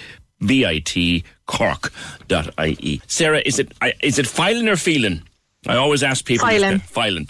V 0.41 0.67
I 0.67 0.79
T 0.79 1.23
Cork.ie. 1.47 3.03
Sarah, 3.07 3.43
is 3.45 3.59
it 3.59 3.73
is 4.03 4.19
it 4.19 4.27
filing 4.27 4.69
or 4.69 4.77
feeling? 4.77 5.23
I 5.67 5.77
always 5.77 6.03
ask 6.03 6.25
people. 6.25 6.47
Filing. 6.47 6.79
Filing. 6.79 7.29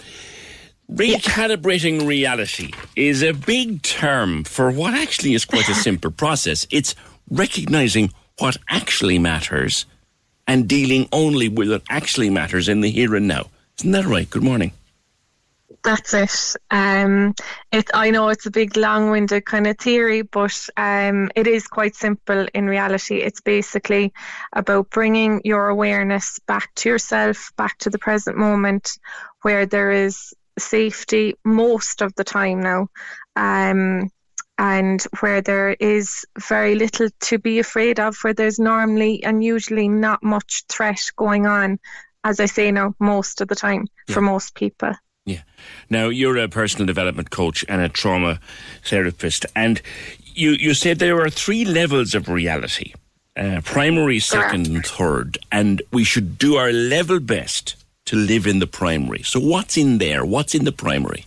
Recalibrating 0.91 2.01
yeah. 2.01 2.07
reality 2.07 2.71
is 2.95 3.21
a 3.21 3.33
big 3.33 3.81
term 3.81 4.45
for 4.45 4.71
what 4.71 4.93
actually 4.93 5.33
is 5.33 5.43
quite 5.43 5.67
a 5.67 5.75
simple 5.87 6.11
process. 6.11 6.65
It's 6.69 6.95
recognizing 7.29 8.13
what 8.39 8.57
actually 8.69 9.19
matters 9.19 9.85
and 10.47 10.67
dealing 10.67 11.09
only 11.11 11.49
with 11.49 11.69
what 11.69 11.83
actually 11.89 12.29
matters 12.29 12.69
in 12.69 12.79
the 12.81 12.89
here 12.89 13.15
and 13.15 13.27
now. 13.27 13.47
Isn't 13.79 13.91
that 13.91 14.05
right? 14.05 14.29
Good 14.29 14.43
morning. 14.43 14.71
That's 15.83 16.13
it. 16.13 16.55
Um, 16.71 17.35
it. 17.71 17.89
I 17.93 18.09
know 18.09 18.29
it's 18.29 18.45
a 18.45 18.51
big, 18.51 18.75
long-winded 18.75 19.45
kind 19.45 19.67
of 19.67 19.77
theory, 19.77 20.21
but 20.21 20.67
um, 20.75 21.29
it 21.35 21.47
is 21.47 21.67
quite 21.67 21.95
simple 21.95 22.47
in 22.53 22.67
reality. 22.67 23.17
It's 23.17 23.41
basically 23.41 24.13
about 24.53 24.89
bringing 24.89 25.41
your 25.43 25.67
awareness 25.67 26.39
back 26.47 26.73
to 26.75 26.89
yourself, 26.89 27.51
back 27.57 27.77
to 27.79 27.89
the 27.89 27.99
present 27.99 28.37
moment, 28.37 28.97
where 29.43 29.65
there 29.65 29.91
is 29.91 30.33
safety 30.57 31.35
most 31.43 32.01
of 32.01 32.13
the 32.15 32.23
time 32.23 32.61
now. 32.61 32.87
Um, 33.35 34.09
and 34.57 35.03
where 35.19 35.41
there 35.41 35.75
is 35.79 36.25
very 36.47 36.75
little 36.75 37.09
to 37.19 37.37
be 37.37 37.59
afraid 37.59 37.99
of, 37.99 38.17
where 38.21 38.33
there's 38.33 38.59
normally 38.59 39.23
and 39.23 39.43
usually 39.43 39.87
not 39.87 40.23
much 40.23 40.63
threat 40.67 41.11
going 41.15 41.45
on, 41.45 41.79
as 42.23 42.39
I 42.39 42.45
say 42.45 42.71
now, 42.71 42.95
most 42.99 43.39
of 43.39 43.47
the 43.47 43.55
time 43.55 43.87
yeah. 44.07 44.15
for 44.15 44.21
most 44.21 44.55
people. 44.55 44.93
Yeah. 45.25 45.41
Now 45.89 46.07
you're 46.07 46.37
a 46.37 46.47
personal 46.47 46.87
development 46.87 47.29
coach 47.29 47.63
and 47.67 47.81
a 47.81 47.89
trauma 47.89 48.39
therapist, 48.83 49.45
and 49.55 49.81
you 50.33 50.51
you 50.51 50.73
said 50.73 50.99
there 50.99 51.21
are 51.21 51.29
three 51.29 51.65
levels 51.65 52.15
of 52.15 52.29
reality: 52.29 52.93
uh, 53.35 53.61
primary, 53.63 54.19
second, 54.19 54.67
and 54.67 54.85
third, 54.85 55.37
and 55.51 55.81
we 55.91 56.03
should 56.03 56.37
do 56.37 56.55
our 56.55 56.71
level 56.71 57.19
best 57.19 57.75
to 58.07 58.15
live 58.15 58.47
in 58.47 58.59
the 58.59 58.67
primary. 58.67 59.23
So 59.23 59.39
what's 59.39 59.77
in 59.77 59.99
there? 59.99 60.25
What's 60.25 60.55
in 60.55 60.65
the 60.65 60.71
primary? 60.71 61.25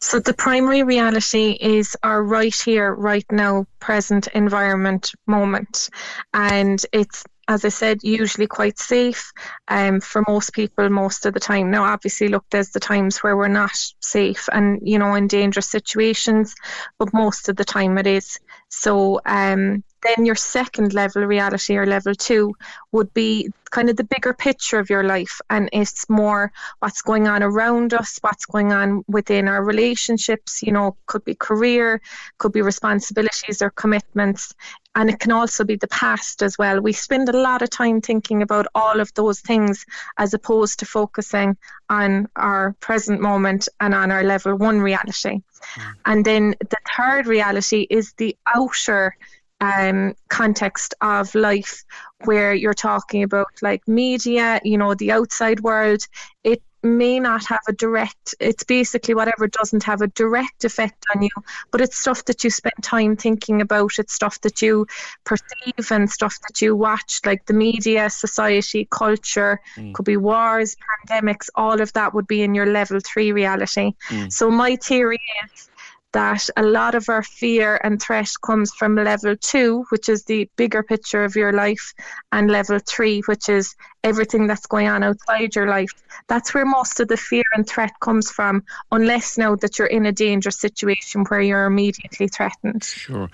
So 0.00 0.20
the 0.20 0.34
primary 0.34 0.84
reality 0.84 1.56
is 1.60 1.96
our 2.04 2.22
right 2.22 2.54
here, 2.54 2.94
right 2.94 3.24
now, 3.32 3.66
present 3.80 4.28
environment 4.28 5.12
moment, 5.26 5.90
and 6.32 6.84
it's 6.92 7.24
as 7.48 7.64
I 7.64 7.68
said, 7.70 7.98
usually 8.02 8.46
quite 8.46 8.78
safe 8.78 9.32
um, 9.68 10.00
for 10.00 10.22
most 10.28 10.52
people 10.52 10.88
most 10.88 11.26
of 11.26 11.34
the 11.34 11.40
time. 11.40 11.70
Now, 11.70 11.84
obviously, 11.84 12.28
look, 12.28 12.44
there's 12.50 12.70
the 12.70 12.80
times 12.80 13.18
where 13.18 13.36
we're 13.36 13.48
not 13.48 13.72
safe 14.00 14.48
and, 14.52 14.80
you 14.82 14.98
know, 14.98 15.14
in 15.14 15.26
dangerous 15.26 15.68
situations, 15.68 16.54
but 16.98 17.12
most 17.12 17.48
of 17.48 17.56
the 17.56 17.64
time 17.64 17.98
it 17.98 18.06
is. 18.06 18.38
So, 18.68 19.20
um, 19.26 19.82
then 20.02 20.26
your 20.26 20.34
second 20.34 20.92
level 20.92 21.22
reality 21.24 21.76
or 21.76 21.86
level 21.86 22.14
two 22.14 22.54
would 22.92 23.12
be 23.14 23.50
kind 23.70 23.88
of 23.88 23.96
the 23.96 24.04
bigger 24.04 24.34
picture 24.34 24.78
of 24.78 24.90
your 24.90 25.02
life 25.02 25.40
and 25.48 25.68
it's 25.72 26.08
more 26.10 26.52
what's 26.80 27.00
going 27.00 27.26
on 27.26 27.42
around 27.42 27.94
us 27.94 28.18
what's 28.20 28.44
going 28.44 28.72
on 28.72 29.02
within 29.08 29.48
our 29.48 29.64
relationships 29.64 30.62
you 30.62 30.72
know 30.72 30.94
could 31.06 31.24
be 31.24 31.34
career 31.34 32.00
could 32.38 32.52
be 32.52 32.60
responsibilities 32.60 33.62
or 33.62 33.70
commitments 33.70 34.54
and 34.94 35.08
it 35.08 35.18
can 35.18 35.32
also 35.32 35.64
be 35.64 35.76
the 35.76 35.88
past 35.88 36.42
as 36.42 36.58
well. 36.58 36.80
We 36.80 36.92
spend 36.92 37.28
a 37.28 37.38
lot 37.38 37.62
of 37.62 37.70
time 37.70 38.00
thinking 38.00 38.42
about 38.42 38.66
all 38.74 39.00
of 39.00 39.12
those 39.14 39.40
things 39.40 39.86
as 40.18 40.34
opposed 40.34 40.80
to 40.80 40.86
focusing 40.86 41.56
on 41.88 42.28
our 42.36 42.74
present 42.80 43.20
moment 43.20 43.68
and 43.80 43.94
on 43.94 44.10
our 44.10 44.22
level 44.22 44.54
one 44.54 44.80
reality. 44.80 45.40
Mm. 45.74 45.94
And 46.04 46.24
then 46.24 46.54
the 46.60 46.76
third 46.96 47.26
reality 47.26 47.86
is 47.88 48.12
the 48.14 48.36
outer 48.46 49.16
um, 49.62 50.14
context 50.28 50.94
of 51.00 51.34
life 51.34 51.84
where 52.24 52.52
you're 52.52 52.74
talking 52.74 53.22
about 53.22 53.46
like 53.62 53.86
media, 53.86 54.60
you 54.64 54.76
know, 54.76 54.94
the 54.94 55.12
outside 55.12 55.60
world. 55.60 56.06
It 56.42 56.62
may 56.84 57.20
not 57.20 57.44
have 57.46 57.60
a 57.68 57.72
direct 57.72 58.34
it's 58.40 58.64
basically 58.64 59.14
whatever 59.14 59.46
doesn't 59.46 59.84
have 59.84 60.02
a 60.02 60.08
direct 60.08 60.64
effect 60.64 61.04
on 61.14 61.22
you 61.22 61.30
but 61.70 61.80
it's 61.80 61.96
stuff 61.96 62.24
that 62.24 62.42
you 62.42 62.50
spend 62.50 62.74
time 62.82 63.16
thinking 63.16 63.60
about 63.60 63.92
it's 63.98 64.12
stuff 64.12 64.40
that 64.40 64.60
you 64.60 64.84
perceive 65.22 65.92
and 65.92 66.10
stuff 66.10 66.36
that 66.40 66.60
you 66.60 66.74
watch 66.74 67.20
like 67.24 67.46
the 67.46 67.52
media 67.52 68.10
society 68.10 68.88
culture 68.90 69.60
mm. 69.76 69.94
could 69.94 70.04
be 70.04 70.16
wars 70.16 70.76
pandemics 71.06 71.48
all 71.54 71.80
of 71.80 71.92
that 71.92 72.12
would 72.14 72.26
be 72.26 72.42
in 72.42 72.52
your 72.52 72.66
level 72.66 72.98
3 72.98 73.30
reality 73.30 73.92
mm. 74.08 74.32
so 74.32 74.50
my 74.50 74.74
theory 74.74 75.20
is 75.54 75.70
that 76.12 76.48
a 76.56 76.62
lot 76.62 76.94
of 76.94 77.08
our 77.08 77.22
fear 77.22 77.80
and 77.82 78.00
threat 78.00 78.28
comes 78.42 78.72
from 78.72 78.96
level 78.96 79.36
two, 79.36 79.84
which 79.90 80.08
is 80.08 80.24
the 80.24 80.48
bigger 80.56 80.82
picture 80.82 81.24
of 81.24 81.36
your 81.36 81.52
life, 81.52 81.92
and 82.30 82.50
level 82.50 82.78
three, 82.78 83.20
which 83.26 83.48
is 83.48 83.74
everything 84.04 84.46
that's 84.46 84.66
going 84.66 84.88
on 84.88 85.02
outside 85.02 85.54
your 85.54 85.68
life. 85.68 85.90
That's 86.28 86.54
where 86.54 86.66
most 86.66 87.00
of 87.00 87.08
the 87.08 87.16
fear 87.16 87.44
and 87.54 87.66
threat 87.66 87.92
comes 88.00 88.30
from, 88.30 88.62
unless 88.90 89.38
now 89.38 89.56
that 89.56 89.78
you're 89.78 89.88
in 89.88 90.06
a 90.06 90.12
dangerous 90.12 90.58
situation 90.58 91.24
where 91.24 91.40
you're 91.40 91.66
immediately 91.66 92.28
threatened. 92.28 92.84
Sure. 92.84 93.30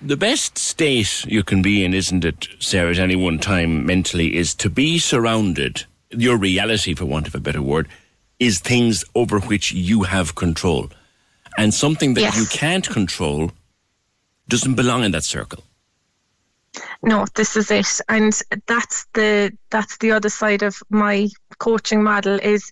The 0.00 0.16
best 0.16 0.58
state 0.58 1.24
you 1.26 1.42
can 1.42 1.60
be 1.60 1.84
in, 1.84 1.92
isn't 1.92 2.24
it, 2.24 2.48
Sarah, 2.60 2.92
at 2.92 2.98
any 2.98 3.16
one 3.16 3.38
time 3.38 3.84
mentally, 3.84 4.36
is 4.36 4.54
to 4.56 4.70
be 4.70 4.98
surrounded, 4.98 5.86
your 6.10 6.36
reality, 6.36 6.94
for 6.94 7.04
want 7.04 7.26
of 7.26 7.34
a 7.34 7.40
better 7.40 7.62
word, 7.62 7.88
is 8.38 8.60
things 8.60 9.04
over 9.16 9.40
which 9.40 9.72
you 9.72 10.04
have 10.04 10.36
control 10.36 10.90
and 11.58 11.74
something 11.74 12.14
that 12.14 12.20
yes. 12.20 12.36
you 12.38 12.46
can't 12.46 12.88
control 12.88 13.50
doesn't 14.48 14.76
belong 14.76 15.04
in 15.04 15.10
that 15.10 15.24
circle. 15.24 15.62
No, 17.02 17.26
this 17.34 17.56
is 17.56 17.70
it, 17.70 18.00
and 18.08 18.40
that's 18.66 19.06
the 19.14 19.52
that's 19.70 19.98
the 19.98 20.12
other 20.12 20.28
side 20.28 20.62
of 20.62 20.80
my 20.88 21.28
coaching 21.58 22.02
model 22.02 22.38
is 22.40 22.70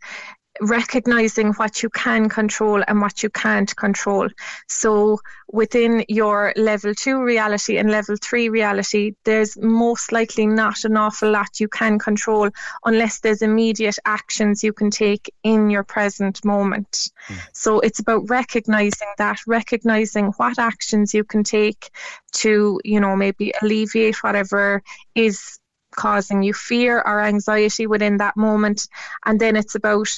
recognizing 0.60 1.52
what 1.54 1.82
you 1.82 1.90
can 1.90 2.28
control 2.28 2.82
and 2.86 3.00
what 3.00 3.22
you 3.22 3.30
can't 3.30 3.74
control. 3.76 4.28
So 4.68 5.20
within 5.52 6.04
your 6.08 6.52
level 6.56 6.94
two 6.94 7.22
reality 7.22 7.78
and 7.78 7.90
level 7.90 8.16
three 8.22 8.48
reality, 8.48 9.14
there's 9.24 9.56
most 9.56 10.12
likely 10.12 10.46
not 10.46 10.84
an 10.84 10.96
awful 10.96 11.30
lot 11.30 11.60
you 11.60 11.68
can 11.68 11.98
control 11.98 12.50
unless 12.84 13.20
there's 13.20 13.42
immediate 13.42 13.98
actions 14.04 14.64
you 14.64 14.72
can 14.72 14.90
take 14.90 15.32
in 15.42 15.70
your 15.70 15.84
present 15.84 16.44
moment. 16.44 17.10
Mm. 17.28 17.36
So 17.52 17.80
it's 17.80 18.00
about 18.00 18.28
recognizing 18.28 19.08
that, 19.18 19.38
recognizing 19.46 20.26
what 20.36 20.58
actions 20.58 21.14
you 21.14 21.24
can 21.24 21.44
take 21.44 21.90
to, 22.32 22.80
you 22.84 23.00
know, 23.00 23.16
maybe 23.16 23.52
alleviate 23.62 24.22
whatever 24.22 24.82
is 25.14 25.58
causing 25.96 26.42
you 26.42 26.52
fear 26.52 26.98
or 27.00 27.20
anxiety 27.20 27.86
within 27.86 28.18
that 28.18 28.36
moment. 28.36 28.86
And 29.24 29.40
then 29.40 29.56
it's 29.56 29.74
about 29.74 30.08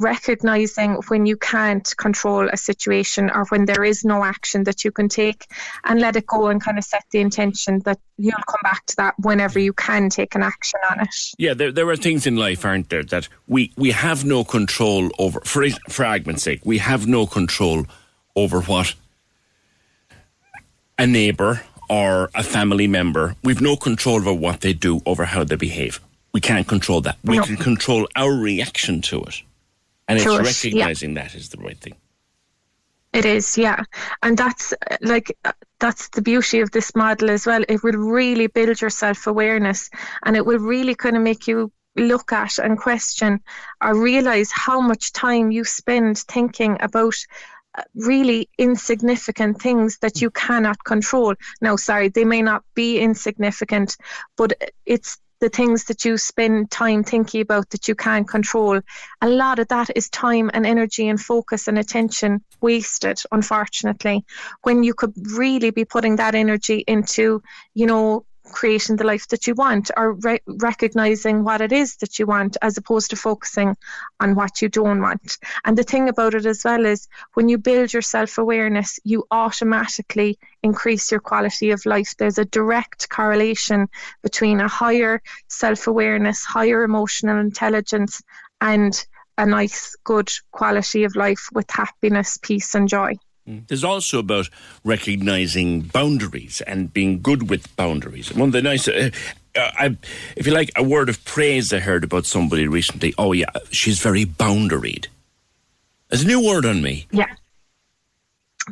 recognizing 0.00 0.94
when 1.08 1.26
you 1.26 1.36
can't 1.36 1.94
control 1.96 2.48
a 2.48 2.56
situation 2.56 3.30
or 3.30 3.44
when 3.46 3.64
there 3.64 3.84
is 3.84 4.04
no 4.04 4.24
action 4.24 4.64
that 4.64 4.84
you 4.84 4.90
can 4.90 5.08
take 5.08 5.46
and 5.84 6.00
let 6.00 6.16
it 6.16 6.26
go 6.26 6.46
and 6.48 6.62
kind 6.62 6.78
of 6.78 6.84
set 6.84 7.04
the 7.10 7.18
intention 7.18 7.80
that 7.80 7.98
you'll 8.16 8.36
come 8.48 8.60
back 8.62 8.84
to 8.86 8.96
that 8.96 9.14
whenever 9.18 9.58
you 9.58 9.72
can 9.72 10.08
take 10.08 10.34
an 10.34 10.42
action 10.42 10.80
on 10.90 11.00
it. 11.00 11.14
Yeah, 11.38 11.54
there, 11.54 11.72
there 11.72 11.88
are 11.88 11.96
things 11.96 12.26
in 12.26 12.36
life, 12.36 12.64
aren't 12.64 12.90
there, 12.90 13.02
that 13.04 13.28
we, 13.46 13.72
we 13.76 13.90
have 13.90 14.24
no 14.24 14.44
control 14.44 15.10
over. 15.18 15.40
For, 15.40 15.68
for 15.88 16.04
argument's 16.04 16.42
sake, 16.42 16.60
we 16.64 16.78
have 16.78 17.06
no 17.06 17.26
control 17.26 17.86
over 18.36 18.60
what 18.60 18.94
a 20.98 21.06
neighbour 21.06 21.62
or 21.88 22.30
a 22.34 22.42
family 22.42 22.86
member, 22.86 23.34
we've 23.42 23.60
no 23.60 23.76
control 23.76 24.16
over 24.16 24.32
what 24.32 24.60
they 24.60 24.72
do, 24.72 25.00
over 25.06 25.24
how 25.24 25.44
they 25.44 25.56
behave. 25.56 26.00
We 26.32 26.40
can't 26.40 26.68
control 26.68 27.00
that. 27.02 27.16
We 27.24 27.38
no. 27.38 27.44
can 27.44 27.56
control 27.56 28.06
our 28.14 28.32
reaction 28.32 29.00
to 29.02 29.22
it. 29.22 29.42
And 30.08 30.18
it's 30.18 30.26
recognizing 30.26 31.14
yeah. 31.14 31.22
that 31.22 31.34
is 31.34 31.50
the 31.50 31.58
right 31.58 31.78
thing. 31.78 31.96
It 33.12 33.24
is, 33.24 33.56
yeah. 33.56 33.84
And 34.22 34.36
that's 34.36 34.74
like, 35.00 35.36
that's 35.80 36.08
the 36.10 36.22
beauty 36.22 36.60
of 36.60 36.70
this 36.70 36.94
model 36.94 37.30
as 37.30 37.46
well. 37.46 37.64
It 37.68 37.82
will 37.82 37.94
really 37.94 38.48
build 38.48 38.80
your 38.80 38.90
self 38.90 39.26
awareness 39.26 39.90
and 40.24 40.36
it 40.36 40.44
will 40.44 40.58
really 40.58 40.94
kind 40.94 41.16
of 41.16 41.22
make 41.22 41.46
you 41.46 41.72
look 41.96 42.32
at 42.32 42.58
and 42.58 42.78
question 42.78 43.40
or 43.82 44.00
realize 44.00 44.50
how 44.52 44.80
much 44.80 45.12
time 45.12 45.50
you 45.50 45.64
spend 45.64 46.18
thinking 46.18 46.76
about 46.80 47.16
uh, 47.74 47.82
really 47.94 48.48
insignificant 48.58 49.60
things 49.60 49.98
that 49.98 50.20
you 50.20 50.30
cannot 50.30 50.82
control. 50.84 51.34
Now, 51.60 51.76
sorry, 51.76 52.08
they 52.08 52.24
may 52.24 52.42
not 52.42 52.62
be 52.74 52.98
insignificant, 52.98 53.96
but 54.36 54.52
it's 54.86 55.18
the 55.40 55.48
things 55.48 55.84
that 55.84 56.04
you 56.04 56.16
spend 56.18 56.70
time 56.70 57.04
thinking 57.04 57.40
about 57.40 57.70
that 57.70 57.88
you 57.88 57.94
can't 57.94 58.28
control, 58.28 58.80
a 59.20 59.28
lot 59.28 59.58
of 59.58 59.68
that 59.68 59.90
is 59.94 60.08
time 60.10 60.50
and 60.52 60.66
energy 60.66 61.08
and 61.08 61.20
focus 61.20 61.68
and 61.68 61.78
attention 61.78 62.42
wasted, 62.60 63.20
unfortunately, 63.30 64.24
when 64.62 64.82
you 64.82 64.94
could 64.94 65.12
really 65.36 65.70
be 65.70 65.84
putting 65.84 66.16
that 66.16 66.34
energy 66.34 66.84
into, 66.86 67.42
you 67.74 67.86
know, 67.86 68.24
creating 68.52 68.96
the 68.96 69.04
life 69.04 69.28
that 69.28 69.46
you 69.46 69.54
want 69.54 69.90
or 69.96 70.12
re- 70.12 70.40
recognizing 70.46 71.44
what 71.44 71.60
it 71.60 71.72
is 71.72 71.96
that 71.96 72.18
you 72.18 72.26
want 72.26 72.56
as 72.62 72.76
opposed 72.76 73.10
to 73.10 73.16
focusing 73.16 73.76
on 74.20 74.34
what 74.34 74.62
you 74.62 74.68
don't 74.68 75.00
want. 75.00 75.38
And 75.64 75.76
the 75.76 75.82
thing 75.82 76.08
about 76.08 76.34
it 76.34 76.46
as 76.46 76.64
well 76.64 76.84
is 76.84 77.08
when 77.34 77.48
you 77.48 77.58
build 77.58 77.92
your 77.92 78.02
self 78.02 78.38
awareness, 78.38 78.98
you 79.04 79.24
automatically 79.30 80.38
increase 80.62 81.10
your 81.10 81.20
quality 81.20 81.70
of 81.70 81.84
life. 81.86 82.14
There's 82.16 82.38
a 82.38 82.44
direct 82.44 83.08
correlation 83.08 83.88
between 84.22 84.60
a 84.60 84.68
higher 84.68 85.22
self 85.48 85.86
awareness, 85.86 86.44
higher 86.44 86.82
emotional 86.82 87.38
intelligence, 87.38 88.22
and 88.60 89.06
a 89.36 89.46
nice, 89.46 89.96
good 90.02 90.30
quality 90.50 91.04
of 91.04 91.14
life 91.14 91.48
with 91.52 91.70
happiness, 91.70 92.38
peace, 92.42 92.74
and 92.74 92.88
joy. 92.88 93.14
Mm. 93.48 93.66
There's 93.66 93.84
also 93.84 94.18
about 94.18 94.50
recognizing 94.84 95.82
boundaries 95.82 96.60
and 96.66 96.92
being 96.92 97.22
good 97.22 97.48
with 97.48 97.74
boundaries. 97.76 98.32
One 98.34 98.50
of 98.50 98.52
the 98.52 98.62
nice, 98.62 98.86
uh, 98.86 99.10
uh, 99.56 99.70
I, 99.78 99.96
if 100.36 100.46
you 100.46 100.52
like, 100.52 100.70
a 100.76 100.82
word 100.82 101.08
of 101.08 101.24
praise 101.24 101.72
I 101.72 101.78
heard 101.78 102.04
about 102.04 102.26
somebody 102.26 102.68
recently. 102.68 103.14
Oh 103.16 103.32
yeah, 103.32 103.50
she's 103.70 104.00
very 104.00 104.26
boundaried. 104.26 105.06
There's 106.08 106.22
a 106.22 106.26
new 106.26 106.44
word 106.44 106.66
on 106.66 106.82
me. 106.82 107.06
Yeah. 107.10 107.34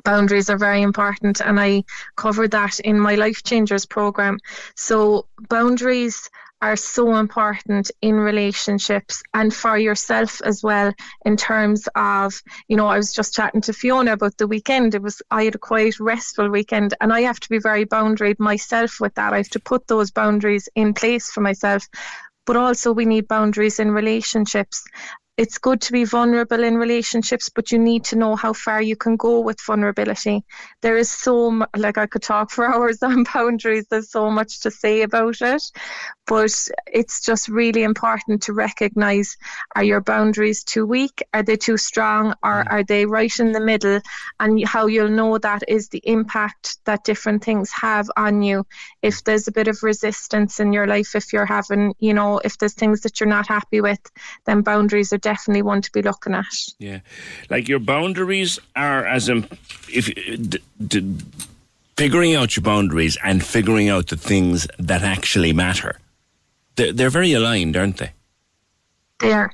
Boundaries 0.05 0.51
are 0.51 0.59
very 0.59 0.83
important, 0.83 1.41
and 1.41 1.59
I 1.59 1.85
covered 2.17 2.51
that 2.51 2.81
in 2.81 3.01
my 3.01 3.15
Life 3.15 3.43
Changers 3.45 3.87
program. 3.87 4.39
So, 4.75 5.27
boundaries 5.49 6.29
are 6.67 6.77
so 6.77 7.17
important 7.17 7.93
in 8.03 8.17
relationships 8.17 9.23
and 9.33 9.55
for 9.55 9.79
yourself 9.79 10.43
as 10.43 10.63
well 10.65 10.93
in 11.25 11.37
terms 11.37 11.89
of 11.95 12.43
you 12.67 12.77
know 12.77 12.89
I 12.89 12.97
was 12.97 13.13
just 13.13 13.35
chatting 13.35 13.61
to 13.63 13.73
Fiona 13.73 14.13
about 14.15 14.37
the 14.37 14.49
weekend. 14.49 14.95
It 14.95 15.03
was 15.03 15.23
I 15.31 15.45
had 15.45 15.55
a 15.55 15.59
quite 15.59 16.01
restful 16.01 16.49
weekend 16.49 16.95
and 17.01 17.13
I 17.13 17.21
have 17.23 17.39
to 17.41 17.49
be 17.49 17.59
very 17.59 17.87
boundaried 17.87 18.41
myself 18.41 18.99
with 19.01 19.15
that. 19.15 19.33
I 19.33 19.39
have 19.39 19.51
to 19.51 19.61
put 19.61 19.87
those 19.87 20.11
boundaries 20.11 20.69
in 20.75 20.93
place 20.93 21.31
for 21.31 21.41
myself 21.41 21.87
but 22.47 22.57
also 22.57 22.93
we 22.93 23.05
need 23.05 23.29
boundaries 23.29 23.79
in 23.79 23.91
relationships 23.91 24.85
it's 25.37 25.59
good 25.59 25.83
to 25.83 25.93
be 25.93 26.05
vulnerable 26.05 26.65
in 26.65 26.79
relationships, 26.79 27.51
but 27.51 27.71
you 27.71 27.79
need 27.79 28.05
to 28.05 28.17
know 28.17 28.37
how 28.37 28.55
far 28.55 28.81
you 28.81 28.97
can 28.97 29.17
go 29.17 29.41
with 29.41 29.61
vulnerability. 29.61 30.45
There 30.81 30.97
is 30.97 31.11
so 31.11 31.51
much, 31.51 31.69
like 31.77 31.99
I 31.99 32.07
could 32.07 32.23
talk 32.23 32.51
for 32.51 32.67
hours 32.75 33.03
on 33.03 33.25
boundaries. 33.25 33.87
There's 33.91 34.11
so 34.11 34.31
much 34.31 34.61
to 34.61 34.71
say 34.71 35.03
about 35.03 35.43
it, 35.43 35.63
but 36.27 36.55
it's 36.87 37.25
just 37.25 37.49
really 37.49 37.83
important 37.83 38.43
to 38.45 38.55
recognize: 38.55 39.37
are 39.75 39.85
your 39.85 40.01
boundaries 40.01 40.65
too 40.65 40.87
weak? 40.87 41.23
Are 41.35 41.43
they 41.43 41.57
too 41.57 41.77
strong? 41.77 42.35
Or 42.43 42.65
mm. 42.65 42.71
are 42.71 42.85
they 42.85 43.05
right 43.05 43.39
in 43.39 43.53
the 43.53 43.61
middle? 43.61 44.01
And 44.41 44.67
how 44.67 44.87
you'll 44.87 45.09
know 45.09 45.37
that 45.37 45.65
is 45.69 45.89
the 45.89 46.03
impact 46.05 46.79
that 46.87 47.05
different 47.05 47.45
things 47.45 47.71
have 47.73 48.09
on 48.17 48.43
you. 48.43 48.67
If 49.03 49.23
there's 49.25 49.49
a 49.49 49.53
bit 49.53 49.69
of 49.69 49.83
resistance 49.83 50.61
in 50.61 50.73
your 50.73 50.87
life, 50.87 51.15
if 51.15 51.33
you're 51.35 51.47
having, 51.47 51.95
you 51.99 52.15
know, 52.15 52.39
if 52.43 52.57
there's 52.57 52.75
things 52.75 53.03
that 53.03 53.21
you're 53.21 53.29
not 53.29 53.49
happy 53.49 53.83
with, 53.83 54.01
then 54.47 54.63
boundaries 54.63 55.13
are 55.13 55.26
definitely 55.27 55.63
one 55.63 55.83
to 55.83 55.91
be 55.91 56.03
looking 56.03 56.35
at. 56.35 56.45
Yeah, 56.79 57.01
like 57.51 57.67
your 57.67 57.81
boundaries 57.81 58.61
are 58.77 59.05
as 59.05 59.29
in 59.29 59.49
if 59.93 60.07
d- 60.15 60.63
d- 60.87 61.17
figuring 61.97 62.37
out 62.37 62.55
your 62.55 62.63
boundaries 62.63 63.19
and 63.25 63.45
figuring 63.45 63.89
out 63.89 64.07
the 64.07 64.17
things 64.17 64.69
that 64.79 65.03
actually 65.03 65.53
matter. 65.53 65.99
They're, 66.77 66.93
they're 66.93 67.11
very 67.11 67.33
aligned, 67.33 67.77
aren't 67.77 67.97
they? 67.97 68.13
They 69.19 69.33
are. 69.33 69.51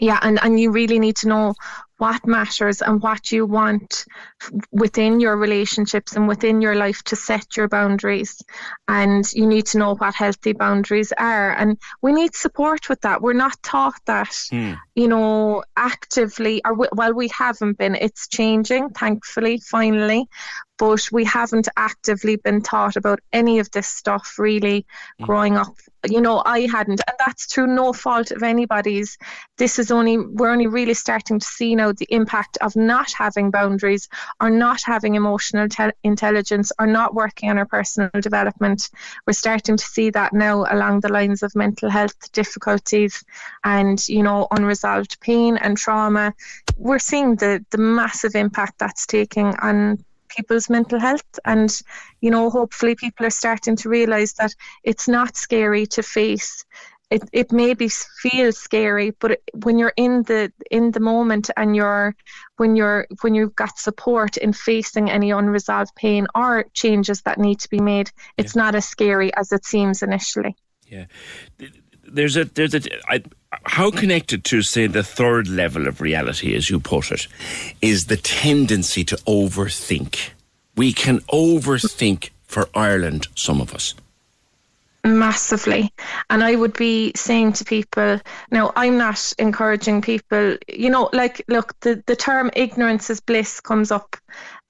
Yeah, 0.00 0.18
and, 0.22 0.40
and 0.42 0.58
you 0.58 0.72
really 0.72 0.98
need 0.98 1.14
to 1.18 1.28
know 1.28 1.54
what 1.98 2.26
matters 2.26 2.82
and 2.82 3.02
what 3.02 3.30
you 3.30 3.46
want 3.46 4.04
within 4.72 5.20
your 5.20 5.36
relationships 5.36 6.16
and 6.16 6.26
within 6.26 6.60
your 6.60 6.74
life 6.74 7.02
to 7.04 7.16
set 7.16 7.56
your 7.56 7.68
boundaries. 7.68 8.42
And 8.88 9.24
you 9.32 9.46
need 9.46 9.66
to 9.66 9.78
know 9.78 9.94
what 9.94 10.14
healthy 10.14 10.52
boundaries 10.52 11.12
are. 11.12 11.52
And 11.52 11.78
we 12.02 12.12
need 12.12 12.34
support 12.34 12.88
with 12.88 13.00
that. 13.02 13.22
We're 13.22 13.32
not 13.32 13.62
taught 13.62 14.00
that, 14.06 14.30
mm. 14.52 14.76
you 14.94 15.08
know, 15.08 15.62
actively, 15.76 16.60
or 16.64 16.72
w- 16.72 16.90
well, 16.92 17.14
we 17.14 17.28
haven't 17.28 17.78
been. 17.78 17.94
It's 17.94 18.28
changing, 18.28 18.90
thankfully, 18.90 19.58
finally 19.58 20.28
but 20.78 21.08
we 21.12 21.24
haven't 21.24 21.68
actively 21.76 22.36
been 22.36 22.60
taught 22.60 22.96
about 22.96 23.20
any 23.32 23.58
of 23.58 23.70
this 23.70 23.86
stuff 23.86 24.38
really 24.38 24.86
mm. 25.20 25.26
growing 25.26 25.56
up. 25.56 25.74
You 26.06 26.20
know, 26.20 26.42
I 26.44 26.66
hadn't, 26.70 27.00
and 27.06 27.16
that's 27.18 27.46
through 27.46 27.68
no 27.68 27.92
fault 27.92 28.30
of 28.30 28.42
anybody's. 28.42 29.16
This 29.56 29.78
is 29.78 29.90
only, 29.90 30.18
we're 30.18 30.50
only 30.50 30.66
really 30.66 30.94
starting 30.94 31.38
to 31.38 31.46
see 31.46 31.74
now 31.74 31.92
the 31.92 32.06
impact 32.10 32.58
of 32.60 32.76
not 32.76 33.12
having 33.12 33.50
boundaries 33.50 34.08
or 34.40 34.50
not 34.50 34.82
having 34.84 35.14
emotional 35.14 35.68
te- 35.68 35.92
intelligence 36.02 36.72
or 36.78 36.86
not 36.86 37.14
working 37.14 37.50
on 37.50 37.58
our 37.58 37.66
personal 37.66 38.10
development. 38.20 38.90
We're 39.26 39.32
starting 39.32 39.76
to 39.76 39.84
see 39.84 40.10
that 40.10 40.32
now 40.32 40.66
along 40.68 41.00
the 41.00 41.12
lines 41.12 41.42
of 41.42 41.54
mental 41.54 41.88
health 41.88 42.32
difficulties 42.32 43.24
and, 43.62 44.06
you 44.08 44.22
know, 44.22 44.48
unresolved 44.50 45.20
pain 45.20 45.56
and 45.56 45.76
trauma. 45.76 46.34
We're 46.76 46.98
seeing 46.98 47.36
the, 47.36 47.64
the 47.70 47.78
massive 47.78 48.34
impact 48.34 48.78
that's 48.78 49.06
taking 49.06 49.46
on 49.46 50.04
people's 50.36 50.70
mental 50.70 50.98
health. 50.98 51.38
And, 51.44 51.70
you 52.20 52.30
know, 52.30 52.50
hopefully 52.50 52.94
people 52.94 53.26
are 53.26 53.30
starting 53.30 53.76
to 53.76 53.88
realize 53.88 54.34
that 54.34 54.54
it's 54.82 55.08
not 55.08 55.36
scary 55.36 55.86
to 55.86 56.02
face. 56.02 56.64
It, 57.10 57.22
it 57.32 57.52
maybe 57.52 57.88
feels 57.88 58.58
scary, 58.58 59.10
but 59.20 59.38
when 59.62 59.78
you're 59.78 59.92
in 59.96 60.22
the 60.22 60.50
in 60.70 60.90
the 60.90 61.00
moment 61.00 61.50
and 61.56 61.76
you're 61.76 62.16
when 62.56 62.76
you're 62.76 63.06
when 63.20 63.34
you've 63.34 63.54
got 63.54 63.78
support 63.78 64.36
in 64.38 64.52
facing 64.52 65.10
any 65.10 65.30
unresolved 65.30 65.94
pain 65.94 66.26
or 66.34 66.64
changes 66.72 67.20
that 67.22 67.38
need 67.38 67.60
to 67.60 67.68
be 67.68 67.80
made, 67.80 68.10
it's 68.38 68.56
yeah. 68.56 68.62
not 68.62 68.74
as 68.74 68.86
scary 68.86 69.32
as 69.34 69.52
it 69.52 69.64
seems 69.66 70.02
initially. 70.02 70.56
Yeah, 70.86 71.06
there's 72.14 72.36
a 72.36 72.44
there's 72.44 72.74
a 72.74 72.80
I, 73.10 73.22
how 73.64 73.90
connected 73.90 74.44
to 74.44 74.62
say 74.62 74.86
the 74.86 75.02
third 75.02 75.48
level 75.48 75.86
of 75.86 76.00
reality, 76.00 76.54
as 76.54 76.70
you 76.70 76.80
put 76.80 77.10
it, 77.10 77.26
is 77.82 78.06
the 78.06 78.16
tendency 78.16 79.04
to 79.04 79.16
overthink. 79.26 80.30
We 80.76 80.92
can 80.92 81.20
overthink 81.20 82.30
for 82.46 82.68
Ireland, 82.74 83.28
some 83.34 83.60
of 83.60 83.74
us. 83.74 83.94
Massively. 85.04 85.92
And 86.30 86.42
I 86.42 86.56
would 86.56 86.72
be 86.72 87.12
saying 87.14 87.52
to 87.54 87.64
people, 87.64 88.20
now 88.50 88.72
I'm 88.74 88.96
not 88.96 89.34
encouraging 89.38 90.00
people, 90.00 90.56
you 90.66 90.88
know, 90.88 91.10
like, 91.12 91.44
look, 91.46 91.78
the, 91.80 92.02
the 92.06 92.16
term 92.16 92.50
ignorance 92.56 93.10
is 93.10 93.20
bliss 93.20 93.60
comes 93.60 93.92
up 93.92 94.16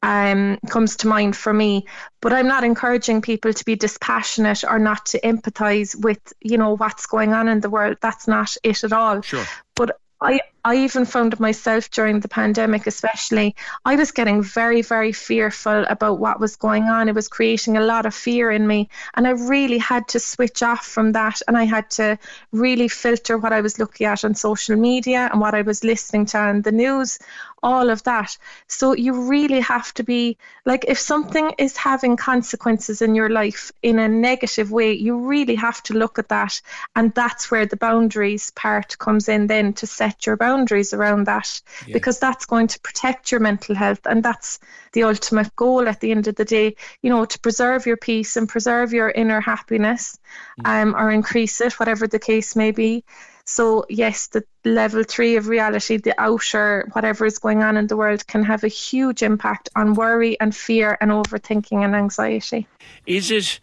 um, 0.05 0.59
comes 0.68 0.97
to 0.97 1.09
mind 1.09 1.35
for 1.35 1.52
me. 1.52 1.86
But 2.20 2.35
I'm 2.35 2.47
not 2.47 2.62
encouraging 2.62 3.22
people 3.22 3.55
to 3.55 3.64
be 3.64 3.74
dispassionate 3.74 4.62
or 4.62 4.78
not 4.78 5.06
to 5.06 5.20
empathise 5.20 5.98
with, 5.98 6.20
you 6.40 6.59
know, 6.59 6.76
what's 6.76 7.06
going 7.06 7.32
on 7.32 7.48
in 7.48 7.60
the 7.60 7.70
world. 7.70 7.97
That's 8.02 8.28
not 8.28 8.55
it 8.62 8.85
at 8.85 8.93
all. 8.93 9.22
Sure. 9.22 9.44
But 9.74 9.98
I, 10.20 10.40
I 10.66 10.77
even 10.77 11.05
found 11.05 11.39
myself 11.39 11.91
during 11.91 12.20
the 12.20 12.28
pandemic, 12.28 12.86
especially, 12.86 13.55
I 13.85 13.97
was 13.97 14.12
getting 14.12 14.43
very, 14.43 14.81
very 14.81 15.12
fearful 15.12 15.85
about 15.91 16.19
what 16.19 16.41
was 16.41 16.57
going 16.57 16.85
on. 16.85 17.07
It 17.07 17.15
was 17.15 17.28
creating 17.28 17.77
a 17.77 17.85
lot 17.85 18.07
of 18.07 18.15
fear 18.15 18.51
in 18.51 18.66
me. 18.66 18.89
And 19.12 19.27
I 19.27 19.32
really 19.32 19.77
had 19.77 20.09
to 20.09 20.20
switch 20.20 20.62
off 20.62 20.86
from 20.86 21.12
that. 21.12 21.43
And 21.47 21.59
I 21.59 21.65
had 21.65 21.91
to 21.93 22.19
really 22.51 22.89
filter 22.89 23.36
what 23.36 23.53
I 23.53 23.61
was 23.61 23.78
looking 23.78 24.07
at 24.07 24.24
on 24.24 24.35
social 24.35 24.77
media 24.77 25.28
and 25.31 25.39
what 25.39 25.55
I 25.55 25.61
was 25.61 25.85
listening 25.85 26.24
to 26.27 26.39
on 26.39 26.62
the 26.62 26.73
news 26.73 27.19
all 27.62 27.89
of 27.89 28.03
that. 28.03 28.36
So 28.66 28.93
you 28.93 29.23
really 29.23 29.61
have 29.61 29.95
to 29.95 30.03
be 30.03 30.36
like, 30.66 30.85
if 30.86 30.99
something 30.99 31.55
is 31.57 31.78
having 31.78 32.15
consequences 32.15 33.01
in 33.01 33.15
your 33.15 33.31
life 33.31 33.73
in 33.82 33.99
a 33.99 34.07
negative 34.07 34.70
way, 34.70 34.93
you 34.93 35.16
really 35.16 35.55
have 35.55 35.82
to 35.85 35.95
look 35.95 36.19
at 36.19 36.28
that. 36.28 36.61
And 36.95 37.15
that's 37.15 37.51
where 37.51 37.65
the 37.65 37.78
boundaries 37.78 38.51
part 38.51 38.99
comes 38.99 39.31
in 39.31 39.47
then 39.47 39.73
to 39.74 39.86
set 39.86 40.27
your 40.27 40.36
boundaries 40.36 40.53
around 40.93 41.26
that 41.26 41.60
yeah. 41.86 41.93
because 41.93 42.18
that's 42.18 42.47
going 42.47 42.68
to 42.68 42.81
protect 42.81 43.31
your 43.31 43.40
mental 43.40 43.74
health. 43.74 44.01
And 44.06 44.22
that's 44.22 44.60
the 44.93 45.05
ultimate 45.05 45.55
goal 45.56 45.89
at 45.89 46.01
the 46.01 46.10
end 46.10 46.28
of 46.28 46.36
the 46.36 46.44
day, 46.44 46.76
you 47.02 47.10
know, 47.10 47.24
to 47.24 47.39
preserve 47.40 47.86
your 47.86 47.97
peace 47.97 48.36
and 48.36 48.48
preserve 48.48 48.93
your 48.93 49.10
inner 49.10 49.40
happiness 49.40 50.18
mm. 50.60 50.66
um, 50.66 50.94
or 50.94 51.10
increase 51.10 51.60
it, 51.60 51.78
whatever 51.81 52.06
the 52.06 52.18
case 52.18 52.56
may 52.56 52.70
be. 52.70 53.05
So, 53.47 53.85
yes, 53.90 54.28
the 54.28 54.43
level 54.64 55.02
three 55.02 55.36
of 55.36 55.48
reality, 55.48 55.98
the 55.98 56.18
outer, 56.18 56.89
whatever 56.93 57.26
is 57.26 57.39
going 57.39 57.62
on 57.62 57.76
in 57.76 57.89
the 57.89 57.97
world, 57.97 58.26
can 58.26 58.43
have 58.43 58.64
a 58.64 58.68
huge 58.68 59.22
impact 59.22 59.68
on 59.76 59.94
worry 59.94 60.40
and 60.40 60.56
fear 60.56 60.97
and 61.01 61.10
overthinking 61.10 61.85
and 61.85 61.94
anxiety. 61.94 62.66
Is 63.05 63.31
it 63.31 63.60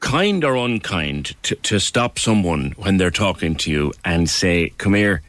kind 0.00 0.42
or 0.44 0.56
unkind 0.56 1.36
to, 1.44 1.54
to 1.54 1.78
stop 1.78 2.18
someone 2.18 2.72
when 2.76 2.96
they're 2.96 3.10
talking 3.10 3.54
to 3.54 3.70
you 3.70 3.92
and 4.04 4.28
say, 4.28 4.70
Come 4.76 4.94
here, 4.94 5.22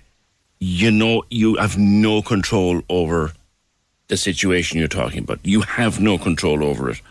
you 0.63 0.91
know, 0.91 1.25
you 1.29 1.55
have 1.55 1.77
no 1.77 2.21
control 2.21 2.83
over 2.87 3.33
the 4.07 4.15
situation 4.15 4.79
you're 4.79 4.87
talking 4.87 5.19
about. 5.19 5.39
You 5.43 5.61
have 5.61 5.99
no 5.99 6.17
control 6.17 6.63
over 6.63 6.89
it. 6.89 7.01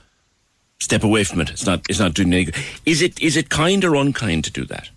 Step 0.80 1.04
away 1.04 1.22
from 1.24 1.42
it. 1.42 1.50
It's 1.50 1.66
not. 1.66 1.82
It's 1.88 1.98
not 1.98 2.14
doing 2.14 2.32
any. 2.32 2.48
Is 2.86 3.02
it? 3.02 3.20
Is 3.20 3.36
it 3.36 3.50
kind 3.50 3.84
or 3.84 3.94
unkind 3.94 4.44
to 4.44 4.50
do 4.50 4.64
that? 4.64 4.88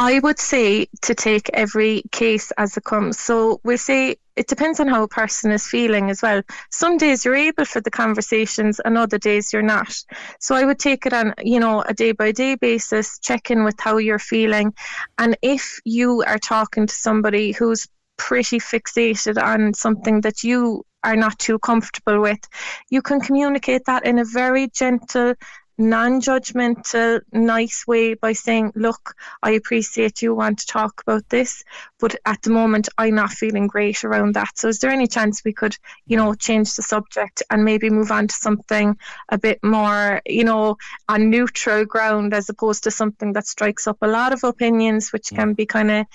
I 0.00 0.18
would 0.20 0.38
say 0.38 0.86
to 1.02 1.14
take 1.14 1.50
every 1.52 2.04
case 2.10 2.52
as 2.52 2.74
it 2.74 2.84
comes. 2.84 3.18
So 3.18 3.60
we'll 3.64 3.76
say 3.76 4.16
it 4.34 4.46
depends 4.46 4.80
on 4.80 4.88
how 4.88 5.02
a 5.02 5.08
person 5.08 5.50
is 5.50 5.66
feeling 5.66 6.08
as 6.08 6.22
well. 6.22 6.40
Some 6.70 6.96
days 6.96 7.22
you're 7.22 7.36
able 7.36 7.66
for 7.66 7.82
the 7.82 7.90
conversations 7.90 8.80
and 8.80 8.96
other 8.96 9.18
days 9.18 9.52
you're 9.52 9.60
not. 9.60 9.94
So 10.38 10.54
I 10.54 10.64
would 10.64 10.78
take 10.78 11.04
it 11.04 11.12
on, 11.12 11.34
you 11.42 11.60
know, 11.60 11.82
a 11.82 11.92
day 11.92 12.12
by 12.12 12.32
day 12.32 12.54
basis, 12.54 13.18
check 13.18 13.50
in 13.50 13.62
with 13.62 13.78
how 13.78 13.98
you're 13.98 14.18
feeling. 14.18 14.72
And 15.18 15.36
if 15.42 15.80
you 15.84 16.24
are 16.26 16.38
talking 16.38 16.86
to 16.86 16.94
somebody 16.94 17.52
who's 17.52 17.86
pretty 18.16 18.58
fixated 18.58 19.36
on 19.42 19.74
something 19.74 20.22
that 20.22 20.42
you 20.42 20.82
are 21.04 21.16
not 21.16 21.38
too 21.38 21.58
comfortable 21.58 22.22
with, 22.22 22.40
you 22.88 23.02
can 23.02 23.20
communicate 23.20 23.82
that 23.84 24.06
in 24.06 24.18
a 24.18 24.24
very 24.24 24.68
gentle 24.68 25.34
non 25.80 26.20
judgmental, 26.20 27.20
nice 27.32 27.86
way 27.86 28.14
by 28.14 28.34
saying, 28.34 28.72
Look, 28.76 29.14
I 29.42 29.52
appreciate 29.52 30.22
you 30.22 30.34
want 30.34 30.58
to 30.60 30.66
talk 30.66 31.00
about 31.00 31.28
this, 31.30 31.64
but 31.98 32.14
at 32.26 32.42
the 32.42 32.50
moment 32.50 32.88
I'm 32.98 33.14
not 33.14 33.30
feeling 33.30 33.66
great 33.66 34.04
around 34.04 34.34
that. 34.34 34.58
So, 34.58 34.68
is 34.68 34.78
there 34.78 34.90
any 34.90 35.06
chance 35.06 35.42
we 35.44 35.54
could, 35.54 35.76
you 36.06 36.16
know, 36.16 36.34
change 36.34 36.74
the 36.76 36.82
subject 36.82 37.42
and 37.50 37.64
maybe 37.64 37.88
move 37.88 38.12
on 38.12 38.28
to 38.28 38.34
something 38.34 38.96
a 39.30 39.38
bit 39.38 39.58
more, 39.64 40.20
you 40.26 40.44
know, 40.44 40.76
on 41.08 41.30
neutral 41.30 41.84
ground 41.86 42.34
as 42.34 42.48
opposed 42.50 42.84
to 42.84 42.90
something 42.90 43.32
that 43.32 43.46
strikes 43.46 43.86
up 43.86 43.98
a 44.02 44.06
lot 44.06 44.32
of 44.32 44.44
opinions, 44.44 45.12
which 45.12 45.28
mm. 45.28 45.36
can 45.36 45.54
be 45.54 45.64
kind 45.64 45.90
of 45.90 46.06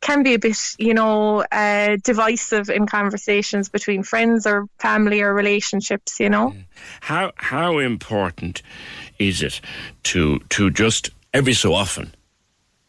can 0.00 0.22
be 0.22 0.34
a 0.34 0.38
bit, 0.38 0.56
you 0.78 0.94
know, 0.94 1.44
uh, 1.50 1.96
divisive 2.02 2.70
in 2.70 2.86
conversations 2.86 3.68
between 3.68 4.02
friends 4.02 4.46
or 4.46 4.66
family 4.78 5.22
or 5.22 5.34
relationships. 5.34 6.20
You 6.20 6.30
know, 6.30 6.54
how 7.00 7.32
how 7.36 7.78
important 7.78 8.62
is 9.18 9.42
it 9.42 9.60
to 10.04 10.38
to 10.50 10.70
just 10.70 11.10
every 11.34 11.54
so 11.54 11.74
often 11.74 12.14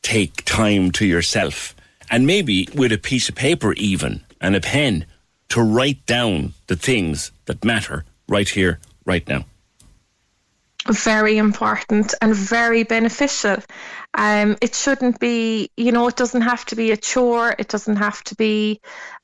take 0.02 0.46
time 0.46 0.92
to 0.92 1.06
yourself 1.06 1.76
and 2.10 2.26
maybe 2.26 2.68
with 2.74 2.92
a 2.92 2.98
piece 2.98 3.30
of 3.30 3.36
paper 3.36 3.74
even 3.74 4.22
and 4.40 4.56
a 4.56 4.62
pen 4.62 5.06
to 5.50 5.62
write 5.62 6.06
down 6.06 6.54
the 6.68 6.76
things 6.76 7.32
that 7.46 7.66
matter 7.66 8.06
right 8.28 8.50
here, 8.50 8.80
right 9.06 9.28
now 9.28 9.46
very 10.88 11.38
important 11.38 12.14
and 12.22 12.36
very 12.36 12.84
beneficial. 12.84 13.58
Um, 14.14 14.58
it 14.62 14.74
shouldn't 14.74 15.20
be, 15.20 15.70
you 15.78 15.92
know, 15.92 16.08
it 16.08 16.16
doesn't 16.16 16.42
have 16.42 16.66
to 16.66 16.76
be 16.76 16.92
a 16.92 16.98
chore. 16.98 17.56
It 17.58 17.68
doesn't 17.68 17.98
have 17.98 18.24
to 18.26 18.36
be 18.36 18.82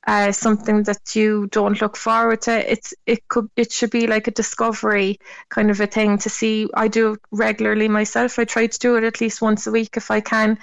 uh, 0.07 0.31
something 0.31 0.83
that 0.83 1.15
you 1.15 1.47
don't 1.47 1.81
look 1.81 1.97
forward 1.97 2.43
to. 2.43 2.71
It's 2.71 2.93
it 3.05 3.27
could 3.27 3.49
it 3.55 3.71
should 3.71 3.89
be 3.89 4.05
like 4.05 4.27
a 4.27 4.31
discovery 4.31 5.19
kind 5.49 5.71
of 5.71 5.79
a 5.81 5.87
thing 5.87 6.19
to 6.19 6.29
see. 6.29 6.69
I 6.73 6.87
do 6.87 7.13
it 7.13 7.19
regularly 7.31 7.87
myself. 7.87 8.37
I 8.37 8.45
try 8.45 8.67
to 8.67 8.79
do 8.79 8.95
it 8.97 9.03
at 9.03 9.19
least 9.19 9.41
once 9.41 9.65
a 9.65 9.71
week 9.71 9.97
if 9.97 10.11
I 10.11 10.21
can, 10.21 10.59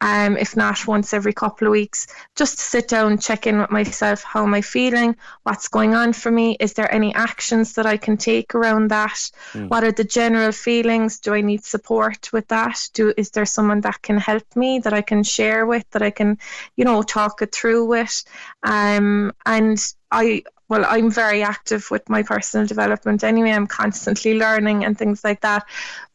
um, 0.00 0.36
if 0.38 0.56
not 0.56 0.86
once 0.86 1.12
every 1.12 1.34
couple 1.34 1.68
of 1.68 1.72
weeks. 1.72 2.06
Just 2.34 2.58
to 2.58 2.64
sit 2.64 2.88
down, 2.88 3.18
check 3.18 3.46
in 3.46 3.58
with 3.58 3.70
myself. 3.70 4.22
How 4.22 4.44
am 4.44 4.54
I 4.54 4.62
feeling? 4.62 5.16
What's 5.42 5.68
going 5.68 5.94
on 5.94 6.14
for 6.14 6.30
me? 6.30 6.56
Is 6.58 6.72
there 6.72 6.92
any 6.92 7.14
actions 7.14 7.74
that 7.74 7.84
I 7.84 7.98
can 7.98 8.16
take 8.16 8.54
around 8.54 8.88
that? 8.88 9.30
Mm. 9.52 9.68
What 9.68 9.84
are 9.84 9.92
the 9.92 10.04
general 10.04 10.52
feelings? 10.52 11.20
Do 11.20 11.34
I 11.34 11.42
need 11.42 11.64
support 11.64 12.32
with 12.32 12.48
that? 12.48 12.88
Do 12.94 13.12
is 13.16 13.30
there 13.30 13.44
someone 13.66 13.80
that 13.80 14.00
can 14.02 14.18
help 14.18 14.44
me 14.54 14.78
that 14.78 14.92
I 14.92 15.02
can 15.02 15.24
share 15.24 15.66
with 15.66 15.84
that 15.90 16.02
I 16.02 16.10
can, 16.10 16.38
you 16.76 16.84
know, 16.84 17.02
talk 17.02 17.42
it 17.42 17.52
through 17.52 17.86
with? 17.86 18.24
Um, 18.62 19.32
and 19.44 19.78
I 20.10 20.42
well, 20.68 20.84
I'm 20.88 21.10
very 21.10 21.42
active 21.42 21.90
with 21.90 22.08
my 22.08 22.22
personal 22.22 22.66
development 22.66 23.22
anyway. 23.22 23.50
I'm 23.50 23.66
constantly 23.66 24.34
learning 24.38 24.84
and 24.84 24.98
things 24.98 25.22
like 25.24 25.40
that. 25.40 25.64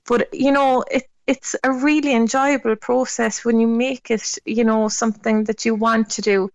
But 0.07 0.33
you 0.33 0.51
know, 0.51 0.83
it 0.89 1.03
it's 1.27 1.55
a 1.63 1.71
really 1.71 2.13
enjoyable 2.13 2.75
process 2.75 3.45
when 3.45 3.59
you 3.59 3.67
make 3.67 4.11
it, 4.11 4.37
you 4.45 4.63
know, 4.63 4.89
something 4.89 5.45
that 5.45 5.65
you 5.65 5.75
want 5.75 6.09
to 6.09 6.21
do, 6.21 6.49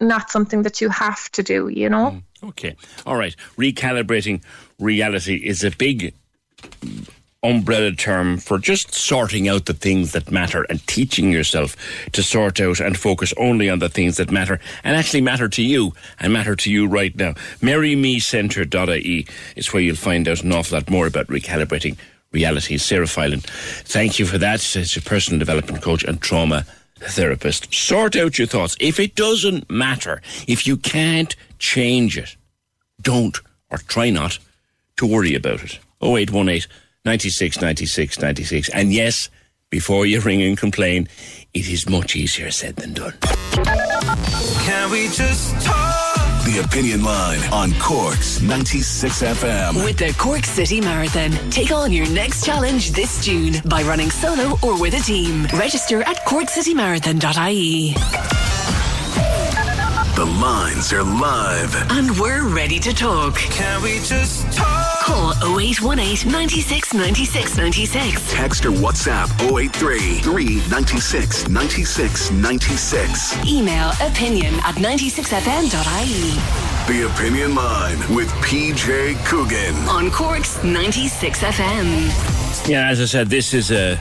not 0.00 0.30
something 0.30 0.62
that 0.62 0.80
you 0.80 0.88
have 0.90 1.30
to 1.32 1.42
do, 1.42 1.68
you 1.68 1.88
know? 1.88 2.10
Mm, 2.10 2.48
okay. 2.50 2.76
All 3.06 3.16
right. 3.16 3.34
Recalibrating 3.56 4.42
reality 4.78 5.36
is 5.36 5.64
a 5.64 5.70
big 5.70 6.14
umbrella 7.42 7.92
term 7.92 8.36
for 8.36 8.58
just 8.58 8.94
sorting 8.94 9.48
out 9.48 9.64
the 9.64 9.72
things 9.72 10.12
that 10.12 10.30
matter 10.30 10.64
and 10.64 10.86
teaching 10.86 11.32
yourself 11.32 11.74
to 12.12 12.22
sort 12.22 12.60
out 12.60 12.80
and 12.80 12.98
focus 12.98 13.32
only 13.38 13.70
on 13.70 13.78
the 13.78 13.88
things 13.88 14.18
that 14.18 14.30
matter 14.30 14.60
and 14.84 14.96
actually 14.96 15.22
matter 15.22 15.48
to 15.48 15.62
you 15.62 15.94
and 16.18 16.32
matter 16.32 16.54
to 16.54 16.70
you 16.70 16.86
right 16.86 17.16
now. 17.16 17.32
MaryMeCentre.ie 17.60 19.26
is 19.56 19.72
where 19.72 19.82
you'll 19.82 19.96
find 19.96 20.28
out 20.28 20.42
an 20.42 20.52
awful 20.52 20.76
lot 20.76 20.90
more 20.90 21.06
about 21.06 21.28
recalibrating 21.28 21.96
reality. 22.30 22.76
Sarah 22.76 23.06
Filan, 23.06 23.40
thank 23.40 24.18
you 24.18 24.26
for 24.26 24.38
that. 24.38 24.76
As 24.76 24.96
a 24.96 25.00
personal 25.00 25.38
development 25.38 25.82
coach 25.82 26.04
and 26.04 26.20
trauma 26.20 26.66
therapist. 26.96 27.72
Sort 27.72 28.16
out 28.16 28.36
your 28.36 28.46
thoughts. 28.46 28.76
If 28.78 29.00
it 29.00 29.14
doesn't 29.14 29.70
matter, 29.70 30.20
if 30.46 30.66
you 30.66 30.76
can't 30.76 31.34
change 31.58 32.18
it, 32.18 32.36
don't 33.00 33.38
or 33.70 33.78
try 33.78 34.10
not 34.10 34.38
to 34.98 35.06
worry 35.06 35.34
about 35.34 35.62
it. 35.64 35.78
0818 36.02 36.68
96 37.04 37.60
96 37.60 38.20
96. 38.20 38.68
And 38.70 38.92
yes, 38.92 39.30
before 39.70 40.04
you 40.06 40.20
ring 40.20 40.42
and 40.42 40.56
complain, 40.58 41.08
it 41.54 41.68
is 41.68 41.88
much 41.88 42.14
easier 42.16 42.50
said 42.50 42.76
than 42.76 42.92
done. 42.94 43.14
Can 43.22 44.90
we 44.90 45.08
just 45.08 45.54
talk? 45.64 46.06
The 46.44 46.62
Opinion 46.64 47.04
Line 47.04 47.40
on 47.52 47.72
Cork's 47.78 48.40
96 48.42 49.22
FM. 49.22 49.84
With 49.84 49.98
the 49.98 50.12
Cork 50.18 50.44
City 50.44 50.80
Marathon, 50.80 51.30
take 51.50 51.70
on 51.70 51.92
your 51.92 52.08
next 52.10 52.44
challenge 52.44 52.90
this 52.92 53.24
June 53.24 53.54
by 53.66 53.82
running 53.82 54.10
solo 54.10 54.58
or 54.62 54.80
with 54.80 54.94
a 54.94 55.00
team. 55.00 55.46
Register 55.54 56.02
at 56.02 56.16
corkcitymarathon.ie. 56.26 57.94
The 60.20 60.26
lines 60.26 60.92
are 60.92 61.02
live. 61.02 61.74
And 61.92 62.10
we're 62.20 62.46
ready 62.46 62.78
to 62.80 62.92
talk. 62.92 63.36
Can 63.36 63.82
we 63.82 64.00
just 64.00 64.52
talk? 64.52 65.00
Call 65.00 65.30
0818 65.58 66.30
96 66.30 66.92
96 66.92 67.56
96. 67.56 68.30
Text 68.30 68.66
or 68.66 68.70
WhatsApp 68.70 69.30
083 69.40 70.18
396 70.18 71.48
96 71.48 72.30
96. 72.32 73.48
Email 73.48 73.92
opinion 74.02 74.52
at 74.56 74.74
96fm.ie. 74.74 76.92
The 76.92 77.10
Opinion 77.14 77.54
Line 77.54 77.98
with 78.14 78.28
PJ 78.44 79.24
Coogan. 79.24 79.74
On 79.88 80.10
Cork's 80.10 80.62
96 80.62 81.44
FM. 81.44 82.68
Yeah, 82.68 82.90
as 82.90 83.00
I 83.00 83.06
said, 83.06 83.28
this 83.28 83.54
is 83.54 83.70
a 83.70 83.98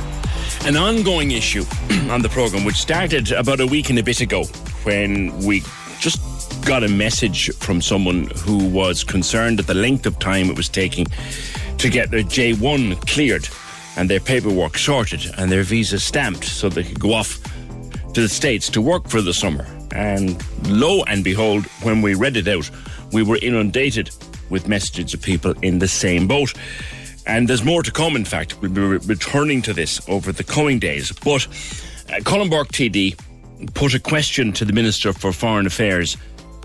an 0.66 0.76
ongoing 0.76 1.32
issue 1.32 1.64
on 2.10 2.22
the 2.22 2.30
program, 2.30 2.66
which 2.66 2.76
started 2.76 3.32
about 3.32 3.62
a 3.62 3.66
week 3.66 3.90
and 3.90 4.00
a 4.00 4.04
bit 4.04 4.20
ago 4.20 4.44
when 4.84 5.38
we 5.40 5.64
just 6.00 6.20
got 6.66 6.84
a 6.84 6.88
message 6.88 7.54
from 7.58 7.82
someone 7.82 8.28
who 8.38 8.68
was 8.70 9.04
concerned 9.04 9.60
at 9.60 9.68
the 9.68 9.74
length 9.74 10.06
of 10.06 10.18
time 10.20 10.50
it 10.50 10.56
was 10.56 10.70
taking 10.70 11.06
to 11.78 11.90
get 11.90 12.12
their 12.12 12.24
J1 12.24 13.06
cleared 13.08 13.48
and 13.98 14.10
their 14.10 14.20
paperwork 14.20 14.78
sorted 14.78 15.22
and 15.38 15.52
their 15.52 15.64
visa 15.64 16.00
stamped 16.00 16.46
so 16.46 16.70
they 16.70 16.84
could 16.84 17.00
go 17.00 17.14
off 17.14 17.42
to 18.14 18.22
the 18.22 18.30
States 18.30 18.70
to 18.70 18.82
work 18.82 19.08
for 19.08 19.22
the 19.22 19.34
summer. 19.34 19.66
And 19.92 20.42
lo 20.68 21.04
and 21.08 21.24
behold, 21.24 21.66
when 21.84 22.02
we 22.02 22.14
read 22.14 22.38
it 22.38 22.48
out, 22.48 22.70
we 23.12 23.24
were 23.24 23.40
inundated 23.42 24.12
with 24.50 24.68
messages 24.68 25.14
of 25.14 25.22
people 25.22 25.54
in 25.62 25.80
the 25.80 25.88
same 25.88 26.28
boat. 26.28 26.54
And 27.26 27.48
there's 27.48 27.64
more 27.64 27.84
to 27.84 27.92
come, 27.92 28.16
in 28.16 28.26
fact. 28.26 28.60
We'll 28.62 28.72
be 28.72 28.82
re- 28.82 29.00
returning 29.06 29.62
to 29.64 29.74
this 29.74 30.02
over 30.10 30.32
the 30.32 30.44
coming 30.44 30.80
days. 30.80 31.12
But 31.12 31.46
uh, 32.10 32.22
Burke 32.24 32.70
TD 32.70 33.20
put 33.74 33.94
a 33.94 34.00
question 34.00 34.52
to 34.54 34.66
the 34.66 34.74
Minister 34.74 35.14
for 35.14 35.32
Foreign 35.32 35.66
Affairs, 35.66 36.18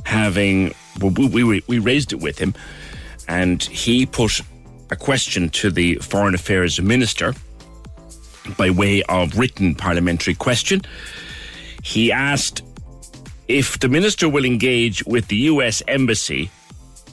having 0.04 0.74
well, 1.00 1.10
we, 1.10 1.44
we, 1.44 1.62
we 1.66 1.78
raised 1.78 2.12
it 2.12 2.20
with 2.20 2.38
him, 2.38 2.54
and 3.28 3.62
he 3.62 4.06
put 4.06 4.40
a 4.90 4.96
question 4.96 5.48
to 5.50 5.70
the 5.70 5.96
Foreign 5.96 6.34
Affairs 6.34 6.80
Minister 6.80 7.34
by 8.56 8.70
way 8.70 9.02
of 9.04 9.38
written 9.38 9.74
parliamentary 9.74 10.34
question. 10.34 10.82
He 11.82 12.12
asked 12.12 12.62
if 13.48 13.78
the 13.78 13.88
minister 13.88 14.28
will 14.28 14.44
engage 14.44 15.04
with 15.04 15.28
the 15.28 15.36
US 15.36 15.82
Embassy 15.88 16.50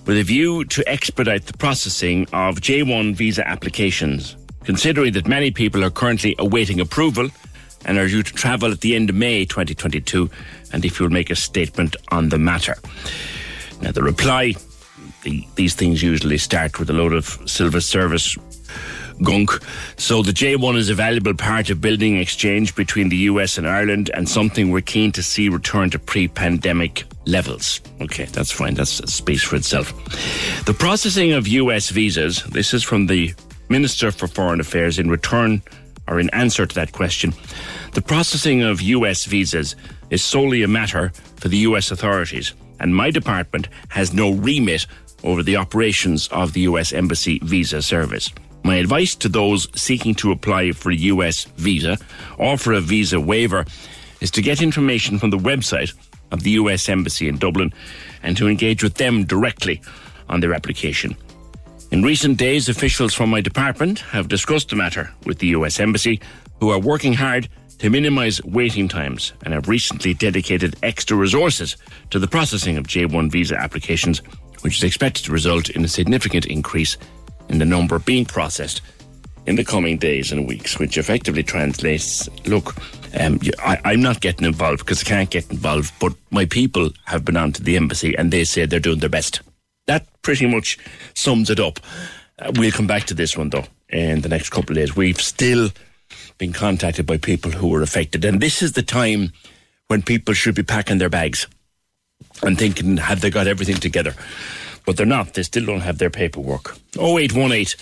with 0.06 0.18
a 0.18 0.24
view 0.24 0.66
to 0.66 0.88
expedite 0.88 1.46
the 1.46 1.58
processing 1.58 2.24
of 2.34 2.62
J1 2.62 3.16
visa 3.16 3.48
applications, 3.48 4.36
considering 4.64 5.14
that 5.14 5.28
many 5.28 5.52
people 5.52 5.84
are 5.84 5.92
currently 5.92 6.36
awaiting 6.40 6.80
approval 6.80 7.30
and 7.86 7.98
are 7.98 8.08
due 8.08 8.24
to 8.24 8.34
travel 8.34 8.72
at 8.72 8.82
the 8.82 8.96
end 8.96 9.10
of 9.10 9.16
May 9.16 9.46
2022, 9.46 10.30
and 10.74 10.86
if 10.86 11.00
you 11.00 11.06
will 11.06 11.14
make 11.14 11.30
a 11.30 11.36
statement 11.36 11.96
on 12.10 12.30
the 12.30 12.38
matter. 12.38 12.76
Now, 13.82 13.92
the 13.92 14.04
reply 14.04 14.54
the, 15.24 15.48
these 15.56 15.76
things 15.76 16.02
usually 16.02 16.38
start 16.38 16.80
with 16.80 16.90
a 16.90 16.94
load 16.94 17.14
of 17.14 17.26
civil 17.46 17.82
service 17.82 18.36
gunk. 19.24 19.52
So 19.98 20.24
the 20.24 20.32
J1 20.32 20.78
is 20.78 20.90
a 20.90 20.96
valuable 20.96 21.36
part 21.36 21.70
of 21.70 21.80
building 21.80 22.18
exchange 22.18 22.76
between 22.76 23.10
the 23.10 23.18
US 23.18 23.58
and 23.58 23.68
Ireland 23.68 24.10
and 24.14 24.28
something 24.28 24.72
we're 24.72 24.82
keen 24.82 25.12
to 25.14 25.24
see 25.24 25.50
return 25.50 25.90
to 25.92 26.00
pre-pandemic 26.00 27.04
levels. 27.26 27.82
Okay, 28.02 28.26
that's 28.26 28.52
fine. 28.52 28.74
That's 28.74 28.92
space 29.14 29.44
for 29.44 29.56
itself. 29.56 29.94
The 30.66 30.74
processing 30.74 31.34
of 31.34 31.48
US 31.48 31.90
visas, 31.90 32.44
this 32.46 32.74
is 32.74 32.84
from 32.84 33.08
the 33.08 33.34
Minister 33.70 34.12
for 34.12 34.28
Foreign 34.28 34.60
Affairs 34.60 35.00
in 35.00 35.10
return 35.10 35.62
or 36.12 36.20
in 36.20 36.30
answer 36.32 36.66
to 36.66 36.76
that 36.76 36.92
question. 36.92 37.34
The 37.94 38.02
processing 38.02 38.62
of 38.62 38.82
US 38.82 39.24
visas 39.24 39.78
is 40.10 40.22
solely 40.22 40.62
a 40.62 40.68
matter 40.68 41.14
for 41.38 41.48
the 41.48 41.60
US 41.70 41.90
authorities, 41.90 42.54
and 42.82 42.94
my 42.94 43.10
department 43.10 43.70
has 43.88 44.14
no 44.14 44.32
remit 44.34 44.86
over 45.24 45.42
the 45.42 45.56
operations 45.56 46.28
of 46.28 46.52
the 46.52 46.62
US 46.62 46.92
Embassy 46.92 47.40
visa 47.44 47.82
service. 47.82 48.30
My 48.64 48.76
advice 48.76 49.16
to 49.16 49.30
those 49.30 49.68
seeking 49.74 50.14
to 50.16 50.32
apply 50.32 50.74
for 50.74 50.92
a 50.92 50.96
US 51.14 51.46
visa 51.56 51.98
or 52.38 52.58
for 52.58 52.74
a 52.74 52.82
visa 52.82 53.20
waiver 53.20 53.66
is 54.20 54.32
to 54.32 54.42
get 54.42 54.62
information 54.62 55.18
from 55.18 55.30
the 55.30 55.38
website 55.38 55.94
of 56.32 56.44
the 56.44 56.52
US 56.52 56.90
Embassy 56.90 57.30
in 57.30 57.38
Dublin 57.38 57.72
and 58.22 58.36
to 58.36 58.50
engage 58.50 58.84
with 58.84 58.96
them 58.96 59.24
directly 59.24 59.82
on 60.28 60.42
their 60.42 60.54
application. 60.54 61.16
In 61.92 62.04
recent 62.04 62.38
days, 62.38 62.70
officials 62.70 63.14
from 63.14 63.30
my 63.30 63.42
department 63.42 64.00
have 64.00 64.30
discussed 64.30 64.70
the 64.70 64.78
matter 64.78 65.12
with 65.26 65.40
the 65.40 65.48
US 65.48 65.78
Embassy, 65.78 66.22
who 66.62 66.70
are 66.70 66.80
working 66.80 67.12
hard 67.12 67.50
to 67.80 67.90
minimise 67.90 68.42
waiting 68.46 68.88
times 68.88 69.34
and 69.44 69.54
have 69.54 69.68
recently 69.68 70.14
dedicated 70.14 70.78
extra 70.84 71.18
resources 71.18 71.76
to 72.10 72.18
the 72.18 72.30
processing 72.30 72.78
of 72.78 72.88
J1 72.88 73.30
visa 73.30 73.58
applications, 73.58 74.20
which 74.62 74.78
is 74.78 74.86
expected 74.86 75.26
to 75.26 75.34
result 75.34 75.70
in 75.70 75.84
a 75.84 75.90
significant 75.90 76.46
increase 76.46 76.96
in 77.50 77.60
the 77.60 77.66
number 77.66 78.00
being 78.00 78.24
processed 78.24 78.82
in 79.46 79.58
the 79.58 79.66
coming 79.66 79.98
days 79.98 80.32
and 80.32 80.48
weeks, 80.48 80.80
which 80.80 80.98
effectively 80.98 81.44
translates 81.44 82.30
look, 82.48 82.74
um, 83.20 83.38
I, 83.62 83.94
am 83.94 84.02
not 84.02 84.22
getting 84.22 84.48
involved 84.48 84.80
because 84.80 85.04
I 85.04 85.10
can't 85.10 85.30
get 85.30 85.52
involved, 85.52 85.94
but 86.00 86.14
my 86.30 86.46
people 86.46 86.92
have 87.04 87.26
been 87.26 87.36
on 87.36 87.52
to 87.52 87.62
the 87.62 87.76
embassy 87.76 88.16
and 88.18 88.32
they 88.32 88.46
say 88.46 88.66
they're 88.66 88.80
doing 88.80 89.00
their 89.00 89.10
best. 89.10 89.42
That 89.88 90.08
pretty 90.22 90.48
much 90.48 90.78
sums 91.16 91.50
it 91.50 91.60
up. 91.60 91.80
Uh, 92.40 92.52
we'll 92.56 92.72
come 92.72 92.88
back 92.88 93.06
to 93.06 93.14
this 93.14 93.38
one 93.38 93.50
though 93.50 93.66
in 93.90 94.22
the 94.22 94.30
next 94.30 94.50
couple 94.50 94.72
of 94.72 94.76
days. 94.78 94.96
We've 94.96 95.22
still 95.22 95.70
been 96.38 96.54
contacted 96.54 97.06
by 97.06 97.18
people 97.18 97.52
who 97.52 97.68
were 97.68 97.82
affected, 97.82 98.26
and 98.26 98.42
this 98.42 98.62
is 98.62 98.74
the 98.74 98.84
time 98.84 99.32
when 99.88 100.02
people 100.02 100.34
should 100.34 100.56
be 100.56 100.64
packing 100.64 100.98
their 100.98 101.10
bags 101.10 101.48
and 102.44 102.58
thinking, 102.58 102.98
have 102.98 103.22
they 103.22 103.30
got 103.30 103.48
everything 103.48 103.76
together? 103.78 104.16
but 104.86 104.98
they're 104.98 105.06
not. 105.06 105.34
They 105.34 105.44
still 105.44 105.66
don't 105.66 105.82
have 105.82 105.98
their 105.98 106.10
paperwork. 106.10 106.76
0818 106.98 107.78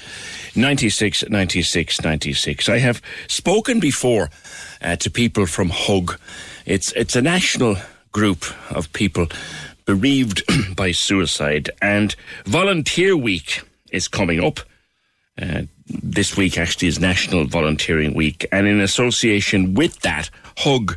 96 0.55 1.30
96 1.30 2.03
96. 2.03 2.69
I 2.69 2.80
have 2.80 3.01
spoken 3.27 3.80
before 3.80 4.30
uh, 4.81 4.95
to 4.97 5.09
people 5.09 5.45
from 5.45 5.69
Hug. 5.69 6.19
It's, 6.65 6.91
it's 6.93 7.15
a 7.15 7.21
national 7.21 7.77
group 8.11 8.45
of 8.71 8.91
people 8.93 9.27
bereaved 9.90 10.44
by 10.76 10.91
suicide, 10.91 11.72
and 11.82 12.16
Volunteer 12.45 13.18
Week 13.18 13.64
is 13.91 14.07
coming 14.07 14.40
up. 14.44 14.60
Uh, 15.41 15.64
this 15.88 16.38
week 16.38 16.60
actually 16.60 16.90
is 16.90 16.99
National 16.99 17.45
Volunteering 17.45 18.14
Week, 18.14 18.45
and 18.52 18.68
in 18.68 18.80
association 18.82 19.74
with 19.74 19.99
that, 20.02 20.30
Hug 20.57 20.95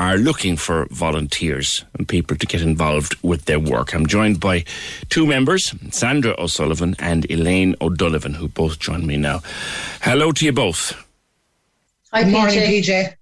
are 0.00 0.16
looking 0.16 0.56
for 0.56 0.88
volunteers 0.90 1.84
and 1.94 2.08
people 2.08 2.36
to 2.36 2.46
get 2.46 2.62
involved 2.62 3.14
with 3.22 3.44
their 3.44 3.60
work. 3.60 3.94
I'm 3.94 4.06
joined 4.06 4.40
by 4.40 4.64
two 5.08 5.24
members, 5.24 5.72
Sandra 5.90 6.34
O'Sullivan 6.36 6.96
and 6.98 7.30
Elaine 7.30 7.76
O'Donovan, 7.80 8.34
who 8.34 8.48
both 8.48 8.80
join 8.80 9.06
me 9.06 9.16
now. 9.16 9.40
Hello 10.02 10.32
to 10.32 10.44
you 10.44 10.52
both. 10.52 11.00
Hi, 12.12 12.24
Good 12.24 12.32
morning, 12.32 12.58
PJ. 12.58 13.14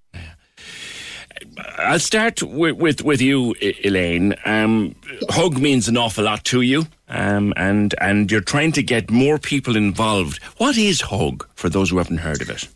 I'll 1.78 1.98
start 1.98 2.42
with, 2.42 2.76
with, 2.76 3.02
with 3.02 3.20
you, 3.20 3.54
Elaine. 3.60 4.34
Um, 4.44 4.94
Hug 5.30 5.58
means 5.58 5.88
an 5.88 5.96
awful 5.96 6.24
lot 6.24 6.44
to 6.44 6.60
you, 6.62 6.86
um, 7.08 7.52
and 7.56 7.94
and 8.00 8.30
you're 8.30 8.40
trying 8.40 8.72
to 8.72 8.82
get 8.82 9.10
more 9.10 9.38
people 9.38 9.76
involved. 9.76 10.42
What 10.58 10.76
is 10.76 11.00
Hug 11.00 11.48
for 11.54 11.68
those 11.68 11.90
who 11.90 11.98
haven't 11.98 12.18
heard 12.18 12.42
of 12.42 12.50
it? 12.50 12.68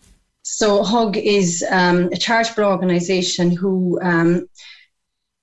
So 0.43 0.83
Hug 0.83 1.17
is 1.17 1.65
um, 1.71 2.09
a 2.13 2.17
charitable 2.17 2.65
organisation 2.65 3.55
who 3.55 3.99
um, 4.03 4.49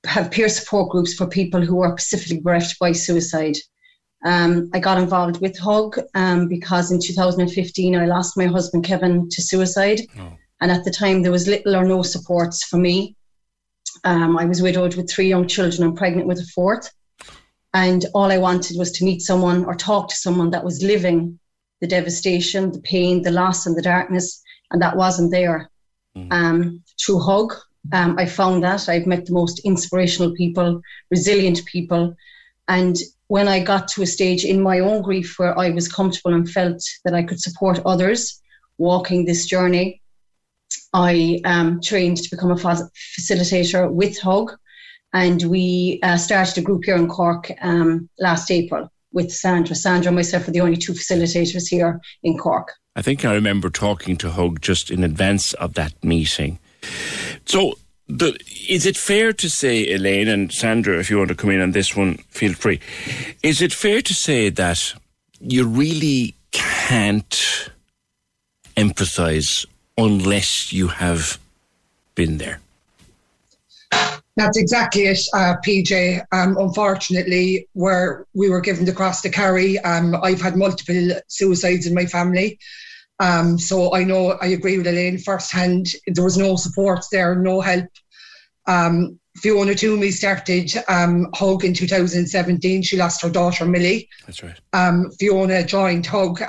have 0.06 0.32
peer 0.32 0.50
support 0.50 0.90
groups 0.90 1.14
for 1.14 1.28
people 1.28 1.62
who 1.62 1.82
are 1.82 1.98
specifically 1.98 2.40
bereft 2.42 2.80
by 2.80 2.92
suicide. 2.92 3.56
Um, 4.26 4.70
I 4.74 4.80
got 4.80 4.98
involved 4.98 5.42
with 5.42 5.58
Hug 5.60 6.00
um, 6.16 6.48
because 6.48 6.92
in 6.92 7.00
2015 7.00 7.96
I 7.96 8.06
lost 8.06 8.38
my 8.38 8.46
husband 8.46 8.84
Kevin 8.84 9.30
to 9.30 9.42
suicide, 9.42 10.02
oh. 10.20 10.34
and 10.62 10.72
at 10.72 10.84
the 10.84 10.92
time 10.92 11.22
there 11.22 11.32
was 11.32 11.48
little 11.48 11.76
or 11.76 11.86
no 11.86 12.02
supports 12.02 12.64
for 12.64 12.78
me. 12.78 13.16
Um, 14.06 14.38
I 14.38 14.46
was 14.46 14.62
widowed 14.62 14.96
with 14.96 15.10
three 15.10 15.28
young 15.28 15.48
children. 15.48 15.84
And 15.84 15.98
pregnant 15.98 16.28
with 16.28 16.40
a 16.40 16.46
fourth, 16.56 16.90
and 17.74 18.06
all 18.14 18.32
I 18.32 18.38
wanted 18.38 18.78
was 18.78 18.92
to 18.94 19.06
meet 19.06 19.22
someone 19.22 19.66
or 19.66 19.76
talk 19.76 20.08
to 20.10 20.16
someone 20.16 20.52
that 20.52 20.64
was 20.64 20.82
living 20.82 21.40
the 21.82 21.88
devastation, 21.88 22.72
the 22.72 22.82
pain, 22.82 23.22
the 23.22 23.32
loss, 23.32 23.66
and 23.66 23.76
the 23.76 23.82
darkness. 23.82 24.42
And 24.72 24.82
that 24.82 24.96
wasn't 24.96 25.32
there. 25.32 25.70
Mm. 26.16 26.32
Um, 26.32 26.84
through 27.00 27.20
Hug, 27.20 27.54
um, 27.92 28.18
I 28.18 28.26
found 28.26 28.64
that. 28.64 28.88
I've 28.88 29.06
met 29.06 29.26
the 29.26 29.34
most 29.34 29.60
inspirational 29.66 30.34
people, 30.34 30.82
resilient 31.12 31.66
people, 31.66 32.16
and 32.68 32.98
when 33.28 33.48
I 33.48 33.60
got 33.64 33.88
to 33.90 34.04
a 34.04 34.08
stage 34.08 34.46
in 34.46 34.62
my 34.62 34.80
own 34.80 35.02
grief 35.02 35.38
where 35.38 35.58
I 35.58 35.70
was 35.70 35.92
comfortable 35.92 36.34
and 36.34 36.50
felt 36.50 36.82
that 37.04 37.16
I 37.16 37.24
could 37.24 37.40
support 37.40 37.80
others 37.86 38.42
walking 38.78 39.26
this 39.26 39.46
journey, 39.46 40.02
I 40.96 41.42
um, 41.44 41.82
trained 41.82 42.18
to 42.24 42.30
become 42.30 42.52
a 42.52 42.56
facilitator 42.56 43.92
with 43.92 44.18
Hug, 44.18 44.54
and 45.12 45.44
we 45.44 46.00
uh, 46.02 46.16
started 46.16 46.58
a 46.58 46.62
group 46.62 46.86
here 46.86 46.96
in 46.96 47.10
Cork 47.10 47.52
um, 47.62 48.08
last 48.18 48.50
April 48.50 48.90
with 49.12 49.30
Sandra. 49.30 49.76
Sandra 49.76 50.08
and 50.08 50.16
myself 50.16 50.48
are 50.48 50.52
the 50.52 50.62
only 50.62 50.78
two 50.78 50.94
facilitators 50.94 51.68
here 51.68 52.00
in 52.24 52.38
Cork. 52.38 52.72
I 52.96 53.02
think 53.02 53.26
I 53.26 53.34
remember 53.34 53.70
talking 53.70 54.16
to 54.18 54.32
Hug 54.32 54.62
just 54.62 54.90
in 54.90 55.04
advance 55.04 55.52
of 55.56 55.74
that 55.74 56.02
meeting. 56.02 56.60
So, 57.46 57.74
the, 58.08 58.40
is 58.70 58.86
it 58.86 58.96
fair 58.96 59.34
to 59.34 59.50
say, 59.50 59.92
Elaine 59.92 60.30
and 60.30 60.50
Sandra, 60.50 60.98
if 60.98 61.10
you 61.10 61.18
want 61.18 61.28
to 61.28 61.36
come 61.36 61.50
in 61.50 61.60
on 61.60 61.72
this 61.72 61.94
one, 61.94 62.20
feel 62.30 62.54
free. 62.54 62.80
Is 63.44 63.62
it 63.62 63.74
fair 63.74 64.02
to 64.02 64.14
say 64.14 64.48
that 64.48 64.94
you 65.42 65.68
really 65.68 66.36
can't 66.52 67.70
empathise 68.78 69.66
unless 69.98 70.74
you 70.74 70.88
have 70.88 71.40
been 72.16 72.38
there? 72.38 72.60
That's 74.38 74.58
exactly 74.58 75.04
it, 75.04 75.20
uh, 75.34 75.56
PJ. 75.66 76.22
Um, 76.34 76.58
unfortunately, 76.58 77.70
where 77.74 78.26
we 78.34 78.50
were 78.50 78.60
given 78.60 78.84
the 78.84 78.92
cross 78.92 79.22
to 79.22 79.30
carry, 79.30 79.80
um, 79.80 80.16
I've 80.22 80.42
had 80.42 80.58
multiple 80.58 81.12
suicides 81.28 81.88
in 81.88 81.94
my 81.94 82.06
family. 82.06 82.60
Um, 83.20 83.58
so 83.58 83.96
I 83.96 84.04
know 84.04 84.32
I 84.42 84.48
agree 84.48 84.78
with 84.78 84.88
Elaine 84.88 85.20
firsthand. 85.20 85.88
There 86.08 86.24
was 86.24 86.38
no 86.38 86.58
support 86.58 87.06
there, 87.14 87.36
no 87.36 87.62
help. 87.62 87.88
Um, 88.68 89.20
Fiona 89.38 89.76
Toomey 89.76 90.12
started 90.12 90.72
um, 90.90 91.28
Hug 91.34 91.64
in 91.64 91.74
2017. 91.74 92.82
She 92.82 92.98
lost 92.98 93.22
her 93.22 93.30
daughter 93.30 93.66
Millie. 93.66 94.10
That's 94.26 94.44
right. 94.44 94.60
Um, 94.74 95.12
Fiona 95.18 95.64
joined 95.64 96.06
Hug. 96.06 96.42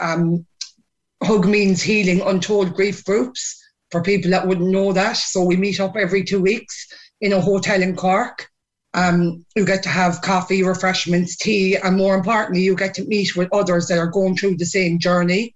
Um, 1.21 1.29
Hug 1.29 1.47
means 1.47 1.83
healing 1.83 2.21
untold 2.21 2.75
grief 2.75 3.05
groups 3.05 3.63
for 3.91 4.03
people 4.03 4.31
that 4.31 4.47
wouldn't 4.47 4.71
know 4.71 4.93
that. 4.93 5.17
So 5.17 5.45
we 5.45 5.57
meet 5.57 5.81
up 5.81 5.97
every 5.97 6.25
two 6.25 6.41
weeks 6.41 6.87
in 7.21 7.33
a 7.33 7.41
hotel 7.41 7.83
in 7.83 7.97
Cork. 7.97 8.49
Um, 8.95 9.45
you 9.55 9.67
get 9.67 9.83
to 9.83 9.89
have 9.91 10.23
coffee, 10.23 10.63
refreshments, 10.63 11.37
tea, 11.37 11.77
and 11.77 11.97
more 11.97 12.15
importantly, 12.15 12.63
you 12.63 12.75
get 12.75 12.95
to 12.95 13.05
meet 13.05 13.37
with 13.37 13.53
others 13.53 13.89
that 13.89 13.99
are 13.99 14.07
going 14.07 14.37
through 14.37 14.57
the 14.57 14.67
same 14.67 14.99
journey. 14.99 15.55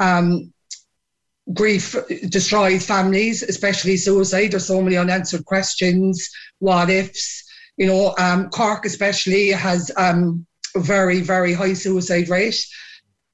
Um, 0.00 0.52
grief 1.52 1.94
destroys 2.28 2.86
families, 2.86 3.42
especially 3.42 3.96
suicide. 3.96 4.52
There's 4.52 4.66
so 4.66 4.82
many 4.82 4.96
unanswered 4.96 5.44
questions, 5.44 6.28
what 6.58 6.90
ifs. 6.90 7.44
You 7.76 7.86
know, 7.86 8.14
um, 8.18 8.50
Cork 8.50 8.86
especially 8.86 9.50
has 9.50 9.90
um, 9.96 10.46
a 10.74 10.80
very, 10.80 11.20
very 11.20 11.52
high 11.52 11.74
suicide 11.74 12.28
rate. 12.28 12.64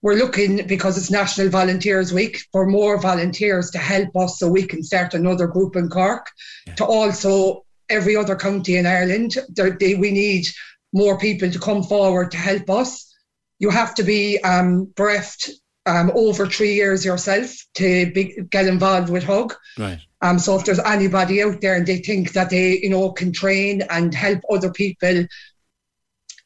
We're 0.02 0.14
looking 0.14 0.66
because 0.66 0.96
it's 0.96 1.10
National 1.10 1.50
Volunteers 1.50 2.12
Week 2.12 2.40
for 2.52 2.66
more 2.66 2.98
volunteers 2.98 3.70
to 3.72 3.78
help 3.78 4.16
us 4.16 4.38
so 4.38 4.48
we 4.48 4.66
can 4.66 4.82
start 4.82 5.14
another 5.14 5.46
group 5.46 5.76
in 5.76 5.88
Cork. 5.90 6.26
Yeah. 6.66 6.74
To 6.76 6.84
also 6.86 7.66
every 7.90 8.16
other 8.16 8.36
county 8.36 8.76
in 8.76 8.86
Ireland, 8.86 9.36
they, 9.50 9.94
we 9.94 10.10
need 10.10 10.46
more 10.92 11.18
people 11.18 11.50
to 11.50 11.58
come 11.58 11.82
forward 11.82 12.30
to 12.30 12.38
help 12.38 12.70
us. 12.70 13.14
You 13.58 13.68
have 13.70 13.94
to 13.96 14.02
be 14.02 14.38
um, 14.40 14.90
bereft 14.96 15.50
um, 15.86 16.10
over 16.14 16.46
three 16.46 16.74
years 16.74 17.04
yourself 17.04 17.54
to 17.74 18.10
be, 18.12 18.38
get 18.48 18.66
involved 18.66 19.10
with 19.10 19.24
Hug. 19.24 19.54
Right. 19.78 19.98
Um, 20.22 20.38
so 20.38 20.56
if 20.56 20.64
there's 20.64 20.78
anybody 20.80 21.42
out 21.42 21.60
there 21.60 21.74
and 21.74 21.86
they 21.86 21.98
think 21.98 22.32
that 22.32 22.50
they, 22.50 22.78
you 22.78 22.90
know, 22.90 23.12
can 23.12 23.32
train 23.32 23.82
and 23.90 24.14
help 24.14 24.40
other 24.50 24.70
people 24.72 25.26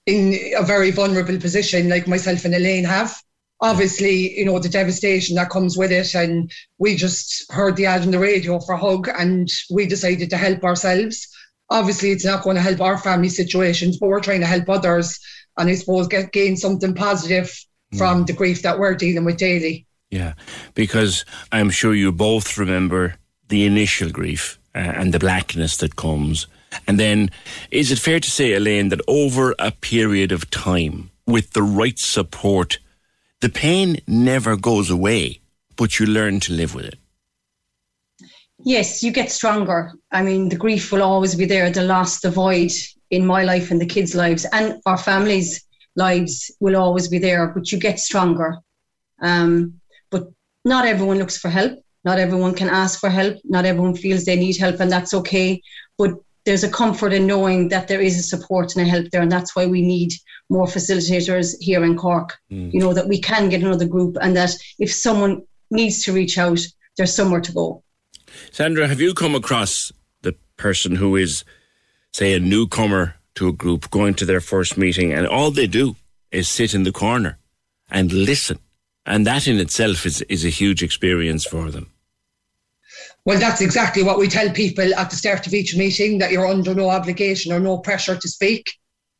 in 0.06 0.34
a 0.56 0.62
very 0.62 0.90
vulnerable 0.90 1.38
position 1.38 1.88
like 1.88 2.06
myself 2.06 2.44
and 2.44 2.54
Elaine 2.54 2.84
have, 2.84 3.20
obviously, 3.64 4.38
you 4.38 4.44
know, 4.44 4.58
the 4.58 4.68
devastation 4.68 5.36
that 5.36 5.48
comes 5.48 5.76
with 5.76 5.90
it. 5.90 6.14
And 6.14 6.52
we 6.78 6.96
just 6.96 7.50
heard 7.50 7.76
the 7.76 7.86
ad 7.86 8.02
on 8.02 8.10
the 8.10 8.18
radio 8.18 8.60
for 8.60 8.76
Hug 8.76 9.08
and 9.08 9.48
we 9.70 9.86
decided 9.86 10.28
to 10.30 10.36
help 10.36 10.62
ourselves. 10.62 11.26
Obviously, 11.70 12.10
it's 12.10 12.26
not 12.26 12.44
going 12.44 12.56
to 12.56 12.62
help 12.62 12.82
our 12.82 12.98
family 12.98 13.30
situations, 13.30 13.96
but 13.96 14.08
we're 14.08 14.20
trying 14.20 14.42
to 14.42 14.46
help 14.46 14.68
others 14.68 15.18
and 15.56 15.70
I 15.70 15.74
suppose 15.76 16.08
get 16.08 16.32
gain 16.32 16.58
something 16.58 16.94
positive 16.94 17.58
from 17.96 18.24
mm. 18.24 18.26
the 18.26 18.34
grief 18.34 18.60
that 18.62 18.78
we're 18.78 18.94
dealing 18.94 19.24
with 19.24 19.38
daily. 19.38 19.86
Yeah, 20.10 20.34
because 20.74 21.24
I'm 21.50 21.70
sure 21.70 21.94
you 21.94 22.12
both 22.12 22.58
remember 22.58 23.14
the 23.48 23.64
initial 23.64 24.10
grief 24.10 24.58
uh, 24.74 24.78
and 24.78 25.14
the 25.14 25.18
blackness 25.18 25.78
that 25.78 25.96
comes. 25.96 26.46
And 26.86 27.00
then, 27.00 27.30
is 27.70 27.90
it 27.90 27.98
fair 27.98 28.20
to 28.20 28.30
say, 28.30 28.52
Elaine, 28.52 28.90
that 28.90 29.00
over 29.08 29.54
a 29.58 29.70
period 29.70 30.32
of 30.32 30.50
time, 30.50 31.10
with 31.26 31.52
the 31.52 31.62
right 31.62 31.98
support, 31.98 32.78
the 33.44 33.50
pain 33.50 33.98
never 34.06 34.56
goes 34.56 34.88
away, 34.88 35.38
but 35.76 35.98
you 35.98 36.06
learn 36.06 36.40
to 36.40 36.54
live 36.54 36.74
with 36.74 36.86
it? 36.86 36.98
Yes, 38.64 39.02
you 39.02 39.10
get 39.12 39.30
stronger. 39.30 39.92
I 40.10 40.22
mean, 40.22 40.48
the 40.48 40.56
grief 40.56 40.90
will 40.90 41.02
always 41.02 41.34
be 41.34 41.44
there, 41.44 41.68
the 41.70 41.82
loss, 41.82 42.20
the 42.20 42.30
void 42.30 42.72
in 43.10 43.26
my 43.26 43.44
life 43.44 43.70
and 43.70 43.78
the 43.78 43.92
kids' 43.94 44.14
lives 44.14 44.46
and 44.54 44.80
our 44.86 44.96
families' 44.96 45.62
lives 45.94 46.50
will 46.60 46.74
always 46.74 47.06
be 47.08 47.18
there, 47.18 47.48
but 47.48 47.70
you 47.70 47.78
get 47.78 48.00
stronger. 48.00 48.56
Um, 49.20 49.78
but 50.10 50.26
not 50.64 50.86
everyone 50.86 51.18
looks 51.18 51.36
for 51.36 51.50
help. 51.50 51.78
Not 52.02 52.18
everyone 52.18 52.54
can 52.54 52.70
ask 52.70 52.98
for 52.98 53.10
help. 53.10 53.36
Not 53.44 53.66
everyone 53.66 53.94
feels 53.94 54.24
they 54.24 54.36
need 54.36 54.56
help, 54.56 54.80
and 54.80 54.90
that's 54.90 55.12
okay. 55.12 55.60
But 55.98 56.12
there's 56.44 56.64
a 56.64 56.70
comfort 56.70 57.12
in 57.12 57.26
knowing 57.26 57.68
that 57.68 57.88
there 57.88 58.00
is 58.00 58.18
a 58.18 58.22
support 58.22 58.74
and 58.76 58.86
a 58.86 58.90
help 58.90 59.10
there, 59.10 59.22
and 59.22 59.32
that's 59.32 59.56
why 59.56 59.66
we 59.66 59.82
need 59.82 60.12
more 60.50 60.66
facilitators 60.66 61.54
here 61.60 61.84
in 61.84 61.96
Cork. 61.96 62.36
Mm. 62.50 62.72
You 62.72 62.80
know 62.80 62.92
that 62.92 63.08
we 63.08 63.20
can 63.20 63.48
get 63.48 63.62
another 63.62 63.86
group, 63.86 64.16
and 64.20 64.36
that 64.36 64.54
if 64.78 64.92
someone 64.92 65.42
needs 65.70 66.02
to 66.04 66.12
reach 66.12 66.38
out, 66.38 66.60
there's 66.96 67.14
somewhere 67.14 67.40
to 67.40 67.52
go. 67.52 67.82
Sandra, 68.50 68.88
have 68.88 69.00
you 69.00 69.14
come 69.14 69.34
across 69.34 69.92
the 70.22 70.34
person 70.56 70.96
who 70.96 71.16
is, 71.16 71.44
say, 72.12 72.34
a 72.34 72.40
newcomer 72.40 73.16
to 73.34 73.48
a 73.48 73.52
group 73.52 73.90
going 73.90 74.14
to 74.14 74.24
their 74.24 74.40
first 74.40 74.76
meeting 74.76 75.12
and 75.12 75.26
all 75.26 75.50
they 75.50 75.66
do 75.66 75.96
is 76.30 76.48
sit 76.48 76.74
in 76.74 76.84
the 76.84 76.92
corner 76.92 77.38
and 77.90 78.12
listen. 78.12 78.58
And 79.06 79.26
that 79.26 79.46
in 79.46 79.58
itself 79.58 80.06
is, 80.06 80.22
is 80.22 80.44
a 80.44 80.48
huge 80.48 80.82
experience 80.82 81.44
for 81.44 81.70
them. 81.70 81.90
Well, 83.24 83.38
that's 83.38 83.62
exactly 83.62 84.02
what 84.02 84.18
we 84.18 84.28
tell 84.28 84.50
people 84.50 84.94
at 84.94 85.08
the 85.10 85.16
start 85.16 85.46
of 85.46 85.54
each 85.54 85.76
meeting 85.76 86.18
that 86.18 86.30
you're 86.30 86.46
under 86.46 86.74
no 86.74 86.90
obligation 86.90 87.52
or 87.52 87.60
no 87.60 87.78
pressure 87.78 88.16
to 88.16 88.28
speak. 88.28 88.70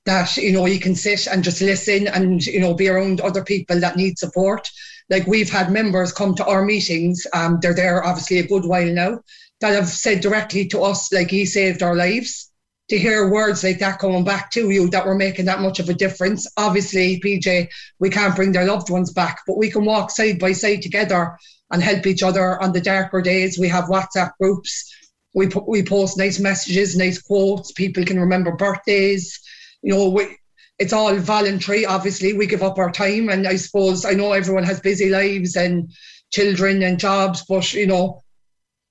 that 0.06 0.36
you 0.36 0.52
know 0.52 0.66
you 0.66 0.78
can 0.78 0.94
sit 0.94 1.26
and 1.26 1.42
just 1.42 1.62
listen 1.62 2.08
and 2.08 2.44
you 2.46 2.60
know 2.60 2.74
be 2.74 2.88
around 2.88 3.20
other 3.22 3.42
people 3.42 3.80
that 3.80 3.96
need 3.96 4.18
support. 4.18 4.68
Like 5.10 5.26
we've 5.26 5.50
had 5.50 5.72
members 5.72 6.12
come 6.12 6.34
to 6.36 6.44
our 6.46 6.64
meetings, 6.64 7.26
um, 7.32 7.58
they're 7.62 7.74
there 7.74 8.04
obviously 8.04 8.38
a 8.38 8.46
good 8.46 8.66
while 8.66 8.92
now, 8.92 9.20
that 9.60 9.74
have 9.74 9.88
said 9.88 10.20
directly 10.20 10.66
to 10.68 10.82
us 10.82 11.12
like 11.12 11.30
he 11.30 11.46
saved 11.46 11.82
our 11.82 11.96
lives. 11.96 12.50
To 12.90 12.98
hear 12.98 13.30
words 13.30 13.64
like 13.64 13.78
that 13.78 13.98
coming 13.98 14.24
back 14.24 14.50
to 14.50 14.68
you 14.68 14.90
that 14.90 15.06
we're 15.06 15.14
making 15.14 15.46
that 15.46 15.62
much 15.62 15.80
of 15.80 15.88
a 15.88 15.94
difference. 15.94 16.46
Obviously, 16.58 17.18
PJ, 17.18 17.68
we 17.98 18.10
can't 18.10 18.36
bring 18.36 18.52
their 18.52 18.66
loved 18.66 18.90
ones 18.90 19.10
back, 19.10 19.40
but 19.46 19.56
we 19.56 19.70
can 19.70 19.86
walk 19.86 20.10
side 20.10 20.38
by 20.38 20.52
side 20.52 20.82
together 20.82 21.38
and 21.70 21.82
help 21.82 22.06
each 22.06 22.22
other 22.22 22.60
on 22.62 22.72
the 22.72 22.80
darker 22.80 23.22
days. 23.22 23.58
We 23.58 23.68
have 23.68 23.84
WhatsApp 23.84 24.32
groups. 24.40 24.92
We 25.34 25.48
put, 25.48 25.68
we 25.68 25.82
post 25.82 26.16
nice 26.16 26.38
messages, 26.38 26.96
nice 26.96 27.20
quotes. 27.20 27.72
People 27.72 28.04
can 28.04 28.20
remember 28.20 28.52
birthdays. 28.52 29.40
You 29.82 29.94
know, 29.94 30.08
we, 30.10 30.36
it's 30.78 30.92
all 30.92 31.14
voluntary. 31.16 31.86
Obviously, 31.86 32.32
we 32.32 32.46
give 32.46 32.62
up 32.62 32.78
our 32.78 32.90
time, 32.90 33.28
and 33.28 33.46
I 33.46 33.56
suppose 33.56 34.04
I 34.04 34.12
know 34.12 34.32
everyone 34.32 34.64
has 34.64 34.80
busy 34.80 35.08
lives 35.08 35.56
and 35.56 35.90
children 36.30 36.82
and 36.82 36.98
jobs, 36.98 37.44
but 37.48 37.72
you 37.72 37.86
know, 37.86 38.22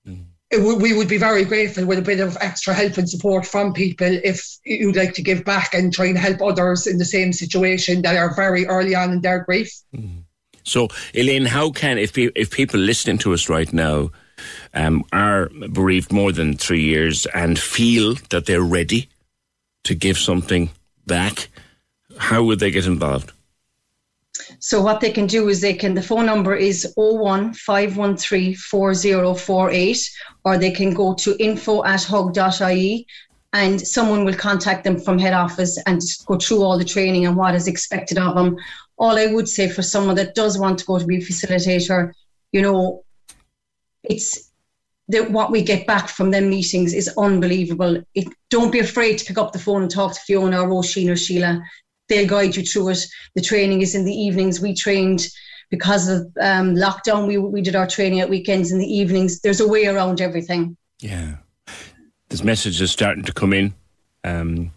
mm. 0.06 0.24
w- 0.50 0.78
we 0.78 0.94
would 0.94 1.08
be 1.08 1.18
very 1.18 1.44
grateful 1.44 1.84
with 1.84 1.98
a 1.98 2.02
bit 2.02 2.20
of 2.20 2.38
extra 2.40 2.72
help 2.72 2.96
and 2.96 3.08
support 3.08 3.46
from 3.46 3.72
people 3.72 4.18
if 4.24 4.42
you'd 4.64 4.96
like 4.96 5.14
to 5.14 5.22
give 5.22 5.44
back 5.44 5.74
and 5.74 5.92
try 5.92 6.06
and 6.06 6.18
help 6.18 6.40
others 6.40 6.86
in 6.86 6.96
the 6.96 7.04
same 7.04 7.32
situation 7.32 8.02
that 8.02 8.16
are 8.16 8.34
very 8.34 8.66
early 8.66 8.94
on 8.94 9.12
in 9.12 9.20
their 9.20 9.44
grief. 9.44 9.70
Mm. 9.94 10.24
So, 10.64 10.88
Elaine, 11.14 11.46
how 11.46 11.70
can 11.70 11.98
if 11.98 12.16
if 12.16 12.50
people 12.50 12.80
listening 12.80 13.18
to 13.18 13.32
us 13.34 13.48
right 13.48 13.72
now 13.72 14.10
um, 14.72 15.04
are 15.12 15.48
bereaved 15.70 16.12
more 16.12 16.32
than 16.32 16.56
three 16.56 16.82
years 16.82 17.26
and 17.26 17.58
feel 17.58 18.14
that 18.30 18.46
they're 18.46 18.62
ready 18.62 19.08
to 19.84 19.94
give 19.94 20.18
something 20.18 20.70
back, 21.06 21.48
how 22.16 22.42
would 22.44 22.60
they 22.60 22.70
get 22.70 22.86
involved? 22.86 23.32
So 24.58 24.80
what 24.80 25.00
they 25.00 25.10
can 25.10 25.26
do 25.26 25.48
is 25.48 25.60
they 25.60 25.74
can 25.74 25.94
the 25.94 26.02
phone 26.02 26.26
number 26.26 26.56
is 26.56 26.92
01 26.96 27.54
513 27.54 28.54
4048 28.56 30.10
or 30.44 30.58
they 30.58 30.70
can 30.70 30.94
go 30.94 31.14
to 31.14 31.36
info 31.38 31.84
at 31.84 32.02
hug.ie 32.02 33.06
and 33.52 33.80
someone 33.80 34.24
will 34.24 34.34
contact 34.34 34.82
them 34.82 34.98
from 34.98 35.18
head 35.18 35.32
office 35.32 35.78
and 35.86 36.00
go 36.26 36.36
through 36.36 36.62
all 36.62 36.76
the 36.76 36.84
training 36.84 37.26
and 37.26 37.36
what 37.36 37.54
is 37.54 37.68
expected 37.68 38.18
of 38.18 38.34
them. 38.34 38.56
All 38.96 39.18
I 39.18 39.26
would 39.26 39.48
say 39.48 39.68
for 39.68 39.82
someone 39.82 40.16
that 40.16 40.34
does 40.34 40.58
want 40.58 40.78
to 40.78 40.84
go 40.84 40.98
to 40.98 41.06
be 41.06 41.16
a 41.16 41.20
facilitator, 41.20 42.12
you 42.52 42.62
know, 42.62 43.04
it's 44.02 44.50
the, 45.08 45.24
what 45.24 45.50
we 45.50 45.62
get 45.62 45.86
back 45.86 46.08
from 46.08 46.30
them 46.30 46.48
meetings 46.48 46.94
is 46.94 47.12
unbelievable. 47.18 48.02
It, 48.14 48.28
don't 48.50 48.70
be 48.70 48.78
afraid 48.78 49.18
to 49.18 49.24
pick 49.24 49.38
up 49.38 49.52
the 49.52 49.58
phone 49.58 49.82
and 49.82 49.90
talk 49.90 50.14
to 50.14 50.20
Fiona 50.20 50.62
or 50.62 50.68
Roisin 50.68 51.10
or 51.10 51.16
Sheila. 51.16 51.62
They'll 52.08 52.28
guide 52.28 52.56
you 52.56 52.62
through 52.62 52.90
it. 52.90 53.04
The 53.34 53.42
training 53.42 53.82
is 53.82 53.94
in 53.94 54.04
the 54.04 54.14
evenings. 54.14 54.60
We 54.60 54.74
trained 54.74 55.26
because 55.70 56.08
of 56.08 56.20
um, 56.40 56.74
lockdown. 56.74 57.26
We 57.26 57.38
we 57.38 57.62
did 57.62 57.74
our 57.74 57.86
training 57.86 58.20
at 58.20 58.28
weekends 58.28 58.72
in 58.72 58.78
the 58.78 58.86
evenings. 58.86 59.40
There's 59.40 59.60
a 59.60 59.68
way 59.68 59.86
around 59.86 60.20
everything. 60.20 60.76
Yeah. 61.00 61.36
There's 62.28 62.44
messages 62.44 62.90
starting 62.90 63.24
to 63.24 63.32
come 63.32 63.52
in. 63.52 63.74
Um, 64.22 64.70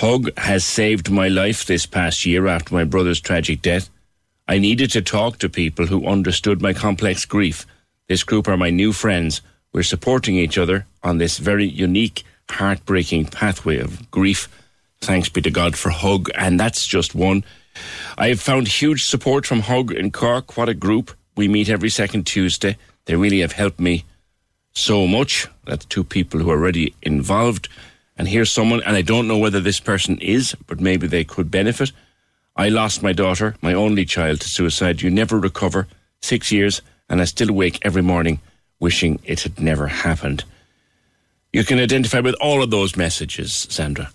Hug 0.00 0.30
has 0.38 0.64
saved 0.64 1.10
my 1.10 1.28
life 1.28 1.66
this 1.66 1.84
past 1.84 2.24
year 2.24 2.46
after 2.46 2.72
my 2.72 2.84
brother's 2.84 3.20
tragic 3.20 3.60
death. 3.60 3.90
I 4.48 4.56
needed 4.56 4.90
to 4.92 5.02
talk 5.02 5.36
to 5.38 5.50
people 5.50 5.88
who 5.88 6.06
understood 6.06 6.62
my 6.62 6.72
complex 6.72 7.26
grief. 7.26 7.66
This 8.08 8.24
group 8.24 8.48
are 8.48 8.56
my 8.56 8.70
new 8.70 8.94
friends. 8.94 9.42
We're 9.74 9.82
supporting 9.82 10.36
each 10.36 10.56
other 10.56 10.86
on 11.02 11.18
this 11.18 11.36
very 11.36 11.66
unique, 11.68 12.24
heartbreaking 12.48 13.26
pathway 13.26 13.76
of 13.76 14.10
grief. 14.10 14.48
Thanks 15.02 15.28
be 15.28 15.42
to 15.42 15.50
God 15.50 15.76
for 15.76 15.90
Hug, 15.90 16.30
and 16.34 16.58
that's 16.58 16.86
just 16.86 17.14
one. 17.14 17.44
I 18.16 18.28
have 18.28 18.40
found 18.40 18.68
huge 18.68 19.04
support 19.04 19.44
from 19.44 19.60
Hug 19.60 19.92
in 19.92 20.12
Cork. 20.12 20.56
What 20.56 20.70
a 20.70 20.74
group. 20.74 21.10
We 21.36 21.46
meet 21.46 21.68
every 21.68 21.90
second 21.90 22.26
Tuesday. 22.26 22.78
They 23.04 23.16
really 23.16 23.40
have 23.40 23.52
helped 23.52 23.80
me 23.80 24.06
so 24.72 25.06
much. 25.06 25.46
That's 25.66 25.84
two 25.84 26.04
people 26.04 26.40
who 26.40 26.50
are 26.50 26.56
already 26.56 26.94
involved. 27.02 27.68
And 28.20 28.28
here's 28.28 28.52
someone, 28.52 28.82
and 28.82 28.94
I 28.94 29.00
don't 29.00 29.26
know 29.26 29.38
whether 29.38 29.60
this 29.60 29.80
person 29.80 30.18
is, 30.18 30.54
but 30.66 30.78
maybe 30.78 31.06
they 31.06 31.24
could 31.24 31.50
benefit. 31.50 31.90
I 32.54 32.68
lost 32.68 33.02
my 33.02 33.14
daughter, 33.14 33.56
my 33.62 33.72
only 33.72 34.04
child, 34.04 34.42
to 34.42 34.48
suicide. 34.50 35.00
You 35.00 35.08
never 35.08 35.40
recover. 35.40 35.88
Six 36.20 36.52
years, 36.52 36.82
and 37.08 37.22
I 37.22 37.24
still 37.24 37.50
wake 37.50 37.78
every 37.80 38.02
morning 38.02 38.40
wishing 38.78 39.20
it 39.24 39.40
had 39.40 39.58
never 39.58 39.86
happened. 39.86 40.44
You 41.54 41.64
can 41.64 41.78
identify 41.78 42.20
with 42.20 42.34
all 42.42 42.62
of 42.62 42.70
those 42.70 42.94
messages, 42.94 43.66
Sandra. 43.70 44.12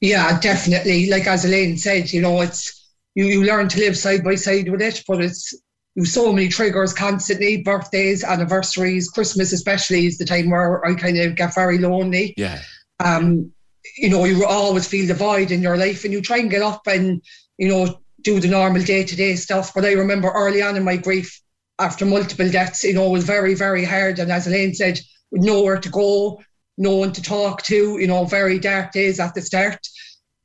Yeah, 0.00 0.38
definitely. 0.38 1.10
Like 1.10 1.26
as 1.26 1.44
Elaine 1.44 1.76
said, 1.76 2.12
you 2.12 2.20
know, 2.20 2.40
it's 2.40 2.88
you, 3.16 3.26
you 3.26 3.42
learn 3.42 3.66
to 3.70 3.80
live 3.80 3.98
side 3.98 4.22
by 4.22 4.36
side 4.36 4.68
with 4.68 4.80
it, 4.80 5.02
but 5.08 5.24
it's 5.24 5.54
you 5.94 6.04
so 6.04 6.32
many 6.32 6.48
triggers 6.48 6.92
constantly, 6.92 7.62
birthdays, 7.62 8.24
anniversaries, 8.24 9.08
Christmas 9.08 9.52
especially 9.52 10.06
is 10.06 10.18
the 10.18 10.24
time 10.24 10.50
where 10.50 10.84
I 10.84 10.94
kind 10.94 11.18
of 11.18 11.36
get 11.36 11.54
very 11.54 11.78
lonely. 11.78 12.34
Yeah. 12.36 12.60
Um, 12.98 13.52
you 13.96 14.10
know, 14.10 14.24
you 14.24 14.44
always 14.44 14.88
feel 14.88 15.06
the 15.06 15.14
void 15.14 15.50
in 15.50 15.62
your 15.62 15.76
life 15.76 16.04
and 16.04 16.12
you 16.12 16.20
try 16.20 16.38
and 16.38 16.50
get 16.50 16.62
up 16.62 16.86
and, 16.86 17.22
you 17.58 17.68
know, 17.68 18.00
do 18.22 18.40
the 18.40 18.48
normal 18.48 18.82
day 18.82 19.04
to 19.04 19.14
day 19.14 19.36
stuff. 19.36 19.72
But 19.74 19.84
I 19.84 19.92
remember 19.92 20.30
early 20.30 20.62
on 20.62 20.76
in 20.76 20.84
my 20.84 20.96
grief, 20.96 21.40
after 21.78 22.06
multiple 22.06 22.50
deaths, 22.50 22.84
you 22.84 22.94
know, 22.94 23.06
it 23.06 23.12
was 23.12 23.24
very, 23.24 23.54
very 23.54 23.84
hard. 23.84 24.18
And 24.18 24.32
as 24.32 24.46
Elaine 24.46 24.74
said, 24.74 25.00
with 25.30 25.42
nowhere 25.42 25.78
to 25.78 25.88
go, 25.88 26.42
no 26.78 26.96
one 26.96 27.12
to 27.12 27.22
talk 27.22 27.62
to, 27.64 27.98
you 27.98 28.06
know, 28.06 28.24
very 28.24 28.58
dark 28.58 28.92
days 28.92 29.20
at 29.20 29.34
the 29.34 29.42
start. 29.42 29.78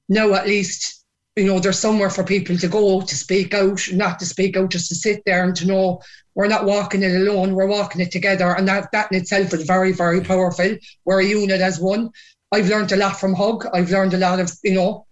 Now 0.09 0.34
at 0.34 0.47
least, 0.47 0.98
you 1.35 1.45
know, 1.45 1.60
there's 1.60 1.80
somewhere 1.80 2.10
for 2.10 2.23
people 2.23 2.57
to 2.57 2.68
go 2.68 3.01
to 3.01 3.15
speak 3.15 3.53
out, 3.53 3.81
not 3.93 4.19
to 4.19 4.26
speak 4.26 4.57
out, 4.57 4.72
just 4.72 4.89
to 4.89 4.95
sit 4.95 5.22
there 5.26 5.43
and 5.43 5.56
to 5.56 5.68
know 5.68 6.01
we're 6.35 6.47
not 6.47 6.65
walking 6.65 7.03
it 7.03 7.15
alone, 7.15 7.53
we're 7.53 7.68
walking 7.68 8.01
it 8.01 8.11
together. 8.11 8.56
And 8.56 8.68
that, 8.68 8.91
that 8.91 9.11
in 9.11 9.19
itself 9.19 9.53
is 9.53 9.64
very, 9.64 9.91
very 9.91 10.22
powerful. 10.22 10.77
We're 11.06 11.22
a 11.22 11.26
unit 11.26 11.61
as 11.61 11.80
one. 11.80 12.11
I've 12.51 12.69
learned 12.69 12.91
a 12.91 12.97
lot 12.97 13.19
from 13.19 13.34
Hug. 13.34 13.68
I've 13.73 13.91
learned 13.91 14.14
a 14.14 14.18
lot 14.18 14.39
of, 14.39 14.51
you 14.64 14.73
know, 14.73 15.06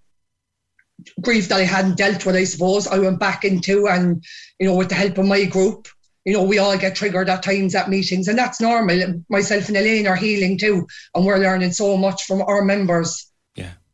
grief 1.21 1.47
that 1.49 1.59
I 1.59 1.63
hadn't 1.63 1.97
dealt 1.97 2.25
with, 2.25 2.35
I 2.35 2.43
suppose, 2.43 2.87
I 2.87 2.99
went 2.99 3.19
back 3.19 3.45
into 3.45 3.87
and, 3.87 4.23
you 4.59 4.67
know, 4.67 4.75
with 4.75 4.89
the 4.89 4.95
help 4.95 5.17
of 5.17 5.25
my 5.25 5.45
group, 5.45 5.87
you 6.25 6.33
know, 6.33 6.43
we 6.43 6.57
all 6.57 6.77
get 6.77 6.95
triggered 6.95 7.29
at 7.29 7.43
times 7.43 7.75
at 7.75 7.89
meetings 7.89 8.27
and 8.27 8.37
that's 8.37 8.59
normal. 8.59 9.23
Myself 9.29 9.67
and 9.67 9.77
Elaine 9.77 10.07
are 10.07 10.15
healing 10.15 10.57
too. 10.57 10.85
And 11.15 11.25
we're 11.25 11.37
learning 11.37 11.71
so 11.71 11.95
much 11.95 12.23
from 12.25 12.41
our 12.41 12.63
members. 12.63 13.26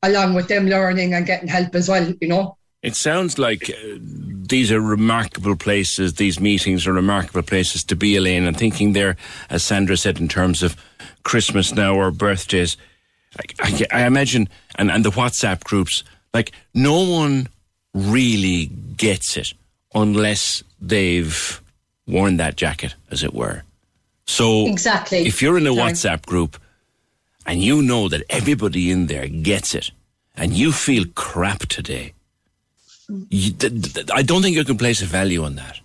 Along 0.04 0.34
with 0.34 0.48
them 0.48 0.68
learning 0.68 1.14
and 1.14 1.26
getting 1.26 1.48
help 1.48 1.74
as 1.74 1.90
well, 1.90 2.14
you 2.22 2.28
know. 2.28 2.58
It 2.82 2.96
sounds 2.98 3.40
like 3.40 3.70
uh, 3.70 3.98
these 4.00 4.70
are 4.72 4.82
remarkable 4.82 5.56
places, 5.56 6.16
these 6.16 6.40
meetings 6.42 6.86
are 6.86 6.92
remarkable 6.92 7.42
places 7.42 7.84
to 7.86 7.96
be, 7.96 8.18
Elaine. 8.18 8.44
And 8.44 8.58
thinking 8.58 8.92
there, 8.92 9.16
as 9.50 9.64
Sandra 9.64 9.96
said, 9.96 10.20
in 10.20 10.28
terms 10.28 10.62
of 10.62 10.76
Christmas 11.24 11.74
now 11.74 11.96
or 11.96 12.12
birthdays, 12.12 12.76
I, 13.40 13.44
I, 13.62 13.86
I 14.02 14.06
imagine, 14.06 14.50
and, 14.76 14.92
and 14.92 15.06
the 15.06 15.12
WhatsApp 15.12 15.64
groups, 15.64 16.04
like 16.34 16.52
no 16.74 17.00
one 17.10 17.48
really 17.94 18.66
gets 18.98 19.38
it 19.38 19.54
unless 19.96 20.62
they've 20.82 21.62
worn 22.06 22.36
that 22.38 22.58
jacket, 22.58 22.96
as 23.10 23.24
it 23.24 23.34
were. 23.34 23.64
So 24.26 24.68
Exactly. 24.68 25.20
if 25.20 25.42
you're 25.42 25.58
in 25.58 25.68
a 25.68 25.72
WhatsApp 25.72 26.26
group 26.26 26.58
and 27.46 27.62
you 27.62 27.82
know 27.82 28.10
that 28.10 28.24
everybody 28.30 28.92
in 28.92 29.08
there 29.08 29.28
gets 29.28 29.76
it, 29.76 29.92
and 30.36 30.54
you 30.54 30.72
feel 30.72 31.06
crap 31.16 31.60
today, 31.60 32.14
you, 33.30 33.52
th- 33.52 33.94
th- 33.94 34.10
I 34.14 34.22
don't 34.22 34.42
think 34.42 34.56
you 34.56 34.64
can 34.64 34.78
place 34.78 35.02
a 35.02 35.06
value 35.06 35.44
on 35.44 35.56
that. 35.56 35.80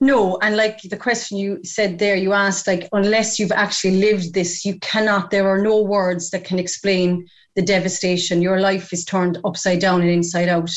No, 0.00 0.38
and 0.42 0.56
like 0.56 0.82
the 0.82 0.96
question 0.96 1.38
you 1.38 1.64
said 1.64 1.98
there, 1.98 2.16
you 2.16 2.32
asked, 2.32 2.66
like, 2.66 2.88
unless 2.92 3.38
you've 3.38 3.52
actually 3.52 3.96
lived 3.96 4.34
this, 4.34 4.64
you 4.64 4.78
cannot, 4.80 5.30
there 5.30 5.48
are 5.48 5.62
no 5.62 5.80
words 5.80 6.30
that 6.30 6.44
can 6.44 6.58
explain 6.58 7.26
the 7.54 7.62
devastation. 7.62 8.42
Your 8.42 8.60
life 8.60 8.92
is 8.92 9.04
turned 9.04 9.38
upside 9.44 9.78
down 9.78 10.02
and 10.02 10.10
inside 10.10 10.48
out. 10.48 10.70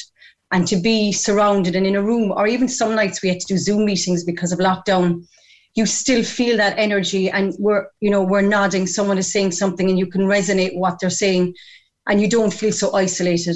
And 0.52 0.66
to 0.68 0.78
be 0.78 1.12
surrounded 1.12 1.76
and 1.76 1.86
in 1.86 1.98
a 1.98 2.02
room, 2.02 2.32
or 2.32 2.48
even 2.48 2.70
some 2.70 2.96
nights 2.96 3.22
we 3.22 3.28
had 3.28 3.42
to 3.42 3.48
do 3.48 3.58
Zoom 3.58 3.84
meetings 3.84 4.24
because 4.24 4.54
of 4.54 4.60
lockdown, 4.60 5.28
you 5.78 5.86
still 5.86 6.24
feel 6.24 6.58
that 6.58 6.78
energy 6.80 7.30
and 7.30 7.54
we're, 7.60 7.88
you 8.02 8.10
know, 8.10 8.24
we're 8.24 8.42
nodding, 8.42 8.88
someone 8.88 9.20
is 9.20 9.32
saying 9.32 9.52
something 9.52 9.88
and 9.88 10.00
you 10.00 10.08
can 10.08 10.24
resonate 10.24 10.76
what 10.76 11.00
they're 11.00 11.10
saying 11.12 11.54
and 12.08 12.20
you 12.20 12.28
don't 12.28 12.52
feel 12.52 12.72
so 12.72 12.94
isolated. 12.94 13.56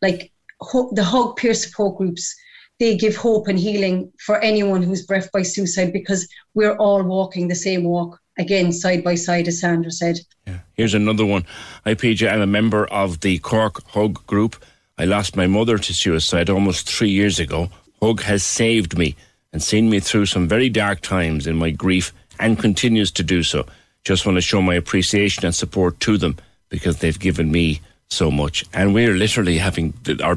Like 0.00 0.32
the 0.60 1.04
Hug 1.04 1.36
peer 1.36 1.54
support 1.54 1.98
groups, 1.98 2.36
they 2.78 2.96
give 2.96 3.16
hope 3.16 3.48
and 3.48 3.58
healing 3.58 4.12
for 4.20 4.38
anyone 4.38 4.80
who's 4.80 5.04
bereft 5.04 5.32
by 5.32 5.42
suicide 5.42 5.92
because 5.92 6.28
we're 6.54 6.76
all 6.76 7.02
walking 7.02 7.48
the 7.48 7.56
same 7.56 7.82
walk 7.82 8.20
again 8.38 8.72
side 8.72 9.02
by 9.02 9.16
side 9.16 9.48
as 9.48 9.60
sandra 9.60 9.90
said 9.90 10.16
yeah. 10.46 10.60
Here's 10.74 10.94
another 10.94 11.26
one. 11.26 11.44
Hi, 11.84 11.94
PJ. 11.94 12.30
I'm 12.30 12.40
a 12.40 12.46
member 12.46 12.86
of 12.86 13.20
the 13.20 13.38
Cork 13.38 13.86
Hug 13.88 14.26
group. 14.26 14.56
I 14.96 15.04
lost 15.04 15.36
my 15.36 15.46
mother 15.46 15.78
to 15.78 15.92
suicide 15.92 16.48
almost 16.48 16.88
three 16.88 17.10
years 17.10 17.38
ago. 17.38 17.70
Hug 18.00 18.22
has 18.22 18.42
saved 18.42 18.96
me 18.96 19.14
and 19.52 19.62
seen 19.62 19.90
me 19.90 20.00
through 20.00 20.26
some 20.26 20.48
very 20.48 20.68
dark 20.68 21.00
times 21.00 21.46
in 21.46 21.56
my 21.56 21.70
grief 21.70 22.12
and 22.38 22.58
continues 22.58 23.10
to 23.12 23.22
do 23.22 23.42
so. 23.42 23.66
Just 24.04 24.24
want 24.24 24.36
to 24.36 24.42
show 24.42 24.62
my 24.62 24.74
appreciation 24.74 25.44
and 25.44 25.54
support 25.54 26.00
to 26.00 26.16
them 26.16 26.36
because 26.68 26.98
they've 26.98 27.18
given 27.18 27.50
me 27.50 27.80
so 28.08 28.30
much. 28.30 28.64
And 28.72 28.94
we're 28.94 29.14
literally 29.14 29.58
having 29.58 29.94
our 30.22 30.36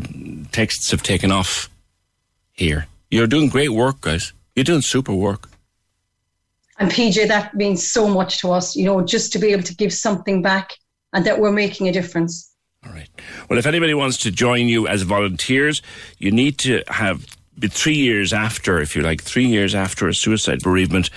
texts 0.52 0.92
have 0.92 1.04
taken 1.04 1.32
off 1.32 1.70
here. 2.52 2.88
You're 3.10 3.28
doing 3.28 3.50
great 3.50 3.70
work, 3.70 4.02
guys. 4.02 4.34
You're 4.56 4.64
doing 4.64 4.82
super 4.82 5.14
work. 5.14 5.50
And 6.80 6.92
PJ, 6.92 7.28
that 7.28 7.54
means 7.54 7.88
so 7.88 8.08
much 8.08 8.40
to 8.42 8.52
us, 8.52 8.76
you 8.76 8.86
know, 8.86 9.02
just 9.02 9.32
to 9.34 9.40
be 9.40 9.52
able 9.52 9.64
to 9.64 9.76
give 9.76 9.94
something 9.94 10.42
back 10.42 10.74
and 11.14 11.24
that 11.26 11.40
we're 11.40 11.52
making 11.52 11.88
a 11.88 11.92
difference. 11.92 12.52
All 12.86 12.92
right. 12.92 13.08
Well, 13.50 13.60
if 13.60 13.66
anybody 13.66 13.94
wants 13.94 14.18
to 14.18 14.32
join 14.32 14.68
you 14.68 14.88
as 14.88 15.04
volunteers, 15.04 15.82
you 16.18 16.32
need 16.32 16.58
to 16.60 16.84
have 16.88 17.26
three 17.62 17.96
years 17.96 18.34
after, 18.34 18.82
if 18.82 18.96
you 18.96 19.02
like, 19.02 19.22
three 19.22 19.46
years 19.46 19.76
after 19.76 20.08
a 20.08 20.14
suicide 20.14 20.62
bereavement, 20.62 21.10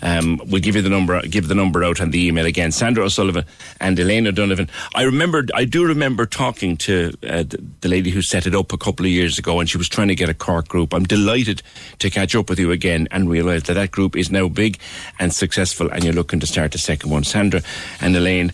um, 0.00 0.40
we'll 0.46 0.60
give 0.60 0.74
you 0.74 0.82
the 0.82 0.88
number, 0.88 1.20
give 1.22 1.48
the 1.48 1.54
number 1.54 1.84
out 1.84 2.00
and 2.00 2.12
the 2.12 2.26
email 2.26 2.46
again. 2.46 2.72
Sandra 2.72 3.04
O'Sullivan 3.04 3.44
and 3.80 3.98
Elaine 3.98 4.26
O'Donovan. 4.26 4.68
I 4.94 5.02
remember, 5.02 5.44
I 5.54 5.64
do 5.64 5.86
remember 5.86 6.26
talking 6.26 6.76
to 6.78 7.12
uh, 7.28 7.44
the 7.80 7.88
lady 7.88 8.10
who 8.10 8.22
set 8.22 8.46
it 8.46 8.54
up 8.54 8.72
a 8.72 8.78
couple 8.78 9.04
of 9.04 9.12
years 9.12 9.38
ago, 9.38 9.60
and 9.60 9.68
she 9.68 9.78
was 9.78 9.88
trying 9.88 10.08
to 10.08 10.14
get 10.14 10.28
a 10.28 10.34
Cork 10.34 10.68
group. 10.68 10.94
I'm 10.94 11.04
delighted 11.04 11.62
to 11.98 12.10
catch 12.10 12.34
up 12.34 12.48
with 12.48 12.58
you 12.58 12.70
again 12.70 13.06
and 13.10 13.28
realise 13.28 13.64
that 13.64 13.74
that 13.74 13.90
group 13.90 14.16
is 14.16 14.30
now 14.30 14.48
big 14.48 14.78
and 15.18 15.32
successful, 15.32 15.90
and 15.90 16.04
you're 16.04 16.14
looking 16.14 16.40
to 16.40 16.46
start 16.46 16.74
a 16.74 16.78
second 16.78 17.10
one. 17.10 17.24
Sandra 17.24 17.60
and 18.00 18.16
Elaine, 18.16 18.52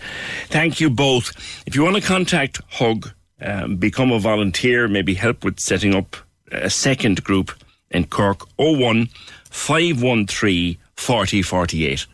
thank 0.49 0.81
you 0.81 0.91
both. 0.91 1.33
If 1.67 1.77
you 1.77 1.85
want 1.85 1.97
to 1.97 2.03
contact 2.03 2.61
Hug, 2.69 3.11
um, 3.41 3.77
become 3.77 4.11
a 4.11 4.19
volunteer, 4.19 4.89
maybe 4.89 5.15
help 5.15 5.45
with 5.45 5.61
setting 5.61 5.95
up 5.95 6.17
a 6.53 6.71
second 6.71 7.25
group 7.25 7.53
in 7.91 8.05
Cork 8.07 8.47
01 8.57 9.09
513 9.51 10.77
4048. 10.97 12.07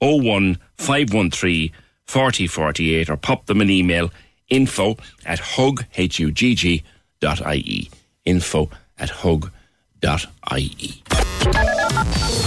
01 0.00 0.58
513 0.76 1.72
4048 2.06 3.10
or 3.10 3.16
pop 3.16 3.46
them 3.46 3.60
an 3.60 3.70
email 3.70 4.10
info 4.48 4.96
at 5.24 5.38
hug, 5.38 5.84
H-U-G-G 5.96 6.82
dot 7.20 7.44
I-E. 7.46 7.90
Info 8.24 8.70
at 8.98 9.10
hug 9.10 9.50
dot 10.00 10.26
I-E. 10.44 11.02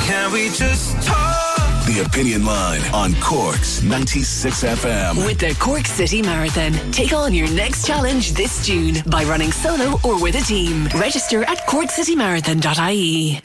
Can 0.06 0.32
we 0.32 0.50
just 0.50 1.02
talk? 1.08 1.53
The 1.94 2.02
Opinion 2.02 2.44
Line 2.44 2.82
on 2.92 3.14
Cork's 3.22 3.84
96 3.84 4.64
FM. 4.64 5.28
With 5.28 5.38
the 5.38 5.56
Cork 5.60 5.86
City 5.86 6.24
Marathon, 6.24 6.74
take 6.92 7.14
on 7.14 7.36
your 7.36 7.48
next 7.52 7.86
challenge 7.86 8.32
this 8.34 8.66
June 8.66 8.96
by 9.06 9.24
running 9.26 9.52
solo 9.52 10.00
or 10.04 10.20
with 10.20 10.34
a 10.34 10.42
team. 10.42 10.86
Register 10.96 11.44
at 11.44 11.60
corkcitymarathon.ie. 11.68 13.42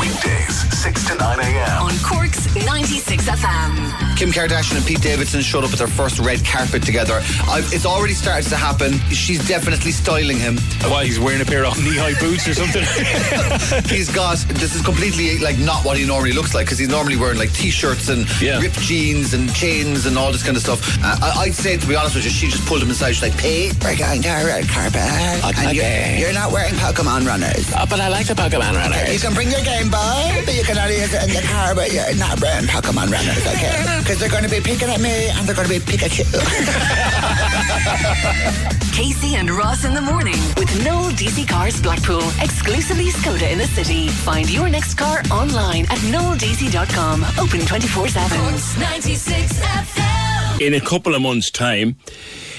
Weekdays, 0.00 0.82
6 0.82 1.06
to 1.06 1.14
9 1.14 1.38
a.m. 1.38 1.82
On 1.82 1.92
Cork's 2.02 2.52
96 2.66 3.28
FM. 3.28 4.09
Kim 4.20 4.28
Kardashian 4.32 4.76
and 4.76 4.84
Pete 4.84 5.00
Davidson 5.00 5.40
showed 5.40 5.64
up 5.64 5.70
with 5.70 5.78
their 5.78 5.88
first 5.88 6.18
red 6.18 6.44
carpet 6.44 6.82
together. 6.82 7.22
I've, 7.48 7.64
it's 7.72 7.86
already 7.86 8.12
started 8.12 8.46
to 8.50 8.56
happen. 8.56 8.92
She's 9.08 9.48
definitely 9.48 9.92
styling 9.92 10.36
him. 10.36 10.58
Why 10.92 11.06
he's 11.06 11.18
wearing 11.18 11.40
a 11.40 11.46
pair 11.46 11.64
of 11.64 11.82
knee-high 11.82 12.20
boots 12.20 12.46
or 12.46 12.52
something? 12.52 12.84
he's 13.88 14.12
got 14.12 14.36
this 14.60 14.74
is 14.76 14.82
completely 14.82 15.38
like 15.38 15.56
not 15.56 15.86
what 15.86 15.96
he 15.96 16.06
normally 16.06 16.32
looks 16.32 16.52
like 16.52 16.66
because 16.66 16.76
he's 16.76 16.90
normally 16.90 17.16
wearing 17.16 17.38
like 17.38 17.50
t-shirts 17.54 18.10
and 18.10 18.28
Yeah. 18.42 18.60
ripped 18.60 18.78
jeans 18.80 19.32
and 19.32 19.48
chains 19.54 20.04
and 20.04 20.18
all 20.18 20.30
this 20.32 20.42
kind 20.44 20.54
of 20.54 20.62
stuff. 20.62 20.84
Uh, 21.02 21.16
I, 21.22 21.48
I'd 21.48 21.54
say 21.54 21.78
to 21.78 21.86
be 21.86 21.96
honest 21.96 22.14
with 22.14 22.24
you, 22.24 22.30
she 22.30 22.48
just 22.48 22.66
pulled 22.66 22.82
him 22.82 22.90
aside. 22.90 23.12
She's 23.12 23.22
like, 23.22 23.38
Pete, 23.40 23.72
we're 23.82 23.96
going 23.96 24.20
to 24.20 24.28
a 24.28 24.44
red 24.44 24.68
carpet, 24.68 25.00
and 25.00 25.72
you're, 25.74 26.28
you're 26.28 26.36
not 26.36 26.52
wearing 26.52 26.74
Pokemon 26.74 27.24
runners. 27.26 27.72
Oh, 27.72 27.86
but 27.88 28.00
I 28.00 28.08
like 28.08 28.26
the 28.26 28.34
Pokemon 28.34 28.76
runners. 28.76 29.00
Okay, 29.00 29.14
you 29.14 29.18
can 29.18 29.32
bring 29.32 29.48
your 29.48 29.64
Game 29.64 29.88
Boy, 29.88 30.44
but 30.44 30.52
you 30.54 30.62
can 30.64 30.76
only 30.76 31.00
use 31.00 31.14
it 31.14 31.24
in 31.24 31.32
the 31.32 31.40
car, 31.48 31.74
but 31.74 31.90
you're 31.90 32.04
not 32.20 32.38
wearing 32.42 32.66
Pokemon 32.68 33.08
runners, 33.08 33.46
okay? 33.48 34.00
Because 34.10 34.22
they're 34.22 34.40
going 34.40 34.42
to 34.42 34.50
be 34.50 34.60
picking 34.60 34.88
at 34.88 35.00
me 35.00 35.28
and 35.28 35.46
they're 35.46 35.54
going 35.54 35.68
to 35.68 35.72
be 35.72 35.78
Pikachu. 35.78 36.24
Casey 38.92 39.36
and 39.36 39.48
Ross 39.48 39.84
in 39.84 39.94
the 39.94 40.00
morning 40.00 40.34
with 40.56 40.84
Noel 40.84 41.12
DC 41.12 41.48
Cars 41.48 41.80
Blackpool. 41.80 42.28
Exclusively 42.40 43.10
Skoda 43.10 43.52
in 43.52 43.58
the 43.58 43.68
city. 43.68 44.08
Find 44.08 44.50
your 44.50 44.68
next 44.68 44.94
car 44.94 45.22
online 45.30 45.84
at 45.84 45.98
noeldc.com. 46.10 47.24
Open 47.38 47.60
24 47.60 48.08
7. 48.08 48.36
96 48.80 49.60
FM. 49.60 50.60
in 50.60 50.74
a 50.74 50.80
couple 50.80 51.14
of 51.14 51.22
months' 51.22 51.52
time, 51.52 51.94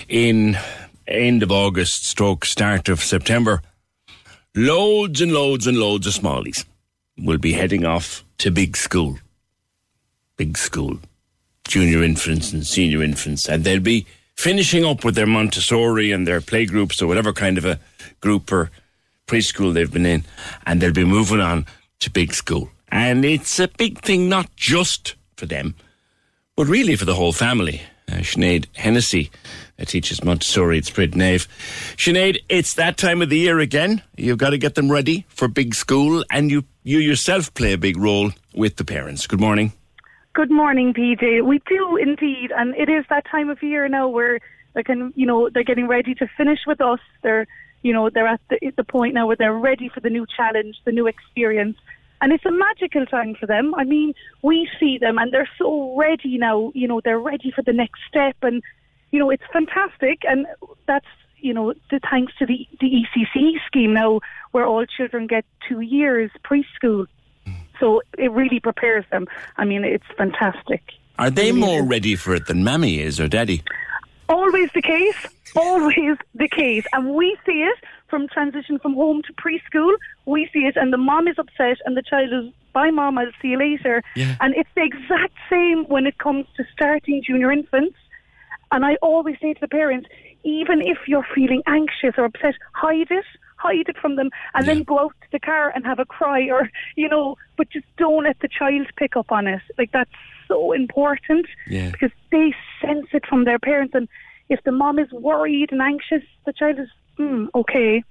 in 0.07 0.57
end 1.06 1.44
of 1.44 1.52
August, 1.52 2.07
stroke 2.07 2.45
start 2.45 2.88
of 2.88 3.02
September, 3.02 3.61
loads 4.56 5.19
and 5.19 5.34
loads 5.34 5.68
and 5.68 5.78
loads 5.78 6.07
of 6.07 6.14
smallies 6.14 6.64
will 7.18 7.40
be 7.40 7.52
heading 7.52 7.86
off 7.86 8.23
to 8.38 8.52
big 8.52 8.78
school. 8.78 9.19
Big 10.38 10.57
school. 10.57 10.98
Junior 11.72 12.03
infants 12.03 12.52
and 12.52 12.68
senior 12.68 13.02
infants. 13.02 13.48
And 13.48 13.64
they'll 13.64 13.80
be 13.80 14.06
finishing 14.35 14.84
up 14.84 15.06
with 15.06 15.15
their 15.15 15.26
Montessori 15.26 16.11
and 16.11 16.27
their 16.27 16.41
playgroups 16.41 17.02
or 17.02 17.07
whatever 17.07 17.31
kind 17.31 17.57
of 17.57 17.64
a 17.64 17.80
group 18.19 18.52
or 18.52 18.72
preschool 19.26 19.73
they've 19.73 19.89
been 19.89 20.06
in. 20.06 20.26
And 20.65 20.81
they'll 20.81 20.91
be 20.91 21.06
moving 21.06 21.39
on 21.39 21.65
to 22.02 22.10
big 22.10 22.34
school. 22.34 22.69
And 22.89 23.23
it's 23.23 23.57
a 23.57 23.69
big 23.69 23.99
thing, 23.99 24.27
not 24.27 24.53
just 24.57 25.15
for 25.38 25.45
them, 25.45 25.76
but 26.57 26.68
really 26.68 26.98
for 26.98 27.06
the 27.06 27.15
whole 27.15 27.31
family. 27.31 27.81
Uh, 28.10 28.15
Sinead 28.15 28.65
Hennessy 28.76 29.31
uh, 29.80 29.85
teaches 29.85 30.26
Montessori 30.26 30.77
at 30.80 30.84
Sprid 30.84 31.15
Nave. 31.15 31.48
Sinead, 31.95 32.39
it's 32.49 32.73
that 32.73 32.98
time 32.98 33.22
of 33.22 33.30
the 33.30 33.38
year 33.38 33.60
again. 33.60 34.02
You've 34.18 34.39
got 34.39 34.49
to 34.49 34.57
get 34.57 34.76
them 34.76 34.91
ready 34.91 35.26
for 35.30 35.48
big 35.48 35.73
school, 35.73 36.26
and 36.30 36.52
you, 36.52 36.65
you 36.84 36.98
yourself 36.98 37.53
play 37.53 37.72
a 37.72 37.77
big 37.77 37.95
role 37.95 38.31
with 38.53 38.76
the 38.76 38.84
parents. 38.84 39.26
Good 39.26 39.39
morning. 39.39 39.72
Good 40.34 40.49
morning, 40.49 40.94
PJ. 40.94 41.45
We 41.45 41.62
do 41.68 41.98
indeed, 41.98 42.52
and 42.56 42.74
it 42.76 42.88
is 42.88 43.03
that 43.10 43.26
time 43.30 43.49
of 43.49 43.62
year 43.62 43.90
now 43.90 44.08
where 44.08 44.40
they 44.74 44.82
can, 44.82 45.12
you 45.14 45.26
know, 45.26 45.49
they're 45.49 45.66
getting 45.66 45.90
ready 45.90 46.16
to 46.16 46.28
finish 46.38 46.60
with 46.66 46.80
us. 46.80 46.99
They're, 47.22 47.48
you 47.82 47.91
know, 47.91 48.10
they're 48.10 48.28
at 48.28 48.40
the, 48.49 48.72
the 48.78 48.86
point 48.86 49.14
now 49.14 49.28
where 49.28 49.36
they're 49.36 49.52
ready 49.52 49.90
for 49.90 49.99
the 49.99 50.10
new 50.10 50.26
challenge, 50.38 50.78
the 50.86 50.94
new 50.94 51.06
experience, 51.06 51.76
and 52.22 52.32
it's 52.32 52.45
a 52.45 52.52
magical 52.52 53.06
time 53.06 53.36
for 53.38 53.45
them. 53.45 53.76
I 53.76 53.84
mean, 53.84 54.14
we 54.41 54.70
see 54.80 54.98
them, 54.98 55.18
and 55.18 55.34
they're 55.34 55.49
so 55.58 55.98
ready 55.98 56.38
now. 56.38 56.72
You 56.74 56.88
know, 56.88 57.02
they're 57.03 57.20
ready 57.20 57.52
for 57.53 57.62
the 57.62 57.74
next 57.74 57.99
step, 58.08 58.38
and 58.41 58.64
you 59.12 59.20
know, 59.20 59.32
it's 59.32 59.44
fantastic, 59.52 60.22
and 60.24 60.48
that's 60.88 61.08
you 61.40 61.53
know, 61.53 61.74
the, 61.90 61.99
thanks 62.10 62.32
to 62.40 62.45
the 62.45 62.66
the 62.80 62.88
ECC 62.88 63.56
scheme 63.68 63.94
now, 63.94 64.22
where 64.52 64.66
all 64.66 64.86
children 64.86 65.28
get 65.28 65.44
two 65.68 65.82
years 65.82 66.32
preschool. 66.45 67.08
So 67.82 68.02
it 68.18 68.32
really 68.32 68.62
prepares 68.62 69.03
them. 69.12 69.28
I 69.58 69.66
mean, 69.66 69.84
it's 69.84 70.06
fantastic. 70.18 70.82
Are 71.20 71.30
they 71.30 71.52
more 71.52 71.84
ready 71.84 72.16
for 72.16 72.34
it 72.34 72.48
than 72.48 72.64
Mammy 72.64 73.02
is 73.02 73.20
or 73.20 73.28
Daddy? 73.28 73.64
Always 74.30 74.70
the 74.74 74.82
case. 74.82 75.26
Always 75.56 76.18
the 76.34 76.48
case. 76.48 76.86
And 76.94 77.14
we 77.14 77.38
see 77.45 77.64
it 77.64 77.78
from 78.08 78.30
transition 78.30 78.80
from 78.80 78.94
home 78.94 79.22
to 79.24 79.34
preschool. 79.34 79.94
We 80.26 80.49
see 80.53 80.60
it, 80.60 80.78
and 80.78 80.94
the 80.94 80.98
mom 80.98 81.28
is 81.28 81.38
upset, 81.38 81.78
and 81.86 81.98
the 81.98 82.02
child 82.02 82.32
is, 82.32 82.53
bye, 82.72 82.91
mom, 82.91 83.18
I'll 83.18 83.32
see 83.41 83.49
you 83.49 83.58
later. 83.58 84.03
Yeah. 84.16 84.38
And 84.40 84.56
it's 84.56 84.70
the 84.76 84.84
exact 84.84 85.34
same 85.49 85.84
when 85.86 86.06
it 86.06 86.18
comes 86.18 86.45
to 86.58 86.64
starting 86.72 87.22
junior 87.26 87.52
infants. 87.52 87.98
And 88.72 88.86
I 88.86 88.95
always 89.02 89.36
say 89.41 89.53
to 89.53 89.60
the 89.60 89.68
parents, 89.68 90.08
even 90.44 90.82
if 90.82 90.98
you're 91.08 91.28
feeling 91.36 91.62
anxious 91.68 92.14
or 92.18 92.26
upset, 92.26 92.56
hide 92.74 93.12
it. 93.12 93.26
Hide 93.62 93.88
it 93.90 93.98
from 93.98 94.16
them 94.16 94.30
and 94.56 94.68
then 94.68 94.84
go 94.84 94.98
out 95.00 95.14
to 95.22 95.28
the 95.32 95.40
car 95.40 95.72
and 95.76 95.86
have 95.86 96.00
a 96.00 96.06
cry 96.06 96.42
or, 96.50 96.70
you 96.96 97.08
know, 97.08 97.36
but 97.58 97.70
just 97.70 97.86
don't 97.98 98.24
let 98.24 98.40
the 98.40 98.48
child 98.48 98.88
pick 98.98 99.16
up 99.16 99.32
on 99.32 99.46
it. 99.48 99.62
Like 99.78 99.92
that's 99.92 100.10
so 100.48 100.72
important 100.72 101.46
Yeah. 101.68 101.92
because 101.92 102.12
they 102.32 102.54
sense 102.82 103.08
it 103.14 103.26
from 103.28 103.46
their 103.46 103.60
parents. 103.60 103.94
And 103.94 104.08
if 104.50 104.60
the 104.64 104.72
mom 104.72 104.98
is 105.00 105.12
worried 105.12 105.72
and 105.72 105.82
anxious, 105.82 106.24
the 106.46 106.54
child 106.54 106.80
is, 106.80 106.90
hmm, 107.18 107.46
okay, 107.54 108.04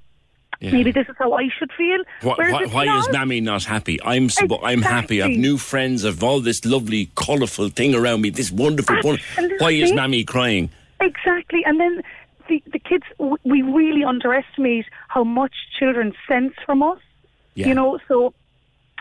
Yeah. 0.60 0.72
maybe 0.72 0.92
this 0.92 1.08
is 1.08 1.16
how 1.18 1.32
I 1.32 1.48
should 1.58 1.72
feel. 1.72 2.00
Why, 2.22 2.34
why, 2.52 2.64
why 2.66 2.98
is. 2.98 3.08
Mammy 3.10 3.40
not 3.40 3.64
happy? 3.64 3.98
I'm 4.04 4.28
sub- 4.28 4.62
I'm 4.62 4.82
happy. 4.82 5.20
I've 5.22 5.36
new 5.48 5.56
friends. 5.58 6.04
I've 6.04 6.22
all 6.22 6.40
this 6.40 6.64
lovely, 6.64 7.10
colourful 7.16 7.70
thing 7.70 7.94
around 7.94 8.20
me. 8.22 8.30
This 8.30 8.52
wonderful. 8.52 8.96
Won- 9.02 9.18
why 9.58 9.70
is. 9.70 9.92
Mammy 9.92 10.22
crying? 10.24 10.70
Exactly. 11.00 11.62
And 11.64 11.80
then 11.80 12.02
the, 12.50 12.62
the 12.70 12.78
kids, 12.78 13.04
we 13.44 13.62
really 13.62 14.04
underestimate 14.04 14.86
how 15.08 15.24
much 15.24 15.54
children 15.78 16.12
sense 16.28 16.52
from 16.66 16.82
us. 16.82 16.98
Yeah. 17.54 17.68
You 17.68 17.74
know, 17.74 17.98
so 18.08 18.34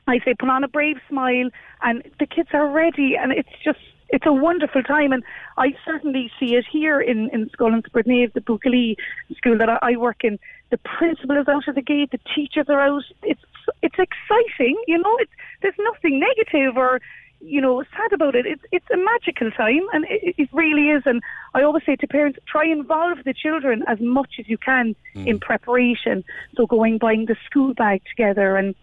I 0.08 0.20
say 0.20 0.34
put 0.34 0.50
on 0.50 0.64
a 0.64 0.68
brave 0.68 0.98
smile 1.10 1.50
and 1.82 2.04
the 2.20 2.26
kids 2.26 2.50
are 2.54 2.70
ready 2.70 3.16
and 3.20 3.32
it's 3.32 3.56
just, 3.64 3.80
it's 4.10 4.26
a 4.26 4.34
wonderful 4.34 4.84
time. 4.84 5.12
And 5.12 5.24
I 5.58 5.76
certainly 5.86 6.32
see 6.40 6.56
it 6.56 6.66
here 6.72 7.02
in, 7.02 7.30
in 7.32 7.50
Skull 7.52 7.74
and 7.74 7.86
Nave, 8.06 8.34
the 8.34 8.42
Buckley 8.42 8.98
school 9.36 9.58
that 9.58 9.70
I, 9.70 9.80
I 9.82 9.96
work 9.98 10.24
in. 10.24 10.40
The 10.70 10.78
principal 10.78 11.38
is 11.38 11.48
out 11.48 11.68
of 11.68 11.76
the 11.76 11.82
gate, 11.82 12.12
the 12.12 12.20
teachers 12.36 12.68
are 12.70 12.80
out. 12.80 13.04
It's, 13.24 13.42
it's 13.82 14.00
exciting, 14.00 14.78
you 14.88 14.98
know, 14.98 15.16
it's, 15.20 15.32
there's 15.62 15.80
nothing 15.80 16.20
negative 16.20 16.78
or, 16.78 17.02
you 17.42 17.62
know, 17.62 17.84
sad 17.96 18.14
about 18.14 18.36
it. 18.36 18.46
It's 18.46 18.64
it's 18.72 18.86
a 18.92 18.98
magical 18.98 19.52
time, 19.52 19.88
and 19.94 20.06
it, 20.10 20.36
it 20.38 20.50
really 20.52 20.90
is. 20.90 21.04
And 21.06 21.22
I 21.54 21.64
always 21.64 21.86
say 21.86 21.96
to 21.96 22.08
parents, 22.08 22.40
try 22.48 22.66
involve 22.66 23.20
the 23.24 23.34
children 23.34 23.84
as 23.88 24.00
much 24.00 24.36
as 24.40 24.50
you 24.50 24.58
can 24.58 24.96
hmm. 25.14 25.28
in 25.28 25.40
preparation. 25.40 26.24
So 26.56 26.66
going 26.66 26.98
buying 26.98 27.26
the 27.26 27.36
school 27.46 27.74
bag 27.74 28.02
together 28.10 28.56
and 28.56 28.76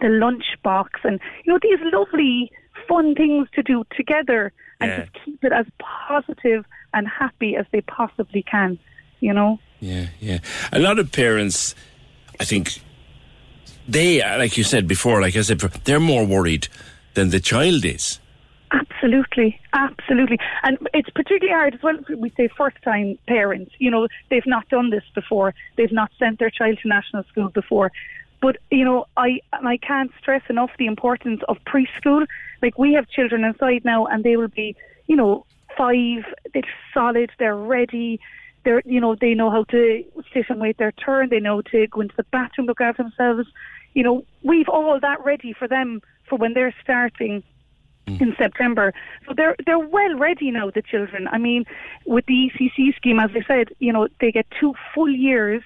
the 0.00 0.08
lunch 0.08 0.44
box, 0.62 1.00
and 1.04 1.20
you 1.44 1.52
know 1.52 1.58
these 1.62 1.78
lovely 1.92 2.50
fun 2.86 3.14
things 3.14 3.48
to 3.54 3.62
do 3.62 3.84
together 3.96 4.52
and 4.80 4.90
Yeah. 4.90 5.00
just 5.00 5.24
keep 5.24 5.44
it 5.44 5.52
as 5.52 5.66
positive 5.78 6.64
and 6.94 7.08
happy 7.08 7.56
as 7.56 7.66
they 7.72 7.80
possibly 7.80 8.42
can. 8.42 8.78
You 9.20 9.32
know. 9.32 9.58
Yeah, 9.80 10.06
yeah. 10.20 10.38
A 10.72 10.78
lot 10.78 10.98
of 10.98 11.12
parents, 11.12 11.74
I 12.40 12.44
think, 12.44 12.80
they, 13.88 14.20
like 14.20 14.58
you 14.58 14.64
said 14.64 14.88
before, 14.88 15.20
like 15.20 15.36
I 15.36 15.42
said, 15.42 15.60
they're 15.84 16.00
more 16.00 16.24
worried 16.26 16.68
than 17.18 17.30
the 17.30 17.40
child 17.40 17.84
is. 17.84 18.20
Absolutely, 18.70 19.58
absolutely, 19.72 20.38
and 20.62 20.78
it's 20.92 21.10
particularly 21.10 21.52
hard 21.58 21.74
as 21.74 21.82
well. 21.82 21.98
We 22.16 22.30
say 22.36 22.48
first-time 22.48 23.18
parents. 23.26 23.72
You 23.78 23.90
know, 23.90 24.08
they've 24.30 24.46
not 24.46 24.68
done 24.68 24.90
this 24.90 25.02
before. 25.14 25.54
They've 25.76 25.90
not 25.90 26.10
sent 26.18 26.38
their 26.38 26.50
child 26.50 26.78
to 26.82 26.88
national 26.88 27.24
school 27.24 27.48
before. 27.48 27.90
But 28.40 28.58
you 28.70 28.84
know, 28.84 29.06
I 29.16 29.40
I 29.52 29.78
can't 29.78 30.12
stress 30.20 30.42
enough 30.48 30.70
the 30.78 30.86
importance 30.86 31.40
of 31.48 31.56
preschool. 31.72 32.26
Like 32.62 32.78
we 32.78 32.92
have 32.92 33.08
children 33.08 33.42
inside 33.42 33.84
now, 33.84 34.06
and 34.06 34.22
they 34.22 34.36
will 34.36 34.54
be, 34.62 34.76
you 35.06 35.16
know, 35.16 35.44
five. 35.76 36.22
They're 36.52 36.62
solid. 36.94 37.30
They're 37.38 37.56
ready. 37.56 38.20
They're, 38.64 38.82
you 38.84 39.00
know, 39.00 39.16
they 39.16 39.34
know 39.34 39.50
how 39.50 39.64
to 39.74 40.04
sit 40.32 40.50
and 40.50 40.60
wait 40.60 40.76
their 40.76 40.92
turn. 40.92 41.30
They 41.30 41.40
know 41.40 41.62
to 41.72 41.86
go 41.88 42.02
into 42.02 42.16
the 42.16 42.28
bathroom, 42.36 42.66
look 42.66 42.82
after 42.82 43.02
themselves. 43.02 43.48
You 43.94 44.02
know, 44.02 44.24
we've 44.42 44.68
all 44.68 45.00
that 45.00 45.24
ready 45.24 45.52
for 45.54 45.66
them 45.66 46.00
for 46.28 46.36
when 46.36 46.54
they're 46.54 46.74
starting 46.82 47.42
mm. 48.06 48.20
in 48.20 48.34
September. 48.36 48.92
So 49.26 49.34
they're 49.36 49.56
they're 49.64 49.78
well 49.78 50.16
ready 50.16 50.50
now, 50.50 50.70
the 50.70 50.82
children. 50.82 51.28
I 51.30 51.38
mean, 51.38 51.64
with 52.06 52.26
the 52.26 52.50
ECC 52.50 52.94
scheme, 52.96 53.18
as 53.18 53.30
I 53.34 53.42
said, 53.46 53.68
you 53.78 53.92
know, 53.92 54.08
they 54.20 54.32
get 54.32 54.46
two 54.60 54.74
full 54.94 55.10
years 55.10 55.62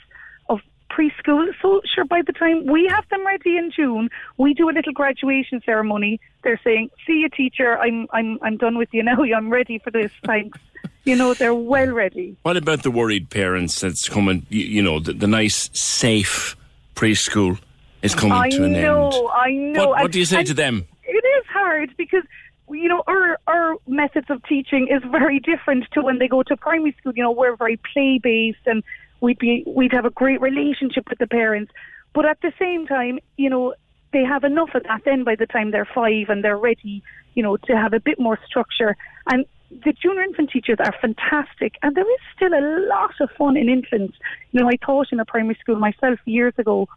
of 0.48 0.60
preschool. 0.90 1.46
So 1.60 1.80
sure, 1.94 2.04
by 2.04 2.22
the 2.26 2.32
time 2.32 2.66
we 2.66 2.86
have 2.88 3.08
them 3.08 3.26
ready 3.26 3.56
in 3.56 3.70
June, 3.74 4.08
we 4.36 4.54
do 4.54 4.68
a 4.68 4.72
little 4.72 4.92
graduation 4.92 5.60
ceremony. 5.64 6.20
They're 6.42 6.60
saying, 6.64 6.90
"See 7.06 7.20
you, 7.20 7.28
teacher. 7.28 7.78
I'm 7.78 8.06
I'm 8.12 8.38
I'm 8.42 8.56
done 8.56 8.76
with 8.76 8.88
you 8.92 9.02
now. 9.10 9.22
I'm 9.22 9.50
ready 9.50 9.78
for 9.78 9.90
this. 9.90 10.10
Thanks." 10.24 10.58
You 11.04 11.16
know, 11.16 11.34
they're 11.34 11.54
well 11.54 11.90
ready. 11.90 12.36
What 12.42 12.56
about 12.56 12.84
the 12.84 12.90
worried 12.90 13.28
parents 13.28 13.80
that's 13.80 14.08
coming, 14.08 14.46
you, 14.50 14.60
you 14.60 14.82
know, 14.82 15.00
the, 15.00 15.12
the 15.12 15.26
nice, 15.26 15.68
safe 15.72 16.56
preschool 16.94 17.58
is 18.02 18.14
coming 18.14 18.32
I 18.32 18.50
to 18.50 18.64
an 18.64 18.72
know, 18.72 19.10
end? 19.10 19.28
I 19.34 19.50
know. 19.50 19.88
What, 19.88 20.02
what 20.02 20.12
do 20.12 20.18
you 20.18 20.24
say 20.24 20.38
and 20.38 20.46
to 20.48 20.54
them? 20.54 20.86
It 21.04 21.24
is 21.24 21.46
hard 21.46 21.94
because 21.96 22.22
you 22.68 22.88
know 22.88 23.02
our 23.06 23.38
our 23.46 23.76
methods 23.86 24.26
of 24.30 24.42
teaching 24.44 24.88
is 24.88 25.02
very 25.10 25.40
different 25.40 25.84
to 25.92 26.02
when 26.02 26.18
they 26.18 26.28
go 26.28 26.42
to 26.42 26.56
primary 26.56 26.94
school. 26.98 27.12
You 27.14 27.22
know, 27.22 27.32
we're 27.32 27.56
very 27.56 27.78
play 27.92 28.18
based, 28.22 28.66
and 28.66 28.82
we'd 29.20 29.38
be 29.38 29.64
we'd 29.66 29.92
have 29.92 30.04
a 30.04 30.10
great 30.10 30.40
relationship 30.40 31.08
with 31.08 31.18
the 31.18 31.26
parents. 31.26 31.72
But 32.14 32.26
at 32.26 32.40
the 32.42 32.52
same 32.58 32.86
time, 32.86 33.20
you 33.36 33.48
know, 33.48 33.74
they 34.12 34.24
have 34.24 34.44
enough 34.44 34.70
of 34.74 34.82
that 34.84 35.02
then 35.04 35.24
by 35.24 35.36
the 35.36 35.46
time 35.46 35.70
they're 35.70 35.88
five 35.94 36.28
and 36.28 36.44
they're 36.44 36.58
ready, 36.58 37.02
you 37.34 37.42
know, 37.42 37.56
to 37.56 37.76
have 37.76 37.94
a 37.94 38.00
bit 38.00 38.20
more 38.20 38.38
structure. 38.46 38.96
And 39.30 39.46
the 39.84 39.92
junior 39.92 40.22
infant 40.22 40.50
teachers 40.50 40.78
are 40.80 40.94
fantastic, 41.00 41.76
and 41.82 41.96
there 41.96 42.10
is 42.10 42.20
still 42.36 42.52
a 42.52 42.86
lot 42.88 43.14
of 43.20 43.30
fun 43.38 43.56
in 43.56 43.68
infants. 43.68 44.16
You 44.52 44.60
know, 44.60 44.68
I 44.68 44.76
taught 44.76 45.08
in 45.12 45.20
a 45.20 45.24
primary 45.24 45.56
school 45.60 45.76
myself 45.76 46.18
years 46.26 46.52
ago, 46.58 46.88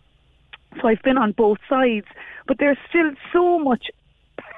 so 0.82 0.88
I've 0.88 1.02
been 1.02 1.18
on 1.18 1.32
both 1.32 1.60
sides. 1.70 2.08
But 2.48 2.58
there's 2.60 2.78
still 2.90 3.12
so 3.34 3.60
much 3.60 3.88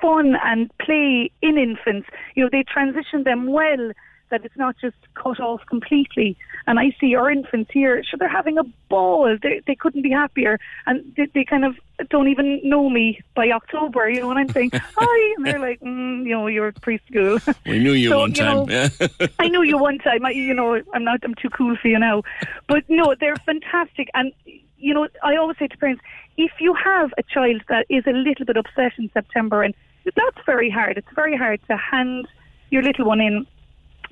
fun 0.01 0.35
and 0.43 0.69
play 0.79 1.31
in 1.41 1.57
infants. 1.57 2.07
You 2.35 2.43
know, 2.43 2.49
they 2.51 2.63
transition 2.63 3.23
them 3.23 3.47
well 3.51 3.91
that 4.29 4.43
it's 4.43 4.57
not 4.57 4.75
just 4.79 4.97
cut 5.15 5.39
off 5.39 5.61
completely. 5.67 6.37
And 6.65 6.79
I 6.79 6.93
see 6.99 7.15
our 7.15 7.31
infants 7.31 7.71
here, 7.71 8.03
sure, 8.03 8.17
they're 8.17 8.27
having 8.27 8.57
a 8.57 8.63
ball. 8.89 9.37
They, 9.41 9.61
they 9.65 9.75
couldn't 9.75 10.01
be 10.01 10.11
happier. 10.11 10.59
And 10.85 11.13
they, 11.15 11.27
they 11.33 11.45
kind 11.45 11.63
of 11.63 11.77
don't 12.09 12.27
even 12.27 12.59
know 12.63 12.89
me 12.89 13.21
by 13.35 13.49
October, 13.51 14.09
you 14.09 14.19
know, 14.19 14.29
and 14.31 14.39
I'm 14.39 14.49
saying, 14.49 14.71
hi. 14.73 15.33
And 15.37 15.45
they're 15.45 15.59
like, 15.59 15.79
mm, 15.79 16.25
you 16.25 16.31
know, 16.31 16.47
you're 16.47 16.73
preschool. 16.73 17.41
We 17.65 17.79
knew 17.79 17.93
you 17.93 18.09
So, 18.17 18.19
one 18.19 18.31
you 18.31 18.43
time. 18.43 18.65
know. 18.65 18.89
I 19.39 19.47
know 19.47 19.61
you 19.61 19.77
one 19.77 19.97
time. 19.99 20.25
I, 20.25 20.31
you 20.31 20.53
know, 20.53 20.81
I'm 20.93 21.03
not. 21.05 21.21
I'm 21.23 21.35
too 21.35 21.49
cool 21.49 21.77
for 21.81 21.87
you 21.87 21.99
now. 21.99 22.23
But 22.67 22.83
no, 22.89 23.15
they're 23.17 23.35
fantastic. 23.37 24.09
And 24.13 24.33
you 24.77 24.93
know, 24.93 25.07
I 25.23 25.35
always 25.35 25.57
say 25.57 25.67
to 25.67 25.77
parents, 25.77 26.01
if 26.37 26.51
you 26.59 26.73
have 26.73 27.11
a 27.17 27.23
child 27.23 27.61
that 27.69 27.85
is 27.89 28.03
a 28.07 28.11
little 28.11 28.45
bit 28.45 28.57
upset 28.57 28.93
in 28.97 29.09
September, 29.13 29.63
and 29.63 29.73
that's 30.05 30.45
very 30.45 30.69
hard. 30.69 30.97
It's 30.97 31.07
very 31.15 31.35
hard 31.35 31.59
to 31.69 31.77
hand 31.77 32.27
your 32.69 32.83
little 32.83 33.05
one 33.05 33.21
in. 33.21 33.47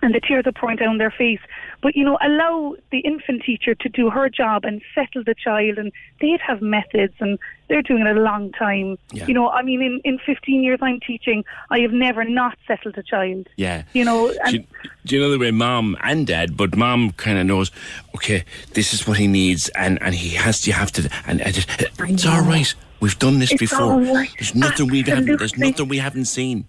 And 0.01 0.13
the 0.13 0.19
tears 0.19 0.45
are 0.45 0.51
pouring 0.51 0.77
down 0.77 0.97
their 0.97 1.09
face. 1.11 1.39
But, 1.81 1.95
you 1.95 2.03
know, 2.03 2.17
allow 2.21 2.75
the 2.91 2.99
infant 2.99 3.43
teacher 3.43 3.73
to 3.75 3.89
do 3.89 4.09
her 4.09 4.29
job 4.29 4.65
and 4.65 4.81
settle 4.93 5.23
the 5.23 5.33
child. 5.33 5.77
And 5.77 5.91
they'd 6.21 6.41
have 6.41 6.61
methods 6.61 7.13
and 7.19 7.39
they're 7.69 7.81
doing 7.81 8.05
it 8.05 8.15
a 8.15 8.19
long 8.19 8.51
time. 8.51 8.97
Yeah. 9.13 9.25
You 9.27 9.33
know, 9.33 9.49
I 9.49 9.61
mean, 9.61 9.81
in, 9.81 10.01
in 10.03 10.19
15 10.19 10.61
years 10.63 10.79
I'm 10.81 10.99
teaching, 10.99 11.43
I 11.71 11.79
have 11.79 11.91
never 11.91 12.23
not 12.25 12.57
settled 12.67 12.97
a 12.97 13.03
child. 13.03 13.47
Yeah. 13.55 13.83
You 13.93 14.05
know, 14.05 14.29
and 14.43 14.51
do, 14.51 14.57
you- 14.57 14.65
do 15.05 15.15
you 15.15 15.21
know 15.21 15.31
the 15.31 15.39
way 15.39 15.51
mom 15.51 15.95
and 16.03 16.27
dad, 16.27 16.57
but 16.57 16.75
mom 16.75 17.11
kind 17.13 17.37
of 17.39 17.45
knows, 17.45 17.71
okay, 18.15 18.43
this 18.73 18.93
is 18.93 19.07
what 19.07 19.17
he 19.17 19.27
needs, 19.27 19.69
and, 19.69 20.01
and 20.01 20.13
he 20.15 20.29
has 20.35 20.61
to, 20.61 20.71
have 20.71 20.91
to, 20.93 21.09
and, 21.27 21.41
and 21.41 21.57
it, 21.57 21.65
it's 21.99 22.25
all 22.25 22.41
right. 22.41 22.73
We've 23.01 23.17
done 23.19 23.39
this 23.39 23.51
It's 23.51 23.59
before. 23.59 23.81
all 23.81 23.99
right. 24.01 24.29
There's 24.39 24.55
nothing 24.55 24.87
we 24.87 25.03
haven't. 25.03 25.37
There's 25.37 25.57
nothing 25.57 25.87
we 25.87 25.97
haven't 25.99 26.25
seen. 26.25 26.65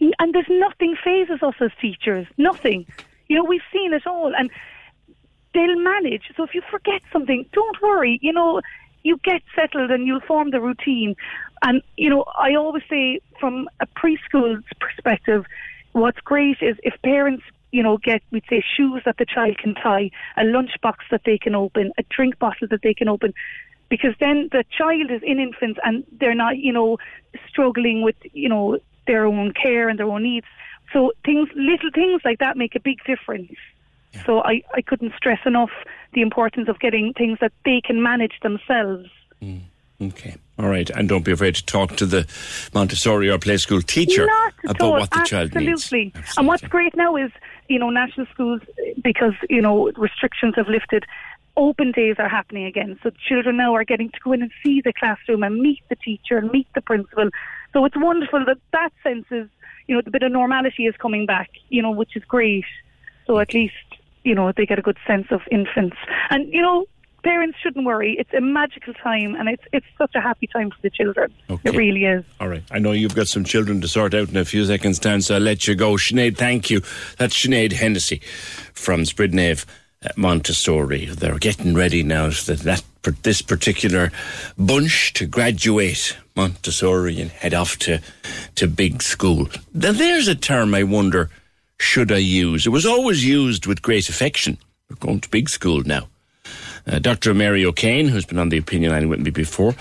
And 0.00 0.34
there's 0.34 0.48
nothing 0.48 0.96
phases 1.02 1.42
us 1.42 1.54
as 1.60 1.70
teachers. 1.80 2.26
Nothing. 2.36 2.86
You 3.28 3.36
know, 3.36 3.44
we've 3.44 3.60
seen 3.72 3.92
it 3.92 4.06
all, 4.06 4.32
and 4.36 4.50
they'll 5.54 5.78
manage. 5.80 6.30
So 6.36 6.44
if 6.44 6.54
you 6.54 6.62
forget 6.70 7.02
something, 7.12 7.46
don't 7.52 7.80
worry. 7.82 8.18
You 8.22 8.32
know, 8.32 8.60
you 9.02 9.18
get 9.24 9.42
settled 9.54 9.90
and 9.90 10.06
you'll 10.06 10.20
form 10.20 10.50
the 10.50 10.60
routine. 10.60 11.16
And 11.62 11.82
you 11.96 12.10
know, 12.10 12.24
I 12.38 12.54
always 12.54 12.84
say 12.88 13.20
from 13.40 13.68
a 13.80 13.86
preschool 13.86 14.62
perspective, 14.80 15.44
what's 15.92 16.20
great 16.20 16.58
is 16.60 16.76
if 16.82 16.94
parents. 17.02 17.44
You 17.70 17.82
know, 17.82 17.98
get 17.98 18.22
we'd 18.30 18.44
say 18.48 18.64
shoes 18.76 19.02
that 19.04 19.18
the 19.18 19.26
child 19.26 19.58
can 19.58 19.74
tie, 19.74 20.10
a 20.38 20.40
lunchbox 20.40 20.94
that 21.10 21.20
they 21.26 21.36
can 21.36 21.54
open, 21.54 21.92
a 21.98 22.02
drink 22.08 22.38
bottle 22.38 22.66
that 22.70 22.80
they 22.80 22.94
can 22.94 23.08
open, 23.08 23.34
because 23.90 24.14
then 24.20 24.48
the 24.52 24.64
child 24.70 25.10
is 25.10 25.20
in 25.22 25.38
infants 25.38 25.78
and 25.84 26.02
they're 26.18 26.34
not, 26.34 26.56
you 26.56 26.72
know, 26.72 26.96
struggling 27.46 28.00
with, 28.00 28.16
you 28.32 28.48
know, 28.48 28.78
their 29.08 29.26
own 29.26 29.52
care 29.52 29.88
and 29.88 29.98
their 29.98 30.06
own 30.06 30.22
needs. 30.22 30.46
So 30.92 31.12
things, 31.24 31.48
little 31.56 31.90
things 31.92 32.22
like 32.24 32.38
that 32.38 32.56
make 32.56 32.76
a 32.76 32.80
big 32.80 33.02
difference. 33.04 33.52
So 34.24 34.42
I, 34.42 34.62
I 34.74 34.80
couldn't 34.80 35.12
stress 35.16 35.40
enough 35.44 35.70
the 36.12 36.22
importance 36.22 36.68
of 36.68 36.78
getting 36.80 37.12
things 37.12 37.38
that 37.40 37.52
they 37.64 37.80
can 37.84 38.02
manage 38.02 38.40
themselves. 38.42 39.08
Mm. 39.42 39.60
Okay. 40.00 40.36
All 40.58 40.68
right. 40.68 40.88
And 40.90 41.08
don't 41.08 41.24
be 41.24 41.32
afraid 41.32 41.56
to 41.56 41.66
talk 41.66 41.96
to 41.96 42.06
the 42.06 42.26
Montessori 42.72 43.30
or 43.30 43.38
play 43.38 43.56
school 43.56 43.82
teacher 43.82 44.26
about 44.64 44.80
all. 44.80 44.92
what 44.92 45.10
the 45.10 45.24
child 45.24 45.54
needs. 45.54 45.84
Absolutely. 45.84 46.12
And 46.36 46.46
what's 46.46 46.66
great 46.66 46.96
now 46.96 47.16
is, 47.16 47.30
you 47.68 47.78
know, 47.78 47.90
national 47.90 48.26
schools, 48.26 48.60
because, 49.02 49.34
you 49.50 49.60
know, 49.60 49.90
restrictions 49.96 50.54
have 50.56 50.68
lifted, 50.68 51.04
open 51.56 51.90
days 51.92 52.16
are 52.18 52.28
happening 52.28 52.64
again. 52.64 52.98
So 53.02 53.10
children 53.28 53.56
now 53.56 53.74
are 53.74 53.84
getting 53.84 54.10
to 54.10 54.18
go 54.22 54.32
in 54.32 54.42
and 54.42 54.52
see 54.62 54.80
the 54.80 54.92
classroom 54.92 55.42
and 55.42 55.56
meet 55.56 55.82
the 55.88 55.96
teacher 55.96 56.38
and 56.38 56.50
meet 56.50 56.68
the 56.74 56.80
principal. 56.80 57.28
So 57.72 57.84
it's 57.84 57.96
wonderful 57.96 58.44
that 58.46 58.58
that 58.72 58.90
sense 59.02 59.26
is, 59.30 59.48
you 59.86 59.94
know, 59.94 60.02
the 60.02 60.10
bit 60.10 60.22
of 60.22 60.32
normality 60.32 60.86
is 60.86 60.96
coming 60.96 61.26
back, 61.26 61.50
you 61.68 61.82
know, 61.82 61.90
which 61.90 62.16
is 62.16 62.24
great. 62.24 62.64
So 63.26 63.38
at 63.38 63.52
least, 63.54 63.74
you 64.24 64.34
know, 64.34 64.52
they 64.52 64.66
get 64.66 64.78
a 64.78 64.82
good 64.82 64.98
sense 65.06 65.26
of 65.30 65.40
infants. 65.50 65.96
And, 66.30 66.52
you 66.52 66.62
know, 66.62 66.86
parents 67.22 67.58
shouldn't 67.62 67.84
worry. 67.84 68.16
It's 68.18 68.32
a 68.32 68.40
magical 68.40 68.94
time 68.94 69.34
and 69.34 69.48
it's 69.48 69.62
it's 69.72 69.86
such 69.96 70.14
a 70.14 70.20
happy 70.20 70.46
time 70.46 70.70
for 70.70 70.80
the 70.82 70.90
children. 70.90 71.32
It 71.48 71.74
really 71.74 72.04
is. 72.04 72.24
All 72.40 72.48
right. 72.48 72.62
I 72.70 72.78
know 72.78 72.92
you've 72.92 73.14
got 73.14 73.28
some 73.28 73.44
children 73.44 73.80
to 73.80 73.88
sort 73.88 74.14
out 74.14 74.28
in 74.28 74.36
a 74.36 74.44
few 74.44 74.64
seconds' 74.64 74.98
time, 74.98 75.20
so 75.20 75.34
I'll 75.34 75.40
let 75.40 75.66
you 75.66 75.74
go. 75.74 75.92
Sinead, 75.92 76.36
thank 76.36 76.70
you. 76.70 76.80
That's 77.18 77.36
Sinead 77.36 77.72
Hennessy 77.72 78.20
from 78.72 79.02
Spridnave 79.02 79.66
Montessori. 80.16 81.06
They're 81.06 81.38
getting 81.38 81.74
ready 81.74 82.02
now 82.02 82.30
for 82.30 82.54
that, 82.54 82.82
for 83.02 83.10
this 83.10 83.42
particular 83.42 84.12
bunch 84.56 85.12
to 85.14 85.26
graduate 85.26 86.16
Montessori 86.36 87.20
and 87.20 87.30
head 87.30 87.54
off 87.54 87.78
to, 87.80 88.00
to 88.54 88.68
big 88.68 89.02
school. 89.02 89.48
Now, 89.74 89.92
there's 89.92 90.28
a 90.28 90.34
term 90.34 90.74
I 90.74 90.84
wonder 90.84 91.30
should 91.80 92.10
I 92.10 92.18
use? 92.18 92.66
It 92.66 92.70
was 92.70 92.86
always 92.86 93.24
used 93.24 93.66
with 93.66 93.82
great 93.82 94.08
affection. 94.08 94.58
We're 94.90 94.96
going 94.96 95.20
to 95.20 95.30
big 95.30 95.48
school 95.48 95.82
now. 95.84 96.08
Uh, 96.86 96.98
Dr. 96.98 97.34
Mary 97.34 97.64
O'Kane, 97.64 98.08
who's 98.08 98.24
been 98.24 98.38
on 98.38 98.48
the 98.48 98.56
opinion 98.56 98.92
line 98.92 99.08
with 99.08 99.20
me 99.20 99.30
before, 99.30 99.74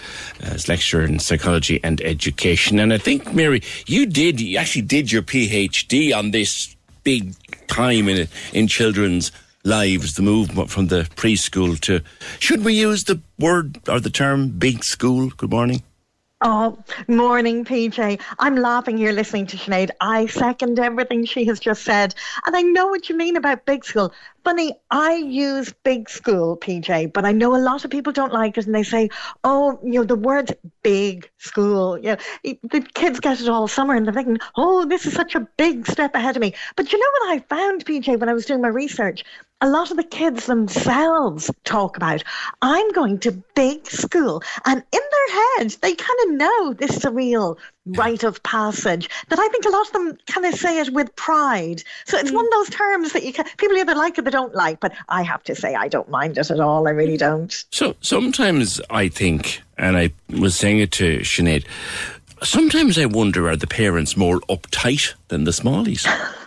uh, 0.44 0.49
is 0.49 0.68
lecturer 0.68 1.03
in 1.03 1.19
psychology 1.19 1.80
and 1.84 2.02
education. 2.02 2.80
And 2.80 2.94
I 2.94 2.98
think, 2.98 3.34
Mary, 3.34 3.64
you 3.88 4.06
did, 4.06 4.39
you 4.39 4.57
actually 4.57 4.81
did 4.84 5.11
your 5.11 5.23
PhD 5.23 6.15
on 6.15 6.31
this 6.31 6.76
big 7.03 7.34
time 7.68 8.10
in, 8.10 8.27
in 8.53 8.68
children's 8.68 9.31
lives, 9.68 10.14
the 10.14 10.22
movement 10.22 10.69
from 10.69 10.88
the 10.88 11.03
preschool 11.15 11.80
to. 11.81 12.02
Should 12.39 12.64
we 12.64 12.73
use 12.73 13.03
the 13.03 13.22
word 13.38 13.80
or 13.89 13.99
the 13.99 14.10
term 14.10 14.49
big 14.49 14.84
school? 14.84 15.30
Good 15.30 15.52
morning. 15.52 15.84
Oh, 16.39 16.77
morning, 17.07 17.65
PJ. 17.65 18.22
I'm 18.39 18.56
laughing 18.56 18.98
here 18.98 19.11
listening 19.11 19.48
to 19.48 19.57
Sinead. 19.57 19.89
I 19.99 20.27
second 20.27 20.80
everything 20.80 21.26
she 21.26 21.45
has 21.45 21.60
just 21.60 21.84
said. 21.84 22.14
And 22.45 22.56
I 22.56 22.61
know 22.61 22.88
what 22.88 23.10
you 23.10 23.18
mean 23.18 23.35
about 23.35 23.65
big 23.65 23.84
school. 23.84 24.14
Funny, 24.43 24.73
I 24.91 25.15
use 25.15 25.73
big 25.84 26.09
school, 26.09 26.57
PJ, 26.57 27.14
but 27.14 27.26
I 27.26 27.31
know 27.31 27.55
a 27.55 27.57
lot 27.57 27.85
of 27.85 27.91
people 27.91 28.14
don't 28.14 28.34
like 28.34 28.57
it 28.57 28.65
and 28.65 28.76
they 28.76 28.84
say, 28.84 29.09
oh, 29.43 29.80
you 29.84 29.93
know, 29.93 30.03
the 30.03 30.15
word 30.15 30.57
big 30.84 31.30
school, 31.38 31.97
you 31.97 32.15
know, 32.15 32.18
the 32.64 32.81
kids 32.93 33.19
get 33.19 33.41
it 33.41 33.49
all 33.49 33.68
summer 33.68 33.95
and 33.95 34.05
they're 34.05 34.14
thinking, 34.14 34.39
oh, 34.55 34.85
this 34.85 35.05
is 35.05 35.14
such 35.14 35.35
a 35.35 35.47
big 35.57 35.88
step 35.88 36.15
ahead 36.15 36.35
of 36.35 36.41
me. 36.41 36.53
But 36.76 36.91
you 36.91 36.99
know 36.99 37.11
what 37.19 37.35
I 37.35 37.39
found, 37.55 37.85
PJ, 37.85 38.19
when 38.19 38.30
I 38.30 38.34
was 38.34 38.45
doing 38.45 38.61
my 38.61 38.69
research? 38.69 39.23
a 39.61 39.69
lot 39.69 39.89
of 39.89 39.97
the 39.97 40.03
kids 40.03 40.45
themselves 40.45 41.49
talk 41.64 41.97
about, 41.97 42.23
I'm 42.61 42.91
going 42.91 43.19
to 43.19 43.43
big 43.55 43.88
school. 43.88 44.43
And 44.65 44.84
in 44.91 44.99
their 45.11 45.35
head, 45.57 45.72
they 45.81 45.95
kind 45.95 46.19
of 46.26 46.31
know 46.35 46.73
this 46.73 46.97
is 46.97 47.05
a 47.05 47.11
real 47.11 47.57
rite 47.89 48.23
of 48.23 48.41
passage. 48.43 49.09
That 49.30 49.39
I 49.39 49.47
think 49.49 49.65
a 49.65 49.69
lot 49.69 49.88
of 49.88 49.93
them 49.93 50.18
kind 50.27 50.45
of 50.45 50.55
say 50.55 50.80
it 50.80 50.91
with 50.91 51.15
pride. 51.15 51.84
So 52.05 52.18
it's 52.18 52.31
one 52.31 52.45
of 52.45 52.51
those 52.51 52.69
terms 52.69 53.14
that 53.14 53.23
you 53.23 53.34
can, 53.34 53.45
people 53.57 53.77
either 53.77 53.95
like 53.95 54.18
it 54.18 54.22
or 54.22 54.23
they 54.23 54.31
don't 54.31 54.55
like. 54.55 54.80
But 54.80 54.93
I 55.09 55.23
have 55.23 55.43
to 55.43 55.55
say, 55.55 55.76
I 55.76 55.88
don't 55.88 56.09
mind 56.09 56.38
it 56.38 56.51
at 56.51 56.59
all. 56.59 56.88
I 56.88 56.91
really 56.91 57.18
don't. 57.18 57.65
So 57.72 57.95
sometimes 58.01 58.81
I 58.89 59.07
think, 59.07 59.61
and 59.77 59.97
I 59.97 60.11
was 60.30 60.55
saying 60.55 60.80
it 60.80 60.91
to 60.93 61.19
Sinead, 61.19 61.65
sometimes 62.43 62.97
I 62.97 63.05
wonder 63.05 63.49
are 63.49 63.55
the 63.55 63.68
parents 63.68 64.18
more 64.18 64.39
uptight 64.41 65.14
than 65.30 65.43
the 65.43 65.51
smallies? 65.51 66.07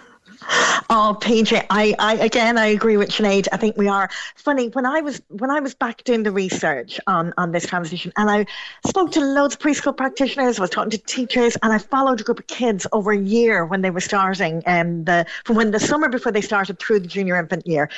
Oh, 0.92 1.16
PJ, 1.20 1.64
I, 1.70 1.94
I 2.00 2.14
again 2.16 2.58
I 2.58 2.66
agree 2.66 2.96
with 2.96 3.10
Sinead. 3.10 3.46
I 3.52 3.56
think 3.56 3.76
we 3.76 3.86
are 3.86 4.10
funny. 4.34 4.68
When 4.68 4.84
I 4.84 5.00
was 5.00 5.22
when 5.28 5.50
I 5.50 5.60
was 5.60 5.74
back 5.74 6.02
doing 6.02 6.24
the 6.24 6.32
research 6.32 6.98
on, 7.06 7.32
on 7.38 7.52
this 7.52 7.66
transition 7.66 8.12
and 8.16 8.28
I 8.28 8.46
spoke 8.84 9.12
to 9.12 9.20
loads 9.20 9.54
of 9.54 9.60
preschool 9.60 9.96
practitioners, 9.96 10.58
I 10.58 10.62
was 10.62 10.70
talking 10.70 10.90
to 10.90 10.98
teachers, 10.98 11.56
and 11.62 11.72
I 11.72 11.78
followed 11.78 12.20
a 12.20 12.24
group 12.24 12.40
of 12.40 12.48
kids 12.48 12.86
over 12.90 13.12
a 13.12 13.18
year 13.18 13.64
when 13.64 13.82
they 13.82 13.90
were 13.90 14.00
starting 14.00 14.62
um 14.66 15.04
the 15.04 15.24
from 15.44 15.54
when 15.54 15.70
the 15.70 15.78
summer 15.78 16.08
before 16.08 16.32
they 16.32 16.40
started 16.40 16.80
through 16.80 17.00
the 17.00 17.08
junior 17.08 17.36
infant 17.36 17.66
year. 17.66 17.88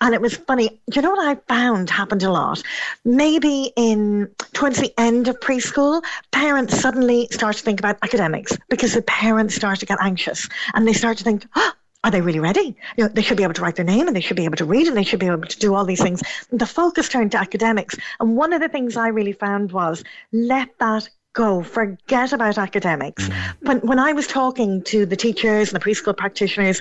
And 0.00 0.12
it 0.14 0.20
was 0.20 0.34
funny. 0.36 0.80
Do 0.90 0.96
you 0.96 1.02
know 1.02 1.10
what 1.10 1.28
I 1.28 1.34
found 1.46 1.90
happened 1.90 2.24
a 2.24 2.32
lot? 2.32 2.62
Maybe 3.04 3.72
in 3.76 4.28
towards 4.52 4.78
the 4.78 4.92
end 4.98 5.28
of 5.28 5.38
preschool, 5.38 6.02
parents 6.32 6.80
suddenly 6.80 7.28
start 7.30 7.56
to 7.56 7.62
think 7.62 7.78
about 7.78 7.98
academics 8.02 8.56
because 8.68 8.94
the 8.94 9.02
parents 9.02 9.54
start 9.54 9.78
to 9.80 9.86
get 9.86 9.98
anxious 10.00 10.48
and 10.74 10.88
they 10.88 10.94
start 10.94 11.18
to 11.18 11.24
think, 11.24 11.46
oh, 11.54 11.72
are 12.02 12.10
they 12.10 12.20
really 12.20 12.40
ready? 12.40 12.74
You 12.96 13.04
know, 13.04 13.08
they 13.08 13.22
should 13.22 13.36
be 13.36 13.42
able 13.42 13.54
to 13.54 13.62
write 13.62 13.76
their 13.76 13.84
name 13.84 14.06
and 14.06 14.16
they 14.16 14.20
should 14.20 14.36
be 14.36 14.44
able 14.44 14.56
to 14.56 14.64
read 14.64 14.86
and 14.86 14.96
they 14.96 15.02
should 15.02 15.20
be 15.20 15.26
able 15.26 15.42
to 15.42 15.58
do 15.58 15.74
all 15.74 15.84
these 15.84 16.00
things. 16.00 16.22
The 16.50 16.66
focus 16.66 17.08
turned 17.08 17.32
to 17.32 17.38
academics. 17.38 17.96
And 18.20 18.36
one 18.36 18.52
of 18.52 18.60
the 18.60 18.68
things 18.68 18.96
I 18.96 19.08
really 19.08 19.32
found 19.32 19.72
was 19.72 20.02
let 20.32 20.78
that 20.78 21.08
go. 21.32 21.62
Forget 21.62 22.32
about 22.32 22.58
academics. 22.58 23.28
Mm. 23.28 23.56
When 23.62 23.78
when 23.80 23.98
I 23.98 24.12
was 24.12 24.26
talking 24.26 24.82
to 24.84 25.06
the 25.06 25.16
teachers 25.16 25.72
and 25.72 25.80
the 25.80 25.84
preschool 25.84 26.16
practitioners, 26.16 26.80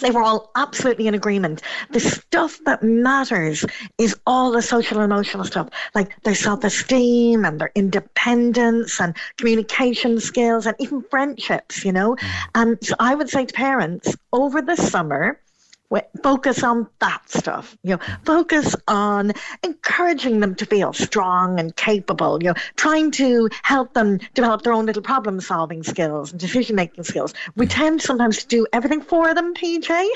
they 0.00 0.10
were 0.10 0.22
all 0.22 0.50
absolutely 0.56 1.06
in 1.06 1.14
agreement. 1.14 1.62
The 1.90 2.00
stuff 2.00 2.60
that 2.64 2.82
matters 2.82 3.64
is 3.98 4.16
all 4.26 4.52
the 4.52 4.62
social 4.62 5.00
emotional 5.00 5.44
stuff, 5.44 5.68
like 5.94 6.22
their 6.22 6.34
self 6.34 6.64
esteem 6.64 7.44
and 7.44 7.60
their 7.60 7.72
independence 7.74 9.00
and 9.00 9.16
communication 9.36 10.20
skills 10.20 10.66
and 10.66 10.76
even 10.78 11.02
friendships, 11.02 11.84
you 11.84 11.92
know. 11.92 12.16
Mm. 12.16 12.44
And 12.54 12.78
so 12.84 12.94
I 12.98 13.14
would 13.14 13.28
say 13.28 13.46
to 13.46 13.54
parents 13.54 14.14
over 14.32 14.62
the 14.62 14.76
summer, 14.76 15.40
focus 16.22 16.62
on 16.62 16.86
that 17.00 17.28
stuff 17.28 17.76
you 17.82 17.90
know 17.90 17.98
focus 18.24 18.76
on 18.88 19.32
encouraging 19.62 20.40
them 20.40 20.54
to 20.54 20.64
feel 20.66 20.92
strong 20.92 21.58
and 21.58 21.74
capable 21.76 22.38
you 22.42 22.48
know 22.48 22.54
trying 22.76 23.10
to 23.10 23.48
help 23.62 23.92
them 23.94 24.18
develop 24.34 24.62
their 24.62 24.72
own 24.72 24.86
little 24.86 25.02
problem 25.02 25.40
solving 25.40 25.82
skills 25.82 26.30
and 26.30 26.40
decision 26.40 26.76
making 26.76 27.04
skills 27.04 27.34
we 27.56 27.66
tend 27.66 28.00
sometimes 28.00 28.38
to 28.38 28.46
do 28.46 28.66
everything 28.72 29.00
for 29.00 29.34
them 29.34 29.54
pj 29.54 30.06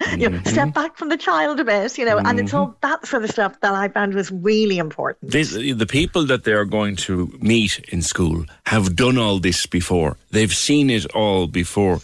you 0.16 0.28
know, 0.28 0.38
mm-hmm. 0.38 0.48
step 0.48 0.74
back 0.74 0.96
from 0.96 1.08
the 1.08 1.16
child 1.16 1.58
a 1.60 1.64
bit, 1.64 1.98
you 1.98 2.04
know, 2.04 2.16
mm-hmm. 2.16 2.26
and 2.26 2.40
it's 2.40 2.54
all 2.54 2.76
that 2.82 3.06
sort 3.06 3.24
of 3.24 3.30
stuff 3.30 3.58
that 3.60 3.74
I 3.74 3.88
found 3.88 4.14
was 4.14 4.30
really 4.30 4.78
important. 4.78 5.30
This, 5.30 5.52
the 5.52 5.86
people 5.86 6.24
that 6.26 6.44
they're 6.44 6.64
going 6.64 6.96
to 6.96 7.36
meet 7.40 7.80
in 7.88 8.02
school 8.02 8.44
have 8.66 8.94
done 8.94 9.18
all 9.18 9.38
this 9.38 9.66
before. 9.66 10.16
They've 10.30 10.54
seen 10.54 10.90
it 10.90 11.06
all 11.14 11.46
before. 11.46 12.00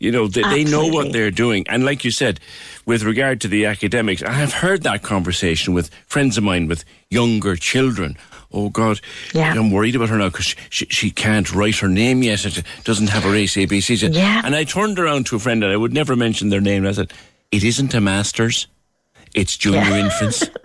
You 0.00 0.10
know, 0.10 0.26
they, 0.26 0.42
they 0.42 0.64
know 0.64 0.86
what 0.86 1.12
they're 1.12 1.30
doing. 1.30 1.66
And 1.68 1.84
like 1.84 2.04
you 2.04 2.10
said, 2.10 2.40
with 2.86 3.02
regard 3.02 3.40
to 3.42 3.48
the 3.48 3.66
academics, 3.66 4.22
I 4.22 4.32
have 4.32 4.54
heard 4.54 4.82
that 4.82 5.02
conversation 5.02 5.74
with 5.74 5.90
friends 6.06 6.38
of 6.38 6.42
mine 6.42 6.68
with 6.68 6.86
younger 7.10 7.54
children. 7.54 8.16
Oh 8.50 8.70
God, 8.70 9.00
yeah. 9.34 9.52
I'm 9.52 9.70
worried 9.70 9.94
about 9.94 10.08
her 10.08 10.16
now 10.16 10.30
because 10.30 10.56
she, 10.70 10.86
she, 10.86 11.10
can't 11.10 11.52
write 11.54 11.76
her 11.76 11.88
name 11.88 12.22
yet. 12.22 12.44
It 12.46 12.64
doesn't 12.82 13.08
have 13.08 13.22
her 13.24 13.30
ACBCs. 13.30 14.12
Yeah. 14.14 14.40
And 14.42 14.56
I 14.56 14.64
turned 14.64 14.98
around 14.98 15.26
to 15.26 15.36
a 15.36 15.38
friend 15.38 15.62
and 15.62 15.72
I 15.72 15.76
would 15.76 15.92
never 15.92 16.16
mention 16.16 16.48
their 16.48 16.62
name. 16.62 16.78
And 16.78 16.88
I 16.88 16.92
said, 16.92 17.12
"It 17.52 17.62
isn't 17.62 17.94
a 17.94 18.00
masters; 18.00 18.66
it's 19.34 19.56
junior 19.56 19.80
yeah. 19.80 20.04
infants. 20.06 20.50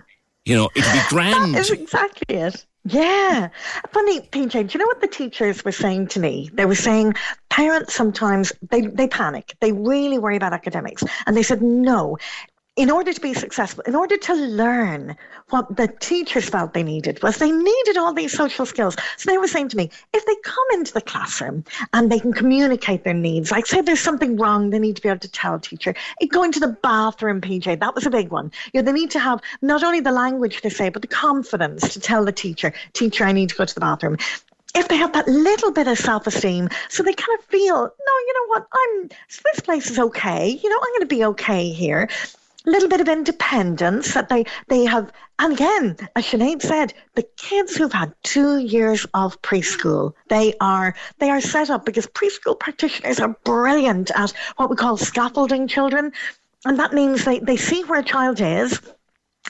You 0.48 0.56
know, 0.56 0.70
it'd 0.76 0.94
be 0.94 1.00
grand." 1.10 1.56
That 1.56 1.62
is 1.62 1.72
exactly 1.72 2.36
it. 2.38 2.66
Yeah. 2.88 3.50
Funny, 3.92 4.22
PJ, 4.22 4.52
do 4.52 4.60
you 4.60 4.80
know 4.80 4.86
what 4.86 5.02
the 5.02 5.08
teachers 5.08 5.66
were 5.66 5.72
saying 5.72 6.08
to 6.10 6.20
me? 6.20 6.52
They 6.54 6.66
were 6.66 6.76
saying 6.76 7.16
parents 7.50 7.96
sometimes 7.96 8.54
they, 8.70 8.82
they 8.82 9.08
panic. 9.08 9.56
They 9.60 9.72
really 9.72 10.20
worry 10.20 10.38
about 10.38 10.54
academics. 10.54 11.04
And 11.26 11.36
they 11.36 11.42
said, 11.42 11.64
no, 11.64 12.18
in 12.76 12.92
order 12.92 13.14
to 13.14 13.22
be 13.22 13.34
successful, 13.34 13.84
in 13.88 13.96
order 13.96 14.18
to 14.18 14.34
learn 14.34 15.16
what 15.50 15.78
the 15.78 15.88
teachers 15.88 16.50
felt 16.50 16.74
they 16.74 16.84
needed 16.84 17.22
was 17.24 17.38
they 17.38 17.52
needed 17.52 17.98
all 17.98 18.14
these 18.14 18.34
social 18.34 18.66
skills. 18.66 18.98
So 19.18 19.32
they 19.32 19.38
were 19.38 19.48
saying 19.48 19.70
to 19.70 19.78
me, 19.78 19.90
if 20.14 20.26
they 20.26 20.36
come 20.44 20.66
into 20.74 20.94
the 20.94 21.02
classroom 21.02 21.64
and 21.94 22.12
they 22.12 22.20
can 22.20 22.34
communicate 22.34 23.06
their 23.06 23.14
needs, 23.14 23.50
like 23.50 23.66
say 23.66 23.80
there's 23.80 24.02
something 24.02 24.36
wrong, 24.36 24.72
they 24.72 24.80
need 24.80 24.98
to 24.98 25.02
be 25.02 25.08
able 25.08 25.20
to 25.20 25.32
tell 25.32 25.56
a 25.56 25.60
teacher. 25.60 25.96
It, 26.20 26.32
going 26.32 26.52
to 26.52 26.60
the 26.60 26.78
bathroom, 26.84 27.40
PJ, 27.40 27.80
that 27.80 27.96
was 27.96 28.06
a 28.06 28.10
big 28.10 28.30
one. 28.30 28.52
You 28.74 28.82
know, 28.82 28.86
they 28.86 28.92
need 28.92 29.12
to 29.12 29.20
have 29.20 29.42
not 29.62 29.84
only 29.84 30.02
the 30.02 30.12
language 30.12 30.62
to 30.62 30.70
say, 30.70 30.90
but 30.90 31.02
the 31.02 31.08
confidence 31.08 31.94
to 31.94 32.00
tell 32.02 32.26
the 32.26 32.34
teacher, 32.34 32.74
teacher, 32.92 33.24
I 33.24 33.32
need 33.32 33.50
to 33.50 33.56
go 33.56 33.64
to 33.64 33.74
the 33.74 33.80
bathroom 33.80 34.18
if 34.76 34.90
they 34.90 34.98
have 34.98 35.14
that 35.14 35.26
little 35.28 35.72
bit 35.72 35.88
of 35.88 35.98
self-esteem 35.98 36.68
so 36.90 37.02
they 37.02 37.14
kind 37.14 37.40
of 37.40 37.46
feel 37.46 37.76
no 37.76 38.14
you 38.28 38.34
know 38.34 38.48
what 38.48 38.68
i'm 38.74 39.10
this 39.46 39.62
place 39.62 39.90
is 39.90 39.98
okay 39.98 40.50
you 40.50 40.70
know 40.70 40.76
i'm 40.76 40.92
going 40.92 41.00
to 41.00 41.06
be 41.06 41.24
okay 41.24 41.70
here 41.70 42.10
little 42.66 42.90
bit 42.90 43.02
of 43.02 43.08
independence 43.08 44.14
that 44.14 44.30
they 44.30 44.46
they 44.68 44.86
have 44.86 45.12
and 45.40 45.54
again 45.54 45.96
as 46.16 46.26
Sinead 46.26 46.62
said 46.62 46.94
the 47.16 47.24
kids 47.38 47.76
who've 47.76 47.94
had 47.94 48.14
two 48.24 48.58
years 48.58 49.06
of 49.14 49.42
preschool 49.42 50.14
they 50.30 50.54
are 50.60 50.96
they 51.20 51.30
are 51.30 51.42
set 51.42 51.70
up 51.70 51.86
because 51.86 52.08
preschool 52.08 52.60
practitioners 52.60 53.20
are 53.20 53.36
brilliant 53.44 54.12
at 54.16 54.34
what 54.58 54.70
we 54.70 54.76
call 54.76 54.98
scaffolding 54.98 55.68
children 55.68 56.12
and 56.66 56.80
that 56.80 56.94
means 56.94 57.24
they, 57.26 57.40
they 57.40 57.58
see 57.58 57.84
where 57.84 58.00
a 58.00 58.04
child 58.04 58.42
is 58.42 58.80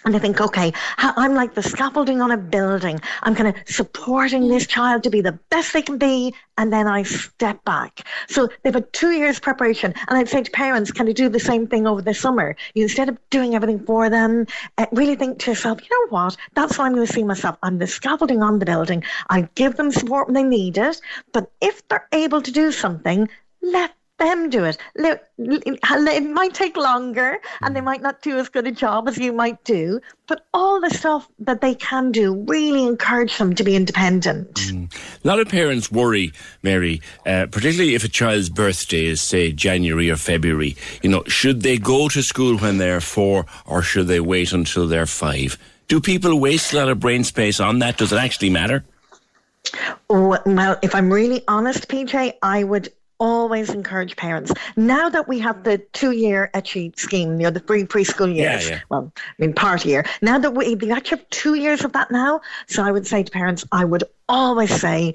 and 0.06 0.15
I 0.15 0.19
think, 0.19 0.40
okay, 0.40 0.72
I'm 0.98 1.34
like 1.34 1.56
the 1.56 1.64
scaffolding 1.64 2.22
on 2.22 2.30
a 2.30 2.38
building. 2.38 3.02
I'm 3.23 3.34
kind 3.34 3.49
of 3.49 3.56
supporting 3.65 4.48
this 4.48 4.68
child 4.68 5.03
to 5.03 5.10
be 5.10 5.22
the 5.22 5.32
best 5.49 5.73
they 5.73 5.82
can 5.82 5.98
be, 5.98 6.34
and 6.57 6.72
then 6.72 6.88
I 6.88 7.02
step 7.02 7.64
back. 7.65 8.07
So 8.27 8.48
they've 8.61 8.73
had 8.73 8.94
two 8.94 9.11
years 9.11 9.40
preparation, 9.40 9.95
and 10.07 10.18
I'd 10.18 10.30
say 10.30 10.44
to 10.44 10.52
parents, 10.52 10.91
can 10.91 11.07
you 11.07 11.14
do 11.14 11.27
the 11.27 11.40
same 11.40 11.65
thing 11.65 11.88
over 11.88 12.03
the 12.03 12.14
summer? 12.14 12.56
You, 12.76 12.84
instead 12.84 13.10
of 13.10 13.18
doing 13.32 13.56
everything 13.56 13.84
for 13.84 14.10
them, 14.10 14.45
uh, 14.77 14.86
really 14.91 15.15
think 15.15 15.40
to 15.40 15.52
yourself, 15.52 15.82
you 15.82 15.90
know 15.90 16.15
what? 16.15 16.38
That's 16.53 16.77
what 16.77 16.86
I'm 16.86 16.94
going 16.94 17.07
to 17.07 17.11
see 17.14 17.23
myself. 17.23 17.57
I'm 17.64 17.80
the 17.80 17.88
scaffolding 17.88 18.44
on 18.44 18.60
the 18.60 18.65
building. 18.65 19.03
I 19.30 19.49
give 19.56 19.76
them 19.76 19.91
support 19.91 20.27
when 20.27 20.36
they 20.36 20.44
need 20.44 20.77
it, 20.77 21.02
but 21.34 21.52
if 21.61 21.86
they're 21.88 22.07
able 22.11 22.44
to 22.44 22.52
do 22.52 22.72
something, 22.72 23.27
let 23.64 23.91
them 24.17 24.49
do 24.49 24.63
it. 24.63 24.77
Look, 24.95 25.21
it 25.37 26.23
might 26.23 26.53
take 26.53 26.77
longer 26.77 27.39
and 27.61 27.75
they 27.75 27.81
might 27.81 28.01
not 28.01 28.21
do 28.21 28.37
as 28.37 28.49
good 28.49 28.67
a 28.67 28.71
job 28.71 29.07
as 29.07 29.17
you 29.17 29.33
might 29.33 29.63
do, 29.63 29.99
but 30.27 30.45
all 30.53 30.79
the 30.79 30.89
stuff 30.89 31.27
that 31.39 31.61
they 31.61 31.75
can 31.75 32.11
do 32.11 32.33
really 32.47 32.83
encourage 32.83 33.37
them 33.37 33.53
to 33.55 33.63
be 33.63 33.75
independent. 33.75 34.53
Mm. 34.53 34.93
A 35.23 35.27
lot 35.27 35.39
of 35.39 35.49
parents 35.49 35.91
worry, 35.91 36.31
Mary, 36.63 37.01
uh, 37.25 37.47
particularly 37.51 37.95
if 37.95 38.03
a 38.03 38.09
child's 38.09 38.49
birthday 38.49 39.05
is, 39.05 39.21
say, 39.21 39.51
January 39.51 40.09
or 40.09 40.15
February. 40.15 40.75
You 41.01 41.09
know, 41.09 41.23
should 41.27 41.61
they 41.61 41.77
go 41.77 42.07
to 42.09 42.23
school 42.23 42.57
when 42.57 42.77
they're 42.77 43.01
four 43.01 43.45
or 43.65 43.81
should 43.81 44.07
they 44.07 44.19
wait 44.19 44.53
until 44.53 44.87
they're 44.87 45.05
five? 45.05 45.57
Do 45.87 45.99
people 45.99 46.39
waste 46.39 46.73
a 46.73 46.77
lot 46.77 46.89
of 46.89 46.99
brain 46.99 47.23
space 47.23 47.59
on 47.59 47.79
that? 47.79 47.97
Does 47.97 48.11
it 48.11 48.17
actually 48.17 48.49
matter? 48.49 48.83
Oh, 50.09 50.37
well, 50.45 50.79
if 50.81 50.95
I'm 50.95 51.11
really 51.11 51.43
honest, 51.47 51.87
PJ, 51.87 52.33
I 52.41 52.63
would 52.63 52.91
always 53.19 53.69
encourage 53.69 54.15
parents. 54.15 54.51
Now 54.75 55.09
that 55.09 55.27
we 55.27 55.39
have 55.39 55.63
the 55.63 55.77
two-year 55.93 56.49
ECCE 56.53 56.97
scheme, 56.99 57.39
you 57.39 57.43
know, 57.43 57.49
the 57.49 57.59
free 57.59 57.83
preschool 57.83 58.33
years, 58.33 58.67
yeah, 58.67 58.75
yeah. 58.75 58.81
well, 58.89 59.11
I 59.17 59.21
mean, 59.37 59.53
part 59.53 59.85
year. 59.85 60.05
Now 60.21 60.37
that 60.39 60.53
we, 60.53 60.75
we 60.75 60.91
actually 60.91 61.19
have 61.19 61.29
two 61.29 61.55
years 61.55 61.83
of 61.83 61.93
that 61.93 62.11
now, 62.11 62.41
so 62.67 62.83
I 62.83 62.91
would 62.91 63.07
say 63.07 63.23
to 63.23 63.31
parents, 63.31 63.65
I 63.71 63.85
would 63.85 64.03
always 64.27 64.73
say, 64.73 65.13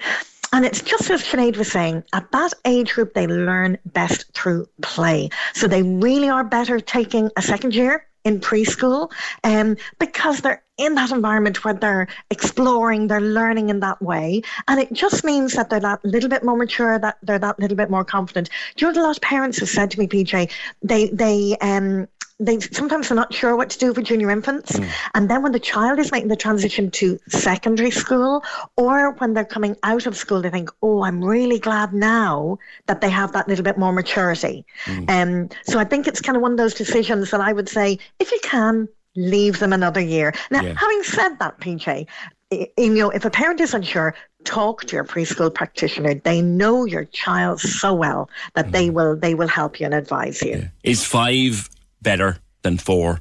and 0.52 0.64
it's 0.64 0.82
just 0.82 1.10
as 1.10 1.22
Sinead 1.22 1.56
was 1.56 1.70
saying, 1.70 2.02
at 2.12 2.30
that 2.32 2.54
age 2.64 2.94
group, 2.94 3.14
they 3.14 3.26
learn 3.26 3.78
best 3.86 4.32
through 4.32 4.68
play. 4.82 5.30
So 5.54 5.68
they 5.68 5.82
really 5.82 6.28
are 6.28 6.44
better 6.44 6.80
taking 6.80 7.30
a 7.36 7.42
second 7.42 7.74
year 7.74 8.06
in 8.24 8.40
preschool 8.40 9.10
um, 9.44 9.76
because 9.98 10.40
they're 10.40 10.62
in 10.80 10.94
that 10.94 11.10
environment 11.10 11.62
where 11.64 11.74
they're 11.74 12.08
exploring, 12.30 13.06
they're 13.06 13.20
learning 13.20 13.68
in 13.68 13.80
that 13.80 14.00
way. 14.00 14.42
And 14.66 14.80
it 14.80 14.92
just 14.92 15.24
means 15.24 15.52
that 15.54 15.68
they're 15.70 15.80
that 15.80 16.04
little 16.04 16.30
bit 16.30 16.42
more 16.42 16.56
mature, 16.56 16.98
that 16.98 17.18
they're 17.22 17.38
that 17.38 17.58
little 17.58 17.76
bit 17.76 17.90
more 17.90 18.04
confident. 18.04 18.48
Do 18.76 18.86
you 18.86 18.92
know 18.92 18.98
what 18.98 19.04
a 19.04 19.06
lot 19.08 19.16
of 19.16 19.22
parents 19.22 19.58
have 19.60 19.68
said 19.68 19.90
to 19.90 19.98
me, 19.98 20.06
PJ? 20.06 20.50
They, 20.82 21.08
they, 21.08 21.56
um, 21.60 22.08
they 22.42 22.58
sometimes 22.58 23.08
they're 23.10 23.16
not 23.16 23.34
sure 23.34 23.54
what 23.54 23.68
to 23.68 23.78
do 23.78 23.92
for 23.92 24.00
junior 24.00 24.30
infants, 24.30 24.72
Mm. 24.72 24.88
and 25.14 25.28
then 25.28 25.42
when 25.42 25.52
the 25.52 25.60
child 25.60 25.98
is 25.98 26.10
making 26.10 26.30
the 26.30 26.36
transition 26.36 26.90
to 26.92 27.18
secondary 27.28 27.90
school, 27.90 28.42
or 28.78 29.12
when 29.18 29.34
they're 29.34 29.44
coming 29.44 29.76
out 29.82 30.06
of 30.06 30.16
school, 30.16 30.40
they 30.40 30.48
think, 30.48 30.70
"Oh, 30.82 31.02
I'm 31.02 31.22
really 31.22 31.58
glad 31.58 31.92
now 31.92 32.56
that 32.86 33.02
they 33.02 33.10
have 33.10 33.32
that 33.32 33.46
little 33.46 33.62
bit 33.62 33.76
more 33.76 33.92
maturity." 33.92 34.64
Um, 35.08 35.50
so 35.66 35.78
I 35.78 35.84
think 35.84 36.08
it's 36.08 36.22
kind 36.22 36.34
of 36.34 36.40
one 36.40 36.52
of 36.52 36.56
those 36.56 36.72
decisions 36.72 37.30
that 37.30 37.42
I 37.42 37.52
would 37.52 37.68
say, 37.68 37.98
if 38.18 38.32
you 38.32 38.40
can, 38.42 38.88
leave 39.20 39.58
them 39.58 39.72
another 39.72 40.00
year. 40.00 40.32
Now, 40.50 40.62
Yeah. 40.62 40.74
having 40.74 41.02
said 41.02 41.38
that, 41.38 41.60
PJ, 41.60 42.06
you 42.50 42.94
know, 42.94 43.10
if 43.10 43.24
a 43.24 43.30
parent 43.30 43.60
is 43.60 43.74
unsure, 43.74 44.14
talk 44.44 44.84
to 44.86 44.96
your 44.96 45.04
preschool 45.04 45.52
practitioner. 45.54 46.14
They 46.14 46.42
know 46.42 46.84
your 46.84 47.04
child 47.04 47.60
so 47.60 47.94
well 47.94 48.28
that 48.54 48.72
they 48.72 48.90
will 48.90 49.14
they 49.16 49.34
will 49.34 49.48
help 49.48 49.78
you 49.78 49.86
and 49.86 49.94
advise 49.94 50.42
you. 50.42 50.68
Is 50.82 51.04
five 51.04 51.68
better 52.02 52.38
than 52.62 52.78
four? 52.78 53.20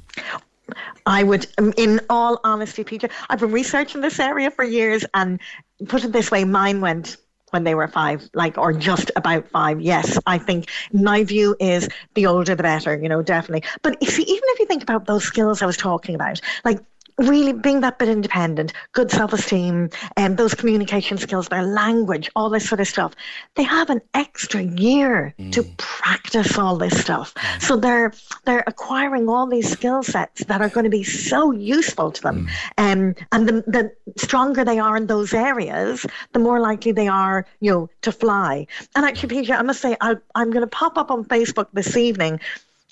I 1.06 1.22
would, 1.22 1.46
um, 1.58 1.72
in 1.76 2.00
all 2.10 2.40
honesty, 2.44 2.84
Peter, 2.84 3.08
I've 3.28 3.40
been 3.40 3.52
researching 3.52 4.00
this 4.00 4.20
area 4.20 4.50
for 4.50 4.64
years, 4.64 5.04
and 5.14 5.40
put 5.88 6.04
it 6.04 6.12
this 6.12 6.30
way, 6.30 6.44
mine 6.44 6.80
went 6.80 7.16
when 7.50 7.64
they 7.64 7.74
were 7.74 7.88
five, 7.88 8.28
like, 8.34 8.58
or 8.58 8.72
just 8.72 9.10
about 9.16 9.48
five. 9.48 9.80
Yes, 9.80 10.18
I 10.26 10.38
think 10.38 10.70
my 10.92 11.24
view 11.24 11.56
is 11.60 11.88
the 12.14 12.26
older 12.26 12.54
the 12.54 12.62
better, 12.62 12.98
you 13.00 13.08
know, 13.08 13.22
definitely. 13.22 13.68
But 13.82 14.02
you 14.02 14.10
see, 14.10 14.22
even 14.22 14.42
if 14.44 14.58
you 14.58 14.66
think 14.66 14.82
about 14.82 15.06
those 15.06 15.24
skills 15.24 15.62
I 15.62 15.66
was 15.66 15.76
talking 15.76 16.14
about, 16.14 16.40
like 16.64 16.80
really 17.20 17.52
being 17.52 17.80
that 17.80 17.98
bit 17.98 18.08
independent, 18.08 18.72
good 18.92 19.10
self 19.10 19.32
esteem, 19.32 19.90
and 20.16 20.32
um, 20.32 20.36
those 20.36 20.54
communication 20.54 21.18
skills, 21.18 21.48
their 21.48 21.62
language, 21.62 22.30
all 22.34 22.50
this 22.50 22.68
sort 22.68 22.80
of 22.80 22.88
stuff, 22.88 23.14
they 23.54 23.62
have 23.62 23.90
an 23.90 24.00
extra 24.14 24.62
year 24.62 25.34
to 25.52 25.62
mm. 25.62 25.76
practice 25.76 26.58
all 26.58 26.76
this 26.76 26.98
stuff. 27.00 27.34
Mm. 27.34 27.62
So 27.62 27.76
they're 27.76 28.12
they're 28.44 28.64
acquiring 28.66 29.28
all 29.28 29.46
these 29.46 29.70
skill 29.70 30.02
sets 30.02 30.44
that 30.44 30.60
are 30.60 30.68
going 30.68 30.84
to 30.84 30.90
be 30.90 31.04
so 31.04 31.52
useful 31.52 32.10
to 32.10 32.22
them. 32.22 32.48
Mm. 32.76 32.92
Um, 32.92 33.14
and 33.32 33.48
the, 33.48 33.52
the 33.66 33.92
stronger 34.16 34.64
they 34.64 34.78
are 34.78 34.96
in 34.96 35.06
those 35.06 35.34
areas, 35.34 36.06
the 36.32 36.38
more 36.38 36.60
likely 36.60 36.92
they 36.92 37.08
are, 37.08 37.46
you 37.60 37.70
know, 37.70 37.90
to 38.02 38.12
fly. 38.12 38.66
And 38.96 39.04
actually, 39.04 39.36
PJ, 39.36 39.56
I 39.56 39.62
must 39.62 39.80
say, 39.80 39.96
I, 40.00 40.16
I'm 40.34 40.50
going 40.50 40.62
to 40.62 40.66
pop 40.66 40.96
up 40.96 41.10
on 41.10 41.24
Facebook 41.24 41.68
this 41.72 41.96
evening 41.96 42.40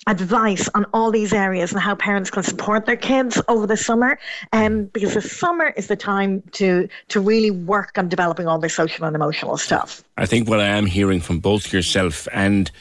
advice 0.07 0.69
on 0.73 0.85
all 0.93 1.11
these 1.11 1.33
areas 1.33 1.71
and 1.71 1.81
how 1.81 1.93
parents 1.95 2.29
can 2.29 2.41
support 2.43 2.85
their 2.85 2.95
kids 2.95 3.41
over 3.47 3.67
the 3.67 3.77
summer 3.77 4.17
um, 4.53 4.85
because 4.85 5.13
the 5.13 5.21
summer 5.21 5.73
is 5.77 5.87
the 5.87 5.95
time 5.95 6.41
to 6.53 6.87
to 7.09 7.19
really 7.19 7.51
work 7.51 7.97
on 7.97 8.07
developing 8.09 8.47
all 8.47 8.57
their 8.59 8.69
social 8.69 9.05
and 9.05 9.15
emotional 9.15 9.57
stuff 9.57 10.03
I 10.17 10.25
think 10.25 10.49
what 10.49 10.59
I 10.59 10.67
am 10.67 10.85
hearing 10.85 11.19
from 11.21 11.39
both 11.39 11.71
yourself 11.73 12.27
and 12.33 12.71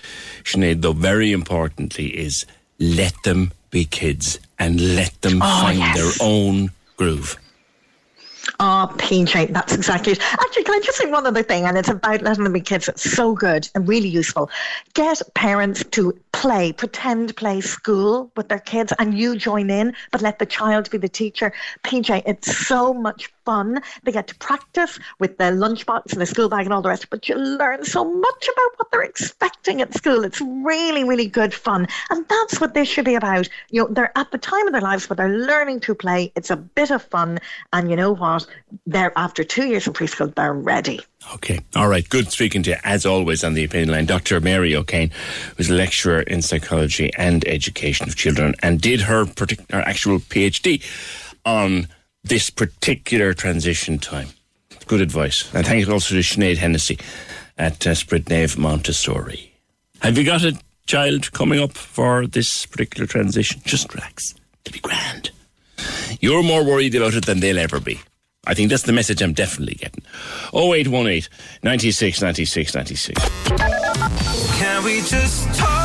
Sinead, 0.44 0.82
though, 0.82 0.92
very 0.92 1.32
importantly, 1.32 2.06
is 2.16 2.46
let 2.78 3.14
them 3.24 3.52
be 3.70 3.84
kids 3.84 4.38
and 4.58 4.80
let 4.96 5.20
them 5.22 5.40
Oh, 5.42 5.60
find 5.62 5.78
yes. 5.78 5.96
their 5.96 6.26
own 6.26 6.70
groove. 6.96 7.36
Oh, 8.60 8.92
PJ, 8.96 9.52
that's 9.52 9.74
exactly 9.74 10.12
it. 10.12 10.22
Actually, 10.22 10.64
can 10.64 10.74
I 10.74 10.80
just 10.80 10.98
say 10.98 11.10
one 11.10 11.26
other 11.26 11.42
thing? 11.42 11.64
And 11.64 11.76
it's 11.76 11.88
about 11.88 12.22
letting 12.22 12.44
them 12.44 12.52
be 12.52 12.60
kids. 12.60 12.88
It's 12.88 13.08
so 13.10 13.34
good 13.34 13.68
and 13.74 13.86
really 13.86 14.08
useful. 14.08 14.50
Get 14.94 15.22
parents 15.34 15.84
to 15.84 16.18
play, 16.32 16.72
pretend 16.72 17.36
play 17.36 17.60
school 17.60 18.30
with 18.36 18.48
their 18.48 18.58
kids, 18.58 18.92
and 18.98 19.16
you 19.16 19.36
join 19.36 19.70
in, 19.70 19.94
but 20.10 20.22
let 20.22 20.38
the 20.38 20.46
child 20.46 20.90
be 20.90 20.98
the 20.98 21.08
teacher. 21.08 21.52
PJ, 21.84 22.22
it's 22.26 22.56
so 22.66 22.94
much 22.94 23.32
fun. 23.48 23.80
They 24.02 24.12
get 24.12 24.26
to 24.26 24.34
practice 24.34 24.98
with 25.20 25.38
their 25.38 25.52
lunchbox 25.52 26.12
and 26.12 26.20
their 26.20 26.26
school 26.26 26.50
bag 26.50 26.66
and 26.66 26.74
all 26.74 26.82
the 26.82 26.90
rest, 26.90 27.08
but 27.08 27.30
you 27.30 27.34
learn 27.34 27.82
so 27.82 28.04
much 28.04 28.42
about 28.52 28.70
what 28.76 28.90
they're 28.90 29.00
expecting 29.00 29.80
at 29.80 29.94
school. 29.94 30.22
It's 30.22 30.42
really, 30.42 31.02
really 31.02 31.28
good 31.28 31.54
fun. 31.54 31.86
And 32.10 32.28
that's 32.28 32.60
what 32.60 32.74
this 32.74 32.88
should 32.88 33.06
be 33.06 33.14
about. 33.14 33.48
You 33.70 33.80
know, 33.84 33.88
they're 33.88 34.12
at 34.18 34.30
the 34.32 34.36
time 34.36 34.66
of 34.66 34.74
their 34.74 34.82
lives, 34.82 35.06
but 35.06 35.16
they're 35.16 35.38
learning 35.38 35.80
to 35.80 35.94
play. 35.94 36.30
It's 36.36 36.50
a 36.50 36.56
bit 36.56 36.90
of 36.90 37.02
fun. 37.02 37.38
And 37.72 37.88
you 37.88 37.96
know 37.96 38.12
what? 38.12 38.46
They're 38.86 39.16
after 39.16 39.44
two 39.44 39.66
years 39.66 39.86
in 39.86 39.94
preschool, 39.94 40.34
they're 40.34 40.52
ready. 40.52 41.00
Okay. 41.32 41.60
All 41.74 41.88
right. 41.88 42.06
Good 42.06 42.30
speaking 42.30 42.62
to 42.64 42.70
you, 42.72 42.76
as 42.84 43.06
always, 43.06 43.44
on 43.44 43.54
the 43.54 43.64
opinion 43.64 43.92
line. 43.92 44.04
Dr. 44.04 44.42
Mary 44.42 44.76
O'Kane, 44.76 45.10
who's 45.56 45.70
a 45.70 45.74
lecturer 45.74 46.20
in 46.20 46.42
psychology 46.42 47.10
and 47.16 47.48
education 47.48 48.08
of 48.10 48.14
children, 48.14 48.54
and 48.62 48.78
did 48.78 49.00
her, 49.00 49.24
partic- 49.24 49.70
her 49.72 49.80
actual 49.80 50.18
PhD 50.18 50.84
on 51.46 51.88
this 52.24 52.50
particular 52.50 53.34
transition 53.34 53.98
time. 53.98 54.28
Good 54.86 55.00
advice. 55.00 55.52
And 55.54 55.66
thank 55.66 55.86
you 55.86 55.92
also 55.92 56.14
to 56.14 56.20
Sinead 56.20 56.56
Hennessy 56.56 56.98
at 57.56 57.86
uh, 57.86 57.90
Spritnave 57.90 58.56
Montessori. 58.56 59.52
Have 60.00 60.16
you 60.16 60.24
got 60.24 60.44
a 60.44 60.58
child 60.86 61.32
coming 61.32 61.60
up 61.60 61.72
for 61.72 62.26
this 62.26 62.64
particular 62.66 63.06
transition? 63.06 63.60
Just 63.64 63.94
relax. 63.94 64.34
It'll 64.64 64.72
be 64.72 64.80
grand. 64.80 65.30
You're 66.20 66.42
more 66.42 66.64
worried 66.64 66.94
about 66.94 67.14
it 67.14 67.26
than 67.26 67.40
they'll 67.40 67.58
ever 67.58 67.80
be. 67.80 68.00
I 68.46 68.54
think 68.54 68.70
that's 68.70 68.84
the 68.84 68.92
message 68.92 69.20
I'm 69.20 69.34
definitely 69.34 69.74
getting. 69.74 70.02
0818 70.54 71.28
96 71.62 72.22
96 72.22 72.74
96. 72.74 73.28
Can 74.58 74.84
we 74.84 75.00
just 75.02 75.54
talk? 75.54 75.77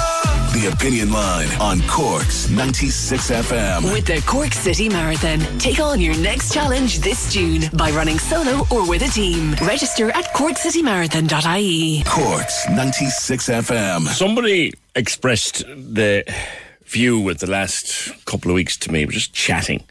The 0.64 0.70
Opinion 0.70 1.12
Line 1.12 1.50
on 1.60 1.82
Cork's 1.90 2.50
96 2.50 3.32
FM. 3.32 3.92
With 3.92 4.06
the 4.06 4.24
Cork 4.26 4.54
City 4.54 4.88
Marathon, 4.88 5.40
take 5.60 5.82
on 5.82 6.00
your 6.00 6.16
next 6.16 6.54
challenge 6.54 7.00
this 7.00 7.34
June 7.34 7.64
by 7.74 7.92
running 7.92 8.18
solo 8.18 8.66
or 8.72 8.88
with 8.88 9.02
a 9.02 9.10
team. 9.10 9.56
Register 9.62 10.10
at 10.12 10.24
corkcitymarathon.ie. 10.28 12.04
Cork's 12.06 12.70
96 12.70 13.50
FM. 13.50 14.08
Somebody 14.08 14.72
expressed 14.96 15.66
the 15.68 16.24
view 16.86 17.20
with 17.20 17.40
the 17.40 17.52
last 17.52 18.14
couple 18.24 18.50
of 18.50 18.56
weeks 18.56 18.78
to 18.78 18.92
me, 18.94 19.04
we're 19.04 19.12
just 19.12 19.34
chatting. 19.34 19.84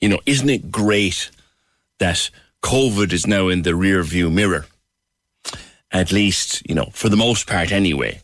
You 0.00 0.08
know, 0.08 0.18
isn't 0.26 0.50
it 0.50 0.72
great 0.72 1.30
that 2.00 2.30
COVID 2.64 3.12
is 3.12 3.28
now 3.28 3.46
in 3.46 3.62
the 3.62 3.76
rear 3.76 4.02
view 4.02 4.28
mirror? 4.28 4.66
At 5.92 6.10
least, 6.10 6.68
you 6.68 6.74
know, 6.74 6.90
for 6.92 7.08
the 7.08 7.16
most 7.16 7.46
part 7.46 7.70
anyway. 7.70 8.22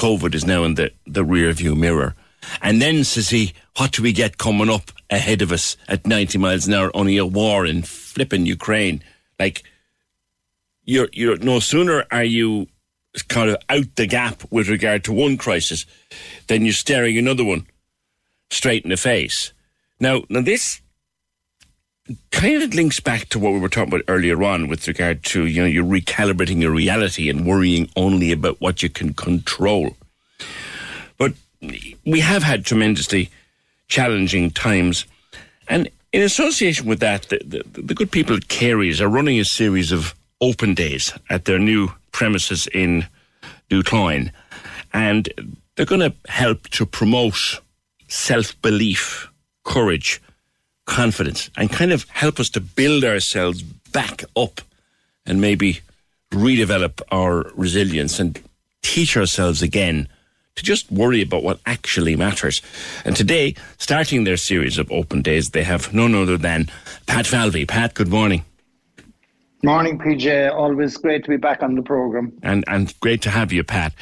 COVID 0.00 0.34
is 0.34 0.46
now 0.46 0.64
in 0.64 0.76
the, 0.76 0.90
the 1.06 1.22
rear 1.22 1.52
view 1.52 1.74
mirror. 1.74 2.14
And 2.62 2.80
then, 2.80 3.04
says 3.04 3.28
he, 3.28 3.52
what 3.76 3.92
do 3.92 4.02
we 4.02 4.14
get 4.14 4.38
coming 4.38 4.70
up 4.70 4.90
ahead 5.10 5.42
of 5.42 5.52
us 5.52 5.76
at 5.88 6.06
90 6.06 6.38
miles 6.38 6.66
an 6.66 6.72
hour? 6.72 6.90
Only 6.94 7.18
a 7.18 7.26
war 7.26 7.66
in 7.66 7.82
flipping 7.82 8.46
Ukraine. 8.46 9.02
Like, 9.38 9.62
you're, 10.84 11.10
you're 11.12 11.36
no 11.36 11.60
sooner 11.60 12.06
are 12.10 12.24
you 12.24 12.68
kind 13.28 13.50
of 13.50 13.58
out 13.68 13.94
the 13.96 14.06
gap 14.06 14.42
with 14.50 14.70
regard 14.70 15.04
to 15.04 15.12
one 15.12 15.36
crisis 15.36 15.84
than 16.46 16.64
you're 16.64 16.72
staring 16.72 17.18
another 17.18 17.44
one 17.44 17.66
straight 18.50 18.84
in 18.84 18.90
the 18.90 18.96
face. 18.96 19.52
Now, 20.00 20.22
now 20.30 20.40
this 20.40 20.80
kind 22.30 22.62
of 22.62 22.74
links 22.74 23.00
back 23.00 23.28
to 23.28 23.38
what 23.38 23.52
we 23.52 23.58
were 23.58 23.68
talking 23.68 23.92
about 23.92 24.04
earlier 24.08 24.42
on 24.42 24.68
with 24.68 24.86
regard 24.88 25.22
to 25.24 25.46
you 25.46 25.60
know 25.60 25.66
you're 25.66 25.84
recalibrating 25.84 26.60
your 26.60 26.72
reality 26.72 27.28
and 27.28 27.46
worrying 27.46 27.88
only 27.96 28.32
about 28.32 28.60
what 28.60 28.82
you 28.82 28.88
can 28.88 29.14
control. 29.14 29.96
But 31.18 31.34
we 32.04 32.20
have 32.20 32.42
had 32.42 32.64
tremendously 32.64 33.30
challenging 33.88 34.50
times, 34.50 35.06
and 35.68 35.88
in 36.12 36.22
association 36.22 36.86
with 36.86 37.00
that, 37.00 37.28
the, 37.28 37.38
the, 37.44 37.80
the 37.80 37.94
good 37.94 38.10
people 38.10 38.36
at 38.36 38.48
Carey's 38.48 39.00
are 39.00 39.08
running 39.08 39.38
a 39.38 39.44
series 39.44 39.92
of 39.92 40.14
open 40.40 40.74
days 40.74 41.12
at 41.28 41.44
their 41.44 41.58
new 41.58 41.92
premises 42.12 42.66
in 42.68 43.06
Ducloyne, 43.68 44.32
and 44.92 45.28
they're 45.76 45.86
going 45.86 46.00
to 46.00 46.14
help 46.28 46.68
to 46.70 46.86
promote 46.86 47.60
self 48.08 48.60
belief, 48.62 49.28
courage, 49.64 50.20
confidence, 50.90 51.48
and 51.56 51.70
kind 51.70 51.92
of 51.92 52.04
help 52.10 52.38
us 52.38 52.50
to 52.50 52.60
build 52.60 53.04
ourselves 53.04 53.62
back 53.62 54.24
up 54.36 54.60
and 55.24 55.40
maybe 55.40 55.80
redevelop 56.32 57.00
our 57.10 57.50
resilience 57.54 58.20
and 58.20 58.40
teach 58.82 59.16
ourselves 59.16 59.62
again 59.62 60.08
to 60.56 60.64
just 60.64 60.90
worry 60.90 61.22
about 61.22 61.44
what 61.44 61.60
actually 61.64 62.16
matters. 62.16 62.60
And 63.04 63.16
today, 63.16 63.54
starting 63.78 64.24
their 64.24 64.36
series 64.36 64.78
of 64.78 64.90
open 64.90 65.22
days, 65.22 65.50
they 65.50 65.62
have 65.62 65.94
none 65.94 66.14
other 66.14 66.36
than 66.36 66.68
Pat 67.06 67.26
Falvey. 67.26 67.64
Pat, 67.66 67.94
good 67.94 68.08
morning. 68.08 68.44
Morning, 69.62 69.98
PJ. 69.98 70.52
Always 70.52 70.96
great 70.96 71.22
to 71.24 71.30
be 71.30 71.36
back 71.36 71.62
on 71.62 71.74
the 71.74 71.82
program. 71.82 72.32
and 72.42 72.64
and 72.66 72.98
great 73.00 73.20
to 73.22 73.30
have 73.30 73.52
you, 73.52 73.62
Pat. 73.62 73.92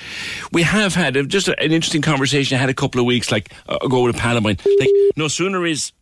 We 0.53 0.63
have 0.63 0.95
had 0.95 1.17
uh, 1.17 1.25
just 1.25 1.49
a, 1.49 1.61
an 1.61 1.73
interesting 1.73 2.01
conversation. 2.01 2.57
I 2.57 2.61
had 2.61 2.71
a 2.71 2.75
couple 2.75 3.01
of 3.01 3.07
weeks 3.07 3.33
like 3.33 3.53
uh, 3.69 3.79
ago 3.83 4.05
with 4.05 4.15
a 4.15 4.19
pal 4.19 4.37
of 4.37 4.45
mine. 4.45 4.59
Like 4.79 4.91
no 5.17 5.27
sooner 5.27 5.67
is 5.67 5.93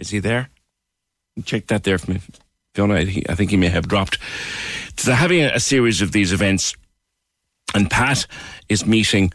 is 0.00 0.10
he 0.10 0.18
there? 0.18 0.48
Check 1.44 1.68
that 1.68 1.84
there 1.84 1.98
for 1.98 2.10
me, 2.10 2.20
Fiona. 2.74 2.94
I 2.96 3.34
think, 3.34 3.50
he 3.50 3.56
may 3.56 3.68
have 3.68 3.86
dropped. 3.86 4.18
So 4.96 5.12
having 5.12 5.42
a, 5.42 5.60
series 5.60 6.02
of 6.02 6.12
these 6.12 6.32
events, 6.32 6.74
and 7.74 7.88
Pat 7.88 8.26
is 8.68 8.84
meeting 8.84 9.32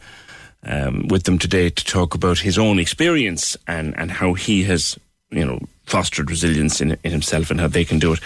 um, 0.64 1.08
with 1.08 1.22
them 1.22 1.38
today 1.38 1.70
to 1.70 1.84
talk 1.84 2.14
about 2.14 2.38
his 2.38 2.58
own 2.58 2.78
experience 2.78 3.56
and 3.66 3.96
and 3.96 4.10
how 4.10 4.34
he 4.34 4.64
has 4.64 4.98
you 5.30 5.44
know 5.44 5.58
fostered 5.86 6.30
resilience 6.30 6.80
in, 6.80 6.98
in 7.02 7.12
himself 7.12 7.50
and 7.50 7.60
how 7.60 7.68
they 7.68 7.84
can 7.84 7.98
do 7.98 8.12
it. 8.12 8.20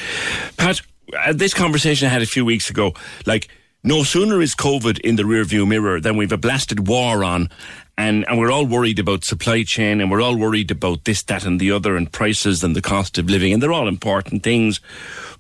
Pat, 0.57 0.81
uh, 1.17 1.33
this 1.33 1.55
conversation 1.55 2.09
I 2.09 2.11
had 2.11 2.23
a 2.23 2.27
few 2.27 2.45
weeks 2.45 2.71
ago, 2.71 2.95
like 3.27 3.49
no 3.83 4.03
sooner 4.03 4.41
is 4.41 4.55
COVID 4.55 5.01
in 5.01 5.17
the 5.17 5.23
rearview 5.23 5.67
mirror 5.67 6.01
than 6.01 6.17
we've 6.17 6.33
a 6.33 6.37
blasted 6.37 6.87
war 6.87 7.25
on, 7.25 7.49
and, 7.97 8.29
and 8.29 8.39
we're 8.39 8.53
all 8.53 8.67
worried 8.67 8.99
about 8.99 9.25
supply 9.25 9.63
chain, 9.63 10.01
and 10.01 10.11
we're 10.11 10.21
all 10.21 10.37
worried 10.37 10.71
about 10.71 11.05
this, 11.05 11.23
that, 11.25 11.45
and 11.45 11.61
the 11.61 11.71
other, 11.71 11.97
and 11.97 12.13
prices 12.13 12.63
and 12.63 12.77
the 12.77 12.83
cost 12.83 13.19
of 13.19 13.31
living, 13.31 13.53
and 13.53 13.63
they're 13.63 13.73
all 13.73 13.89
important 13.89 14.43
things. 14.43 14.81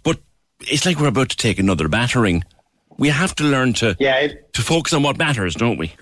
But 0.02 0.20
it's 0.60 0.86
like 0.86 0.98
we're 0.98 1.08
about 1.08 1.30
to 1.30 1.36
take 1.36 1.58
another 1.58 1.88
battering. 1.88 2.44
We 2.98 3.08
have 3.08 3.34
to 3.36 3.44
learn 3.44 3.72
to 3.74 3.96
yeah, 3.98 4.16
it, 4.16 4.52
to 4.54 4.62
focus 4.62 4.92
on 4.92 5.02
what 5.02 5.18
matters, 5.18 5.54
don't 5.54 5.78
we? 5.78 5.94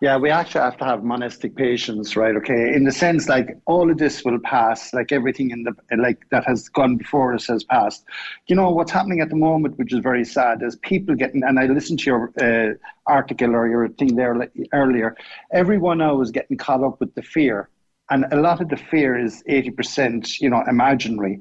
Yeah, 0.00 0.16
we 0.16 0.30
actually 0.30 0.60
have 0.60 0.76
to 0.76 0.84
have 0.84 1.02
monastic 1.02 1.56
patience, 1.56 2.14
right? 2.14 2.36
Okay, 2.36 2.72
in 2.72 2.84
the 2.84 2.92
sense 2.92 3.28
like 3.28 3.58
all 3.66 3.90
of 3.90 3.98
this 3.98 4.24
will 4.24 4.38
pass, 4.38 4.94
like 4.94 5.10
everything 5.10 5.50
in 5.50 5.64
the 5.64 5.72
like 5.96 6.24
that 6.30 6.44
has 6.46 6.68
gone 6.68 6.96
before 6.96 7.34
us 7.34 7.48
has 7.48 7.64
passed. 7.64 8.04
You 8.46 8.54
know 8.54 8.70
what's 8.70 8.92
happening 8.92 9.20
at 9.20 9.28
the 9.28 9.34
moment, 9.34 9.76
which 9.76 9.92
is 9.92 9.98
very 9.98 10.24
sad, 10.24 10.62
is 10.62 10.76
people 10.76 11.16
getting. 11.16 11.42
And 11.42 11.58
I 11.58 11.66
listened 11.66 11.98
to 12.00 12.06
your 12.06 12.32
uh, 12.40 12.74
article 13.06 13.56
or 13.56 13.66
your 13.68 13.88
thing 13.88 14.14
there 14.14 14.48
earlier. 14.72 15.16
Everyone 15.52 15.98
now 15.98 16.20
is 16.20 16.30
getting 16.30 16.56
caught 16.56 16.84
up 16.84 17.00
with 17.00 17.12
the 17.16 17.22
fear, 17.22 17.68
and 18.08 18.24
a 18.30 18.36
lot 18.40 18.60
of 18.60 18.68
the 18.68 18.76
fear 18.76 19.18
is 19.18 19.42
eighty 19.48 19.70
percent, 19.70 20.38
you 20.40 20.48
know, 20.48 20.62
imaginary. 20.68 21.40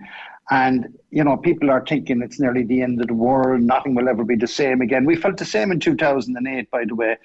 And, 0.49 0.97
you 1.11 1.25
know, 1.25 1.35
people 1.35 1.69
are 1.69 1.83
thinking 1.85 2.21
it's 2.21 2.39
nearly 2.39 2.63
the 2.63 2.81
end 2.81 3.01
of 3.01 3.07
the 3.07 3.13
world, 3.13 3.61
nothing 3.61 3.95
will 3.95 4.07
ever 4.07 4.23
be 4.23 4.37
the 4.37 4.47
same 4.47 4.79
again. 4.79 5.03
We 5.03 5.17
felt 5.17 5.35
the 5.35 5.43
same 5.43 5.73
in 5.73 5.81
2008, 5.81 6.71
by 6.71 6.85
the 6.85 6.95
way. 6.95 7.17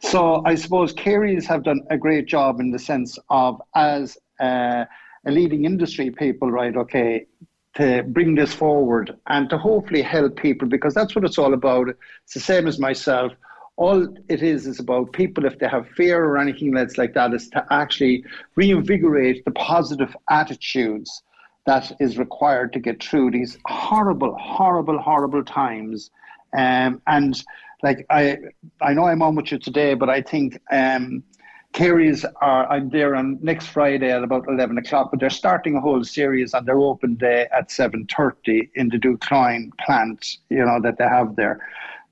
So 0.00 0.42
I 0.44 0.54
suppose 0.54 0.92
Carey's 0.92 1.46
have 1.46 1.64
done 1.64 1.82
a 1.90 1.96
great 1.96 2.26
job 2.26 2.60
in 2.60 2.70
the 2.70 2.78
sense 2.78 3.18
of, 3.30 3.60
as 3.74 4.18
uh, 4.40 4.84
a 5.26 5.30
leading 5.30 5.64
industry 5.64 6.10
people, 6.10 6.50
right, 6.50 6.76
okay, 6.76 7.26
to 7.76 8.02
bring 8.04 8.34
this 8.34 8.54
forward 8.54 9.16
and 9.26 9.50
to 9.50 9.58
hopefully 9.58 10.02
help 10.02 10.36
people 10.36 10.68
because 10.68 10.94
that's 10.94 11.14
what 11.14 11.24
it's 11.24 11.38
all 11.38 11.54
about. 11.54 11.88
It's 12.24 12.34
the 12.34 12.40
same 12.40 12.66
as 12.66 12.78
myself. 12.78 13.32
All 13.76 14.08
it 14.28 14.42
is 14.42 14.66
is 14.66 14.80
about 14.80 15.12
people, 15.12 15.44
if 15.44 15.58
they 15.58 15.68
have 15.68 15.86
fear 15.90 16.24
or 16.24 16.38
anything 16.38 16.70
that's 16.70 16.96
like 16.96 17.12
that, 17.14 17.34
is 17.34 17.50
to 17.50 17.66
actually 17.70 18.24
reinvigorate 18.54 19.44
the 19.44 19.50
positive 19.50 20.16
attitudes 20.30 21.22
that 21.66 21.92
is 22.00 22.16
required 22.16 22.72
to 22.72 22.78
get 22.78 23.02
through 23.02 23.32
these 23.32 23.58
horrible, 23.66 24.34
horrible, 24.38 24.98
horrible 24.98 25.44
times. 25.44 26.10
Um, 26.56 27.02
and 27.06 27.42
like 27.82 28.06
I, 28.10 28.38
I 28.80 28.94
know 28.94 29.06
I'm 29.06 29.22
on 29.22 29.34
with 29.34 29.52
you 29.52 29.58
today, 29.58 29.94
but 29.94 30.08
I 30.08 30.22
think 30.22 30.58
um, 30.70 31.22
Carey's 31.72 32.24
are 32.40 32.66
I'm 32.70 32.88
there 32.88 33.14
on 33.14 33.38
next 33.42 33.66
Friday 33.66 34.10
at 34.10 34.22
about 34.22 34.48
eleven 34.48 34.78
o'clock. 34.78 35.10
But 35.10 35.20
they're 35.20 35.30
starting 35.30 35.76
a 35.76 35.80
whole 35.80 36.02
series 36.04 36.54
on 36.54 36.64
their 36.64 36.78
open 36.78 37.14
day 37.14 37.48
at 37.52 37.70
seven 37.70 38.06
thirty 38.06 38.70
in 38.74 38.88
the 38.88 38.98
Ducline 38.98 39.70
plant. 39.78 40.38
You 40.48 40.64
know 40.64 40.80
that 40.82 40.98
they 40.98 41.04
have 41.04 41.36
there. 41.36 41.60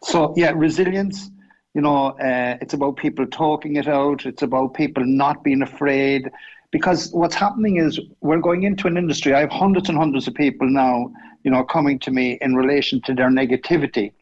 So 0.02 0.34
yeah, 0.36 0.52
resilience. 0.54 1.30
You 1.74 1.80
know, 1.80 2.10
uh, 2.20 2.56
it's 2.60 2.74
about 2.74 2.96
people 2.98 3.26
talking 3.26 3.76
it 3.76 3.88
out. 3.88 4.26
It's 4.26 4.42
about 4.42 4.74
people 4.74 5.04
not 5.04 5.42
being 5.42 5.60
afraid 5.62 6.30
because 6.70 7.10
what's 7.12 7.34
happening 7.34 7.78
is 7.78 7.98
we're 8.20 8.38
going 8.40 8.62
into 8.62 8.86
an 8.86 8.96
industry. 8.96 9.34
I 9.34 9.40
have 9.40 9.50
hundreds 9.50 9.88
and 9.88 9.98
hundreds 9.98 10.28
of 10.28 10.34
people 10.34 10.68
now, 10.68 11.10
you 11.42 11.50
know, 11.50 11.64
coming 11.64 11.98
to 12.00 12.12
me 12.12 12.38
in 12.40 12.54
relation 12.54 13.00
to 13.06 13.14
their 13.14 13.28
negativity 13.28 14.12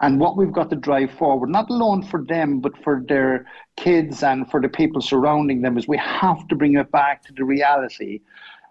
and 0.00 0.20
what 0.20 0.36
we've 0.36 0.52
got 0.52 0.68
to 0.70 0.76
drive 0.76 1.10
forward, 1.12 1.48
not 1.48 1.70
alone 1.70 2.02
for 2.02 2.22
them, 2.22 2.60
but 2.60 2.76
for 2.82 3.02
their 3.08 3.46
kids 3.76 4.22
and 4.22 4.50
for 4.50 4.60
the 4.60 4.68
people 4.68 5.00
surrounding 5.00 5.62
them, 5.62 5.78
is 5.78 5.88
we 5.88 5.96
have 5.96 6.46
to 6.48 6.54
bring 6.54 6.76
it 6.76 6.90
back 6.90 7.24
to 7.24 7.32
the 7.32 7.44
reality 7.44 8.20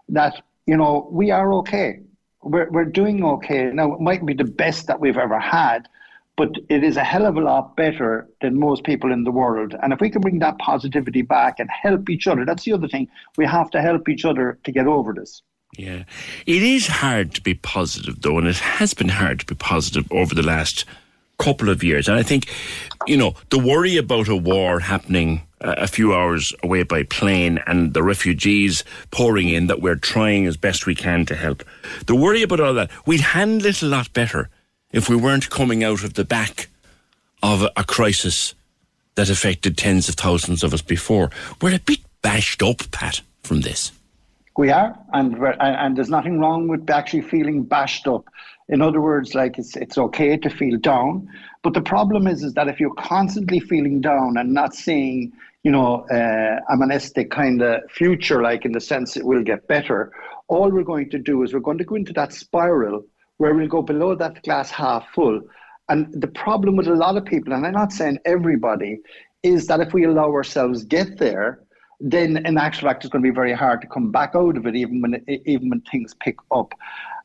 that, 0.08 0.40
you 0.66 0.76
know, 0.76 1.08
we 1.10 1.30
are 1.32 1.52
okay. 1.54 2.00
We're, 2.42 2.70
we're 2.70 2.84
doing 2.84 3.24
okay. 3.24 3.70
Now, 3.72 3.92
it 3.94 4.00
might 4.00 4.24
be 4.24 4.34
the 4.34 4.44
best 4.44 4.86
that 4.86 5.00
we've 5.00 5.16
ever 5.16 5.40
had, 5.40 5.88
but 6.36 6.50
it 6.68 6.84
is 6.84 6.96
a 6.96 7.02
hell 7.02 7.26
of 7.26 7.36
a 7.36 7.40
lot 7.40 7.76
better 7.76 8.28
than 8.40 8.56
most 8.56 8.84
people 8.84 9.10
in 9.12 9.24
the 9.24 9.32
world. 9.32 9.74
And 9.82 9.92
if 9.92 10.00
we 10.00 10.10
can 10.10 10.20
bring 10.20 10.38
that 10.40 10.58
positivity 10.58 11.22
back 11.22 11.58
and 11.58 11.68
help 11.70 12.08
each 12.08 12.28
other, 12.28 12.44
that's 12.44 12.64
the 12.64 12.72
other 12.72 12.86
thing. 12.86 13.08
We 13.36 13.46
have 13.46 13.70
to 13.70 13.82
help 13.82 14.08
each 14.08 14.24
other 14.24 14.58
to 14.62 14.70
get 14.70 14.86
over 14.86 15.12
this. 15.12 15.42
Yeah. 15.76 16.04
It 16.46 16.62
is 16.62 16.86
hard 16.86 17.34
to 17.34 17.42
be 17.42 17.54
positive, 17.54 18.22
though, 18.22 18.38
and 18.38 18.46
it 18.46 18.58
has 18.58 18.94
been 18.94 19.08
hard 19.08 19.40
to 19.40 19.46
be 19.46 19.56
positive 19.56 20.06
over 20.12 20.34
the 20.34 20.42
last 20.44 20.84
couple 21.38 21.68
of 21.68 21.82
years. 21.82 22.08
And 22.08 22.18
I 22.18 22.22
think, 22.22 22.52
you 23.06 23.16
know, 23.16 23.34
the 23.50 23.58
worry 23.58 23.96
about 23.96 24.28
a 24.28 24.36
war 24.36 24.80
happening 24.80 25.42
uh, 25.60 25.74
a 25.78 25.86
few 25.86 26.14
hours 26.14 26.54
away 26.62 26.82
by 26.82 27.02
plane 27.02 27.60
and 27.66 27.94
the 27.94 28.02
refugees 28.02 28.84
pouring 29.10 29.48
in 29.48 29.66
that 29.66 29.80
we're 29.80 29.96
trying 29.96 30.46
as 30.46 30.56
best 30.56 30.86
we 30.86 30.94
can 30.94 31.26
to 31.26 31.34
help. 31.34 31.64
The 32.06 32.14
worry 32.14 32.42
about 32.42 32.60
all 32.60 32.74
that, 32.74 32.90
we'd 33.06 33.20
handle 33.20 33.66
it 33.66 33.82
a 33.82 33.86
lot 33.86 34.12
better 34.12 34.48
if 34.92 35.08
we 35.08 35.16
weren't 35.16 35.50
coming 35.50 35.82
out 35.84 36.04
of 36.04 36.14
the 36.14 36.24
back 36.24 36.68
of 37.42 37.62
a, 37.62 37.72
a 37.76 37.84
crisis 37.84 38.54
that 39.14 39.30
affected 39.30 39.76
tens 39.76 40.08
of 40.08 40.14
thousands 40.14 40.62
of 40.62 40.72
us 40.72 40.82
before. 40.82 41.30
We're 41.60 41.76
a 41.76 41.80
bit 41.80 42.00
bashed 42.22 42.62
up, 42.62 42.90
Pat, 42.90 43.20
from 43.42 43.62
this. 43.62 43.92
We 44.56 44.70
are, 44.70 44.98
and 45.12 45.36
and 45.60 45.96
there's 45.96 46.08
nothing 46.08 46.40
wrong 46.40 46.66
with 46.66 46.88
actually 46.88 47.20
feeling 47.22 47.62
bashed 47.62 48.06
up. 48.06 48.24
In 48.68 48.82
other 48.82 49.00
words, 49.00 49.34
like 49.34 49.58
it's 49.58 49.76
it's 49.76 49.96
okay 49.96 50.36
to 50.36 50.50
feel 50.50 50.76
down, 50.78 51.28
but 51.62 51.72
the 51.72 51.80
problem 51.80 52.26
is 52.26 52.42
is 52.42 52.54
that 52.54 52.68
if 52.68 52.80
you're 52.80 52.94
constantly 52.94 53.60
feeling 53.60 54.00
down 54.00 54.36
and 54.36 54.52
not 54.52 54.74
seeing, 54.74 55.32
you 55.62 55.70
know, 55.70 56.04
uh, 56.10 56.60
a 56.68 56.76
monastic 56.76 57.30
kind 57.30 57.62
of 57.62 57.88
future, 57.90 58.42
like 58.42 58.64
in 58.64 58.72
the 58.72 58.80
sense 58.80 59.16
it 59.16 59.24
will 59.24 59.44
get 59.44 59.68
better, 59.68 60.12
all 60.48 60.70
we're 60.70 60.82
going 60.82 61.10
to 61.10 61.18
do 61.18 61.42
is 61.42 61.54
we're 61.54 61.60
going 61.60 61.78
to 61.78 61.84
go 61.84 61.94
into 61.94 62.12
that 62.14 62.32
spiral 62.32 63.04
where 63.38 63.54
we'll 63.54 63.68
go 63.68 63.82
below 63.82 64.14
that 64.14 64.42
glass 64.42 64.70
half 64.70 65.06
full. 65.14 65.40
And 65.88 66.12
the 66.20 66.26
problem 66.26 66.74
with 66.76 66.88
a 66.88 66.94
lot 66.94 67.16
of 67.16 67.24
people, 67.24 67.52
and 67.52 67.64
I'm 67.64 67.72
not 67.72 67.92
saying 67.92 68.18
everybody, 68.24 68.98
is 69.42 69.68
that 69.68 69.80
if 69.80 69.92
we 69.92 70.04
allow 70.04 70.32
ourselves 70.32 70.82
get 70.84 71.18
there, 71.18 71.60
then 72.00 72.44
in 72.44 72.58
actual 72.58 72.88
fact 72.88 73.04
it's 73.04 73.12
going 73.12 73.22
to 73.22 73.30
be 73.30 73.34
very 73.34 73.52
hard 73.52 73.80
to 73.80 73.86
come 73.86 74.10
back 74.10 74.32
out 74.34 74.56
of 74.56 74.66
it, 74.66 74.76
even 74.76 75.00
when 75.00 75.24
even 75.46 75.70
when 75.70 75.80
things 75.82 76.14
pick 76.14 76.36
up. 76.50 76.74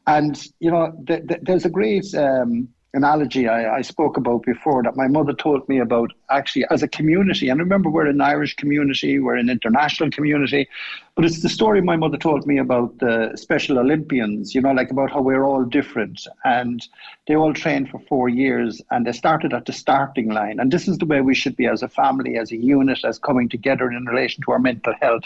And 0.07 0.41
you 0.59 0.71
know, 0.71 0.93
th- 1.07 1.27
th- 1.27 1.41
there's 1.43 1.65
a 1.65 1.69
great 1.69 2.13
um, 2.15 2.69
analogy 2.93 3.47
I, 3.47 3.77
I, 3.77 3.81
spoke 3.81 4.17
about 4.17 4.43
before 4.43 4.83
that 4.83 4.97
my 4.97 5.07
mother 5.07 5.33
told 5.33 5.67
me 5.69 5.79
about 5.79 6.11
actually 6.29 6.65
as 6.69 6.83
a 6.83 6.87
community. 6.87 7.47
And 7.47 7.59
remember, 7.59 7.89
we're 7.89 8.07
an 8.07 8.19
Irish 8.19 8.55
community, 8.55 9.19
we're 9.19 9.37
an 9.37 9.49
international 9.49 10.11
community, 10.11 10.67
but 11.15 11.23
it's 11.23 11.41
the 11.41 11.49
story 11.49 11.81
my 11.81 11.95
mother 11.95 12.17
told 12.17 12.45
me 12.45 12.57
about 12.57 12.97
the 12.99 13.31
Special 13.35 13.79
Olympians, 13.79 14.53
you 14.53 14.61
know, 14.61 14.71
like 14.71 14.91
about 14.91 15.11
how 15.11 15.21
we're 15.21 15.45
all 15.45 15.63
different. 15.63 16.27
And 16.43 16.85
they 17.27 17.35
all 17.35 17.53
trained 17.53 17.89
for 17.89 17.99
four 18.09 18.27
years 18.27 18.81
and 18.91 19.05
they 19.05 19.13
started 19.13 19.53
at 19.53 19.65
the 19.65 19.73
starting 19.73 20.29
line. 20.29 20.59
And 20.59 20.71
this 20.71 20.87
is 20.87 20.97
the 20.97 21.05
way 21.05 21.21
we 21.21 21.35
should 21.35 21.55
be 21.55 21.67
as 21.67 21.83
a 21.83 21.87
family, 21.87 22.37
as 22.37 22.51
a 22.51 22.57
unit, 22.57 22.99
as 23.05 23.19
coming 23.19 23.47
together 23.47 23.89
in 23.89 24.05
relation 24.05 24.43
to 24.43 24.51
our 24.51 24.59
mental 24.59 24.93
health. 25.01 25.23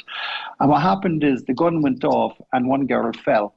And 0.60 0.70
what 0.70 0.82
happened 0.82 1.24
is 1.24 1.44
the 1.44 1.54
gun 1.54 1.82
went 1.82 2.04
off 2.04 2.40
and 2.54 2.68
one 2.68 2.86
girl 2.86 3.12
fell 3.14 3.56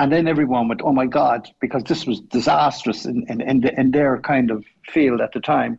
and 0.00 0.10
then 0.10 0.26
everyone 0.26 0.66
went, 0.66 0.80
oh 0.82 0.94
my 0.94 1.04
God, 1.04 1.46
because 1.60 1.84
this 1.84 2.06
was 2.06 2.20
disastrous 2.20 3.04
in, 3.04 3.26
in, 3.28 3.42
in, 3.42 3.60
the, 3.60 3.78
in 3.78 3.90
their 3.90 4.18
kind 4.18 4.50
of 4.50 4.64
field 4.88 5.20
at 5.20 5.32
the 5.32 5.40
time. 5.40 5.78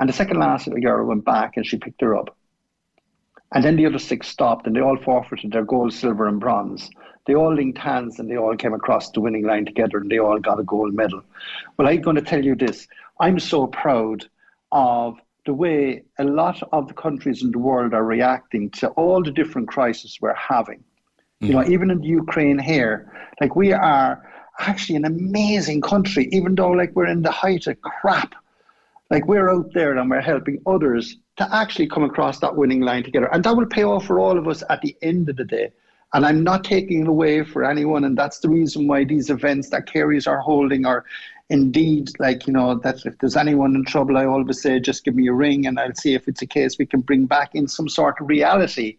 And 0.00 0.08
the 0.08 0.12
second 0.12 0.40
last 0.40 0.68
girl 0.68 1.06
went 1.06 1.24
back 1.24 1.56
and 1.56 1.64
she 1.64 1.78
picked 1.78 2.00
her 2.00 2.16
up. 2.16 2.36
And 3.54 3.62
then 3.62 3.76
the 3.76 3.86
other 3.86 4.00
six 4.00 4.26
stopped 4.26 4.66
and 4.66 4.74
they 4.74 4.80
all 4.80 4.96
forfeited 4.96 5.52
their 5.52 5.64
gold, 5.64 5.92
silver, 5.92 6.26
and 6.26 6.40
bronze. 6.40 6.90
They 7.28 7.36
all 7.36 7.54
linked 7.54 7.78
hands 7.78 8.18
and 8.18 8.28
they 8.28 8.36
all 8.36 8.56
came 8.56 8.74
across 8.74 9.12
the 9.12 9.20
winning 9.20 9.46
line 9.46 9.66
together 9.66 9.98
and 9.98 10.10
they 10.10 10.18
all 10.18 10.40
got 10.40 10.58
a 10.58 10.64
gold 10.64 10.92
medal. 10.92 11.22
Well, 11.76 11.86
I'm 11.86 12.00
going 12.00 12.16
to 12.16 12.22
tell 12.22 12.44
you 12.44 12.56
this 12.56 12.88
I'm 13.20 13.38
so 13.38 13.68
proud 13.68 14.24
of 14.72 15.16
the 15.46 15.54
way 15.54 16.02
a 16.18 16.24
lot 16.24 16.60
of 16.72 16.88
the 16.88 16.94
countries 16.94 17.44
in 17.44 17.52
the 17.52 17.58
world 17.60 17.94
are 17.94 18.04
reacting 18.04 18.70
to 18.70 18.88
all 18.90 19.22
the 19.22 19.30
different 19.30 19.68
crises 19.68 20.18
we're 20.20 20.34
having. 20.34 20.82
You 21.40 21.54
know, 21.54 21.60
mm-hmm. 21.60 21.72
even 21.72 21.90
in 21.90 22.02
Ukraine 22.02 22.58
here, 22.58 23.10
like 23.40 23.56
we 23.56 23.72
are 23.72 24.22
actually 24.58 24.96
an 24.96 25.06
amazing 25.06 25.80
country, 25.80 26.28
even 26.32 26.54
though 26.54 26.70
like 26.70 26.94
we're 26.94 27.06
in 27.06 27.22
the 27.22 27.30
height 27.30 27.66
of 27.66 27.80
crap. 27.80 28.34
Like 29.08 29.26
we're 29.26 29.50
out 29.50 29.72
there 29.72 29.96
and 29.96 30.08
we're 30.10 30.20
helping 30.20 30.62
others 30.66 31.16
to 31.38 31.48
actually 31.54 31.88
come 31.88 32.04
across 32.04 32.38
that 32.40 32.54
winning 32.54 32.82
line 32.82 33.02
together. 33.02 33.28
And 33.32 33.42
that 33.44 33.56
will 33.56 33.66
pay 33.66 33.82
off 33.82 34.06
for 34.06 34.20
all 34.20 34.38
of 34.38 34.46
us 34.46 34.62
at 34.68 34.82
the 34.82 34.94
end 35.02 35.28
of 35.28 35.36
the 35.36 35.44
day. 35.44 35.72
And 36.12 36.26
I'm 36.26 36.44
not 36.44 36.62
taking 36.62 37.02
it 37.02 37.08
away 37.08 37.42
for 37.42 37.64
anyone. 37.64 38.04
And 38.04 38.16
that's 38.16 38.40
the 38.40 38.48
reason 38.48 38.86
why 38.86 39.04
these 39.04 39.30
events 39.30 39.70
that 39.70 39.86
Carey's 39.86 40.26
are 40.26 40.40
holding 40.40 40.84
are 40.84 41.04
indeed 41.48 42.10
like, 42.18 42.46
you 42.46 42.52
know, 42.52 42.76
that 42.76 43.04
if 43.06 43.18
there's 43.18 43.36
anyone 43.36 43.74
in 43.74 43.84
trouble, 43.84 44.18
I 44.18 44.26
always 44.26 44.60
say, 44.60 44.78
just 44.78 45.04
give 45.04 45.14
me 45.14 45.26
a 45.28 45.32
ring 45.32 45.66
and 45.66 45.80
I'll 45.80 45.94
see 45.94 46.14
if 46.14 46.28
it's 46.28 46.42
a 46.42 46.46
case 46.46 46.78
we 46.78 46.86
can 46.86 47.00
bring 47.00 47.26
back 47.26 47.54
in 47.54 47.66
some 47.66 47.88
sort 47.88 48.20
of 48.20 48.28
reality 48.28 48.98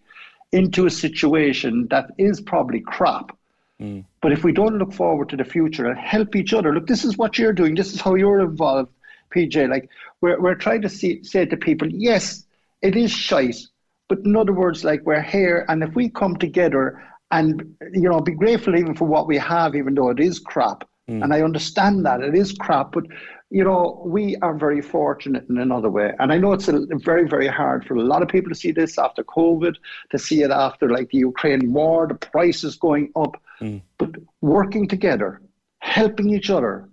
into 0.51 0.85
a 0.85 0.89
situation 0.89 1.87
that 1.89 2.11
is 2.17 2.41
probably 2.41 2.81
crap. 2.81 3.37
Mm. 3.79 4.05
But 4.21 4.31
if 4.31 4.43
we 4.43 4.51
don't 4.51 4.77
look 4.77 4.93
forward 4.93 5.29
to 5.29 5.37
the 5.37 5.43
future 5.43 5.87
and 5.87 5.97
help 5.97 6.35
each 6.35 6.53
other, 6.53 6.73
look, 6.73 6.87
this 6.87 7.03
is 7.03 7.17
what 7.17 7.37
you're 7.37 7.53
doing. 7.53 7.75
This 7.75 7.93
is 7.93 8.01
how 8.01 8.15
you're 8.15 8.41
involved, 8.41 8.91
PJ. 9.33 9.69
Like 9.69 9.89
we're 10.21 10.39
we're 10.39 10.55
trying 10.55 10.81
to 10.83 10.89
see, 10.89 11.23
say 11.23 11.45
to 11.45 11.57
people, 11.57 11.87
yes, 11.89 12.45
it 12.81 12.95
is 12.95 13.11
shite, 13.11 13.59
but 14.07 14.19
in 14.19 14.35
other 14.35 14.53
words, 14.53 14.83
like 14.83 15.01
we're 15.03 15.21
here, 15.21 15.65
and 15.67 15.83
if 15.83 15.95
we 15.95 16.09
come 16.09 16.35
together 16.35 17.01
and 17.31 17.75
you 17.93 18.09
know 18.09 18.19
be 18.19 18.33
grateful 18.33 18.75
even 18.75 18.93
for 18.93 19.05
what 19.05 19.27
we 19.27 19.37
have, 19.37 19.75
even 19.75 19.95
though 19.95 20.09
it 20.09 20.19
is 20.19 20.37
crap, 20.37 20.83
Mm. 21.11 21.23
And 21.23 21.33
I 21.33 21.41
understand 21.41 22.05
that 22.05 22.21
it 22.21 22.35
is 22.35 22.53
crap, 22.53 22.93
but 22.93 23.05
you 23.51 23.65
know, 23.65 24.01
we 24.05 24.37
are 24.37 24.53
very 24.53 24.81
fortunate 24.81 25.45
in 25.49 25.57
another 25.57 25.89
way. 25.89 26.13
And 26.19 26.31
I 26.31 26.37
know 26.37 26.53
it's 26.53 26.69
a, 26.69 26.85
very, 26.89 27.27
very 27.27 27.47
hard 27.47 27.85
for 27.85 27.95
a 27.95 28.01
lot 28.01 28.21
of 28.21 28.29
people 28.29 28.49
to 28.49 28.55
see 28.55 28.71
this 28.71 28.97
after 28.97 29.25
COVID, 29.25 29.75
to 30.11 30.17
see 30.17 30.41
it 30.41 30.51
after 30.51 30.89
like 30.89 31.09
the 31.09 31.17
Ukraine 31.17 31.73
war, 31.73 32.07
the 32.07 32.15
prices 32.15 32.77
going 32.77 33.11
up. 33.13 33.35
Mm. 33.59 33.81
But 33.97 34.11
working 34.39 34.87
together, 34.87 35.41
helping 35.79 36.29
each 36.29 36.49
other, 36.49 36.87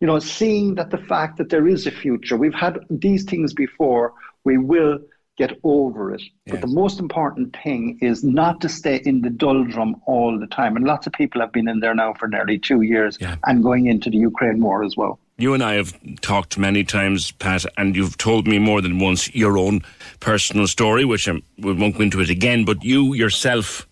you 0.00 0.06
know, 0.06 0.18
seeing 0.18 0.76
that 0.76 0.88
the 0.90 0.96
fact 0.96 1.36
that 1.36 1.50
there 1.50 1.68
is 1.68 1.86
a 1.86 1.90
future, 1.90 2.38
we've 2.38 2.54
had 2.54 2.78
these 2.88 3.24
things 3.24 3.52
before, 3.52 4.14
we 4.44 4.56
will 4.56 4.98
get 5.36 5.58
over 5.62 6.14
it. 6.14 6.22
Yes. 6.22 6.52
But 6.52 6.60
the 6.62 6.74
most 6.74 7.00
important 7.00 7.54
thing 7.62 7.98
is 8.00 8.24
not 8.24 8.62
to 8.62 8.68
stay 8.70 9.02
in 9.04 9.20
the 9.20 9.30
doldrum 9.30 9.96
all 10.06 10.38
the 10.40 10.46
time. 10.46 10.74
And 10.74 10.86
lots 10.86 11.06
of 11.06 11.12
people 11.12 11.42
have 11.42 11.52
been 11.52 11.68
in 11.68 11.80
there 11.80 11.94
now 11.94 12.14
for 12.14 12.28
nearly 12.28 12.58
two 12.58 12.80
years 12.80 13.18
yeah. 13.20 13.36
and 13.44 13.62
going 13.62 13.86
into 13.86 14.08
the 14.08 14.16
Ukraine 14.16 14.62
war 14.62 14.82
as 14.82 14.96
well 14.96 15.20
you 15.38 15.54
and 15.54 15.62
I 15.62 15.74
have 15.74 15.96
talked 16.20 16.58
many 16.58 16.82
times, 16.82 17.30
Pat, 17.30 17.64
and 17.76 17.94
you've 17.94 18.18
told 18.18 18.48
me 18.48 18.58
more 18.58 18.82
than 18.82 18.98
once 18.98 19.32
your 19.34 19.56
own 19.56 19.82
personal 20.18 20.66
story, 20.66 21.04
which 21.04 21.28
I'm, 21.28 21.42
we 21.58 21.72
won't 21.72 21.96
go 21.96 22.02
into 22.02 22.20
it 22.20 22.28
again, 22.28 22.64
but 22.64 22.82
you 22.82 23.14
yourself 23.14 23.86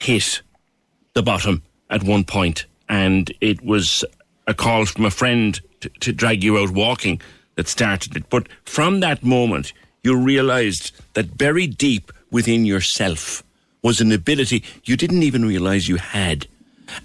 hit 0.00 0.40
the 1.12 1.22
bottom 1.22 1.62
at 1.90 2.02
one 2.02 2.24
point, 2.24 2.64
and 2.88 3.30
it 3.42 3.62
was 3.62 4.04
a 4.46 4.54
call 4.54 4.86
from 4.86 5.04
a 5.04 5.10
friend 5.10 5.60
to, 5.80 5.90
to 6.00 6.12
drag 6.12 6.42
you 6.42 6.56
out 6.56 6.70
walking 6.70 7.20
that 7.56 7.68
started 7.68 8.16
it. 8.16 8.30
But 8.30 8.48
from 8.64 9.00
that 9.00 9.22
moment, 9.22 9.74
you 10.02 10.16
realized 10.16 10.92
that 11.12 11.36
buried 11.36 11.76
deep 11.76 12.10
within 12.30 12.64
yourself 12.64 13.42
was 13.82 14.00
an 14.00 14.12
ability 14.12 14.64
you 14.84 14.96
didn't 14.96 15.22
even 15.22 15.44
realize 15.44 15.88
you 15.88 15.96
had 15.96 16.46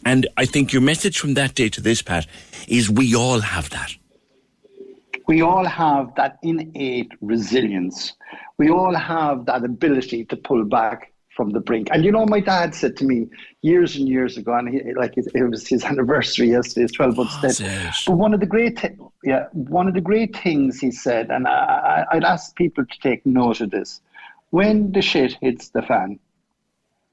and 0.06 0.28
I 0.38 0.46
think 0.46 0.74
your 0.74 0.82
message 0.82 1.20
from 1.20 1.34
that 1.36 1.56
day 1.56 1.70
to 1.70 1.82
this, 1.82 2.02
Pat, 2.02 2.28
is 2.68 2.90
we 2.90 3.16
all 3.16 3.40
have 3.40 3.70
that. 3.72 3.96
We 5.28 5.42
all 5.42 5.66
have 5.66 6.14
that 6.16 6.38
innate 6.44 7.12
resilience. 7.22 8.14
We 8.58 8.70
all 8.70 8.94
have 8.94 9.46
that 9.48 9.64
ability 9.64 10.26
to 10.26 10.38
pull 10.38 10.64
back 10.64 11.12
from 11.36 11.50
the 11.50 11.60
brink. 11.60 11.90
And 11.92 12.06
you 12.06 12.12
know, 12.12 12.26
my 12.26 12.40
dad 12.40 12.74
said 12.74 12.96
to 12.98 13.06
me 13.06 13.28
years 13.62 13.96
and 13.96 14.08
years 14.08 14.38
ago, 14.38 14.54
and 14.54 14.70
he, 14.70 14.94
like 14.94 15.18
it, 15.18 15.28
it, 15.34 15.44
was 15.44 15.68
his 15.68 15.84
anniversary 15.92 16.52
yesterday, 16.52 16.84
his 16.84 16.92
12 16.94 17.18
months 17.18 17.36
oh, 17.38 17.50
dead. 17.50 17.94
But 18.08 18.16
one 18.16 18.34
of 18.34 18.40
the 18.40 18.46
great, 18.46 18.80
yeah, 19.24 19.48
one 19.52 19.88
of 19.88 19.94
the 19.94 20.02
great 20.02 20.36
things 20.38 20.80
he 20.80 20.92
said, 20.92 21.30
and 21.30 21.48
I, 21.48 22.06
I'd 22.12 22.24
ask 22.24 22.56
people 22.56 22.86
to 22.86 23.00
take 23.00 23.26
note 23.26 23.62
of 23.62 23.72
this: 23.72 24.02
when 24.52 24.92
the 24.94 25.02
shit 25.02 25.38
hits 25.42 25.70
the 25.70 25.82
fan, 25.82 26.20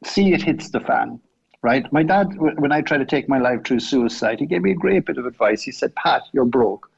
see 0.05 0.33
it 0.33 0.43
hits 0.43 0.71
the 0.71 0.81
fan 0.81 1.21
right? 1.63 1.91
My 1.93 2.03
dad, 2.03 2.37
when 2.39 2.73
I 2.73 2.83
tried 2.83 2.99
to 2.99 3.05
take 3.05 3.29
my 3.29 3.39
life 3.39 3.65
through 3.65 3.81
suicide, 3.81 4.41
he 4.41 4.47
gave 4.47 4.63
me 4.63 4.73
a 4.73 4.77
great 4.77 5.07
bit 5.07 5.19
of 5.19 5.27
advice. 5.27 5.63
He 5.63 5.73
said, 5.73 5.95
Pat, 5.95 6.23
you're 6.33 6.45
broke. 6.45 6.91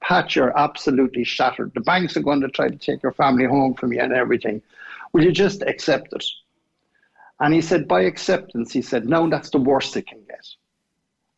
Pat, 0.00 0.34
you're 0.34 0.56
absolutely 0.58 1.24
shattered. 1.24 1.72
The 1.74 1.80
banks 1.80 2.16
are 2.16 2.22
going 2.22 2.40
to 2.40 2.48
try 2.48 2.68
to 2.68 2.76
take 2.76 3.02
your 3.02 3.12
family 3.12 3.44
home 3.44 3.74
from 3.74 3.92
you 3.92 4.00
and 4.00 4.12
everything. 4.12 4.62
Will 5.12 5.24
you 5.24 5.32
just 5.32 5.62
accept 5.62 6.12
it? 6.12 6.24
And 7.40 7.52
he 7.52 7.60
said, 7.60 7.88
by 7.88 8.02
acceptance, 8.02 8.72
he 8.72 8.82
said, 8.82 9.06
no, 9.06 9.28
that's 9.28 9.50
the 9.50 9.58
worst 9.58 9.96
it 9.96 10.06
can 10.06 10.22
get. 10.28 10.46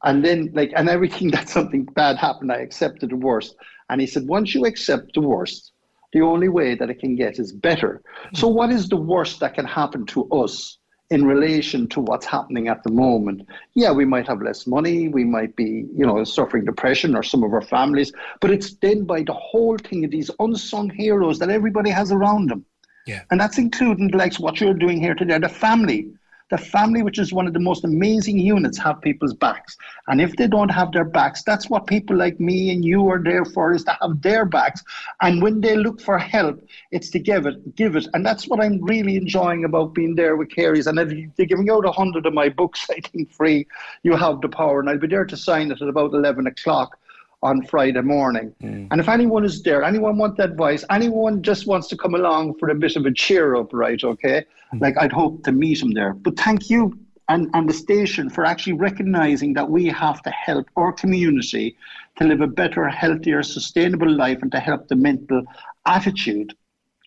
And 0.03 0.23
then, 0.23 0.51
like, 0.53 0.71
and 0.77 0.89
everything 0.89 1.31
that 1.33 1.49
something 1.49 1.85
bad 1.85 2.17
happened, 2.17 2.53
I 2.53 2.57
accepted 2.57 3.11
the 3.11 3.17
worst. 3.17 3.57
And 3.89 4.01
he 4.01 4.07
said, 4.07 4.27
once 4.27 4.55
you 4.55 4.67
accept 4.67 5.15
the 5.15 5.23
worst, 5.23 5.73
the 6.13 6.21
only 6.21 6.49
way 6.49 6.75
that 6.75 6.91
it 6.91 7.01
can 7.01 7.17
get 7.17 7.39
is 7.39 7.53
better. 7.53 8.03
So, 8.35 8.47
what 8.47 8.71
is 8.71 8.89
the 8.89 8.97
worst 8.97 9.41
that 9.41 9.55
can 9.55 9.67
happen 9.67 10.07
to 10.07 10.29
us? 10.31 10.79
In 11.15 11.25
relation 11.25 11.87
to 11.87 12.01
what's 12.01 12.27
happening 12.27 12.67
at 12.67 12.83
the 12.83 12.91
moment. 12.91 13.49
Yeah, 13.75 13.93
we 13.93 14.05
might 14.05 14.27
have 14.27 14.43
less 14.43 14.67
money, 14.67 15.07
we 15.07 15.23
might 15.23 15.55
be, 15.55 15.87
you 15.95 16.05
know, 16.05 16.25
suffering 16.25 16.65
depression 16.65 17.15
or 17.15 17.23
some 17.23 17.45
of 17.45 17.53
our 17.53 17.63
families, 17.63 18.13
but 18.41 18.51
it's 18.51 18.75
then 18.75 19.05
by 19.05 19.23
the 19.23 19.33
whole 19.33 19.79
thing 19.79 20.05
of 20.05 20.11
these 20.11 20.29
unsung 20.41 20.91
heroes 20.91 21.39
that 21.39 21.51
everybody 21.51 21.91
has 21.91 22.11
around 22.11 22.51
them. 22.51 22.67
Yeah. 23.07 23.23
And 23.31 23.41
that's 23.41 23.59
including 23.59 24.09
like 24.09 24.35
what 24.41 24.61
you're 24.61 24.75
doing 24.75 25.01
here 25.01 25.15
today, 25.15 25.39
the 25.39 25.49
family. 25.49 26.11
The 26.51 26.59
family, 26.59 27.03
which 27.03 27.19
is 27.19 27.33
one 27.33 27.47
of 27.47 27.55
the 27.55 27.61
most 27.61 27.85
amazing 27.85 28.39
units, 28.39 28.79
have 28.79 29.01
people's 29.01 29.33
backs. 29.33 29.77
And 30.09 30.21
if 30.21 30.37
they 30.37 30.47
don't 30.47 30.69
have 30.69 30.93
their 30.93 31.05
backs, 31.05 31.43
that's 31.43 31.71
what 31.71 31.87
people 31.87 32.17
like 32.17 32.39
me 32.39 32.71
and 32.71 32.85
you 32.85 33.09
are 33.09 33.23
there 33.23 33.45
for, 33.45 33.73
is 33.73 33.85
to 33.85 33.97
have 34.01 34.21
their 34.21 34.45
backs. 34.45 34.83
And 35.23 35.43
when 35.43 35.61
they 35.61 35.77
look 35.77 36.01
for 36.01 36.19
help, 36.19 36.63
it's 36.91 37.09
to 37.11 37.19
give 37.19 37.47
it, 37.47 37.75
give 37.77 37.97
it. 37.97 38.07
And 38.13 38.25
that's 38.25 38.47
what 38.47 38.63
I'm 38.63 38.85
really 38.85 39.17
enjoying 39.17 39.65
about 39.65 39.95
being 39.95 40.15
there 40.15 40.37
with 40.37 40.51
Carey's. 40.51 40.87
And 40.87 40.99
they're 40.99 41.47
giving 41.47 41.71
out 41.71 41.87
a 41.87 41.93
hundred 41.93 42.27
of 42.27 42.35
my 42.35 42.51
books, 42.51 42.87
I 42.91 43.01
think, 43.01 43.33
free. 43.33 43.67
You 44.03 44.15
have 44.17 44.41
the 44.43 44.49
power. 44.49 44.81
And 44.81 44.91
I'll 44.91 44.99
be 44.99 45.07
there 45.07 45.25
to 45.25 45.37
sign 45.37 45.71
it 45.71 45.81
at 45.81 45.89
about 45.89 46.13
11 46.13 46.47
o'clock 46.47 46.99
on 47.45 47.63
Friday 47.67 48.01
morning. 48.01 48.55
Mm. 48.63 48.89
And 48.91 49.01
if 49.01 49.09
anyone 49.09 49.45
is 49.45 49.63
there, 49.63 49.85
anyone 49.85 50.19
want 50.19 50.39
advice, 50.41 50.85
anyone 50.91 51.43
just 51.43 51.67
wants 51.67 51.87
to 51.89 51.97
come 51.97 52.15
along 52.15 52.59
for 52.59 52.71
a 52.71 52.75
bit 52.75 52.97
of 52.97 53.07
a 53.07 53.13
cheer 53.13 53.55
up, 53.55 53.73
right? 53.73 54.03
Okay. 54.03 54.45
Mm. 54.73 54.81
Like 54.81 54.97
I'd 54.99 55.13
hope 55.13 55.45
to 55.45 55.53
meet 55.53 55.81
them 55.81 55.93
there. 55.93 56.15
But 56.15 56.37
thank 56.39 56.71
you 56.71 56.99
and, 57.29 57.49
and 57.55 57.69
the 57.69 57.75
station 57.75 58.29
for 58.31 58.45
actually 58.45 58.75
recognizing 58.75 59.55
that 59.55 59.71
we 59.71 59.87
have 59.87 60.23
to 60.23 60.31
help 60.31 60.67
our 60.77 60.93
community 60.93 61.77
to 62.17 62.25
live 62.25 62.41
a 62.41 62.47
better, 62.47 62.89
healthier, 62.89 63.43
sustainable 63.43 64.11
life 64.11 64.41
and 64.43 64.53
to 64.53 64.61
help 64.61 64.89
the 64.89 64.97
mental 64.97 65.43
attitude 65.87 66.55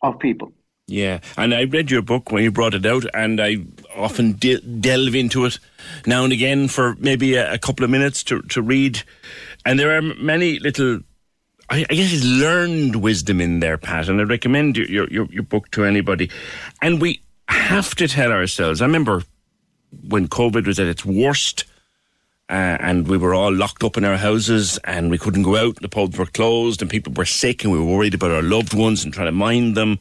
of 0.04 0.20
people. 0.20 0.52
Yeah, 0.90 1.20
and 1.36 1.54
I 1.54 1.66
read 1.66 1.92
your 1.92 2.02
book 2.02 2.32
when 2.32 2.44
you 2.44 2.52
brought 2.52 2.74
it 2.74 2.86
out, 2.86 3.04
and 3.14 3.42
I 3.42 3.58
often 3.94 4.34
de- 4.34 4.62
delve 4.62 5.16
into 5.16 5.44
it 5.44 5.60
now 6.06 6.24
and 6.24 6.32
again 6.32 6.70
for 6.70 6.96
maybe 6.96 7.36
a, 7.36 7.56
a, 7.56 7.58
couple 7.58 7.84
of 7.84 7.92
minutes 7.92 8.24
to, 8.24 8.42
to 8.44 8.62
read. 8.62 9.04
And 9.68 9.78
there 9.78 9.98
are 9.98 10.02
many 10.02 10.60
little, 10.60 11.02
I, 11.70 11.84
guess, 11.84 12.14
it's 12.14 12.24
learned 12.24 12.96
wisdom 12.96 13.42
in 13.42 13.60
there, 13.60 13.78
Pat. 13.78 14.08
And 14.08 14.22
I 14.22 14.24
recommend 14.24 14.78
your, 14.78 15.10
your, 15.10 15.26
your 15.26 15.44
book 15.44 15.70
to 15.72 15.84
anybody. 15.84 16.32
And 16.82 17.02
we 17.02 17.22
have 17.50 17.94
to 17.96 18.08
tell 18.08 18.32
ourselves. 18.32 18.82
I 18.82 18.86
remember 18.86 19.24
when 20.08 20.30
COVID 20.30 20.66
was 20.66 20.80
at 20.80 20.88
its 20.88 21.04
worst 21.04 21.66
uh, 22.50 22.78
and 22.80 23.10
we 23.10 23.18
were 23.18 23.36
all 23.36 23.54
locked 23.54 23.84
up 23.84 23.98
in 23.98 24.06
our 24.06 24.16
houses 24.16 24.78
and 24.86 25.12
we 25.12 25.18
couldn't 25.18 25.44
go 25.44 25.58
out. 25.58 25.82
The 25.82 25.90
pubs 25.90 26.18
were 26.18 26.28
closed 26.28 26.82
and 26.82 26.90
people 26.90 27.12
were 27.12 27.26
sick 27.26 27.66
and 27.66 27.74
we 27.74 27.80
were 27.80 27.98
worried 27.98 28.14
about 28.14 28.32
our 28.32 28.42
loved 28.42 28.74
ones 28.74 29.04
and 29.04 29.14
trying 29.14 29.28
to 29.28 29.34
mind 29.34 29.76
them. 29.76 30.00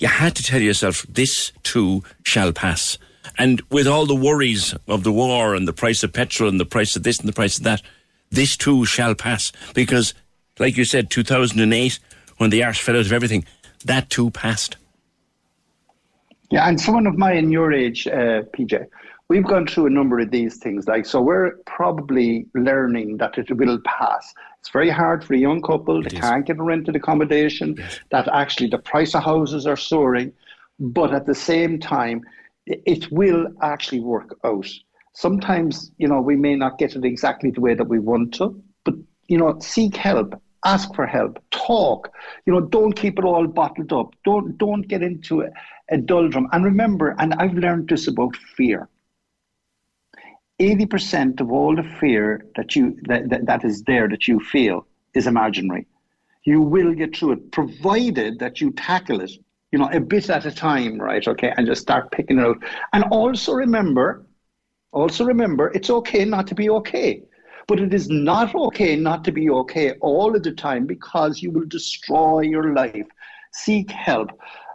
You 0.00 0.08
had 0.08 0.34
to 0.34 0.42
tell 0.42 0.60
yourself, 0.60 1.06
this 1.08 1.52
too 1.62 2.02
shall 2.24 2.52
pass. 2.52 2.98
And 3.38 3.62
with 3.70 3.86
all 3.86 4.04
the 4.04 4.16
worries 4.16 4.74
of 4.88 5.04
the 5.04 5.12
war 5.12 5.54
and 5.54 5.68
the 5.68 5.72
price 5.72 6.02
of 6.02 6.12
petrol 6.12 6.48
and 6.48 6.58
the 6.58 6.66
price 6.66 6.96
of 6.96 7.04
this 7.04 7.20
and 7.20 7.28
the 7.28 7.32
price 7.32 7.58
of 7.58 7.62
that, 7.62 7.82
this 8.30 8.56
too 8.56 8.84
shall 8.84 9.14
pass. 9.14 9.52
Because, 9.74 10.14
like 10.58 10.76
you 10.76 10.84
said, 10.84 11.10
2008, 11.10 11.98
when 12.38 12.50
the 12.50 12.62
arse 12.64 12.78
fell 12.78 12.96
out 12.96 13.06
of 13.06 13.12
everything, 13.12 13.44
that 13.84 14.10
too 14.10 14.30
passed. 14.30 14.76
Yeah, 16.50 16.68
and 16.68 16.80
someone 16.80 17.06
of 17.06 17.18
mine 17.18 17.36
in 17.36 17.50
your 17.50 17.72
age, 17.72 18.06
uh, 18.06 18.42
PJ, 18.54 18.86
we've 19.28 19.44
gone 19.44 19.66
through 19.66 19.86
a 19.86 19.90
number 19.90 20.20
of 20.20 20.30
these 20.30 20.58
things. 20.58 20.86
Like, 20.86 21.06
so 21.06 21.20
we're 21.20 21.56
probably 21.66 22.46
learning 22.54 23.16
that 23.18 23.36
it 23.38 23.50
will 23.56 23.80
pass. 23.84 24.32
It's 24.60 24.70
very 24.70 24.90
hard 24.90 25.24
for 25.24 25.34
a 25.34 25.38
young 25.38 25.60
couple; 25.62 26.02
they 26.02 26.10
can't 26.10 26.46
get 26.46 26.58
a 26.58 26.62
rented 26.62 26.96
accommodation. 26.96 27.74
Yes. 27.78 28.00
That 28.10 28.28
actually 28.32 28.68
the 28.68 28.78
price 28.78 29.14
of 29.14 29.24
houses 29.24 29.66
are 29.66 29.76
soaring, 29.76 30.32
but 30.78 31.12
at 31.12 31.26
the 31.26 31.34
same 31.34 31.78
time, 31.80 32.22
it 32.66 33.10
will 33.10 33.46
actually 33.62 34.00
work 34.00 34.38
out. 34.44 34.68
Sometimes, 35.16 35.90
you 35.98 36.08
know, 36.08 36.20
we 36.20 36.36
may 36.36 36.54
not 36.54 36.78
get 36.78 36.94
it 36.94 37.04
exactly 37.04 37.50
the 37.50 37.60
way 37.60 37.74
that 37.74 37.88
we 37.88 37.98
want 37.98 38.34
to, 38.34 38.62
but 38.84 38.94
you 39.28 39.38
know, 39.38 39.58
seek 39.60 39.96
help 39.96 40.40
ask 40.66 40.94
for 40.94 41.06
help, 41.06 41.38
talk. 41.50 42.12
You 42.44 42.52
know, 42.52 42.60
don't 42.60 42.92
keep 42.92 43.18
it 43.18 43.24
all 43.24 43.46
bottled 43.46 43.92
up. 43.92 44.14
Don't 44.24 44.58
don't 44.58 44.82
get 44.82 45.02
into 45.02 45.42
a, 45.42 45.48
a 45.90 45.96
doldrum. 45.96 46.48
And 46.52 46.64
remember, 46.64 47.14
and 47.18 47.32
I've 47.34 47.54
learned 47.54 47.88
this 47.88 48.08
about 48.08 48.36
fear. 48.36 48.88
80% 50.58 51.40
of 51.40 51.52
all 51.52 51.76
the 51.76 51.82
fear 52.00 52.46
that 52.56 52.74
you 52.74 52.96
that, 53.02 53.28
that, 53.30 53.46
that 53.46 53.64
is 53.64 53.82
there 53.82 54.08
that 54.08 54.26
you 54.26 54.40
feel 54.40 54.86
is 55.14 55.26
imaginary. 55.26 55.86
You 56.44 56.60
will 56.60 56.94
get 56.94 57.16
through 57.16 57.32
it, 57.32 57.52
provided 57.52 58.38
that 58.38 58.60
you 58.60 58.70
tackle 58.72 59.20
it, 59.20 59.32
you 59.72 59.78
know, 59.78 59.88
a 59.92 60.00
bit 60.00 60.30
at 60.30 60.46
a 60.46 60.52
time, 60.52 60.98
right? 60.98 61.26
Okay, 61.26 61.52
and 61.56 61.66
just 61.66 61.82
start 61.82 62.10
picking 62.10 62.38
it 62.38 62.44
out. 62.44 62.58
And 62.92 63.04
also 63.04 63.52
remember, 63.52 64.25
also 64.92 65.24
remember, 65.24 65.70
it's 65.74 65.90
okay 65.90 66.24
not 66.24 66.46
to 66.48 66.54
be 66.54 66.70
okay. 66.70 67.22
But 67.68 67.80
it 67.80 67.92
is 67.92 68.08
not 68.08 68.54
okay 68.54 68.94
not 68.94 69.24
to 69.24 69.32
be 69.32 69.50
okay 69.50 69.92
all 70.00 70.36
of 70.36 70.44
the 70.44 70.52
time 70.52 70.86
because 70.86 71.42
you 71.42 71.50
will 71.50 71.66
destroy 71.66 72.42
your 72.42 72.74
life. 72.74 73.06
Seek 73.52 73.90
help. 73.90 74.30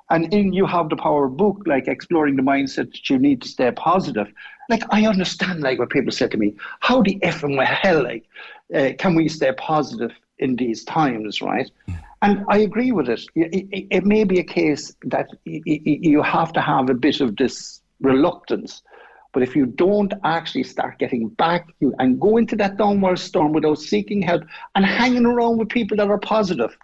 And 0.09 0.33
in 0.33 0.51
You 0.51 0.65
Have 0.65 0.89
the 0.89 0.97
Power 0.97 1.29
book, 1.29 1.63
like 1.65 1.87
exploring 1.87 2.35
the 2.35 2.41
mindset 2.41 2.91
that 2.91 3.09
you 3.09 3.17
need 3.17 3.41
to 3.43 3.47
stay 3.47 3.71
positive, 3.71 4.27
like 4.69 4.83
I 4.89 5.05
understand 5.05 5.61
like 5.61 5.79
what 5.79 5.89
people 5.89 6.11
say 6.11 6.27
to 6.27 6.37
me, 6.37 6.53
how 6.81 7.01
the 7.01 7.17
F 7.23 7.43
and 7.43 7.57
hell 7.61 8.03
like 8.03 8.25
uh, 8.75 8.89
can 8.97 9.15
we 9.15 9.29
stay 9.29 9.53
positive 9.53 10.11
in 10.39 10.55
these 10.55 10.83
times, 10.83 11.41
right? 11.41 11.71
And 12.23 12.45
I 12.49 12.59
agree 12.59 12.91
with 12.91 13.09
it. 13.09 13.21
It, 13.35 13.53
it. 13.71 13.87
it, 13.89 14.05
may 14.05 14.23
be 14.23 14.39
a 14.39 14.43
case 14.43 14.95
that 15.05 15.27
you 15.45 16.21
have 16.21 16.53
to 16.53 16.61
have 16.61 16.89
a 16.89 16.93
bit 16.93 17.19
of 17.19 17.35
this 17.35 17.81
reluctance, 17.99 18.83
But 19.33 19.43
if 19.43 19.55
you 19.55 19.65
don't 19.65 20.13
actually 20.23 20.63
start 20.63 20.99
getting 20.99 21.29
back 21.29 21.67
you, 21.79 21.93
and 21.99 22.19
go 22.19 22.37
into 22.37 22.55
that 22.57 22.77
downward 22.77 23.19
storm 23.19 23.53
without 23.53 23.79
seeking 23.79 24.21
help 24.21 24.43
and 24.75 24.85
hanging 24.85 25.25
around 25.25 25.57
with 25.57 25.69
people 25.69 25.97
that 25.97 26.09
are 26.09 26.17
positive, 26.17 26.77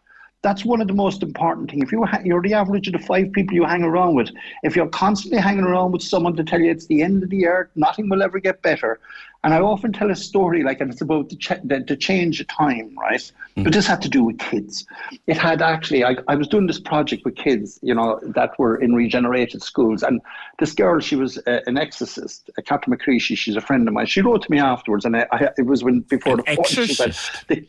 that's 0.44 0.64
one 0.64 0.82
of 0.82 0.88
the 0.88 0.94
most 0.94 1.24
important 1.24 1.70
things. 1.70 1.84
If 1.84 1.92
you 1.92 2.04
ha- 2.06 2.22
you're 2.24 2.42
the 2.42 2.54
average 2.54 2.88
of 2.88 2.94
the 2.94 3.00
five 3.00 3.32
people 3.32 3.56
you 3.56 3.66
hang 3.66 3.84
around 3.84 4.16
with, 4.16 4.30
if 4.64 4.76
you're 4.76 4.88
constantly 4.88 5.40
hanging 5.40 5.64
around 5.64 5.92
with 5.92 6.04
someone 6.04 6.36
to 6.36 6.44
tell 6.44 6.62
you 6.62 6.72
it's 6.72 6.86
the 6.88 7.02
end 7.02 7.24
of 7.24 7.30
the 7.30 7.48
earth, 7.48 7.70
nothing 7.76 8.10
will 8.10 8.22
ever 8.22 8.40
get 8.40 8.62
better. 8.62 9.00
And 9.44 9.54
I 9.54 9.60
often 9.60 9.94
tell 9.94 10.12
a 10.12 10.16
story 10.16 10.64
like, 10.64 10.82
and 10.82 10.92
it's 10.92 11.02
about 11.02 11.30
the, 11.30 11.36
ch- 11.36 11.62
the, 11.64 11.84
the 11.88 11.96
change 11.96 12.42
of 12.42 12.48
time, 12.48 12.98
right? 13.00 13.32
Mm. 13.56 13.64
But 13.64 13.74
this 13.74 13.88
had 13.88 14.02
to 14.02 14.10
do 14.10 14.24
with 14.24 14.40
kids. 14.40 14.86
It 15.26 15.38
had 15.38 15.62
actually, 15.62 16.04
I, 16.04 16.18
I 16.28 16.36
was 16.36 16.48
doing 16.48 16.68
this 16.68 16.80
project 16.80 17.24
with 17.24 17.36
kids, 17.36 17.80
you 17.82 17.94
know, 17.94 18.20
that 18.24 18.58
were 18.60 18.78
in 18.78 18.94
regenerated 18.94 19.64
schools. 19.64 20.04
And 20.04 20.22
this 20.60 20.74
girl, 20.74 21.00
she 21.00 21.16
was 21.16 21.38
uh, 21.48 21.62
an 21.66 21.78
exorcist, 21.78 22.50
a 22.58 22.62
Catherine 22.62 22.98
McCreashy, 22.98 23.38
she's 23.38 23.56
a 23.56 23.62
friend 23.62 23.88
of 23.88 23.94
mine. 23.94 24.06
She 24.08 24.22
wrote 24.22 24.42
to 24.44 24.52
me 24.52 24.60
afterwards, 24.60 25.06
and 25.06 25.16
I, 25.16 25.28
I, 25.32 25.50
it 25.58 25.66
was 25.66 25.84
when 25.84 26.02
before 26.02 26.34
an 26.34 26.44
the 26.46 26.52
exorcist. 26.52 27.48
The, 27.48 27.66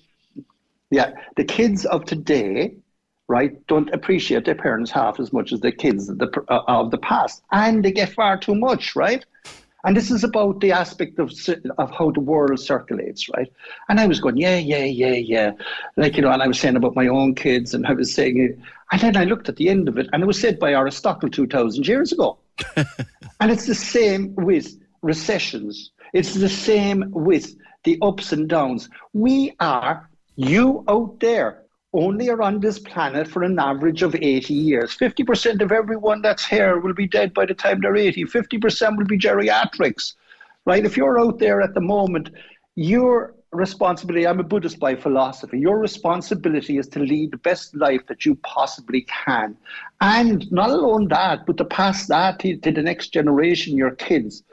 yeah, 0.90 1.12
the 1.36 1.44
kids 1.44 1.84
of 1.84 2.04
today, 2.04 2.74
right, 3.28 3.66
don't 3.66 3.92
appreciate 3.92 4.44
their 4.44 4.54
parents 4.54 4.90
half 4.90 5.20
as 5.20 5.32
much 5.32 5.52
as 5.52 5.60
the 5.60 5.72
kids 5.72 6.08
of 6.08 6.18
the, 6.18 6.44
uh, 6.48 6.62
of 6.66 6.90
the 6.90 6.98
past, 6.98 7.42
and 7.52 7.84
they 7.84 7.92
get 7.92 8.12
far 8.12 8.38
too 8.38 8.54
much, 8.54 8.96
right? 8.96 9.24
And 9.84 9.96
this 9.96 10.10
is 10.10 10.24
about 10.24 10.60
the 10.60 10.72
aspect 10.72 11.18
of 11.20 11.32
of 11.78 11.90
how 11.92 12.10
the 12.10 12.20
world 12.20 12.58
circulates, 12.58 13.28
right? 13.28 13.50
And 13.88 14.00
I 14.00 14.06
was 14.06 14.18
going, 14.18 14.36
yeah, 14.36 14.58
yeah, 14.58 14.84
yeah, 14.84 15.12
yeah, 15.12 15.52
like 15.96 16.16
you 16.16 16.22
know, 16.22 16.32
and 16.32 16.42
I 16.42 16.48
was 16.48 16.58
saying 16.58 16.76
about 16.76 16.96
my 16.96 17.06
own 17.06 17.34
kids, 17.34 17.74
and 17.74 17.86
I 17.86 17.92
was 17.92 18.12
saying 18.12 18.40
it, 18.40 18.58
and 18.90 19.00
then 19.00 19.16
I 19.16 19.24
looked 19.24 19.48
at 19.48 19.56
the 19.56 19.68
end 19.68 19.88
of 19.88 19.96
it, 19.96 20.08
and 20.12 20.22
it 20.22 20.26
was 20.26 20.40
said 20.40 20.58
by 20.58 20.72
Aristotle 20.72 21.30
two 21.30 21.46
thousand 21.46 21.86
years 21.86 22.12
ago, 22.12 22.38
and 22.76 23.50
it's 23.52 23.66
the 23.66 23.74
same 23.74 24.34
with 24.34 24.76
recessions. 25.02 25.92
It's 26.12 26.34
the 26.34 26.48
same 26.48 27.10
with 27.12 27.54
the 27.84 27.98
ups 28.02 28.32
and 28.32 28.48
downs. 28.48 28.88
We 29.12 29.54
are 29.60 30.08
you 30.38 30.84
out 30.88 31.18
there 31.18 31.64
only 31.92 32.30
are 32.30 32.40
on 32.42 32.60
this 32.60 32.78
planet 32.78 33.26
for 33.26 33.42
an 33.42 33.58
average 33.58 34.02
of 34.02 34.14
80 34.14 34.54
years. 34.54 34.96
50% 34.96 35.60
of 35.60 35.72
everyone 35.72 36.22
that's 36.22 36.46
here 36.46 36.78
will 36.78 36.94
be 36.94 37.08
dead 37.08 37.34
by 37.34 37.44
the 37.44 37.54
time 37.54 37.80
they're 37.80 37.96
80. 37.96 38.24
50% 38.24 38.96
will 38.96 39.04
be 39.04 39.18
geriatrics, 39.18 40.14
right? 40.64 40.84
If 40.86 40.96
you're 40.96 41.18
out 41.18 41.40
there 41.40 41.60
at 41.60 41.74
the 41.74 41.80
moment, 41.80 42.30
your 42.76 43.34
responsibility, 43.50 44.28
I'm 44.28 44.38
a 44.38 44.44
Buddhist 44.44 44.78
by 44.78 44.94
philosophy, 44.94 45.58
your 45.58 45.78
responsibility 45.78 46.78
is 46.78 46.86
to 46.88 47.00
lead 47.00 47.32
the 47.32 47.38
best 47.38 47.74
life 47.74 48.06
that 48.06 48.24
you 48.24 48.36
possibly 48.36 49.06
can. 49.24 49.56
And 50.00 50.50
not 50.52 50.70
alone 50.70 51.08
that, 51.08 51.46
but 51.46 51.56
to 51.56 51.64
pass 51.64 52.06
that 52.06 52.38
to, 52.40 52.56
to 52.58 52.70
the 52.70 52.82
next 52.82 53.08
generation, 53.08 53.76
your 53.76 53.96
kids. 53.96 54.44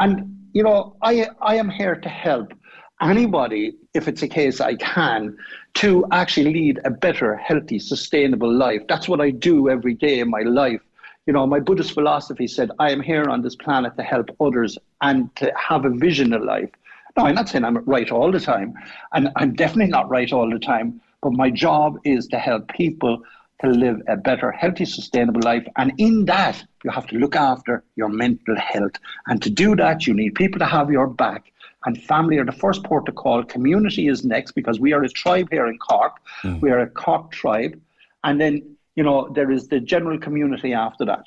And, 0.00 0.48
you 0.52 0.64
know, 0.64 0.96
I, 1.00 1.28
I 1.40 1.56
am 1.56 1.68
here 1.68 1.94
to 1.94 2.08
help 2.08 2.54
anybody, 3.00 3.74
if 3.94 4.08
it's 4.08 4.22
a 4.22 4.28
case 4.28 4.60
I 4.60 4.74
can, 4.76 5.36
to 5.74 6.04
actually 6.12 6.52
lead 6.52 6.80
a 6.84 6.90
better, 6.90 7.36
healthy, 7.36 7.78
sustainable 7.78 8.52
life. 8.52 8.82
That's 8.88 9.08
what 9.08 9.20
I 9.20 9.30
do 9.30 9.68
every 9.68 9.94
day 9.94 10.20
in 10.20 10.30
my 10.30 10.40
life. 10.40 10.80
You 11.26 11.32
know, 11.32 11.46
my 11.46 11.60
Buddhist 11.60 11.92
philosophy 11.92 12.46
said, 12.46 12.70
I 12.78 12.90
am 12.90 13.00
here 13.00 13.28
on 13.28 13.42
this 13.42 13.54
planet 13.54 13.96
to 13.96 14.02
help 14.02 14.30
others 14.40 14.78
and 15.02 15.34
to 15.36 15.52
have 15.56 15.84
a 15.84 15.90
vision 15.90 16.32
of 16.32 16.42
life. 16.42 16.70
No, 17.16 17.26
I'm 17.26 17.34
not 17.34 17.48
saying 17.48 17.64
I'm 17.64 17.78
right 17.84 18.10
all 18.10 18.32
the 18.32 18.40
time, 18.40 18.74
and 19.12 19.28
I'm 19.36 19.54
definitely 19.54 19.90
not 19.90 20.08
right 20.08 20.32
all 20.32 20.48
the 20.48 20.58
time, 20.58 21.00
but 21.20 21.32
my 21.32 21.50
job 21.50 21.98
is 22.04 22.28
to 22.28 22.38
help 22.38 22.68
people 22.68 23.22
to 23.60 23.68
live 23.68 24.00
a 24.06 24.16
better, 24.16 24.52
healthy, 24.52 24.84
sustainable 24.84 25.40
life. 25.42 25.66
And 25.76 25.92
in 25.98 26.26
that, 26.26 26.64
you 26.84 26.90
have 26.90 27.06
to 27.08 27.16
look 27.16 27.34
after 27.34 27.82
your 27.96 28.08
mental 28.08 28.56
health. 28.56 28.92
And 29.26 29.42
to 29.42 29.50
do 29.50 29.74
that, 29.76 30.06
you 30.06 30.14
need 30.14 30.36
people 30.36 30.60
to 30.60 30.64
have 30.64 30.90
your 30.90 31.08
back 31.08 31.52
and 31.84 32.02
family 32.04 32.38
are 32.38 32.44
the 32.44 32.52
first 32.52 32.82
port 32.84 33.06
to 33.06 33.12
call. 33.12 33.44
Community 33.44 34.08
is 34.08 34.24
next 34.24 34.52
because 34.52 34.80
we 34.80 34.92
are 34.92 35.02
a 35.02 35.08
tribe 35.08 35.48
here 35.50 35.66
in 35.66 35.78
Cork. 35.78 36.16
Mm. 36.42 36.60
We 36.60 36.70
are 36.70 36.80
a 36.80 36.90
Cork 36.90 37.30
tribe. 37.30 37.80
And 38.24 38.40
then, 38.40 38.76
you 38.96 39.04
know, 39.04 39.28
there 39.34 39.50
is 39.50 39.68
the 39.68 39.80
general 39.80 40.18
community 40.18 40.74
after 40.74 41.04
that. 41.04 41.24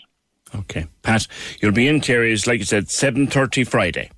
Okay. 0.53 0.87
Pat, 1.03 1.27
you'll 1.61 1.71
be 1.71 1.87
in 1.87 2.01
Carey's, 2.01 2.47
like 2.47 2.59
you 2.59 2.65
said, 2.65 2.87
7.30 2.87 3.65
Friday. 3.65 4.11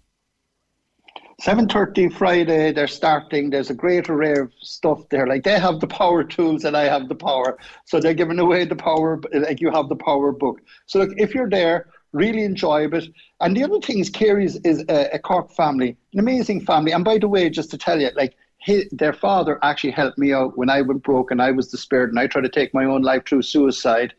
7.30 1.41 2.13
Friday, 2.13 2.71
they're 2.71 2.87
starting. 2.87 3.49
There's 3.49 3.69
a 3.69 3.73
great 3.73 4.09
array 4.09 4.39
of 4.39 4.51
stuff 4.61 5.07
there. 5.09 5.27
Like 5.27 5.43
they 5.43 5.59
have 5.59 5.79
the 5.81 5.87
power 5.87 6.23
tools 6.23 6.63
and 6.63 6.75
I 6.77 6.83
have 6.83 7.09
the 7.09 7.15
power. 7.15 7.57
So 7.85 7.99
they're 7.99 8.13
giving 8.13 8.39
away 8.39 8.65
the 8.65 8.75
power, 8.75 9.21
like 9.33 9.59
you 9.59 9.69
have 9.71 9.89
the 9.89 9.95
power 9.95 10.31
book. 10.31 10.61
So 10.85 10.99
look, 10.99 11.09
if 11.17 11.35
you're 11.35 11.49
there, 11.49 11.87
really 12.13 12.43
enjoy 12.43 12.87
it. 12.87 13.05
And 13.41 13.57
the 13.57 13.63
other 13.63 13.79
thing 13.79 13.99
is, 13.99 14.09
Carey's 14.09 14.55
is 14.57 14.85
a, 14.87 15.09
a 15.13 15.19
Cork 15.19 15.51
family, 15.51 15.97
an 16.13 16.19
amazing 16.19 16.65
family. 16.65 16.93
And 16.93 17.03
by 17.03 17.17
the 17.17 17.27
way, 17.27 17.49
just 17.49 17.71
to 17.71 17.77
tell 17.77 17.99
you, 17.99 18.09
like 18.15 18.35
his, 18.59 18.87
their 18.91 19.13
father 19.13 19.59
actually 19.61 19.91
helped 19.91 20.17
me 20.17 20.31
out 20.31 20.57
when 20.57 20.69
I 20.69 20.81
went 20.81 21.03
broke 21.03 21.31
and 21.31 21.41
I 21.41 21.51
was 21.51 21.67
despaired 21.67 22.09
and 22.09 22.19
I 22.19 22.27
tried 22.27 22.43
to 22.43 22.49
take 22.49 22.73
my 22.73 22.85
own 22.85 23.01
life 23.01 23.23
through 23.25 23.41
suicide. 23.41 24.13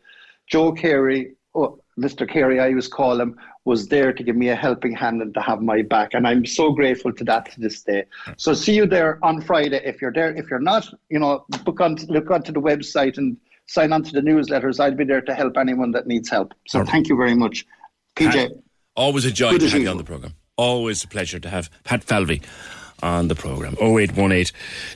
Joe 0.47 0.71
Carey, 0.71 1.35
oh, 1.55 1.79
Mr. 1.99 2.29
Carey, 2.29 2.59
I 2.59 2.67
always 2.67 2.87
call 2.87 3.19
him, 3.19 3.35
was 3.63 3.87
there 3.87 4.13
to 4.13 4.23
give 4.23 4.35
me 4.35 4.49
a 4.49 4.55
helping 4.55 4.95
hand 4.95 5.21
and 5.23 5.33
to 5.33 5.41
have 5.41 5.61
my 5.61 5.81
back. 5.81 6.13
And 6.13 6.27
I'm 6.27 6.45
so 6.45 6.71
grateful 6.71 7.11
to 7.13 7.23
that 7.23 7.51
to 7.53 7.59
this 7.59 7.81
day. 7.81 8.05
So 8.37 8.53
see 8.53 8.75
you 8.75 8.85
there 8.85 9.17
on 9.23 9.41
Friday. 9.41 9.81
If 9.83 10.01
you're 10.01 10.13
there, 10.13 10.35
if 10.35 10.51
you're 10.51 10.59
not, 10.59 10.87
you 11.09 11.17
know, 11.17 11.45
book 11.63 11.81
on, 11.81 11.95
look 12.07 12.29
onto 12.29 12.51
the 12.51 12.61
website 12.61 13.17
and 13.17 13.37
sign 13.65 13.91
on 13.91 14.03
to 14.03 14.11
the 14.11 14.21
newsletters. 14.21 14.79
I'll 14.79 14.93
be 14.93 15.05
there 15.05 15.21
to 15.21 15.33
help 15.33 15.57
anyone 15.57 15.91
that 15.91 16.05
needs 16.05 16.29
help. 16.29 16.53
So 16.67 16.83
thank 16.83 17.09
you 17.09 17.17
very 17.17 17.35
much. 17.35 17.65
PJ. 18.15 18.31
Pat, 18.31 18.51
always 18.95 19.25
a 19.25 19.31
joy 19.31 19.51
Good 19.51 19.61
to 19.61 19.69
have 19.69 19.81
you 19.81 19.89
on 19.89 19.97
the 19.97 20.03
programme. 20.03 20.33
Always 20.57 21.03
a 21.03 21.07
pleasure 21.07 21.39
to 21.39 21.49
have 21.49 21.69
Pat 21.83 22.03
Falvey 22.03 22.41
on 23.03 23.27
the 23.27 23.35
programme. 23.35 23.75
0818 23.81 24.45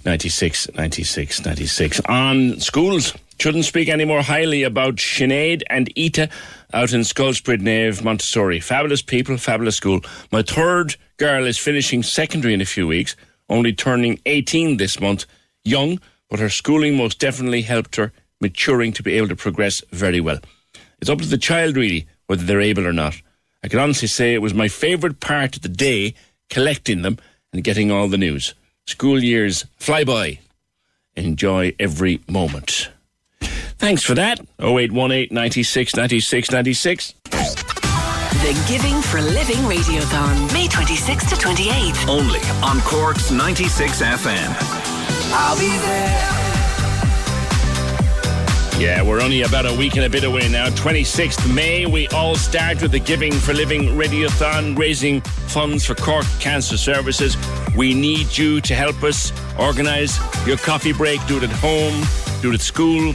96 0.06 0.74
96 0.74 1.46
96. 1.46 2.02
On 2.06 2.60
schools, 2.60 3.14
shouldn't 3.40 3.66
speak 3.66 3.90
any 3.90 4.06
more 4.06 4.22
highly 4.22 4.64
about 4.64 4.96
Sinead 4.96 5.64
and 5.70 5.92
Ita 5.98 6.30
out 6.74 6.94
in 6.94 7.02
Scoilsbrid 7.02 7.62
Nave, 7.62 8.04
Montessori. 8.04 8.60
Fabulous 8.60 9.02
people, 9.02 9.38
fabulous 9.38 9.76
school. 9.76 10.02
My 10.32 10.42
third 10.42 10.96
girl 11.18 11.46
is 11.46 11.58
finishing 11.58 12.04
secondary 12.04 12.54
in 12.54 12.62
a 12.62 12.66
few 12.66 12.88
weeks, 12.88 13.16
only 13.50 13.74
turning 13.74 14.20
18 14.26 14.78
this 14.78 15.00
month. 15.00 15.26
Young, 15.66 16.00
but 16.30 16.40
her 16.40 16.50
schooling 16.50 16.96
most 16.96 17.20
definitely 17.20 17.64
helped 17.64 17.98
her 17.98 18.14
maturing 18.40 18.94
to 18.94 19.04
be 19.04 19.14
able 19.14 19.28
to 19.28 19.36
progress 19.36 19.84
very 19.92 20.22
well. 20.22 20.40
It's 21.02 21.10
up 21.10 21.20
to 21.20 21.28
the 21.28 21.38
child, 21.38 21.76
really, 21.76 22.08
whether 22.30 22.44
they're 22.44 22.62
able 22.62 22.86
or 22.86 22.94
not. 22.94 23.20
I 23.64 23.68
can 23.70 23.80
honestly 23.80 24.08
say 24.08 24.36
it 24.36 24.42
was 24.42 24.54
my 24.54 24.68
favourite 24.68 25.20
part 25.20 25.56
of 25.56 25.64
the 25.64 25.68
day 25.68 26.14
collecting 26.52 27.02
them 27.02 27.18
and 27.52 27.64
getting 27.64 27.90
all 27.90 28.08
the 28.08 28.20
news. 28.20 28.54
School 28.86 29.24
years 29.24 29.66
fly 29.78 30.04
by. 30.04 30.38
Enjoy 31.16 31.74
every 31.80 32.22
moment. 32.28 32.92
Thanks 33.80 34.04
for 34.04 34.14
that. 34.14 34.40
0818 34.60 35.30
96 35.34 35.96
96 35.96 36.52
96. 36.52 37.14
The 37.32 38.66
Giving 38.68 39.02
for 39.02 39.22
Living 39.22 39.58
Radiothon, 39.66 40.54
May 40.54 40.68
26 40.68 41.32
to 41.32 41.36
28. 41.36 42.08
Only 42.08 42.40
on 42.62 42.80
Cork's 42.82 43.32
96 43.32 44.04
FM. 44.04 44.56
I'll 45.34 45.58
be 45.58 45.68
there. 45.68 46.39
Yeah, 48.80 49.02
we're 49.02 49.20
only 49.20 49.42
about 49.42 49.66
a 49.66 49.74
week 49.74 49.98
and 49.98 50.06
a 50.06 50.10
bit 50.10 50.24
away 50.24 50.48
now. 50.48 50.70
26th 50.70 51.54
May, 51.54 51.86
we 51.86 52.08
all 52.08 52.36
start 52.36 52.82
with 52.82 52.92
the 52.92 53.00
Giving 53.00 53.34
for 53.34 53.54
Living 53.54 53.98
Radiothon, 53.98 54.78
raising 54.78 55.20
funds 55.20 55.86
for 55.86 55.96
Cork 55.96 56.26
Cancer 56.40 56.78
Services. 56.78 57.36
We 57.76 57.94
need 57.94 58.38
you 58.38 58.62
to 58.62 58.74
help 58.74 59.04
us 59.04 59.34
organise 59.60 60.18
your 60.48 60.56
coffee 60.56 60.94
break. 60.94 61.20
Do 61.28 61.36
it 61.36 61.44
at 61.44 61.50
home, 61.50 62.02
do 62.42 62.52
it 62.52 62.54
at 62.54 62.62
school, 62.62 63.14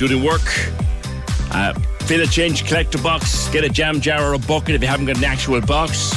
do 0.00 0.06
it 0.06 0.10
at 0.10 0.20
work. 0.20 0.42
Uh, 1.52 1.78
fill 2.00 2.22
a 2.22 2.26
change 2.26 2.66
collector 2.66 2.98
box, 2.98 3.48
get 3.50 3.62
a 3.62 3.68
jam 3.68 4.00
jar 4.00 4.20
or 4.20 4.34
a 4.34 4.38
bucket 4.40 4.74
if 4.74 4.82
you 4.82 4.88
haven't 4.88 5.06
got 5.06 5.18
an 5.18 5.24
actual 5.24 5.60
box. 5.60 6.12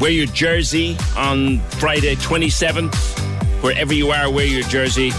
Wear 0.00 0.10
your 0.10 0.26
jersey 0.28 0.96
on 1.14 1.58
Friday 1.72 2.14
27th. 2.14 2.94
Wherever 3.62 3.92
you 3.92 4.12
are, 4.12 4.30
wear 4.30 4.46
your 4.46 4.62
jersey. 4.62 5.12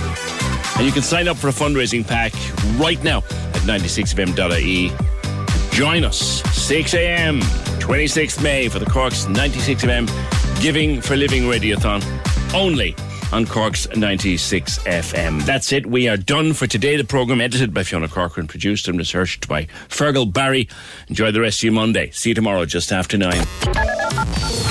And 0.80 0.88
you 0.88 0.94
can 0.94 1.02
sign 1.02 1.28
up 1.28 1.36
for 1.36 1.50
a 1.50 1.52
fundraising 1.52 2.08
pack 2.08 2.32
right 2.80 3.04
now 3.04 3.18
at 3.18 3.64
96fm.ie. 3.68 4.92
Join 5.76 6.06
us 6.06 6.42
6 6.58 6.94
a.m. 6.94 7.42
26th 7.82 8.42
May 8.42 8.70
for 8.70 8.80
the 8.80 8.86
Cork's 8.86 9.26
96fm 9.26 10.10
Giving 10.62 11.02
for 11.02 11.18
Living 11.18 11.44
Radiothon 11.44 12.02
only 12.54 12.96
on 13.34 13.46
Cork's 13.46 13.90
96 13.94 14.80
FM. 14.80 15.44
That's 15.46 15.74
it. 15.74 15.86
We 15.86 16.08
are 16.08 16.16
done 16.16 16.54
for 16.54 16.66
today. 16.66 16.96
The 16.96 17.04
programme 17.04 17.42
edited 17.42 17.74
by 17.74 17.84
Fiona 17.84 18.08
Corcoran, 18.08 18.48
produced 18.48 18.88
and 18.88 18.98
researched 18.98 19.50
by 19.50 19.66
Fergal 19.90 20.32
Barry. 20.32 20.70
Enjoy 21.10 21.30
the 21.32 21.42
rest 21.42 21.60
of 21.60 21.64
your 21.66 21.74
Monday. 21.74 22.10
See 22.12 22.30
you 22.30 22.36
tomorrow 22.36 22.66
just 22.66 22.92
after 22.94 23.18
nine. 23.18 23.46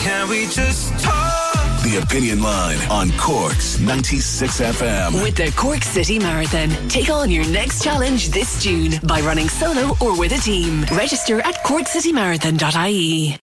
Can 0.02 0.28
we 0.30 0.46
just 0.46 0.98
talk? 1.04 1.47
The 1.88 1.96
Opinion 1.96 2.42
Line 2.42 2.76
on 2.90 3.10
Cork's 3.12 3.80
96 3.80 4.60
FM. 4.60 5.22
With 5.22 5.36
the 5.36 5.50
Cork 5.56 5.82
City 5.82 6.18
Marathon. 6.18 6.68
Take 6.90 7.08
on 7.08 7.30
your 7.30 7.48
next 7.48 7.82
challenge 7.82 8.28
this 8.28 8.62
June 8.62 9.00
by 9.04 9.22
running 9.22 9.48
solo 9.48 9.96
or 10.02 10.14
with 10.18 10.32
a 10.32 10.38
team. 10.42 10.84
Register 10.92 11.40
at 11.40 11.54
corkcitymarathon.ie. 11.64 13.38